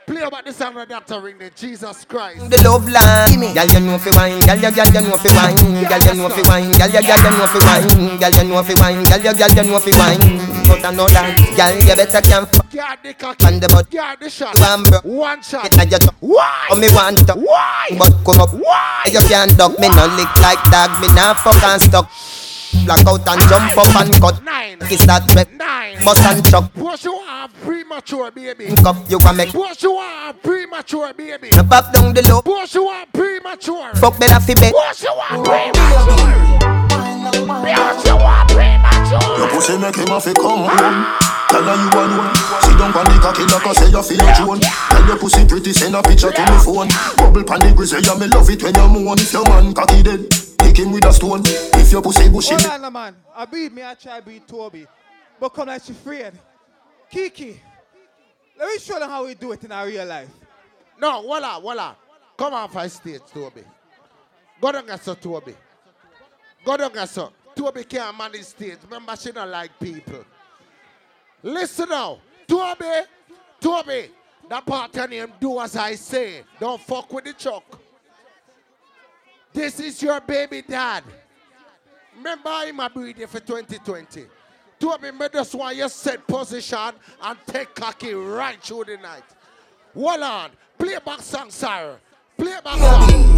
[0.07, 1.21] Play about the song of Dr.
[1.21, 2.49] Ring the Jesus Christ.
[2.49, 3.53] The love line.
[3.53, 6.29] Girl you know fi wine, girl you girl you know fi wine, girl you know
[6.29, 9.21] fi wine, girl you girl you know fi wine, girl you know fi wine, girl
[9.21, 10.41] you girl you know fi wine.
[10.65, 13.45] But another, girl you better can fuck Guard the cocky.
[13.45, 13.91] on the butt.
[13.91, 14.57] Guard the shot.
[14.59, 14.99] One bro.
[15.03, 15.65] One shot.
[15.65, 16.67] It like you Why?
[16.71, 17.87] Oh me want to Why?
[17.93, 19.05] But come up Why?
[19.13, 22.09] You can't duck me no lick like dog Me nah fuck and stuck
[22.85, 24.79] Black out and jump up and cut Nine.
[24.79, 26.03] Kiss that rep Nine.
[26.03, 28.67] Bust and chuck What you want premature baby?
[28.77, 31.49] Cup you can make What you want premature baby?
[31.49, 33.93] Me pop down the low What you want premature?
[33.95, 36.49] Fuck better fi bet What you want premature?
[37.49, 39.37] What you want premature?
[39.37, 41.05] Your pussy make him have to come home.
[41.49, 42.29] Tell her you alone.
[42.61, 44.59] Sit down on the cocky like I say you feel your drone.
[44.61, 46.89] Tell your pussy pretty, send a picture to me phone.
[47.17, 49.17] Bubble pan the grizzly, yeah, me love it when you moan.
[49.17, 51.41] If your man cocky dead, kick him with a stone.
[51.45, 53.15] If your pussy bushy, Hold on, no, man.
[53.35, 54.85] I beat me, I try beat Toby.
[55.39, 56.33] But come like she afraid.
[57.09, 57.59] Kiki,
[58.57, 60.29] let me show them how we do it in our real life.
[60.99, 61.95] No, voila, voila.
[62.37, 63.63] Come on for stage, Toby.
[64.61, 65.55] Go down get so Toby.
[66.65, 67.31] Go down get so.
[67.55, 68.77] Toby can't manage stage.
[68.83, 70.23] Remember, she don't like people.
[71.41, 72.19] Listen now.
[72.47, 72.85] Toby,
[73.59, 74.11] Toby,
[74.49, 76.43] that part of him do as I say.
[76.59, 77.78] Don't fuck with the chuck.
[79.53, 81.03] This is your baby dad.
[82.15, 84.25] Remember him a breed for 2020.
[84.79, 89.23] Toby, me just want you set position and take cocky right through the night.
[89.93, 90.51] Hold on.
[90.77, 91.97] Play back song, sir.
[92.37, 93.29] Play back song.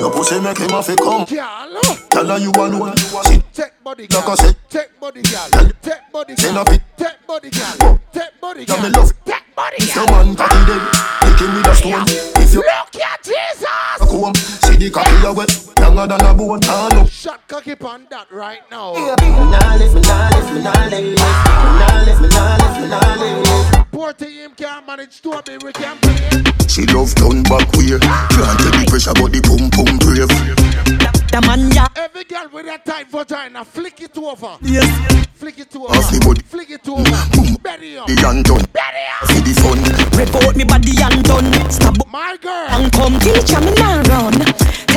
[0.00, 1.24] your pussy make him have to come.
[1.24, 2.94] Girl, Tell her you alone.
[2.98, 4.36] Sit take body, like I girl.
[4.36, 4.52] say.
[4.68, 5.48] Take body, girl.
[5.80, 6.62] Take body, Send girl.
[6.62, 6.82] a pic.
[6.98, 8.00] Take body, girl.
[8.12, 9.00] Take body, Yeah, me girl.
[9.00, 9.12] love.
[9.24, 10.24] Take body, If your girl.
[10.26, 10.92] man cocky dead,
[11.22, 12.04] kick him with a stone.
[12.44, 13.62] If you Look at Jesus.
[13.64, 16.60] back home, see the cocky you wet, younger than a bone.
[16.64, 17.08] Ah, look.
[17.08, 18.92] Shot cocky on that right now.
[24.00, 26.42] Poor to him can't manage to be we can pay.
[26.68, 28.00] She love turn back way.
[28.00, 30.24] Can't take the pressure, but the pum pum brave.
[31.28, 34.56] The man ya Every girl with that tight vagina, flick it over.
[34.62, 34.88] Yes.
[35.34, 36.16] Flick it Off over.
[36.16, 36.40] the body.
[36.48, 37.04] Flick it over.
[37.04, 38.06] Mm, Betty up.
[38.06, 38.64] The young done.
[39.28, 39.76] See the fun.
[40.16, 42.68] Report me body and done Stop My girl.
[42.72, 44.32] and come teacher me now run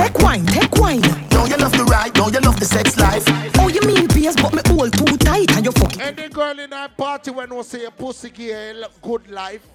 [0.04, 1.00] Take wine, take wine
[1.30, 2.14] Don't you love the ride?
[2.14, 3.24] Don't you love the sex life?
[3.58, 6.02] Oh you mean PS but me hold too tight and you fucking.
[6.02, 9.66] Any girl in that party when we say a pussy girl, good life.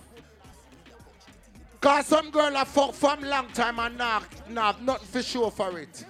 [1.81, 5.79] Cause some girl a fuck from long time and not, not nothing for sure for
[5.79, 6.05] it.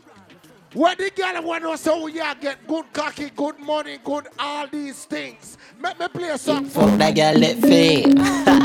[0.75, 4.67] When the girl when we say we yeah, get good cocky, good money, good all
[4.67, 5.59] these things.
[5.81, 8.05] Let me play a song for Fuck that girl, let fit.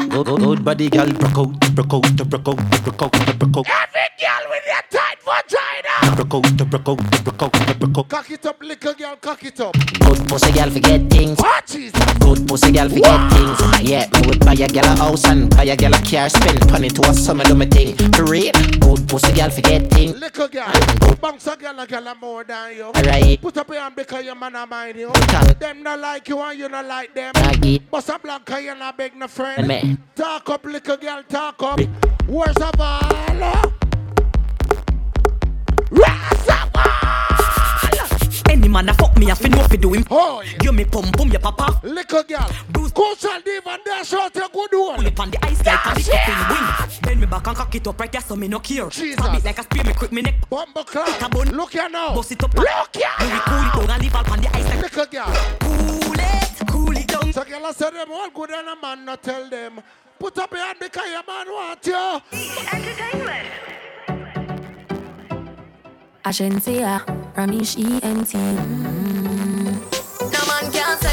[0.09, 3.67] good, good, good body, girl, broke out, broke out, broke out, broke out, broke out.
[3.69, 4.92] Every girl with their tight
[5.25, 6.15] vagina.
[6.15, 8.09] Broke out, broke out, broke out, broke out.
[8.09, 9.73] Cock it up, little girl, cock it up.
[9.73, 11.39] Good pussy, girl, forget things.
[11.39, 12.13] What Jesus?
[12.19, 13.89] Good pussy, girl, forget things.
[13.89, 16.71] Yeah, me would buy a girl a house and buy a girl a car, spend
[16.71, 17.95] money to a summer do me thing.
[18.13, 20.19] For real, good pussy, girl, forget things.
[20.19, 20.71] Little girl,
[21.21, 22.83] bounce a girl, a girl a more than you.
[22.85, 23.41] Alright.
[23.41, 25.09] Put up your hand because your man a mind you.
[25.09, 25.53] Okay.
[25.59, 27.31] Them not like you and you not like them.
[27.35, 27.79] Aggie.
[27.79, 29.67] Bust a blank cause you not beg no friend.
[29.67, 29.97] me.
[30.15, 31.79] Talk up, little girl, talk up.
[32.27, 33.73] Where's a ball?
[38.73, 40.57] Man a fuck me a fi know fi do him Oh, yeah.
[40.63, 42.49] You me pum pum your papa Little girl,
[42.93, 44.95] Coach and Dave and dash out your good one.
[44.95, 45.05] Pull one.
[45.05, 47.75] it on the ice like on the cup in wing Bend me back and cock
[47.75, 49.15] it up right there so me no care Jesus.
[49.15, 51.89] Pop it like a spear me quick me neck Bumbo It a bun Look here
[51.89, 52.15] now.
[52.15, 54.65] Bust it up Look Me we cool it down and leave all on the ice
[54.65, 55.33] like Little girl.
[55.59, 59.05] Cool it, cool it down So girl, I said them all good and a man
[59.05, 59.81] not tell them.
[60.19, 63.79] Put up your hand because your man want you.
[66.23, 67.03] Agencia,
[67.35, 68.33] Ramesh ENT.
[68.33, 69.42] Mm.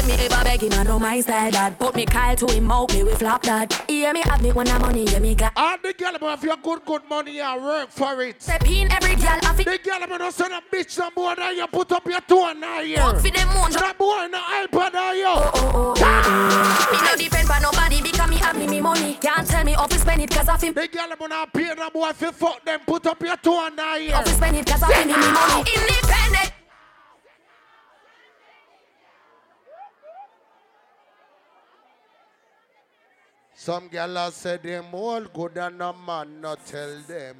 [0.01, 1.77] No man can Said me ever begging, I know my style that.
[1.77, 3.71] Put me Kyle to him out, me we flop that.
[3.87, 5.53] Hear me have me when I'm money, hear me got.
[5.55, 8.41] All the girl about if you good, good money, you work for it.
[8.41, 9.65] Step in every girl, I feel.
[9.65, 12.53] The girl about no son of bitch, no more than you put up your toe
[12.53, 13.03] now here.
[13.03, 13.71] Work for them moon.
[13.71, 15.25] That boy no iPad now you.
[15.27, 16.89] Oh, oh, oh, oh.
[16.91, 19.17] Me no depend on nobody because me have me, me money.
[19.21, 20.73] Can't tell me how to spend it cause I feel.
[20.73, 23.69] The girl about no pay no boy if you fuck them, put up your toe
[23.69, 24.15] now here.
[24.15, 25.59] How to spend it cause I feel me, me money.
[25.59, 26.20] Independent.
[33.63, 37.35] Some gyal say them all good and a man not tell them.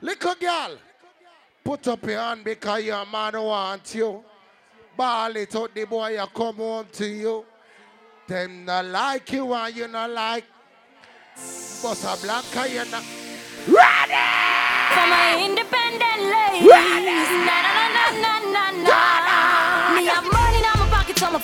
[0.00, 0.76] Little girl,
[1.62, 4.24] put up your hand because your man want you.
[4.96, 7.44] Ball it out the boy you come home to you.
[8.26, 10.44] Them not like you and you not like.
[11.80, 13.04] But a black you not.
[13.68, 14.26] Ready!
[14.96, 16.66] For my independent ladies.
[17.46, 19.94] Na na na na na na na.
[19.94, 21.38] Me have money in my pocket, so I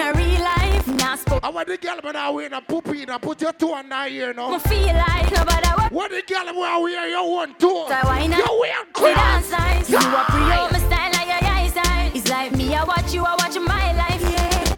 [0.00, 0.86] in a real life.
[0.88, 1.40] Nah, spoke.
[1.42, 4.10] I want the girl when I wear a poopy and put your toe on that
[4.10, 4.54] here now.
[4.54, 5.92] I feel like nobody what.
[5.92, 7.88] What the girl when I wear your one toe?
[7.88, 8.38] So why not?
[8.38, 9.90] You wear clothes.
[9.90, 12.12] You are pre my style like your eyes eyes.
[12.14, 14.22] It's like me, I watch you, I watch my life.
[14.22, 14.76] Yeah.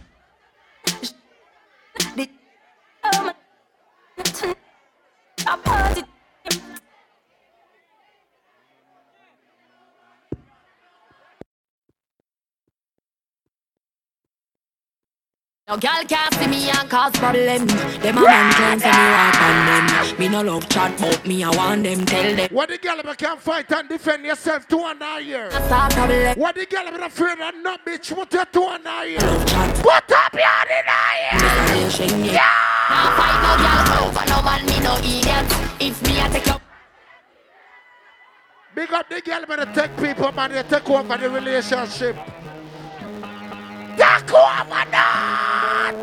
[2.15, 2.29] The-
[3.03, 3.35] oh, my-
[5.45, 6.03] I party.
[15.65, 17.65] No girl can't see me and cause problem.
[17.65, 20.19] Them a man claim say me walk on them.
[20.19, 22.49] Me no love chat, but me I want them tell them.
[22.51, 25.49] What the girl ever can fight and defend yourself to one eye here?
[25.51, 26.37] Start problem.
[26.37, 29.19] What the girl ever afraid of no bitch your two on eye here?
[29.81, 31.29] Put up your eye.
[32.25, 32.43] Yeah.
[32.89, 35.81] Now fight no girl over no man, me no idiot.
[35.81, 36.61] If me I take up.
[38.75, 42.17] Big up the girl man take people man they take over the relationship.
[44.25, 45.95] Take over that.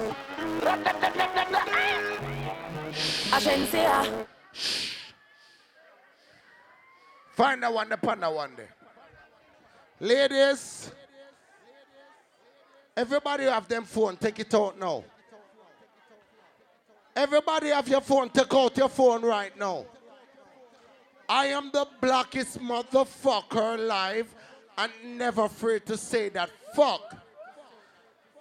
[3.33, 4.27] I shouldn't say.
[7.37, 8.75] Find a one, the panda one there.
[10.01, 10.91] Ladies,
[12.97, 15.05] everybody have them phone, take it out now.
[17.17, 19.85] Everybody have your phone, take out your phone right now.
[21.29, 24.35] I am the blackest motherfucker alive
[24.77, 27.17] and never afraid to say that fuck.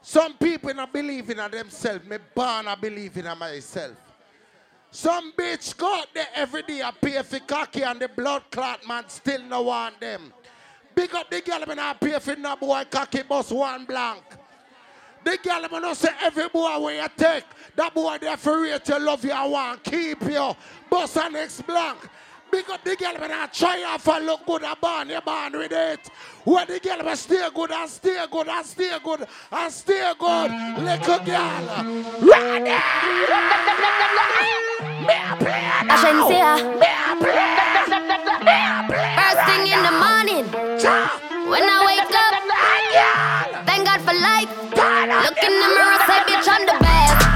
[0.02, 2.06] Some people not believe in themselves.
[2.06, 3.95] Me born I believe in myself.
[4.92, 9.03] Some bitch go there every day I pay for cocky and the blood clot man
[9.08, 10.34] still no want them.
[10.95, 14.24] Big up the girl when I pay for no boy cocky bus one blank.
[15.24, 17.44] The girl when I say every boy where you take,
[17.76, 20.56] that boy there for rate you love you and want keep you.
[20.90, 22.00] Bus an next blank.
[22.52, 25.53] Big up the girl when I try off and look good and born, you born
[25.53, 26.10] with it.
[26.44, 30.52] Where the girl when stay good and stay good and stay good and stay good.
[30.82, 31.64] Little girl.
[32.22, 32.72] Ready?
[35.92, 36.61] I shouldn't say that.
[39.19, 40.45] First thing in the morning,
[41.50, 42.34] when I wake up,
[43.66, 44.50] thank God for life.
[45.24, 47.28] Look in the mirror, say, bitch, I'm the best,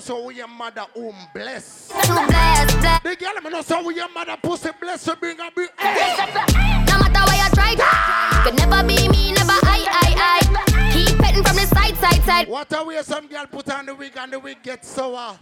[0.00, 1.88] the girl when I say we your mother um bless.
[1.88, 3.02] Too blessed, blessed.
[3.02, 5.70] The girl when I say we your mother pussy bless to bring a big.
[5.78, 10.92] No matter where you try, you could never be me, never I, I, I.
[10.92, 12.48] Keep petting from the side, side, side.
[12.48, 15.38] What a way some girl put on the wig and the wig gets sour.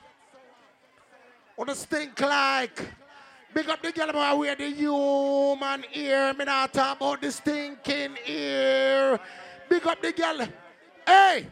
[1.56, 2.86] Or a stink like.
[3.54, 6.34] Big up the girl about wear the human ear.
[6.34, 9.18] Me not talk about the stinking ear.
[9.68, 10.46] Big up the girl.
[11.06, 11.46] Hey,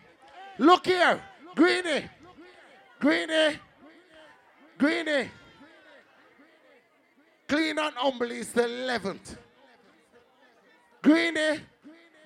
[0.58, 1.20] look here.
[1.54, 2.04] Greenie.
[3.06, 3.54] Greenie.
[4.76, 5.30] Greenie.
[7.46, 9.36] Clean and humble is the 11th.
[11.02, 11.60] Greenie.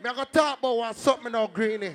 [0.02, 1.94] Me I go talk about one something now, Greenie.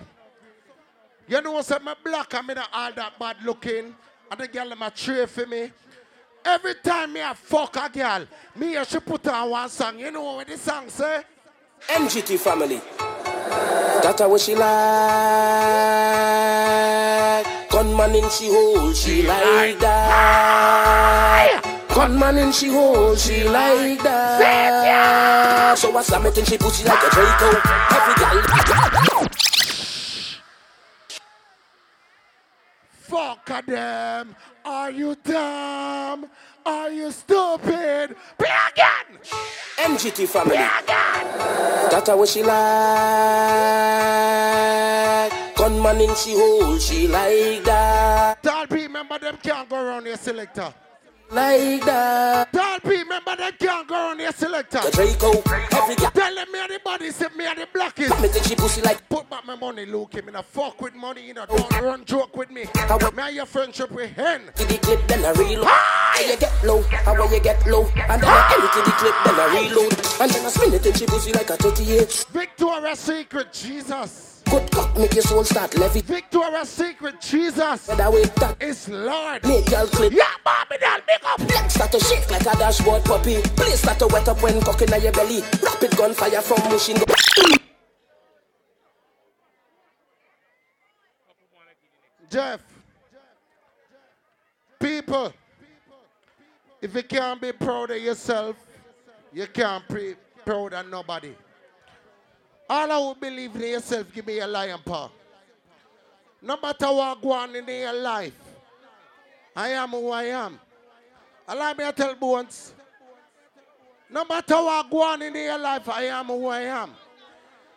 [1.28, 3.96] You know what I'm black and me not all that bad looking.
[4.30, 5.72] And the girl my tray for me.
[6.46, 9.98] Every time me a fuck a girl, me here she put on one song.
[9.98, 11.24] You know what the song say?
[11.88, 12.80] MGT family.
[13.00, 16.26] That's what she like.
[17.86, 21.62] Gunman in she hole, she like that.
[21.94, 25.78] Gunman in she hole, she like that.
[25.78, 27.62] So I slam it in she pussy like a Draco.
[27.94, 28.42] Every girl.
[32.90, 34.36] Fuck a them.
[34.66, 36.26] Are you dumb?
[36.66, 38.16] Are you stupid?
[38.38, 39.20] Play again.
[39.78, 40.58] MGT family.
[40.58, 42.56] That's what she like.
[45.56, 48.42] Gunman in she hole, she like that.
[48.70, 50.74] P, remember them can't go around your selector.
[51.32, 52.54] Like that.
[52.54, 54.80] Tall P, remember them can't go around your selector.
[54.80, 55.32] The Draco,
[55.76, 56.12] every girl.
[56.12, 58.22] Tell them me and the body, say me and the blackest.
[58.22, 59.08] Me think she pussy like.
[59.10, 60.14] Put back my money, Luke.
[60.14, 61.46] Me not fuck with money, you know.
[61.46, 62.66] Don't run joke with me.
[62.76, 64.42] How Me and your friendship with hen.
[64.56, 65.68] to the clip, then I reload.
[65.68, 69.36] How you get low, how you get low, and then I empty the clip, then
[69.36, 72.26] I reload, and then I spin it and she pussy like a 38.
[72.32, 74.35] Victoria's Secret, Jesus.
[74.98, 76.02] Make your soul start levy.
[76.02, 77.90] Victoria's Secret, Jesus.
[77.90, 79.44] I wait that It's Lord.
[79.46, 80.14] make y'all clip.
[80.14, 81.40] Yeah, Bobby, that big up.
[81.40, 83.42] Legs start to shake like a dashboard puppy.
[83.58, 85.42] Place start to wet up when cocking on your belly.
[85.62, 87.58] Rapid gunfire from machine gun.
[92.30, 92.62] Jeff.
[94.80, 95.34] People,
[96.82, 98.56] if you can't be proud of yourself,
[99.34, 100.16] you can't be
[100.46, 101.34] proud of nobody.
[102.70, 105.10] All I will believe in yourself, give me a lion paw.
[106.42, 108.40] No matter what go on in your life,
[109.56, 110.60] I am who I am.
[111.48, 112.74] Allow me to tell Bones.
[114.10, 116.92] No matter what go on in your life, I am who I am.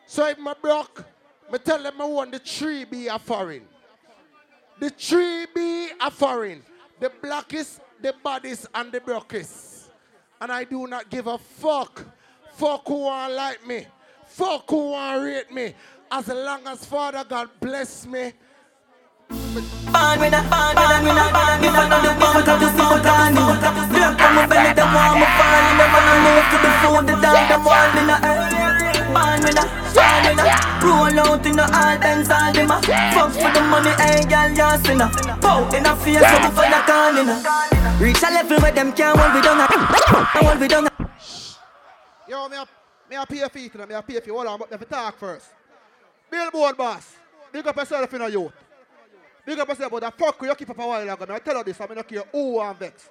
[0.06, 1.04] So if my broke,
[1.52, 3.62] me tell them I want the tree be a foreign.
[4.78, 6.62] The tree be a foreign.
[7.00, 9.90] The blackest, the baddest, and the brokest.
[10.40, 12.04] And I do not give a fuck.
[12.54, 13.86] Fuck who want like me.
[14.28, 15.74] Fuck who want rate me.
[16.10, 18.32] As long as Father God bless me.
[19.28, 22.74] Born with a, born with a, a, born with born
[24.34, 25.76] my belly, falling.
[25.76, 28.20] Never no move to the food, the dog, them want me not.
[29.12, 32.80] Born with a, born with a, roll out in the all Benz, all them a.
[33.12, 35.08] Fuck for the money, hey girl, you sinner.
[35.40, 36.50] Pow in a face, so the
[36.88, 37.24] corner.
[38.00, 39.66] Reach a level where them can't hold we down.
[39.68, 40.88] Hold we down.
[42.28, 42.66] Yo, me a,
[43.08, 44.30] me a pay to them, me a pay fee.
[44.30, 45.46] Hold on, but have to talk first.
[46.30, 47.16] Billboard boss,
[47.52, 48.52] big up yourself in a youth.
[49.46, 51.34] Big up yourself, but the fuck you keep up a while ago.
[51.34, 53.08] I tell you this, I don't care who I'm vex.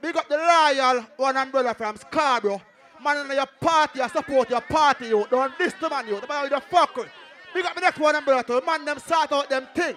[0.00, 2.60] Big up the loyal one umbrella from Scarborough.
[3.02, 5.26] Man in your party, I support your party, you.
[5.30, 6.20] Don't this to man, you.
[6.20, 7.08] The man with the fuck with.
[7.54, 8.60] Big up the next one umbrella too.
[8.66, 9.96] Man them sort out them thing.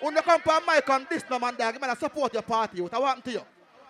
[0.00, 2.42] When they come for a mic on this no man dog, man I support your
[2.42, 2.90] party, you.
[2.92, 3.42] I want to you.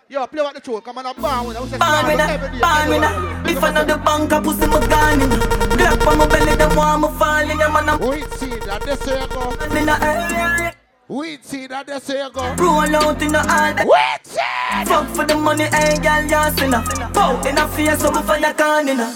[0.09, 1.63] Yo, play what the tune, come on, I'm born with it.
[1.63, 2.59] We with Scarborough a, every day.
[2.61, 3.51] born with a.
[3.51, 5.29] If I know the bank, I pussy my gun in.
[5.77, 7.59] Black on my belly, the want me falling.
[7.59, 9.75] Yeah, man, I'm Wait, see that you go.
[9.75, 10.76] in a.
[11.09, 12.43] Wait, see that they say you go.
[12.59, 14.83] Roll out in the all Wait, see.
[14.83, 16.83] Fuck for the money, hey girl, you sinner.
[17.15, 19.07] Pow in a face, so for the corner.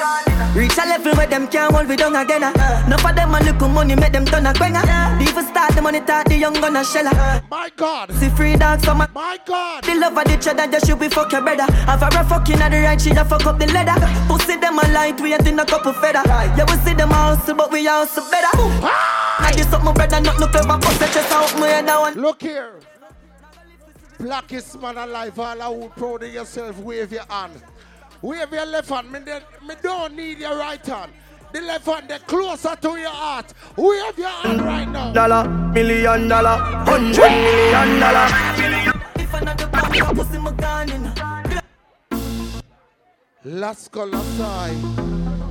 [0.55, 2.43] Reach a level where them can't hold we down again.
[2.45, 2.83] uh.
[2.87, 4.79] Enough of them a little money, make them turn a quenga.
[5.21, 5.51] Even ah.
[5.51, 7.11] start the money, talk the young gonna shella.
[7.11, 7.43] Ah.
[7.51, 8.09] My God.
[8.13, 9.83] See free dogs, some My God.
[9.83, 11.67] the love of the cheddar, just should be fuck your brother.
[11.91, 13.99] Have a rough fucking at the right, she a fuck up the leather.
[14.31, 16.23] Pussy them a light, we ain't in a couple feather.
[16.25, 18.47] Yeah, we see them hustle, but we hustle better.
[19.43, 22.13] I just up my brother, not no clever, bust the chest out my head down.
[22.21, 22.79] Look here.
[24.19, 27.61] Blackest man alive, all I would proud of yourself, wave your hand.
[28.21, 31.11] Wave your left hand, me, de- me don't need your right hand.
[31.53, 33.51] The left hand, they closer to your heart.
[33.75, 35.11] Wave your hand right now.
[35.11, 38.27] Dollar, million dollar, hundred million dollar.
[39.15, 41.11] If another bang, I pussy my gun in.
[43.43, 44.75] Las Colossi.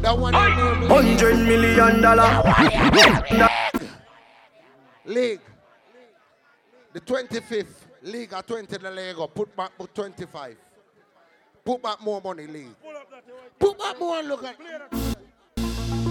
[0.00, 2.42] That one Hundred million dollar.
[5.06, 5.40] League.
[6.92, 7.66] The 25th.
[8.02, 9.26] League at 20 the Lego.
[9.26, 10.56] Put back put 25.
[11.64, 12.74] Put back more money, League.
[13.58, 14.56] Put back more and look at.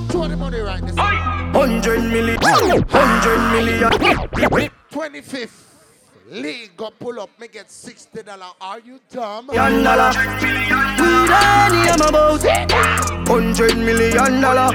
[0.10, 2.38] Throw the money right this Hundred million.
[2.42, 4.72] Hundred million.
[4.92, 5.66] 25th.
[6.30, 8.54] League go pull up, make it $60.
[8.62, 9.48] Are you dumb?
[9.48, 10.10] Million dollar.
[10.10, 10.68] We
[11.28, 12.44] done I'm about
[13.28, 14.72] hundred million dollar.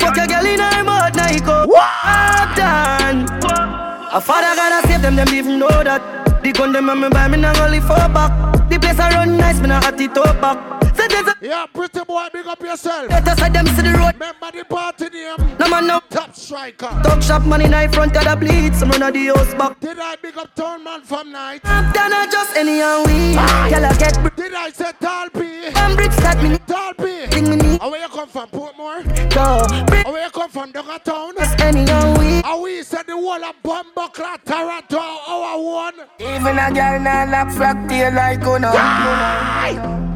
[0.00, 1.66] Fuck a girl in her mouth, now you go.
[1.66, 3.83] What done?
[4.14, 6.40] A father gotta save them, them even know that.
[6.44, 8.30] The gun them and me buy me now only four back.
[8.70, 10.73] The place I run nice, me now hot it up back.
[11.04, 13.08] Say there's a Yeah, pretty boy, big up yourself.
[13.10, 14.14] better side them see the road.
[14.14, 15.36] Remember the party name?
[15.58, 16.00] No man no.
[16.08, 16.88] Top striker.
[17.02, 18.74] Talk shop money in front of the bleed.
[18.74, 19.78] Some run of the house back.
[19.80, 21.60] Did I big up Town Man from night?
[21.64, 23.34] Up down not just any and we.
[23.34, 25.70] Girl I get br- Did I say Tall P?
[25.70, 27.26] them bricks that me Tall P.
[27.26, 27.78] Bring me need.
[27.82, 28.48] Oh, where you come from?
[28.48, 29.04] Portmore?
[29.34, 29.66] Go.
[29.74, 30.72] And oh, where you come from?
[30.72, 31.34] Town?
[31.36, 32.40] Just any and we.
[32.42, 35.94] And we said the wall of Bumbuckler, Toronto, our one.
[36.18, 40.13] Even a girl nah lock flock tail like Uno.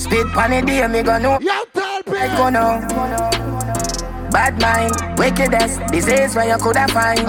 [0.00, 1.38] Spit pan the day, me go know.
[1.40, 2.10] Yo, Tall P.
[2.12, 2.80] Like Uno.
[4.30, 7.20] Bad mind, wickedest, disease where you coulda find.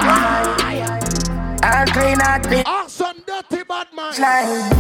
[1.64, 4.14] All clean out me Awesome, dirty bad man.
[4.22, 4.72] line.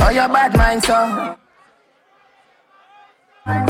[0.00, 1.36] Oh, your bad mind, so.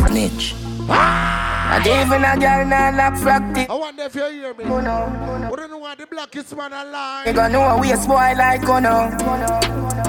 [0.07, 0.55] Snitch.
[0.89, 3.67] And even a girl not like fracty.
[3.69, 4.65] I wonder if you hear me.
[4.65, 5.49] Oh no.
[5.51, 7.27] What do you want the blackest man alive?
[7.27, 10.02] You gonna know a waste boy like oh no.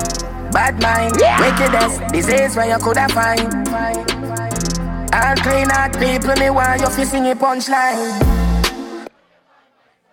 [0.54, 3.42] Bad mind, wickedness, disease where you coulda find.
[5.12, 8.22] All clean out people, me want you fi sing a punchline.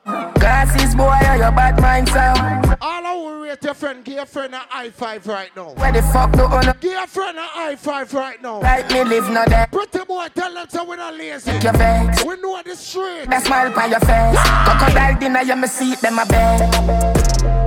[0.05, 2.77] Glasses boy, or your bad mind sound.
[2.81, 5.75] All I will rate your friend, give your friend a high five right now.
[5.75, 8.63] Where the fuck do you Give your friend a high five right now.
[8.63, 9.67] Like me live no there.
[9.71, 11.51] Pretty boy, tell them so we not lazy.
[11.51, 12.25] Your vex.
[12.25, 13.29] We know the street.
[13.29, 14.39] That smile on your face.
[14.65, 17.60] Crocodile dinner, you me see them a bed.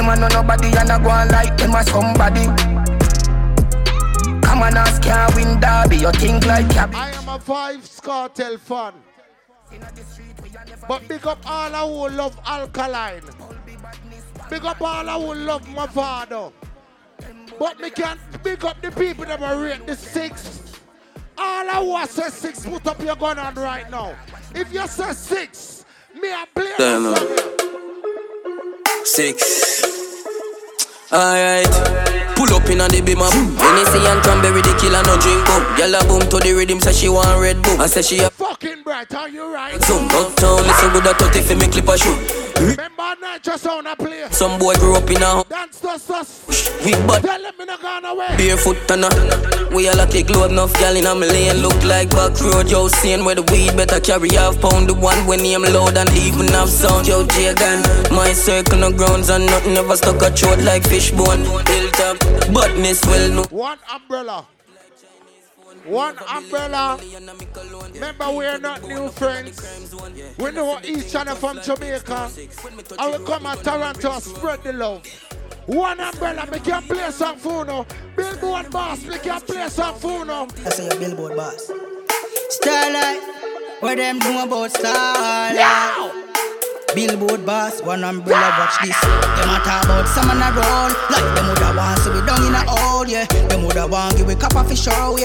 [0.00, 2.46] Them a know nobody and a go on like them a somebody.
[4.40, 5.96] Come on, ask can't win derby.
[5.98, 6.96] You think like cabby.
[6.96, 8.94] I am a Vybz Kartel fan.
[10.88, 13.24] But big up all who love Alkaline.
[14.48, 16.50] Big up all who love my father.
[17.58, 20.80] But me can't big up the people that will rate the six.
[21.36, 24.16] All who say six, put up your gun on right now.
[24.54, 27.36] If you say six, me I play Damn, this no.
[27.36, 27.89] song.
[29.10, 29.82] Six.
[31.12, 31.66] Alright.
[32.36, 33.32] Pull up in on the beam up.
[33.34, 35.66] Hennessy and cranberry, the killer no drink up.
[35.76, 37.80] Gyal a boom to the rhythm, say she want red boom.
[37.80, 39.82] I say she a Fucking bright, are you right?
[39.82, 40.06] zoom.
[40.14, 42.14] Uptown, listen good a 30 fi me clip a shoe.
[42.60, 44.26] Remember Nitro Sound I play.
[44.30, 46.84] Some boy grew up in a Dance dust dust.
[46.84, 47.22] we bad.
[47.22, 48.36] Tell them me not gone away.
[48.36, 49.08] Barefoot and a
[49.74, 52.88] We all a take load enough gal in a lane Look like back road Yo
[52.88, 56.48] saying where the weed better carry half pound The one when name loud and even
[56.48, 57.80] have sound Yo Jagan
[58.10, 62.18] My circle no grounds and nothing ever stuck a throat like fishbone Hilltop
[62.52, 64.46] Badness well no One umbrella.
[65.90, 67.00] One umbrella.
[67.92, 69.60] Remember, we're not new friends.
[70.38, 72.30] We know each other from Jamaica.
[72.96, 75.04] I will come at Toronto and spread the love.
[75.66, 77.86] One umbrella, make you play some Funo.
[78.14, 80.46] Billboard boss, make you play some Funo.
[80.64, 81.72] I say your billboard boss.
[82.50, 86.20] Starlife, what them know about Starlife?
[86.94, 89.00] Billboard boss, one umbrella, watch this.
[89.00, 90.90] Them a talk about some on a roll.
[91.10, 93.24] Like them woulda want to be down in a hole, yeah.
[93.48, 95.18] Them woulda want give we cup of fish or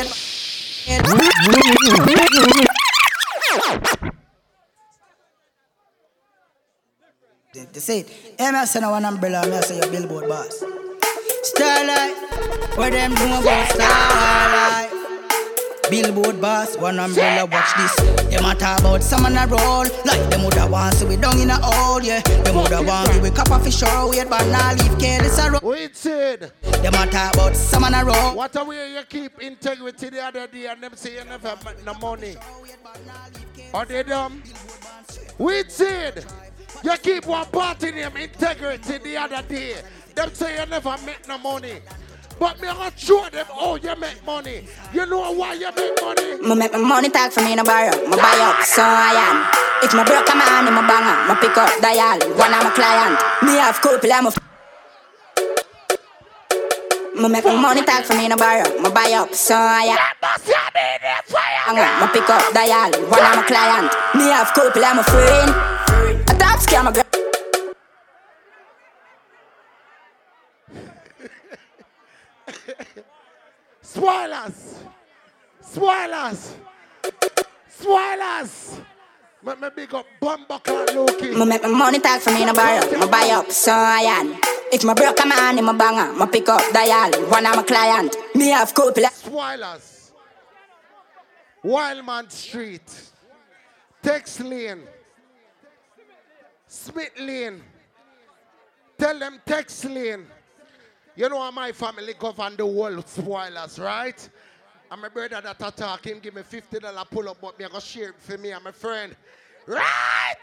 [7.74, 8.06] they say,
[8.38, 10.64] hey, I say no one umbrella, I say your billboard boss.
[11.44, 15.05] Starlife, what them know about Starlife?
[15.90, 17.96] Billboard boss, one umbrella, watch this.
[18.30, 19.86] Them a talk about some on a roll.
[20.04, 22.22] Like them woulda want to be down in a hole, yeah.
[22.22, 25.52] Them woulda want give we cup of fish or wait, but now leave careless a
[25.52, 25.62] roll.
[25.64, 26.52] Wait, Sid.
[26.62, 28.36] Them a talk about some on a roll.
[28.36, 31.86] What a way you keep integrity the other day and them say you never make
[31.86, 32.36] no money.
[33.74, 34.42] Are they dumb?
[35.38, 36.26] Wait, Sid.
[36.84, 39.76] You keep one party name integrity the other day.
[40.16, 41.82] Them say you never make no money.
[42.40, 44.68] But me gonna show them how you make money.
[44.94, 46.42] You know why you make money?
[46.42, 47.96] Me make my money talk for me no borrow.
[48.10, 49.38] Me buy up, so I am.
[49.84, 51.16] If my broke a man, I'm a banger.
[51.32, 53.16] Me pick up dial, one of my client.
[53.44, 54.30] Me have couple, I'm a.
[54.30, 54.40] F-
[57.16, 58.68] me make my money talk for me no borrow.
[58.82, 59.98] Me buy up, so I am.
[62.02, 63.92] Me pick up dial, one of my client.
[64.14, 65.50] Me have couple, I'm a friend.
[66.30, 67.25] A top scam, a girl.
[73.96, 74.84] Spoilers!
[75.62, 76.56] Spoilers!
[77.70, 78.82] Spoilers!
[79.42, 81.34] Let me big up Bumbucker Loki.
[81.34, 82.82] Me make my money talk for me in no borrow.
[82.92, 84.38] Me buy up, so I am.
[84.74, 86.12] If my broke a man, I'm a banger.
[86.12, 88.18] Me pick up dial, one of my client.
[88.36, 89.02] Me have couple.
[89.06, 90.12] Spoilers.
[91.64, 93.12] Wildman Street.
[94.04, 94.82] Tex Lane.
[96.68, 97.64] Smith Lane.
[98.98, 100.28] Tell them Tex Lane.
[101.18, 104.30] You know how my family govern the world spoilers, right?
[104.92, 107.80] And my brother that attack him give me $50 pull up, but me I go
[107.80, 109.16] share it for me and my friend.
[109.66, 110.36] Right!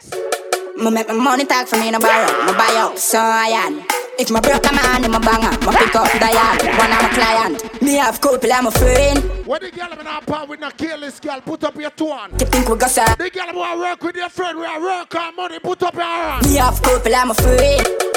[0.75, 2.45] Me make my money talk for me no borrow.
[2.45, 3.85] Me buy up, so I am.
[4.17, 5.51] If my broke a man, I'm a banger.
[5.51, 7.81] Me pick up dial, one of my client.
[7.81, 9.45] Me have couple, I'm a friend.
[9.45, 12.07] What the girl in our part with not kill this girl, put up your two
[12.07, 12.33] hand.
[12.41, 13.05] You think we go sir?
[13.15, 16.03] The girl who work with your friend, we are work on money, put up your
[16.03, 16.45] hand.
[16.47, 18.12] Me have couple, I'm a friend.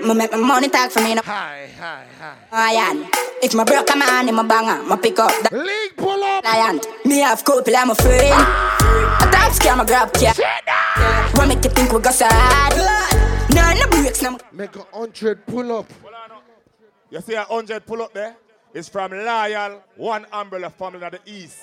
[0.00, 1.22] Me make my money talk for me no.
[1.24, 2.34] Hi, hi, hi.
[2.52, 3.10] I am.
[3.42, 4.82] If my broke a man, I'm a banger.
[4.88, 6.44] Me pick up the League pull up.
[6.44, 6.86] client.
[7.04, 8.32] Me have couple, I'm a friend.
[8.32, 10.38] A top scam, a grab cat.
[10.68, 11.30] Ah.
[11.34, 12.76] What make you think we go sad?
[13.54, 14.38] Nah, no breaks, no.
[14.52, 15.86] Make a hundred pull up.
[17.10, 18.36] You see a hundred pull up there?
[18.74, 21.58] It's from Loyal, one umbrella family in the east.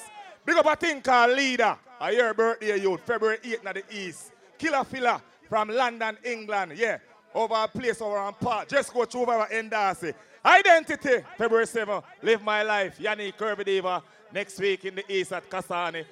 [0.45, 1.77] Big up a thing called Leader.
[2.01, 4.31] A year birthday youth, February 8th in the east.
[4.57, 6.73] Killer Filler from London, England.
[6.75, 6.97] Yeah.
[7.35, 8.69] Over a place over on park.
[8.69, 10.13] Just go through over Darcy.
[10.45, 12.01] Identity, February 7th.
[12.23, 12.97] Live my life.
[12.97, 14.01] Yanni Kirby Diva.
[14.33, 16.05] Next week in the east at Kasane.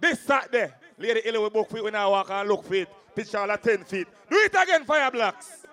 [0.00, 2.88] This Saturday, Lady Illy will book feet when I walk and look feet.
[3.14, 4.08] Picture all at 10 feet.
[4.30, 5.66] Do it again, Fire Blacks.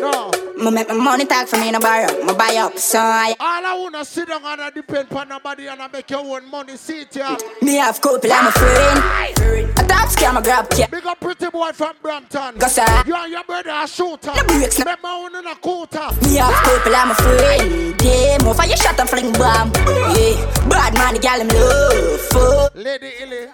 [0.00, 0.30] No.
[0.56, 2.24] Me make my money talk for me no borrow.
[2.24, 5.66] Me buy up, so I All I wanna sit down and I depend on nobody
[5.66, 6.76] and I make your own money.
[6.76, 7.36] See it here.
[7.62, 9.70] me have couple I'm a friend.
[9.78, 10.90] A top scam a grab kid.
[10.90, 12.58] Big up pretty boy from Brampton.
[12.58, 12.84] Go sir.
[13.06, 14.32] You and your brother are shooter.
[14.32, 14.84] The breaks now.
[14.84, 16.08] Remember one in a quarter.
[16.22, 18.02] Me have couple I'm a friend.
[18.02, 19.72] Yeah, move for your shot and fling bomb.
[20.14, 22.74] Yeah, bad man the gal him love.
[22.74, 23.46] Lady Illy.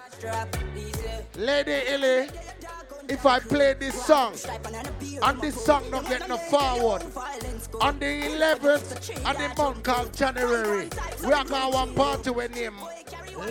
[1.37, 2.44] Lady Illy.
[3.07, 4.33] If I play this song
[5.23, 7.03] and this song don't get no forward,
[7.79, 10.89] on the 11th of the month called January,
[11.23, 12.75] we are going to have party with name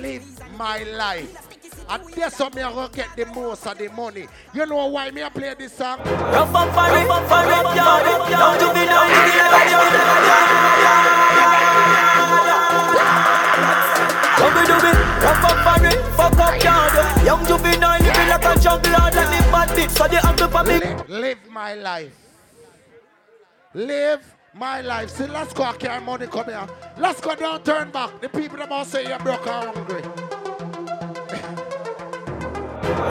[0.00, 0.26] Live
[0.58, 1.48] My Life.
[1.88, 4.26] And that's how me are going to get the most of the money.
[4.54, 5.98] You know why me I play this song?
[5.98, 8.30] Rough it, yard.
[8.30, 9.70] Young juvenile, living like
[13.90, 13.93] a
[14.44, 14.92] Dubby dubby,
[15.22, 17.24] rough up for it, fuck up yard.
[17.24, 20.62] Young juvenile, living like a jungle, like the bad bitch, so they have to for
[20.64, 20.80] me.
[21.08, 22.12] Live, my life.
[23.72, 25.08] Live my life.
[25.08, 26.68] See, let's go I carry money, come here.
[26.98, 28.20] Let's go down, turn back.
[28.20, 30.02] The people that must say you're broke and hungry.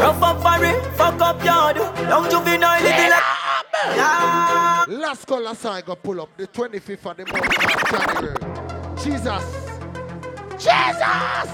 [0.04, 1.78] Rough up for it, fuck up yard.
[1.78, 3.24] Young juvenile, living like
[3.96, 4.86] yeah.
[4.88, 8.38] Let's go, let's I go pull up the 25th of the month of January.
[9.04, 9.63] Jesus.
[10.64, 11.50] Jesus!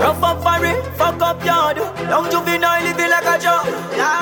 [0.00, 1.78] Rough up for it, fuck up yard.
[1.78, 3.66] Young juvenile, living like a job.
[3.96, 4.20] Yard.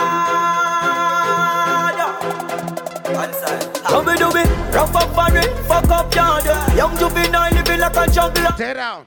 [3.16, 3.62] One side.
[3.82, 6.44] Dubby dubby, rough up for it, fuck up yard.
[6.76, 8.52] Young juvenile, living like a juggler.
[8.56, 9.06] Tear down.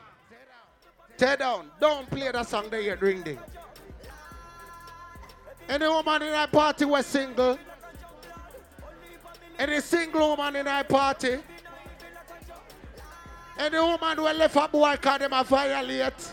[1.18, 1.72] Tear down.
[1.80, 3.40] Don't play that song there yet, ring ding.
[5.70, 7.58] Any woman in that party was single.
[9.62, 11.38] Any single woman in our party.
[13.60, 16.32] Any woman who left a boy cause them a violate.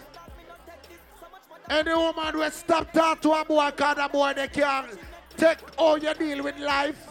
[1.68, 4.86] Any woman who stop talk to a boy cause a boy they can't
[5.36, 7.07] take all you deal with life.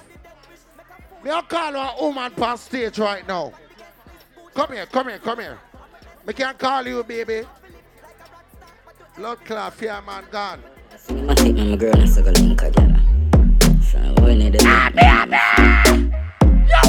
[1.23, 3.53] Me I call a woman on stage right now.
[4.55, 5.59] Come here, come here, come here.
[6.25, 7.43] Me can call you baby.
[9.15, 10.63] Blood clot, fear man gone.
[11.29, 13.16] I take my girl and suck a link again.
[13.97, 14.63] From when it is.
[14.63, 14.69] You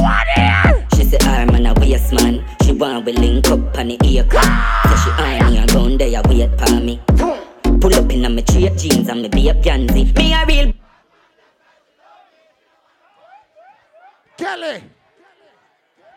[0.03, 0.85] want it?
[0.95, 2.45] She say I'm a waist man.
[2.63, 4.41] She want we link up on the acre.
[4.89, 7.01] Say she eyeing a gun there wait for me.
[7.81, 10.05] Pull up in a me straight jeans and me be a pansy.
[10.13, 10.73] Me a real
[14.37, 14.83] Kelly!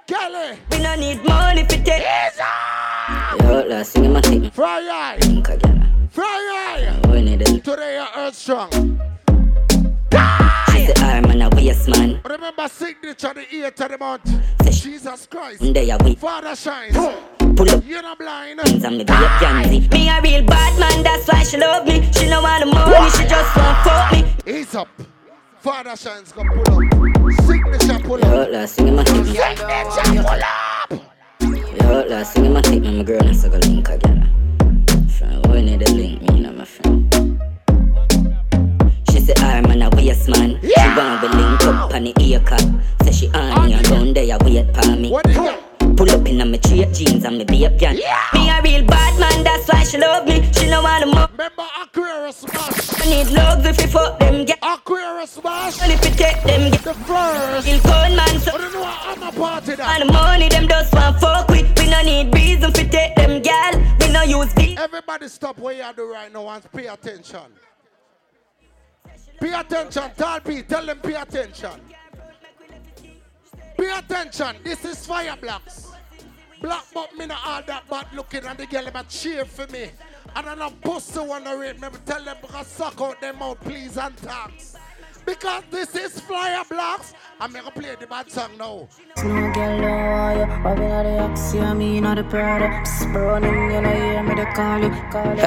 [0.07, 0.57] Kelly!
[0.71, 2.03] We no need money for take.
[3.39, 5.17] Yo, last thing I'ma take Fry eye!
[5.21, 6.09] again.
[6.11, 6.99] Fry eye!
[7.07, 7.61] When it is.
[7.61, 8.69] Today you're earth strong.
[10.11, 10.17] She
[10.87, 12.21] say I'm on a waist man.
[12.23, 14.71] Remember signature the 8th of the month.
[14.81, 15.73] Jesus Christ.
[15.73, 16.19] There wait.
[16.19, 16.95] Father shines.
[16.95, 17.83] Pull up.
[17.85, 18.59] You're not blind.
[18.61, 19.87] And me be a pansy.
[19.89, 22.11] Me a real bad man, that's why she love me.
[22.13, 24.51] She no want the money, she just want fuck me.
[24.51, 24.87] Ease up.
[25.59, 27.43] Father shines go pull up.
[27.45, 28.49] Signature pull Yo, up.
[28.49, 31.01] last thing take Signature pull up.
[31.81, 34.27] Yo, last thing I'ma take my girl and suck a link again.
[35.17, 37.10] From when it the link, me and my friend.
[39.31, 40.59] Say I'm on a waist man.
[40.61, 42.57] She want we link up on the acre.
[43.05, 45.09] Say she on me and down there wait for me.
[45.95, 47.93] Pull up in a me straight jeans and me be a gal.
[47.93, 50.51] Me a real bad man, that's why she love me.
[50.51, 51.31] She no want the money.
[51.31, 53.01] Remember Aquarius smash.
[53.01, 54.59] I need love if you fuck them get.
[54.61, 55.81] Aquarius smash.
[55.81, 56.83] Only if you take them get.
[56.83, 57.67] The first.
[57.67, 59.99] Real con man, so I don't know I'm a party and that.
[59.99, 61.71] the money them just want fuck with.
[61.79, 63.79] We no need reason for take them gal.
[64.01, 64.77] We no use the.
[64.77, 67.47] Everybody stop what you are do right now and pay attention.
[69.41, 70.11] Pay attention,
[70.45, 71.81] P, tell them pay attention.
[73.75, 75.91] Pay attention, this is Fire Blocks.
[76.61, 79.65] Black but me not all that bad looking and the girl them a cheer for
[79.71, 79.89] me.
[80.35, 83.59] And I not pussy wanna rate me, but tell them because suck out them out
[83.61, 84.75] please and thanks.
[85.25, 87.13] Because this is Flyer Blocks.
[87.39, 88.87] I'm gonna play the bad song now.
[89.23, 92.67] No girl don't want you, but we not the oxy, I mean not the Prada.
[92.83, 95.41] Psst, running, you know, hear me, they call you, call you.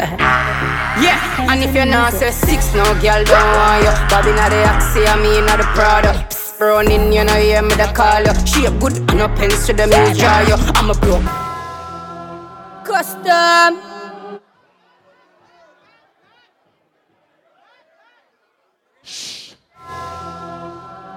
[1.05, 3.93] Yeah, and if you're not say six, no girl don't want you.
[4.11, 6.13] Bobby not the oxy, I mean not the Prada.
[6.31, 8.35] Psst, running, you know, hear me, they call you.
[8.47, 10.57] She a good and no pens to them, you draw you.
[10.75, 11.21] I'm a pro.
[12.85, 13.94] Custom.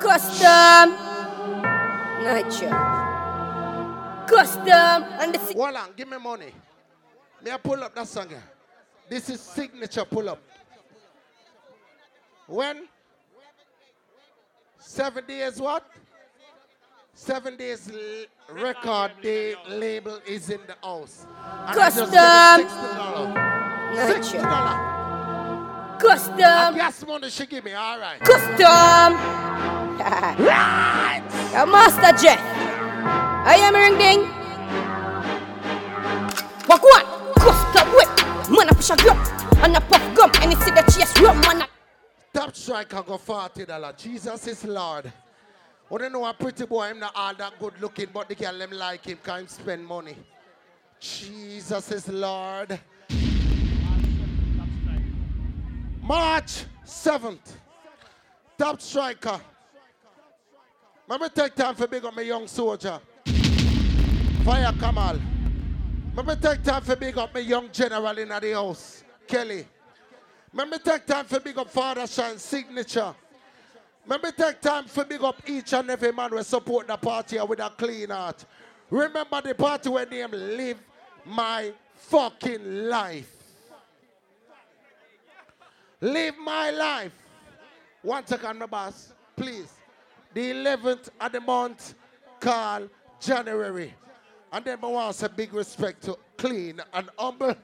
[0.08, 0.96] Custom.
[2.24, 2.70] Nature.
[4.26, 5.04] Custom.
[5.20, 5.40] And the
[5.76, 6.54] on, give me money.
[7.44, 8.44] May I pull up that song here?
[9.10, 10.42] This is signature pull up.
[12.48, 12.88] When?
[14.80, 15.86] Seven days what?
[17.14, 21.26] Seven days l- record day label is in the house.
[21.66, 22.12] And Custom.
[22.14, 26.02] just give her Sixty dollars.
[26.02, 26.40] Custom.
[26.40, 28.22] And gas money she give me, all right.
[28.22, 29.47] Custom.
[31.54, 32.40] Your master Jeff.
[32.40, 34.22] I am ring ding.
[36.68, 37.06] Walk one.
[37.36, 38.10] Custom whip.
[38.50, 39.18] Man, I push a gum.
[39.64, 40.32] And a puff gum.
[40.42, 41.40] And it's in the chest rum.
[41.42, 41.68] Man, I-
[42.34, 43.94] Top striker go forty dollar.
[43.98, 45.12] Jesus is Lord.
[45.90, 48.58] What you know a pretty boy, I'm not all that good looking, but the girl
[48.58, 50.16] them like him, can him spend money.
[51.00, 52.80] Jesus is Lord.
[56.02, 57.40] March 7th.
[58.58, 59.40] Top striker.
[61.10, 63.00] Let me take time for big up my young soldier.
[64.44, 65.18] Fire Kamal.
[66.14, 69.06] Let me take time for big up my young general in the house.
[69.26, 69.66] Kelly.
[70.54, 73.16] Let me take time for big up Father Shine signature.
[74.06, 77.40] Let me take time for big up each and every man who support the party
[77.40, 78.44] with a clean heart.
[78.90, 80.78] Remember the party where name Live
[81.26, 83.34] My Fucking Life.
[86.02, 87.14] Live my life.
[88.02, 89.72] One second, my boss, please.
[90.38, 91.96] The 11th of the month,
[92.40, 92.88] call
[93.20, 93.92] January.
[94.54, 97.56] And then I want say big respect to clean and humble.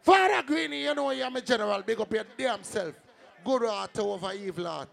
[0.00, 1.80] Father Greeny, you know you're my general.
[1.82, 2.96] Big up your damn self.
[3.44, 4.88] Good heart over evil heart.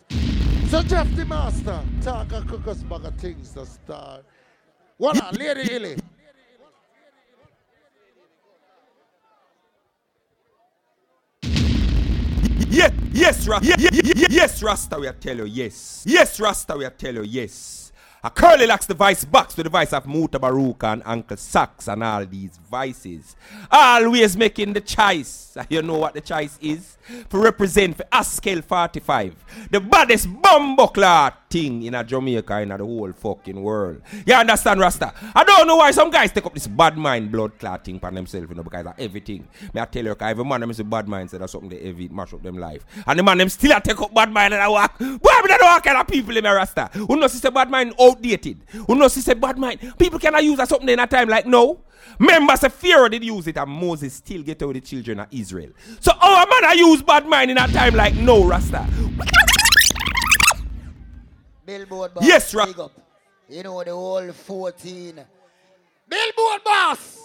[0.67, 2.31] So Jeff the Master, talk
[2.67, 4.23] us bag of things start.
[4.97, 5.97] What on, Lady Illy.
[12.71, 13.67] Yes, yes, Rasta.
[13.67, 16.03] Yes, yes, Rasta, we tell you, yes.
[16.07, 17.90] Yes, Rasta, we tell you, yes.
[18.23, 22.03] A curly locks the vice box with the vice of Mutabaruka and Uncle Sax and
[22.03, 23.35] all these vices.
[23.71, 25.57] Always making the choice.
[25.69, 26.97] You know what the choice is?
[27.29, 29.35] To represent for Askel 45.
[29.71, 34.01] The baddest bumbuckler thing in a Jamaica in the whole fucking world.
[34.25, 35.13] You understand, Rasta?
[35.35, 38.49] I don't know why some guys take up this bad mind blood clotting for themselves,
[38.49, 39.47] you know, because of everything.
[39.73, 42.07] May I tell you, every man them is a bad mind, that's something they heavy
[42.07, 42.85] mash up them life.
[43.05, 44.97] And the man them still a take up bad mind and I walk.
[44.99, 46.89] Boy, I don't what kind of people in my Rasta.
[46.93, 48.61] Who knows if bad mind oh, outdated?
[48.87, 49.79] Who knows if bad mind?
[49.97, 51.81] People cannot use that something in a time like no.
[52.19, 55.71] Members of Pharaoh did use it and Moses still get out the children of Israel.
[55.99, 58.85] So our man I use bad mind in a time like no, Rasta.
[61.65, 62.25] Billboard boss.
[62.25, 62.91] Yes, Ra- Big up.
[63.49, 65.23] You know the whole 14.
[66.07, 67.19] Billboard boss.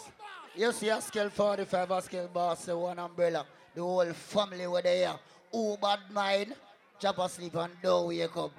[0.55, 3.45] You see Askel 45, Askel boss, the one umbrella.
[3.75, 5.15] The whole family were there.
[5.53, 6.55] Who bad mind?
[6.99, 8.53] Chop asleep and don't wake up.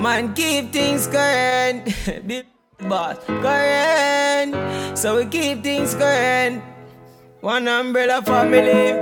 [0.00, 1.88] Man, keep things current.
[2.88, 4.98] Boss, current.
[4.98, 6.62] So we keep things current.
[7.40, 8.94] One umbrella family.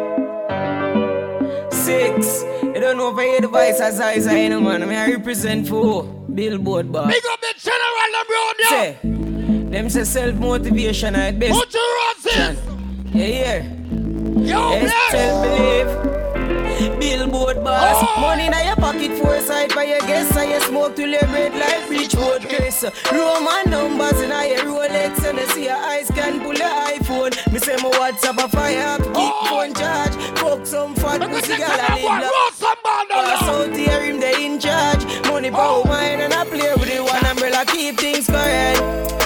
[1.70, 2.42] Six.
[2.62, 4.82] You don't know if I hear the voice as I say, no man.
[4.82, 7.12] I mean, I represent for Billboard boss.
[7.12, 8.68] Big up the general them round there.
[8.70, 11.52] Say, them say self motivation at best.
[11.52, 11.90] Put your.
[13.12, 13.62] Yeah, yeah.
[14.40, 16.29] Yo, yes, self believe.
[16.88, 17.96] Billboard boss.
[18.00, 18.20] Oh.
[18.20, 20.34] Money in your pocket, foresight by your guess.
[20.36, 22.84] I you smoke till your bread like Bridgewood Grace.
[23.12, 27.52] Roman numbers in your Rolex and I see your eyes can pull your iPhone.
[27.52, 29.46] Me say my WhatsApp a fire up, keep Oh.
[29.50, 30.14] phone charge.
[30.38, 32.22] Fuck some fat pussy girl and live like.
[32.22, 35.04] Roll some ball Pass out here, him they in charge.
[35.26, 39.19] Money power mine and I play with the one umbrella, keep things current.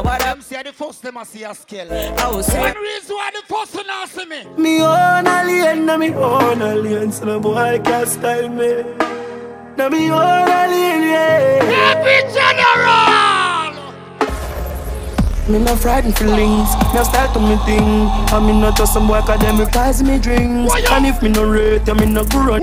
[0.00, 0.20] Strength.
[0.20, 1.92] What I'm see the first them a see a scale.
[1.92, 2.60] I will say.
[2.60, 4.44] One reason why the first one not see me.
[4.56, 8.84] Me own alien, na me own alien, so no boy can style me.
[9.76, 11.64] Na me own alien, yeah.
[11.64, 13.10] Happy general.
[15.48, 18.08] Me no frightened feelings, me style to me thing.
[18.32, 20.74] And me not just some boy 'cause them cause me drinks.
[20.90, 22.58] And if me no rate, ya me no grow.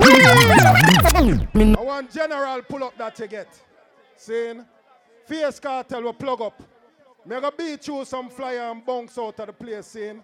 [1.54, 3.48] Me no I want general pull up that you get.
[4.16, 4.64] Saying,
[5.26, 6.62] Fierce Cartel will plug up.
[7.28, 10.22] Me gonna beat you some flyer and bounce out of the place saying,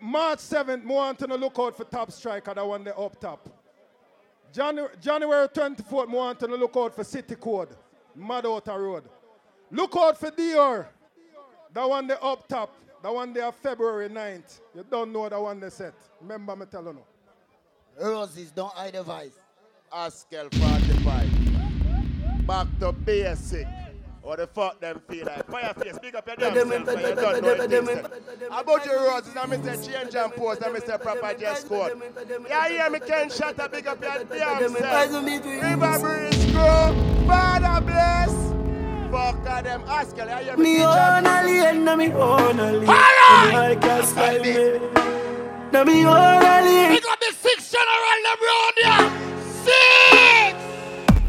[0.00, 3.48] March 7th, me want to look out for Top Striker, that one there up top.
[4.52, 7.70] January, January 24th, me want to look out for City Code,
[8.14, 9.02] Mad Outer Road.
[9.72, 10.86] Look out for Dior,
[11.74, 12.76] that one there up top.
[13.02, 14.60] That one there February 9th.
[14.76, 15.94] You don't know that one they set.
[16.20, 17.04] Remember me telling you.
[18.04, 19.38] Roses, don't hide the vice.
[19.92, 22.46] Askel 45.
[22.46, 23.66] Back to basic.
[24.28, 25.46] What the fuck them feel like?
[25.46, 26.84] Fireface, big up your damn self.
[26.84, 27.88] but you don't know it them.
[28.52, 29.86] About your roses, I'm Mr.
[29.86, 31.00] Change and Post, I'm Mr.
[31.00, 31.98] Proper Just Code.
[32.46, 35.24] Yeah, hear me, Ken Shatter, big up your damn self.
[35.24, 38.30] River Breeze Crew, Father bless.
[39.10, 42.84] Fuck all them yeah, hear me, Me own alien, na me own alien.
[42.84, 45.90] No boy can style me.
[45.90, 46.92] Me own alien.
[46.92, 49.64] Big up the six general them round here.
[49.64, 49.97] Six!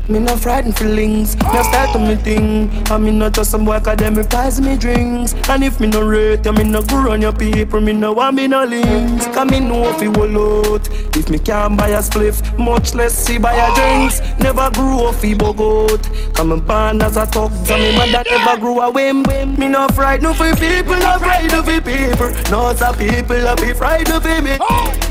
[0.09, 2.67] Me no frightened feelings, me start to me thing.
[2.87, 5.35] I me not just some boy academic prize me drinks.
[5.47, 7.79] And if me no rate you, me no grow on your people.
[7.79, 9.27] Me no want me no links.
[9.27, 10.89] Cause me know if you will out.
[11.15, 14.19] If me can't buy a spliff, much less see buy a drinks.
[14.39, 16.33] Never grew up fi bogot.
[16.33, 19.21] Come and born as a talk, so me mother never grew a whim.
[19.59, 22.31] Me no frightened for people, no frightened for people.
[22.49, 24.57] No some people I be frightened for me.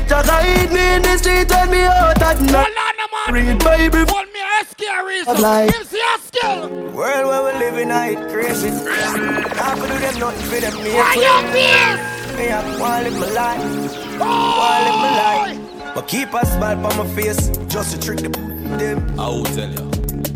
[0.09, 2.89] Just hide me in the street and me out at night.
[3.31, 4.05] Read Bible.
[4.33, 6.69] me ask you Like- Give me a skill.
[6.69, 8.69] World where we live in, I it crazy.
[8.69, 10.73] Can't do them nothing for them.
[10.83, 11.53] Me Why a you twin.
[11.53, 12.37] fierce?
[12.37, 13.63] Me a wanna live my life.
[14.19, 15.95] Wanna live my life.
[15.95, 19.19] But keep a smile on my face, just to trick the them.
[19.19, 19.85] I will tell you.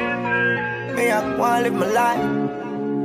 [0.94, 2.20] me a wanna live my life.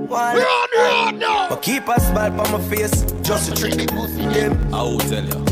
[0.09, 1.47] Wanna live Run, run, no.
[1.49, 4.73] But keep a smile on my face, just to trick the pussy them.
[4.73, 5.45] I will tell you.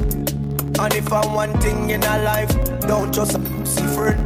[0.84, 4.20] And if I one thing in a life, don't just a pussy friend.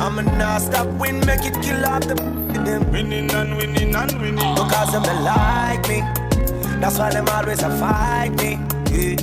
[0.00, 2.92] I'ma not stop win, make it kill off the them.
[2.92, 4.54] Winning and winning and winning.
[4.54, 6.04] Because them they like me.
[6.80, 8.58] That's why them always a fight me.
[8.90, 9.16] Yeah.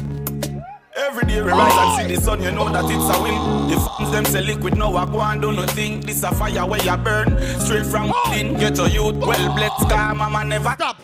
[0.96, 3.70] Every day we rise and see the sun, you know that it's a win.
[3.70, 6.02] The fans them say liquid, no I go and do nothing.
[6.02, 8.58] This a fire where you burn, straight from within.
[8.58, 11.02] Get your youth well blessed, car mama never Stop.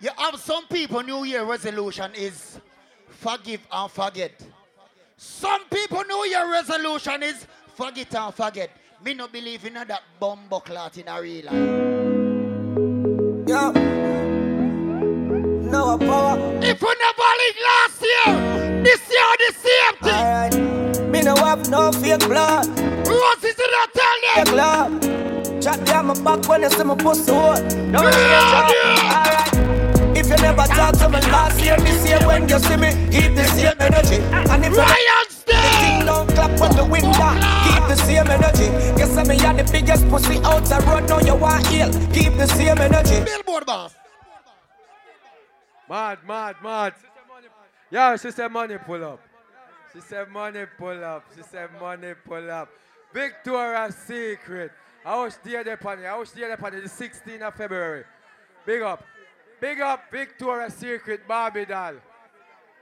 [0.00, 2.58] You have some people New Year resolution is
[3.08, 4.32] forgive and forget.
[5.16, 8.70] Some people New Year resolution is forget and forget.
[9.04, 13.48] Me no believe in that bumbo clot in a real life.
[13.48, 13.93] Yo.
[15.74, 16.38] No power.
[16.62, 18.30] If we never league last year,
[18.86, 20.24] this year the same thing.
[20.24, 21.10] Alright.
[21.10, 22.68] Me no have no fake blood.
[23.08, 24.56] Roses in the tell Fake them.
[24.56, 25.60] love.
[25.60, 27.60] Chat down my back when you see my pussy hole.
[27.90, 28.70] No change up.
[29.18, 30.16] Alright.
[30.16, 33.34] If you never talk to me last year, this year when you see me, keep
[33.34, 34.22] the same energy.
[34.30, 37.32] And if you Ryan the thing don't clap on the window,
[37.66, 38.70] keep the same energy.
[38.94, 41.90] You me are the biggest pussy out the road, now you want heal.
[42.12, 43.24] Keep the same energy.
[43.24, 44.03] Billboard boss.
[45.88, 46.94] Mad, mad, mad.
[47.90, 49.20] Yeah, she said money pull up.
[49.92, 51.24] She said money pull up.
[51.36, 52.68] She said money pull up.
[53.12, 54.72] Victoria's Secret.
[55.04, 56.06] I was there upon it.
[56.06, 58.04] I was there upon it the 16th of February.
[58.66, 59.04] Big up.
[59.60, 61.94] Big up Victoria's Secret Barbie doll.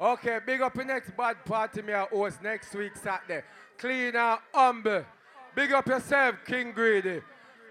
[0.01, 3.45] Okay, big up the next bad party me host next week Saturday.
[3.79, 5.05] Clean and humble.
[5.55, 7.21] Big up yourself, King Greedy.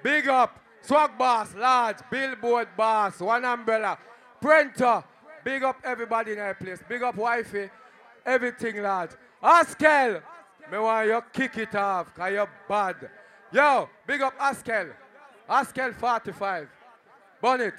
[0.03, 3.98] Big up Swag Boss, Large, Billboard Boss, One Umbrella,
[4.42, 5.03] Prenter.
[5.44, 6.80] Big up everybody in that place.
[6.88, 7.70] Big up Wifey.
[8.26, 9.11] Everything, large.
[9.44, 10.22] Askel,
[10.72, 13.10] me want you kick it off, cause you're bad.
[13.52, 14.92] Yo, big up Askel.
[15.50, 16.70] Askel 45.
[17.42, 17.74] Bonnet.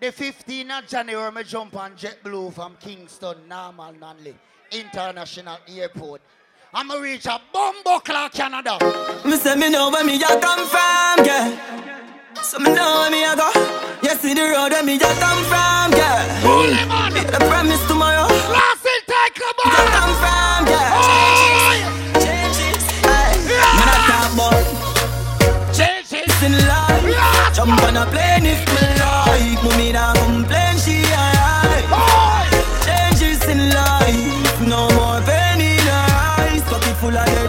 [0.00, 4.34] The 15th of January, me jump on JetBlue from Kingston, Norman, Manley,
[4.72, 6.20] International Airport.
[6.72, 8.78] I'ma reach a Bumbo Canada.
[9.24, 12.00] Me say me know where me a come from, yeah.
[12.42, 13.48] So me know me a go.
[14.02, 16.24] You see the road where me a come from, yeah.
[16.42, 17.12] Holy man.
[17.14, 18.28] The promise tomorrow.
[18.52, 20.88] Last in take a Me a come from, yeah.
[22.20, 23.38] Changes, hey.
[23.48, 24.64] Me not talk about
[25.74, 26.42] Changes.
[26.42, 27.54] in life.
[27.54, 29.76] Jump on a plane if me like.
[29.78, 31.86] Me not complain, she alright.
[31.90, 32.44] Oh.
[32.84, 36.06] Changes in life, no more pain in her
[36.38, 36.62] eyes.
[36.62, 37.43] Pocket full of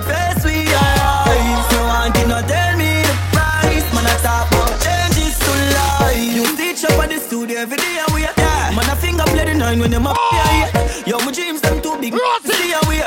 [9.85, 11.05] when them up here.
[11.05, 12.13] Yo, my dreams them too big.
[12.43, 12.97] See how we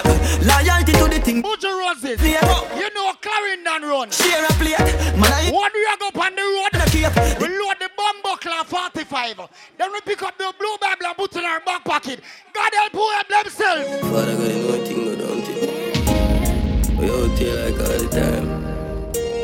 [0.47, 1.43] Loyalty to the thing.
[1.43, 2.23] Buju Roses.
[2.23, 2.47] Yeah.
[2.79, 4.11] You know Clarendon run.
[4.11, 4.79] Share a plate.
[5.19, 6.73] Man, I One we go up on the road.
[6.95, 7.11] keep.
[7.41, 9.41] We load the bumbo claw 45.
[9.77, 12.21] Then we pick up the blue Bible and put it in our back pocket.
[12.53, 14.01] God help who help themselves.
[14.13, 16.99] Father God, you know one thing, no don't it.
[16.99, 18.47] We out here like all the time.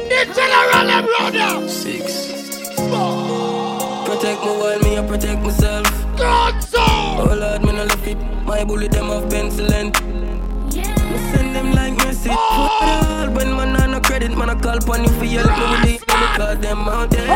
[0.08, 1.68] The general them brother.
[1.68, 2.30] Six.
[2.88, 4.06] Four.
[4.06, 5.83] Protect me while me, I protect myself.
[6.54, 6.78] God so.
[6.80, 8.16] Oh Lord, me no left it.
[8.44, 10.02] My bullet them off pencil length.
[10.04, 10.82] Me
[11.32, 12.32] send them like message.
[12.34, 13.30] Oh.
[13.34, 16.60] When man on no credit, man I call pon you for your help me with
[16.60, 17.26] the them out there.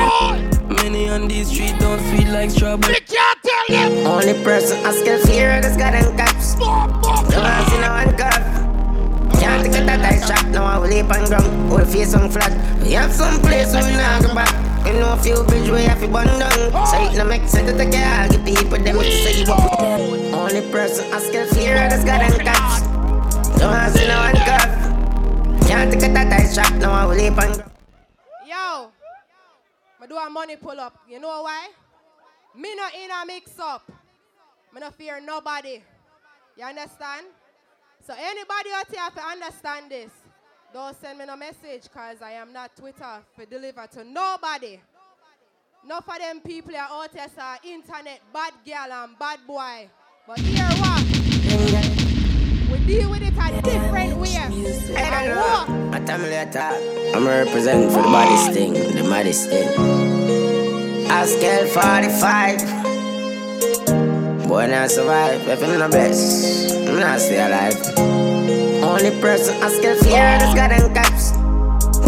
[0.69, 2.95] Many on these streets don't sweet like strawberry.
[2.95, 4.07] We can't tell them.
[4.07, 6.57] Only person I still fear is God and cops.
[6.59, 8.68] No one see no one cop.
[9.49, 11.73] Can't take a that I shot, now I will leap on ground.
[11.73, 12.53] Will face on flat.
[12.85, 14.53] We have some place where we not go back.
[14.85, 16.53] You know a few bridge we have to burn down.
[16.85, 18.29] So it no make sense to take care.
[18.29, 19.81] Give people them to say you up.
[20.37, 22.85] Only person I still fear is God and cats.
[23.57, 25.67] Don't ask no one cuff.
[25.67, 26.75] Can't take a tight shot.
[26.77, 27.65] No one will leap and.
[28.45, 28.93] Yo,
[29.97, 31.01] I do a money pull up.
[31.09, 31.69] You know why?
[32.55, 33.91] Me not in a mix up.
[34.75, 35.81] Me not fear nobody.
[36.57, 37.27] You understand?
[38.09, 40.11] So anybody out here to understand this,
[40.73, 44.81] don't send me no message because I am not Twitter for deliver to nobody.
[45.85, 49.91] Enough of them people are out there say internet bad girl and bad boy.
[50.27, 51.03] But here what?
[52.73, 54.37] We deal with it a different way.
[54.37, 55.69] And what?
[57.15, 59.69] I'm representing for the baddest thing, the maddest thing.
[61.09, 62.88] Askel 45.
[64.49, 65.47] Boy, not survive.
[65.47, 67.77] If I'm not blessed, I'm not stay alive.
[68.83, 71.33] Only person I scale fear is God and cops.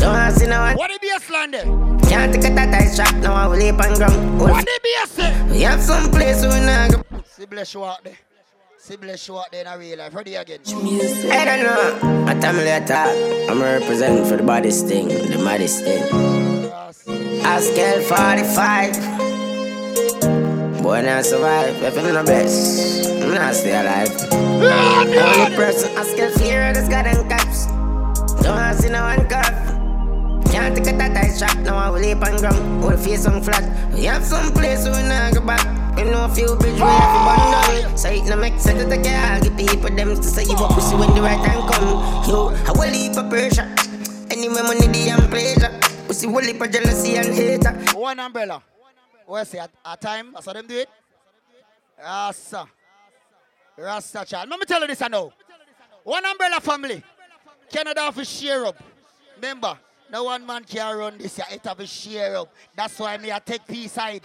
[0.00, 0.76] Don't ask no one.
[0.78, 1.66] What the baseline there?
[2.08, 4.40] Can't take a tight shot, now I will leap on ground.
[4.40, 5.50] What the baseline?
[5.50, 7.22] We have some place we not go.
[7.26, 8.16] See bless you out there.
[8.78, 10.14] See bless you out there in a real life.
[10.14, 10.60] Ready again.
[10.64, 12.24] I don't know.
[12.24, 13.50] My family attack.
[13.50, 16.02] I'm representing for the baddest thing, the maddest thing.
[17.44, 19.49] Askel 45.
[20.90, 21.80] Boy, not survive.
[21.84, 24.10] If I'm not blessed, I'm not stay alive.
[24.34, 27.66] Only person I scale fear is God and cops.
[28.42, 29.54] Don't ask no one cuff.
[30.50, 32.82] Can't take a tight shot, now I will leap on ground.
[32.82, 33.62] Will face on flat.
[33.94, 35.62] We have some place we not go back.
[35.94, 37.96] We know a few bridge we have to burn down.
[37.96, 39.38] So it no make sense to take care.
[39.46, 41.86] Give people them to say you up pussy when the right time come.
[42.26, 43.70] Yo, I will leave a pressure.
[44.26, 45.70] Anyway, money the and pleasure.
[46.08, 47.78] Pussy will leave a jealousy and hater.
[47.94, 48.60] One umbrella.
[49.30, 50.34] Where say at, at time?
[50.36, 50.88] I saw them do it.
[52.02, 52.66] Rasta.
[53.78, 54.48] Rasta child.
[54.48, 55.32] Let me tell you this I know.
[56.02, 57.00] One umbrella family.
[57.70, 58.82] Canada have to share up.
[59.36, 59.78] Remember,
[60.10, 61.38] no one man can run this.
[61.38, 62.52] It have to share up.
[62.74, 64.22] That's why me I take peace side.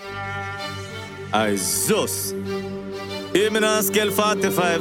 [1.32, 2.34] I Zeus.
[2.34, 4.80] Me now, scale 45.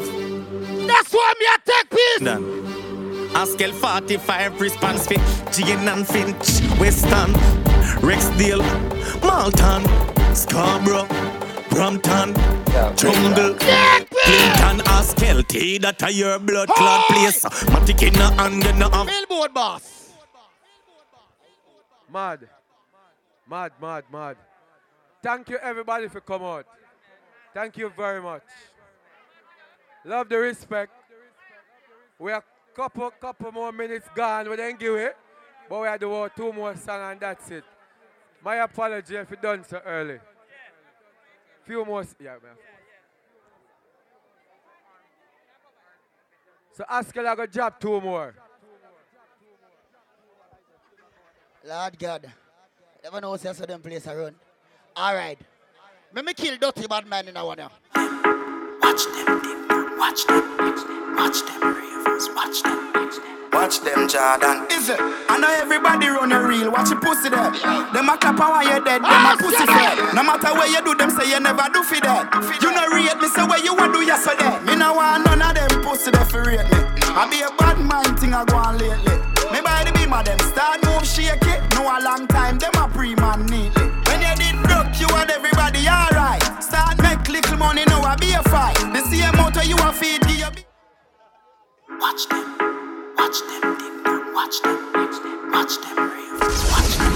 [0.86, 2.20] That's why me I take peace.
[2.20, 3.36] Done.
[3.36, 5.20] On scale 45, response fit
[5.52, 7.34] Jane and Finch, Weston,
[8.04, 8.60] Rexdale,
[9.22, 9.82] Malton,
[10.34, 11.08] Scarborough,
[11.70, 12.34] Brampton,
[12.96, 17.42] Jungle, Clinton, Askel, T, that are your blood clot place.
[17.72, 20.12] Matic in the hand, you know, have Billboard boss.
[22.12, 22.46] Mad.
[23.48, 24.36] Mad, mad, mad.
[25.22, 26.66] Thank you everybody for coming out.
[27.54, 28.42] Thank you very much.
[30.04, 30.92] Love the respect.
[32.18, 32.44] We are
[32.76, 35.16] couple couple more minutes gone, we didn't give it.
[35.70, 37.64] But we had to do two more songs and that's it.
[38.44, 40.18] My apology if you done so early.
[41.64, 42.56] Few more, yeah, man.
[46.76, 48.34] So Askel I go drop two more.
[51.66, 52.30] Lord God.
[53.02, 54.34] Never know say so them place around.
[54.94, 55.38] All right.
[56.14, 57.70] Let me kill dirty bad man in a one now.
[58.82, 61.93] Watch them, watch them, watch them ravens,
[62.34, 62.94] watch them.
[63.52, 64.66] Watch them, Jordan.
[64.70, 64.98] Is it?
[65.00, 66.70] I know everybody run a reel.
[66.70, 67.50] Watch your pussy there.
[67.94, 69.02] Them a clap while you dead.
[69.02, 69.94] Them a ah, pussy fair.
[70.14, 72.30] No matter where you do, them say you never do for that.
[72.62, 74.58] You no rate me, say where you want do yesterday.
[74.66, 76.78] Me no want none of them pussy there for rate me.
[77.14, 79.14] I be a bad mind thing I go on lately.
[79.54, 81.62] Me by the beam of them start move shake it.
[81.78, 83.86] No a long time, them a pre-man neatly.
[84.10, 86.42] When you did broke, you and everybody alright.
[86.58, 88.74] Start make little money, now I be a fight.
[88.90, 90.23] The same motor you a feed,
[92.04, 92.28] give you.
[92.28, 92.44] Watch them.
[93.16, 94.76] Watch them, ding dong, watch them,
[95.52, 97.14] watch them ravens, watch them.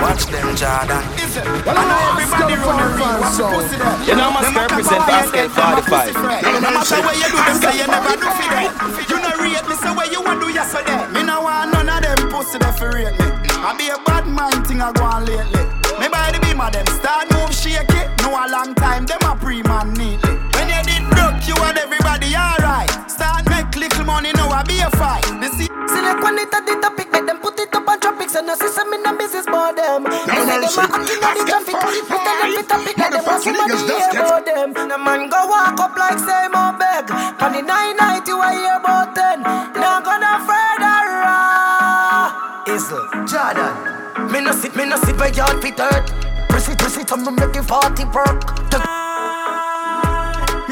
[0.00, 1.02] Watch them, Jordan.
[1.20, 1.36] Is?
[1.36, 3.20] Well, I know everybody run a ring.
[3.20, 3.96] Watch the pussy there.
[4.08, 6.16] You know, must represent basket 45.
[6.16, 8.72] No matter where you do, them say you never do for that.
[9.10, 10.96] You no rate me, say where you want do yesterday.
[11.12, 13.26] Me no want none of them pussy there for rate me.
[13.60, 15.62] I be a bad mind thing I go on lately.
[16.00, 18.08] Me by the beam of them start move shake it.
[18.22, 20.34] No a long time, them a pre-man neatly.
[20.56, 22.90] When you did broke, you and everybody alright.
[23.10, 23.45] Start make
[23.86, 25.22] little money, now I be a fight.
[25.38, 28.34] The see Select one it at the topic, make them put it up on tropics
[28.34, 30.02] and no system in the business for them.
[30.02, 31.78] They say them a acting on the traffic,
[32.10, 34.74] we tell them it topic, let them want somebody hear about them.
[34.74, 37.06] The man go walk up like say more beg,
[37.38, 39.46] on the nine night you hear about ten.
[39.46, 42.34] Now gonna further ah.
[42.66, 42.74] raw.
[42.74, 44.32] Isle, Jordan.
[44.32, 46.10] Me no sit, me no sit where yard fit hurt.
[46.50, 48.95] Press it, press it, I'm make it party work.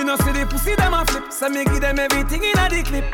[0.05, 2.69] You know see the pussy them a flip, so me give them everything in a
[2.69, 3.11] the clip.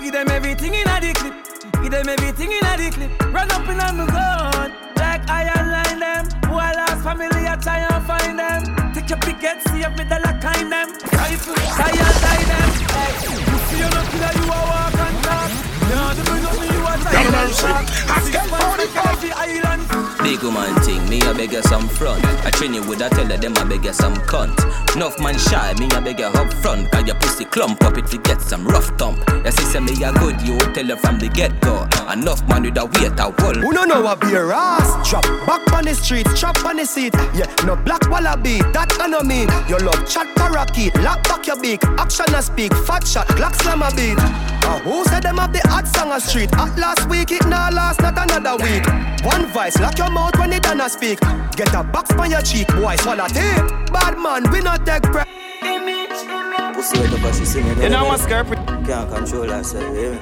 [0.00, 1.82] Give them everything in a the clip.
[1.82, 3.10] Give them everything in a the clip.
[3.34, 6.30] Run up in on the gun, like iron line them.
[6.46, 8.94] Who I lost family, I try and find them.
[8.94, 10.94] Take your picket, see if me the lock kind them.
[11.10, 12.68] Rifle, try and tie them.
[12.94, 13.10] Hey,
[13.42, 15.71] you see you not killer, you a walk and talk.
[20.22, 22.24] Big woman thing, me a beg you some front.
[22.44, 24.56] I train you with a tell them I beg you some cunt.
[24.94, 26.90] Enough man shy, me a beg you up front.
[26.90, 29.18] Cause your pussy clump up if you get some rough thump.
[29.44, 31.88] You see, say me a good, you tell you from the get go.
[32.12, 33.54] Enough man with a weight a wall.
[33.54, 35.08] Who no know a beer ass?
[35.08, 37.14] Chop back on the street, chop on the seat.
[37.34, 39.48] Yeah, no black wallaby, that I no mean.
[39.68, 41.82] Your love chat parakeet, lock back your beak.
[41.98, 44.18] Action a speak, fat shot, clock slam a beat.
[44.64, 46.50] Uh, who said them have the hot song a street?
[46.54, 48.84] At last week, it now last, not another week.
[49.24, 51.20] One voice, lock your mouth when it done a speak.
[51.56, 53.66] Get a box on your cheek, boy, swallow tape.
[53.92, 55.28] Bad man, we not take breath.
[56.74, 57.78] Pussy wet up as she sing it.
[57.78, 58.46] You know my skirt.
[58.86, 60.18] Can't control herself, yeah.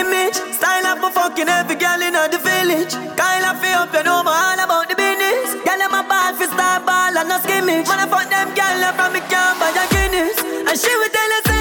[0.00, 2.94] Image, style up for fucking every girl in the village.
[3.16, 5.52] Kyle of feel up, you know my all about the business.
[5.64, 7.86] Girl, them a ball for star ball and no skimmage.
[7.88, 11.32] When I fuck them girl from me camp by the Guinness, and she would tell
[11.36, 11.51] us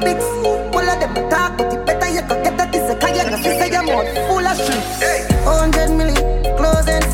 [0.00, 0.24] topics.
[0.44, 3.28] All of them talk, but it better you go get that this a kayak.
[3.30, 4.82] Cause you say your mouth full of shit.
[5.44, 7.04] Hundred million, close and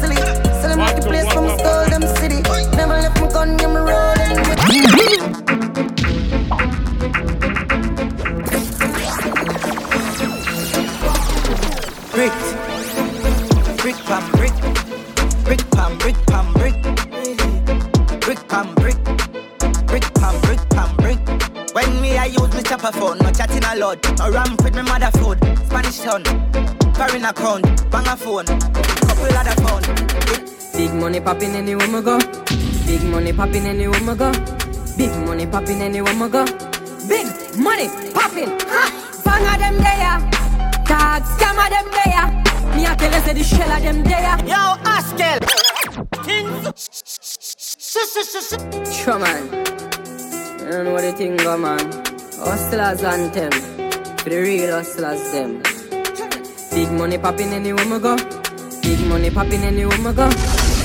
[0.94, 1.47] the place from
[1.90, 2.42] them city.
[2.76, 4.36] Never left my gun, rolling
[12.12, 12.56] Brick,
[22.39, 25.98] use me chopper phone, no chatting a lot, no ramp with me mother food, Spanish
[26.00, 26.23] town,
[26.94, 29.82] foreign account, bang a phone, couple other phone.
[30.76, 32.18] Big money popping anywhere me go.
[32.86, 34.31] Big money popping anywhere me go.
[34.98, 36.44] Big money popping anywhere me go.
[37.08, 38.50] Big money popping.
[38.68, 39.23] Ha!
[39.24, 40.20] Bang of them there.
[40.84, 42.26] Dog scam of them there.
[42.76, 44.36] Me a tell you say the shell of them there.
[44.44, 45.40] Yo, Askel.
[48.92, 49.48] Sure man.
[50.60, 52.16] I don't know what they think go man.
[52.39, 53.50] Hustlers anthem.
[54.18, 55.62] For the real hustlers them.
[56.70, 58.16] Big money popping anywhere me go.
[58.82, 60.28] Big money popping anywhere me go.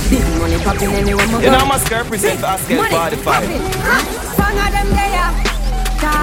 [0.10, 1.40] Big money popping anywhere me go.
[1.40, 3.24] You know my skirt present for Askel Money 45.
[3.24, 3.62] popping.
[3.84, 3.98] Ha!
[4.38, 5.32] Bang of them there.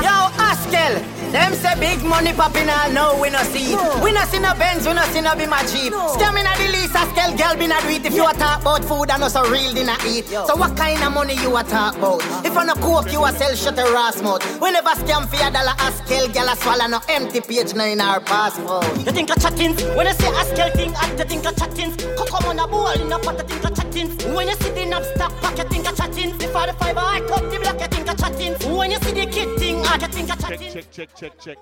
[0.02, 0.27] Yo,
[0.69, 1.33] Askel.
[1.33, 3.77] Them say big money popping all no we no see.
[4.03, 5.93] We no see no Benz, we no see no be my Jeep.
[5.93, 6.93] Scamming at the lease,
[7.37, 8.07] girl be not do it.
[8.07, 10.25] If you a talk about food and no so real dinner eat.
[10.27, 12.23] So what kind of money you a talk about?
[12.23, 12.43] Uh-huh.
[12.47, 14.41] If I no coke, you a sell shut your ass mouth.
[14.61, 18.01] We never scam for a dollar, Askel girl a swallow no empty page no in
[18.01, 18.87] our passport.
[18.97, 22.49] You think of chattings When you say Askel thing hot, you think of chattings Coco
[22.49, 25.05] on a bowl in a pot, you think of chattings When you see the knob
[25.05, 28.17] stack pack, you think of chattings The 45 I cut the block, you think of
[28.17, 31.41] chattings When you see the kid thing hot, you think of Check, check, check, check,
[31.41, 31.59] check.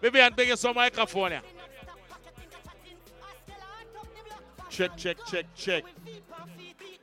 [0.00, 1.42] Vivian, bring us some microphone here.
[4.68, 5.84] Check, check, check, check.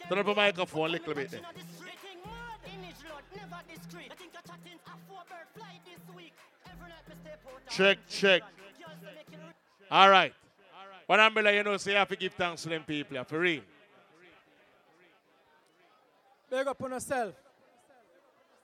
[0.09, 1.41] Turn up a microphone a little bit there.
[7.69, 8.41] Check, check.
[9.89, 10.33] All right.
[11.07, 13.61] But umbrella, you know, say you have to give thanks to them people, for real.
[16.49, 17.35] Big up on yourself.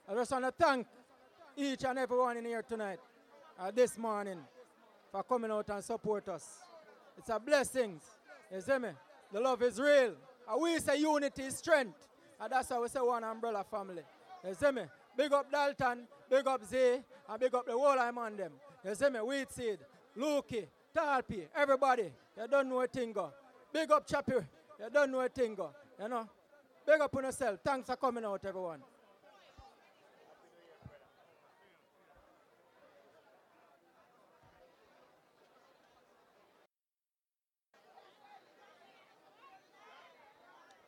[0.08, 0.86] I just want to thank
[1.56, 2.98] each and everyone in here tonight,
[3.58, 4.38] uh, this morning,
[5.10, 6.58] for coming out and support us.
[7.16, 8.00] It's a blessing.
[8.52, 8.90] You see me?
[9.32, 10.14] The love is real.
[10.48, 11.98] And we say unity is strength.
[12.40, 14.02] And that's how we say one umbrella family.
[14.46, 14.82] You see me?
[15.16, 18.52] Big up Dalton, big up Z, and big up the whole I'm on them.
[18.84, 19.20] You see me?
[19.20, 19.78] Wheat seed,
[20.16, 22.12] Lukey, Talpi, everybody.
[22.36, 23.14] You don't know a thing.
[23.72, 24.32] Big up Chappy.
[24.32, 25.56] You don't know a thing.
[26.00, 26.28] You know?
[26.86, 27.58] Big up on yourself.
[27.64, 28.80] Thanks for coming out, everyone.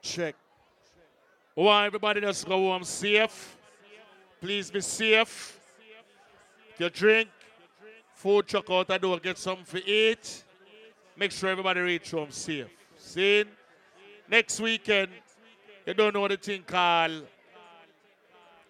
[0.08, 0.36] Check.
[1.54, 3.56] Want everybody just go home safe.
[4.40, 5.60] Please be safe.
[6.72, 7.28] If you drink,
[8.14, 10.44] food truck out the door, get something to eat.
[11.14, 12.68] Make sure everybody reach home safe.
[12.96, 13.44] See?
[14.30, 15.10] Next weekend,
[15.84, 17.26] you don't know the thing called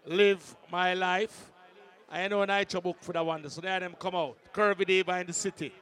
[0.07, 1.53] Live My Life.
[2.11, 3.49] I know an Aicha book for that one.
[3.49, 4.37] So there them come out.
[4.53, 5.73] Curvy Diva in the city.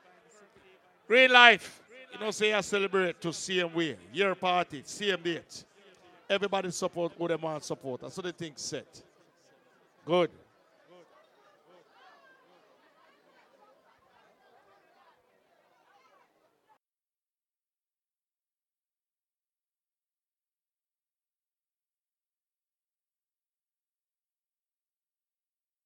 [1.08, 1.82] Real life.
[2.12, 3.96] You know, say I celebrate to same way.
[4.12, 5.64] Year party, same date.
[6.28, 8.00] Everybody support who they want support.
[8.00, 9.02] That's what the thing set.
[10.04, 10.30] Good.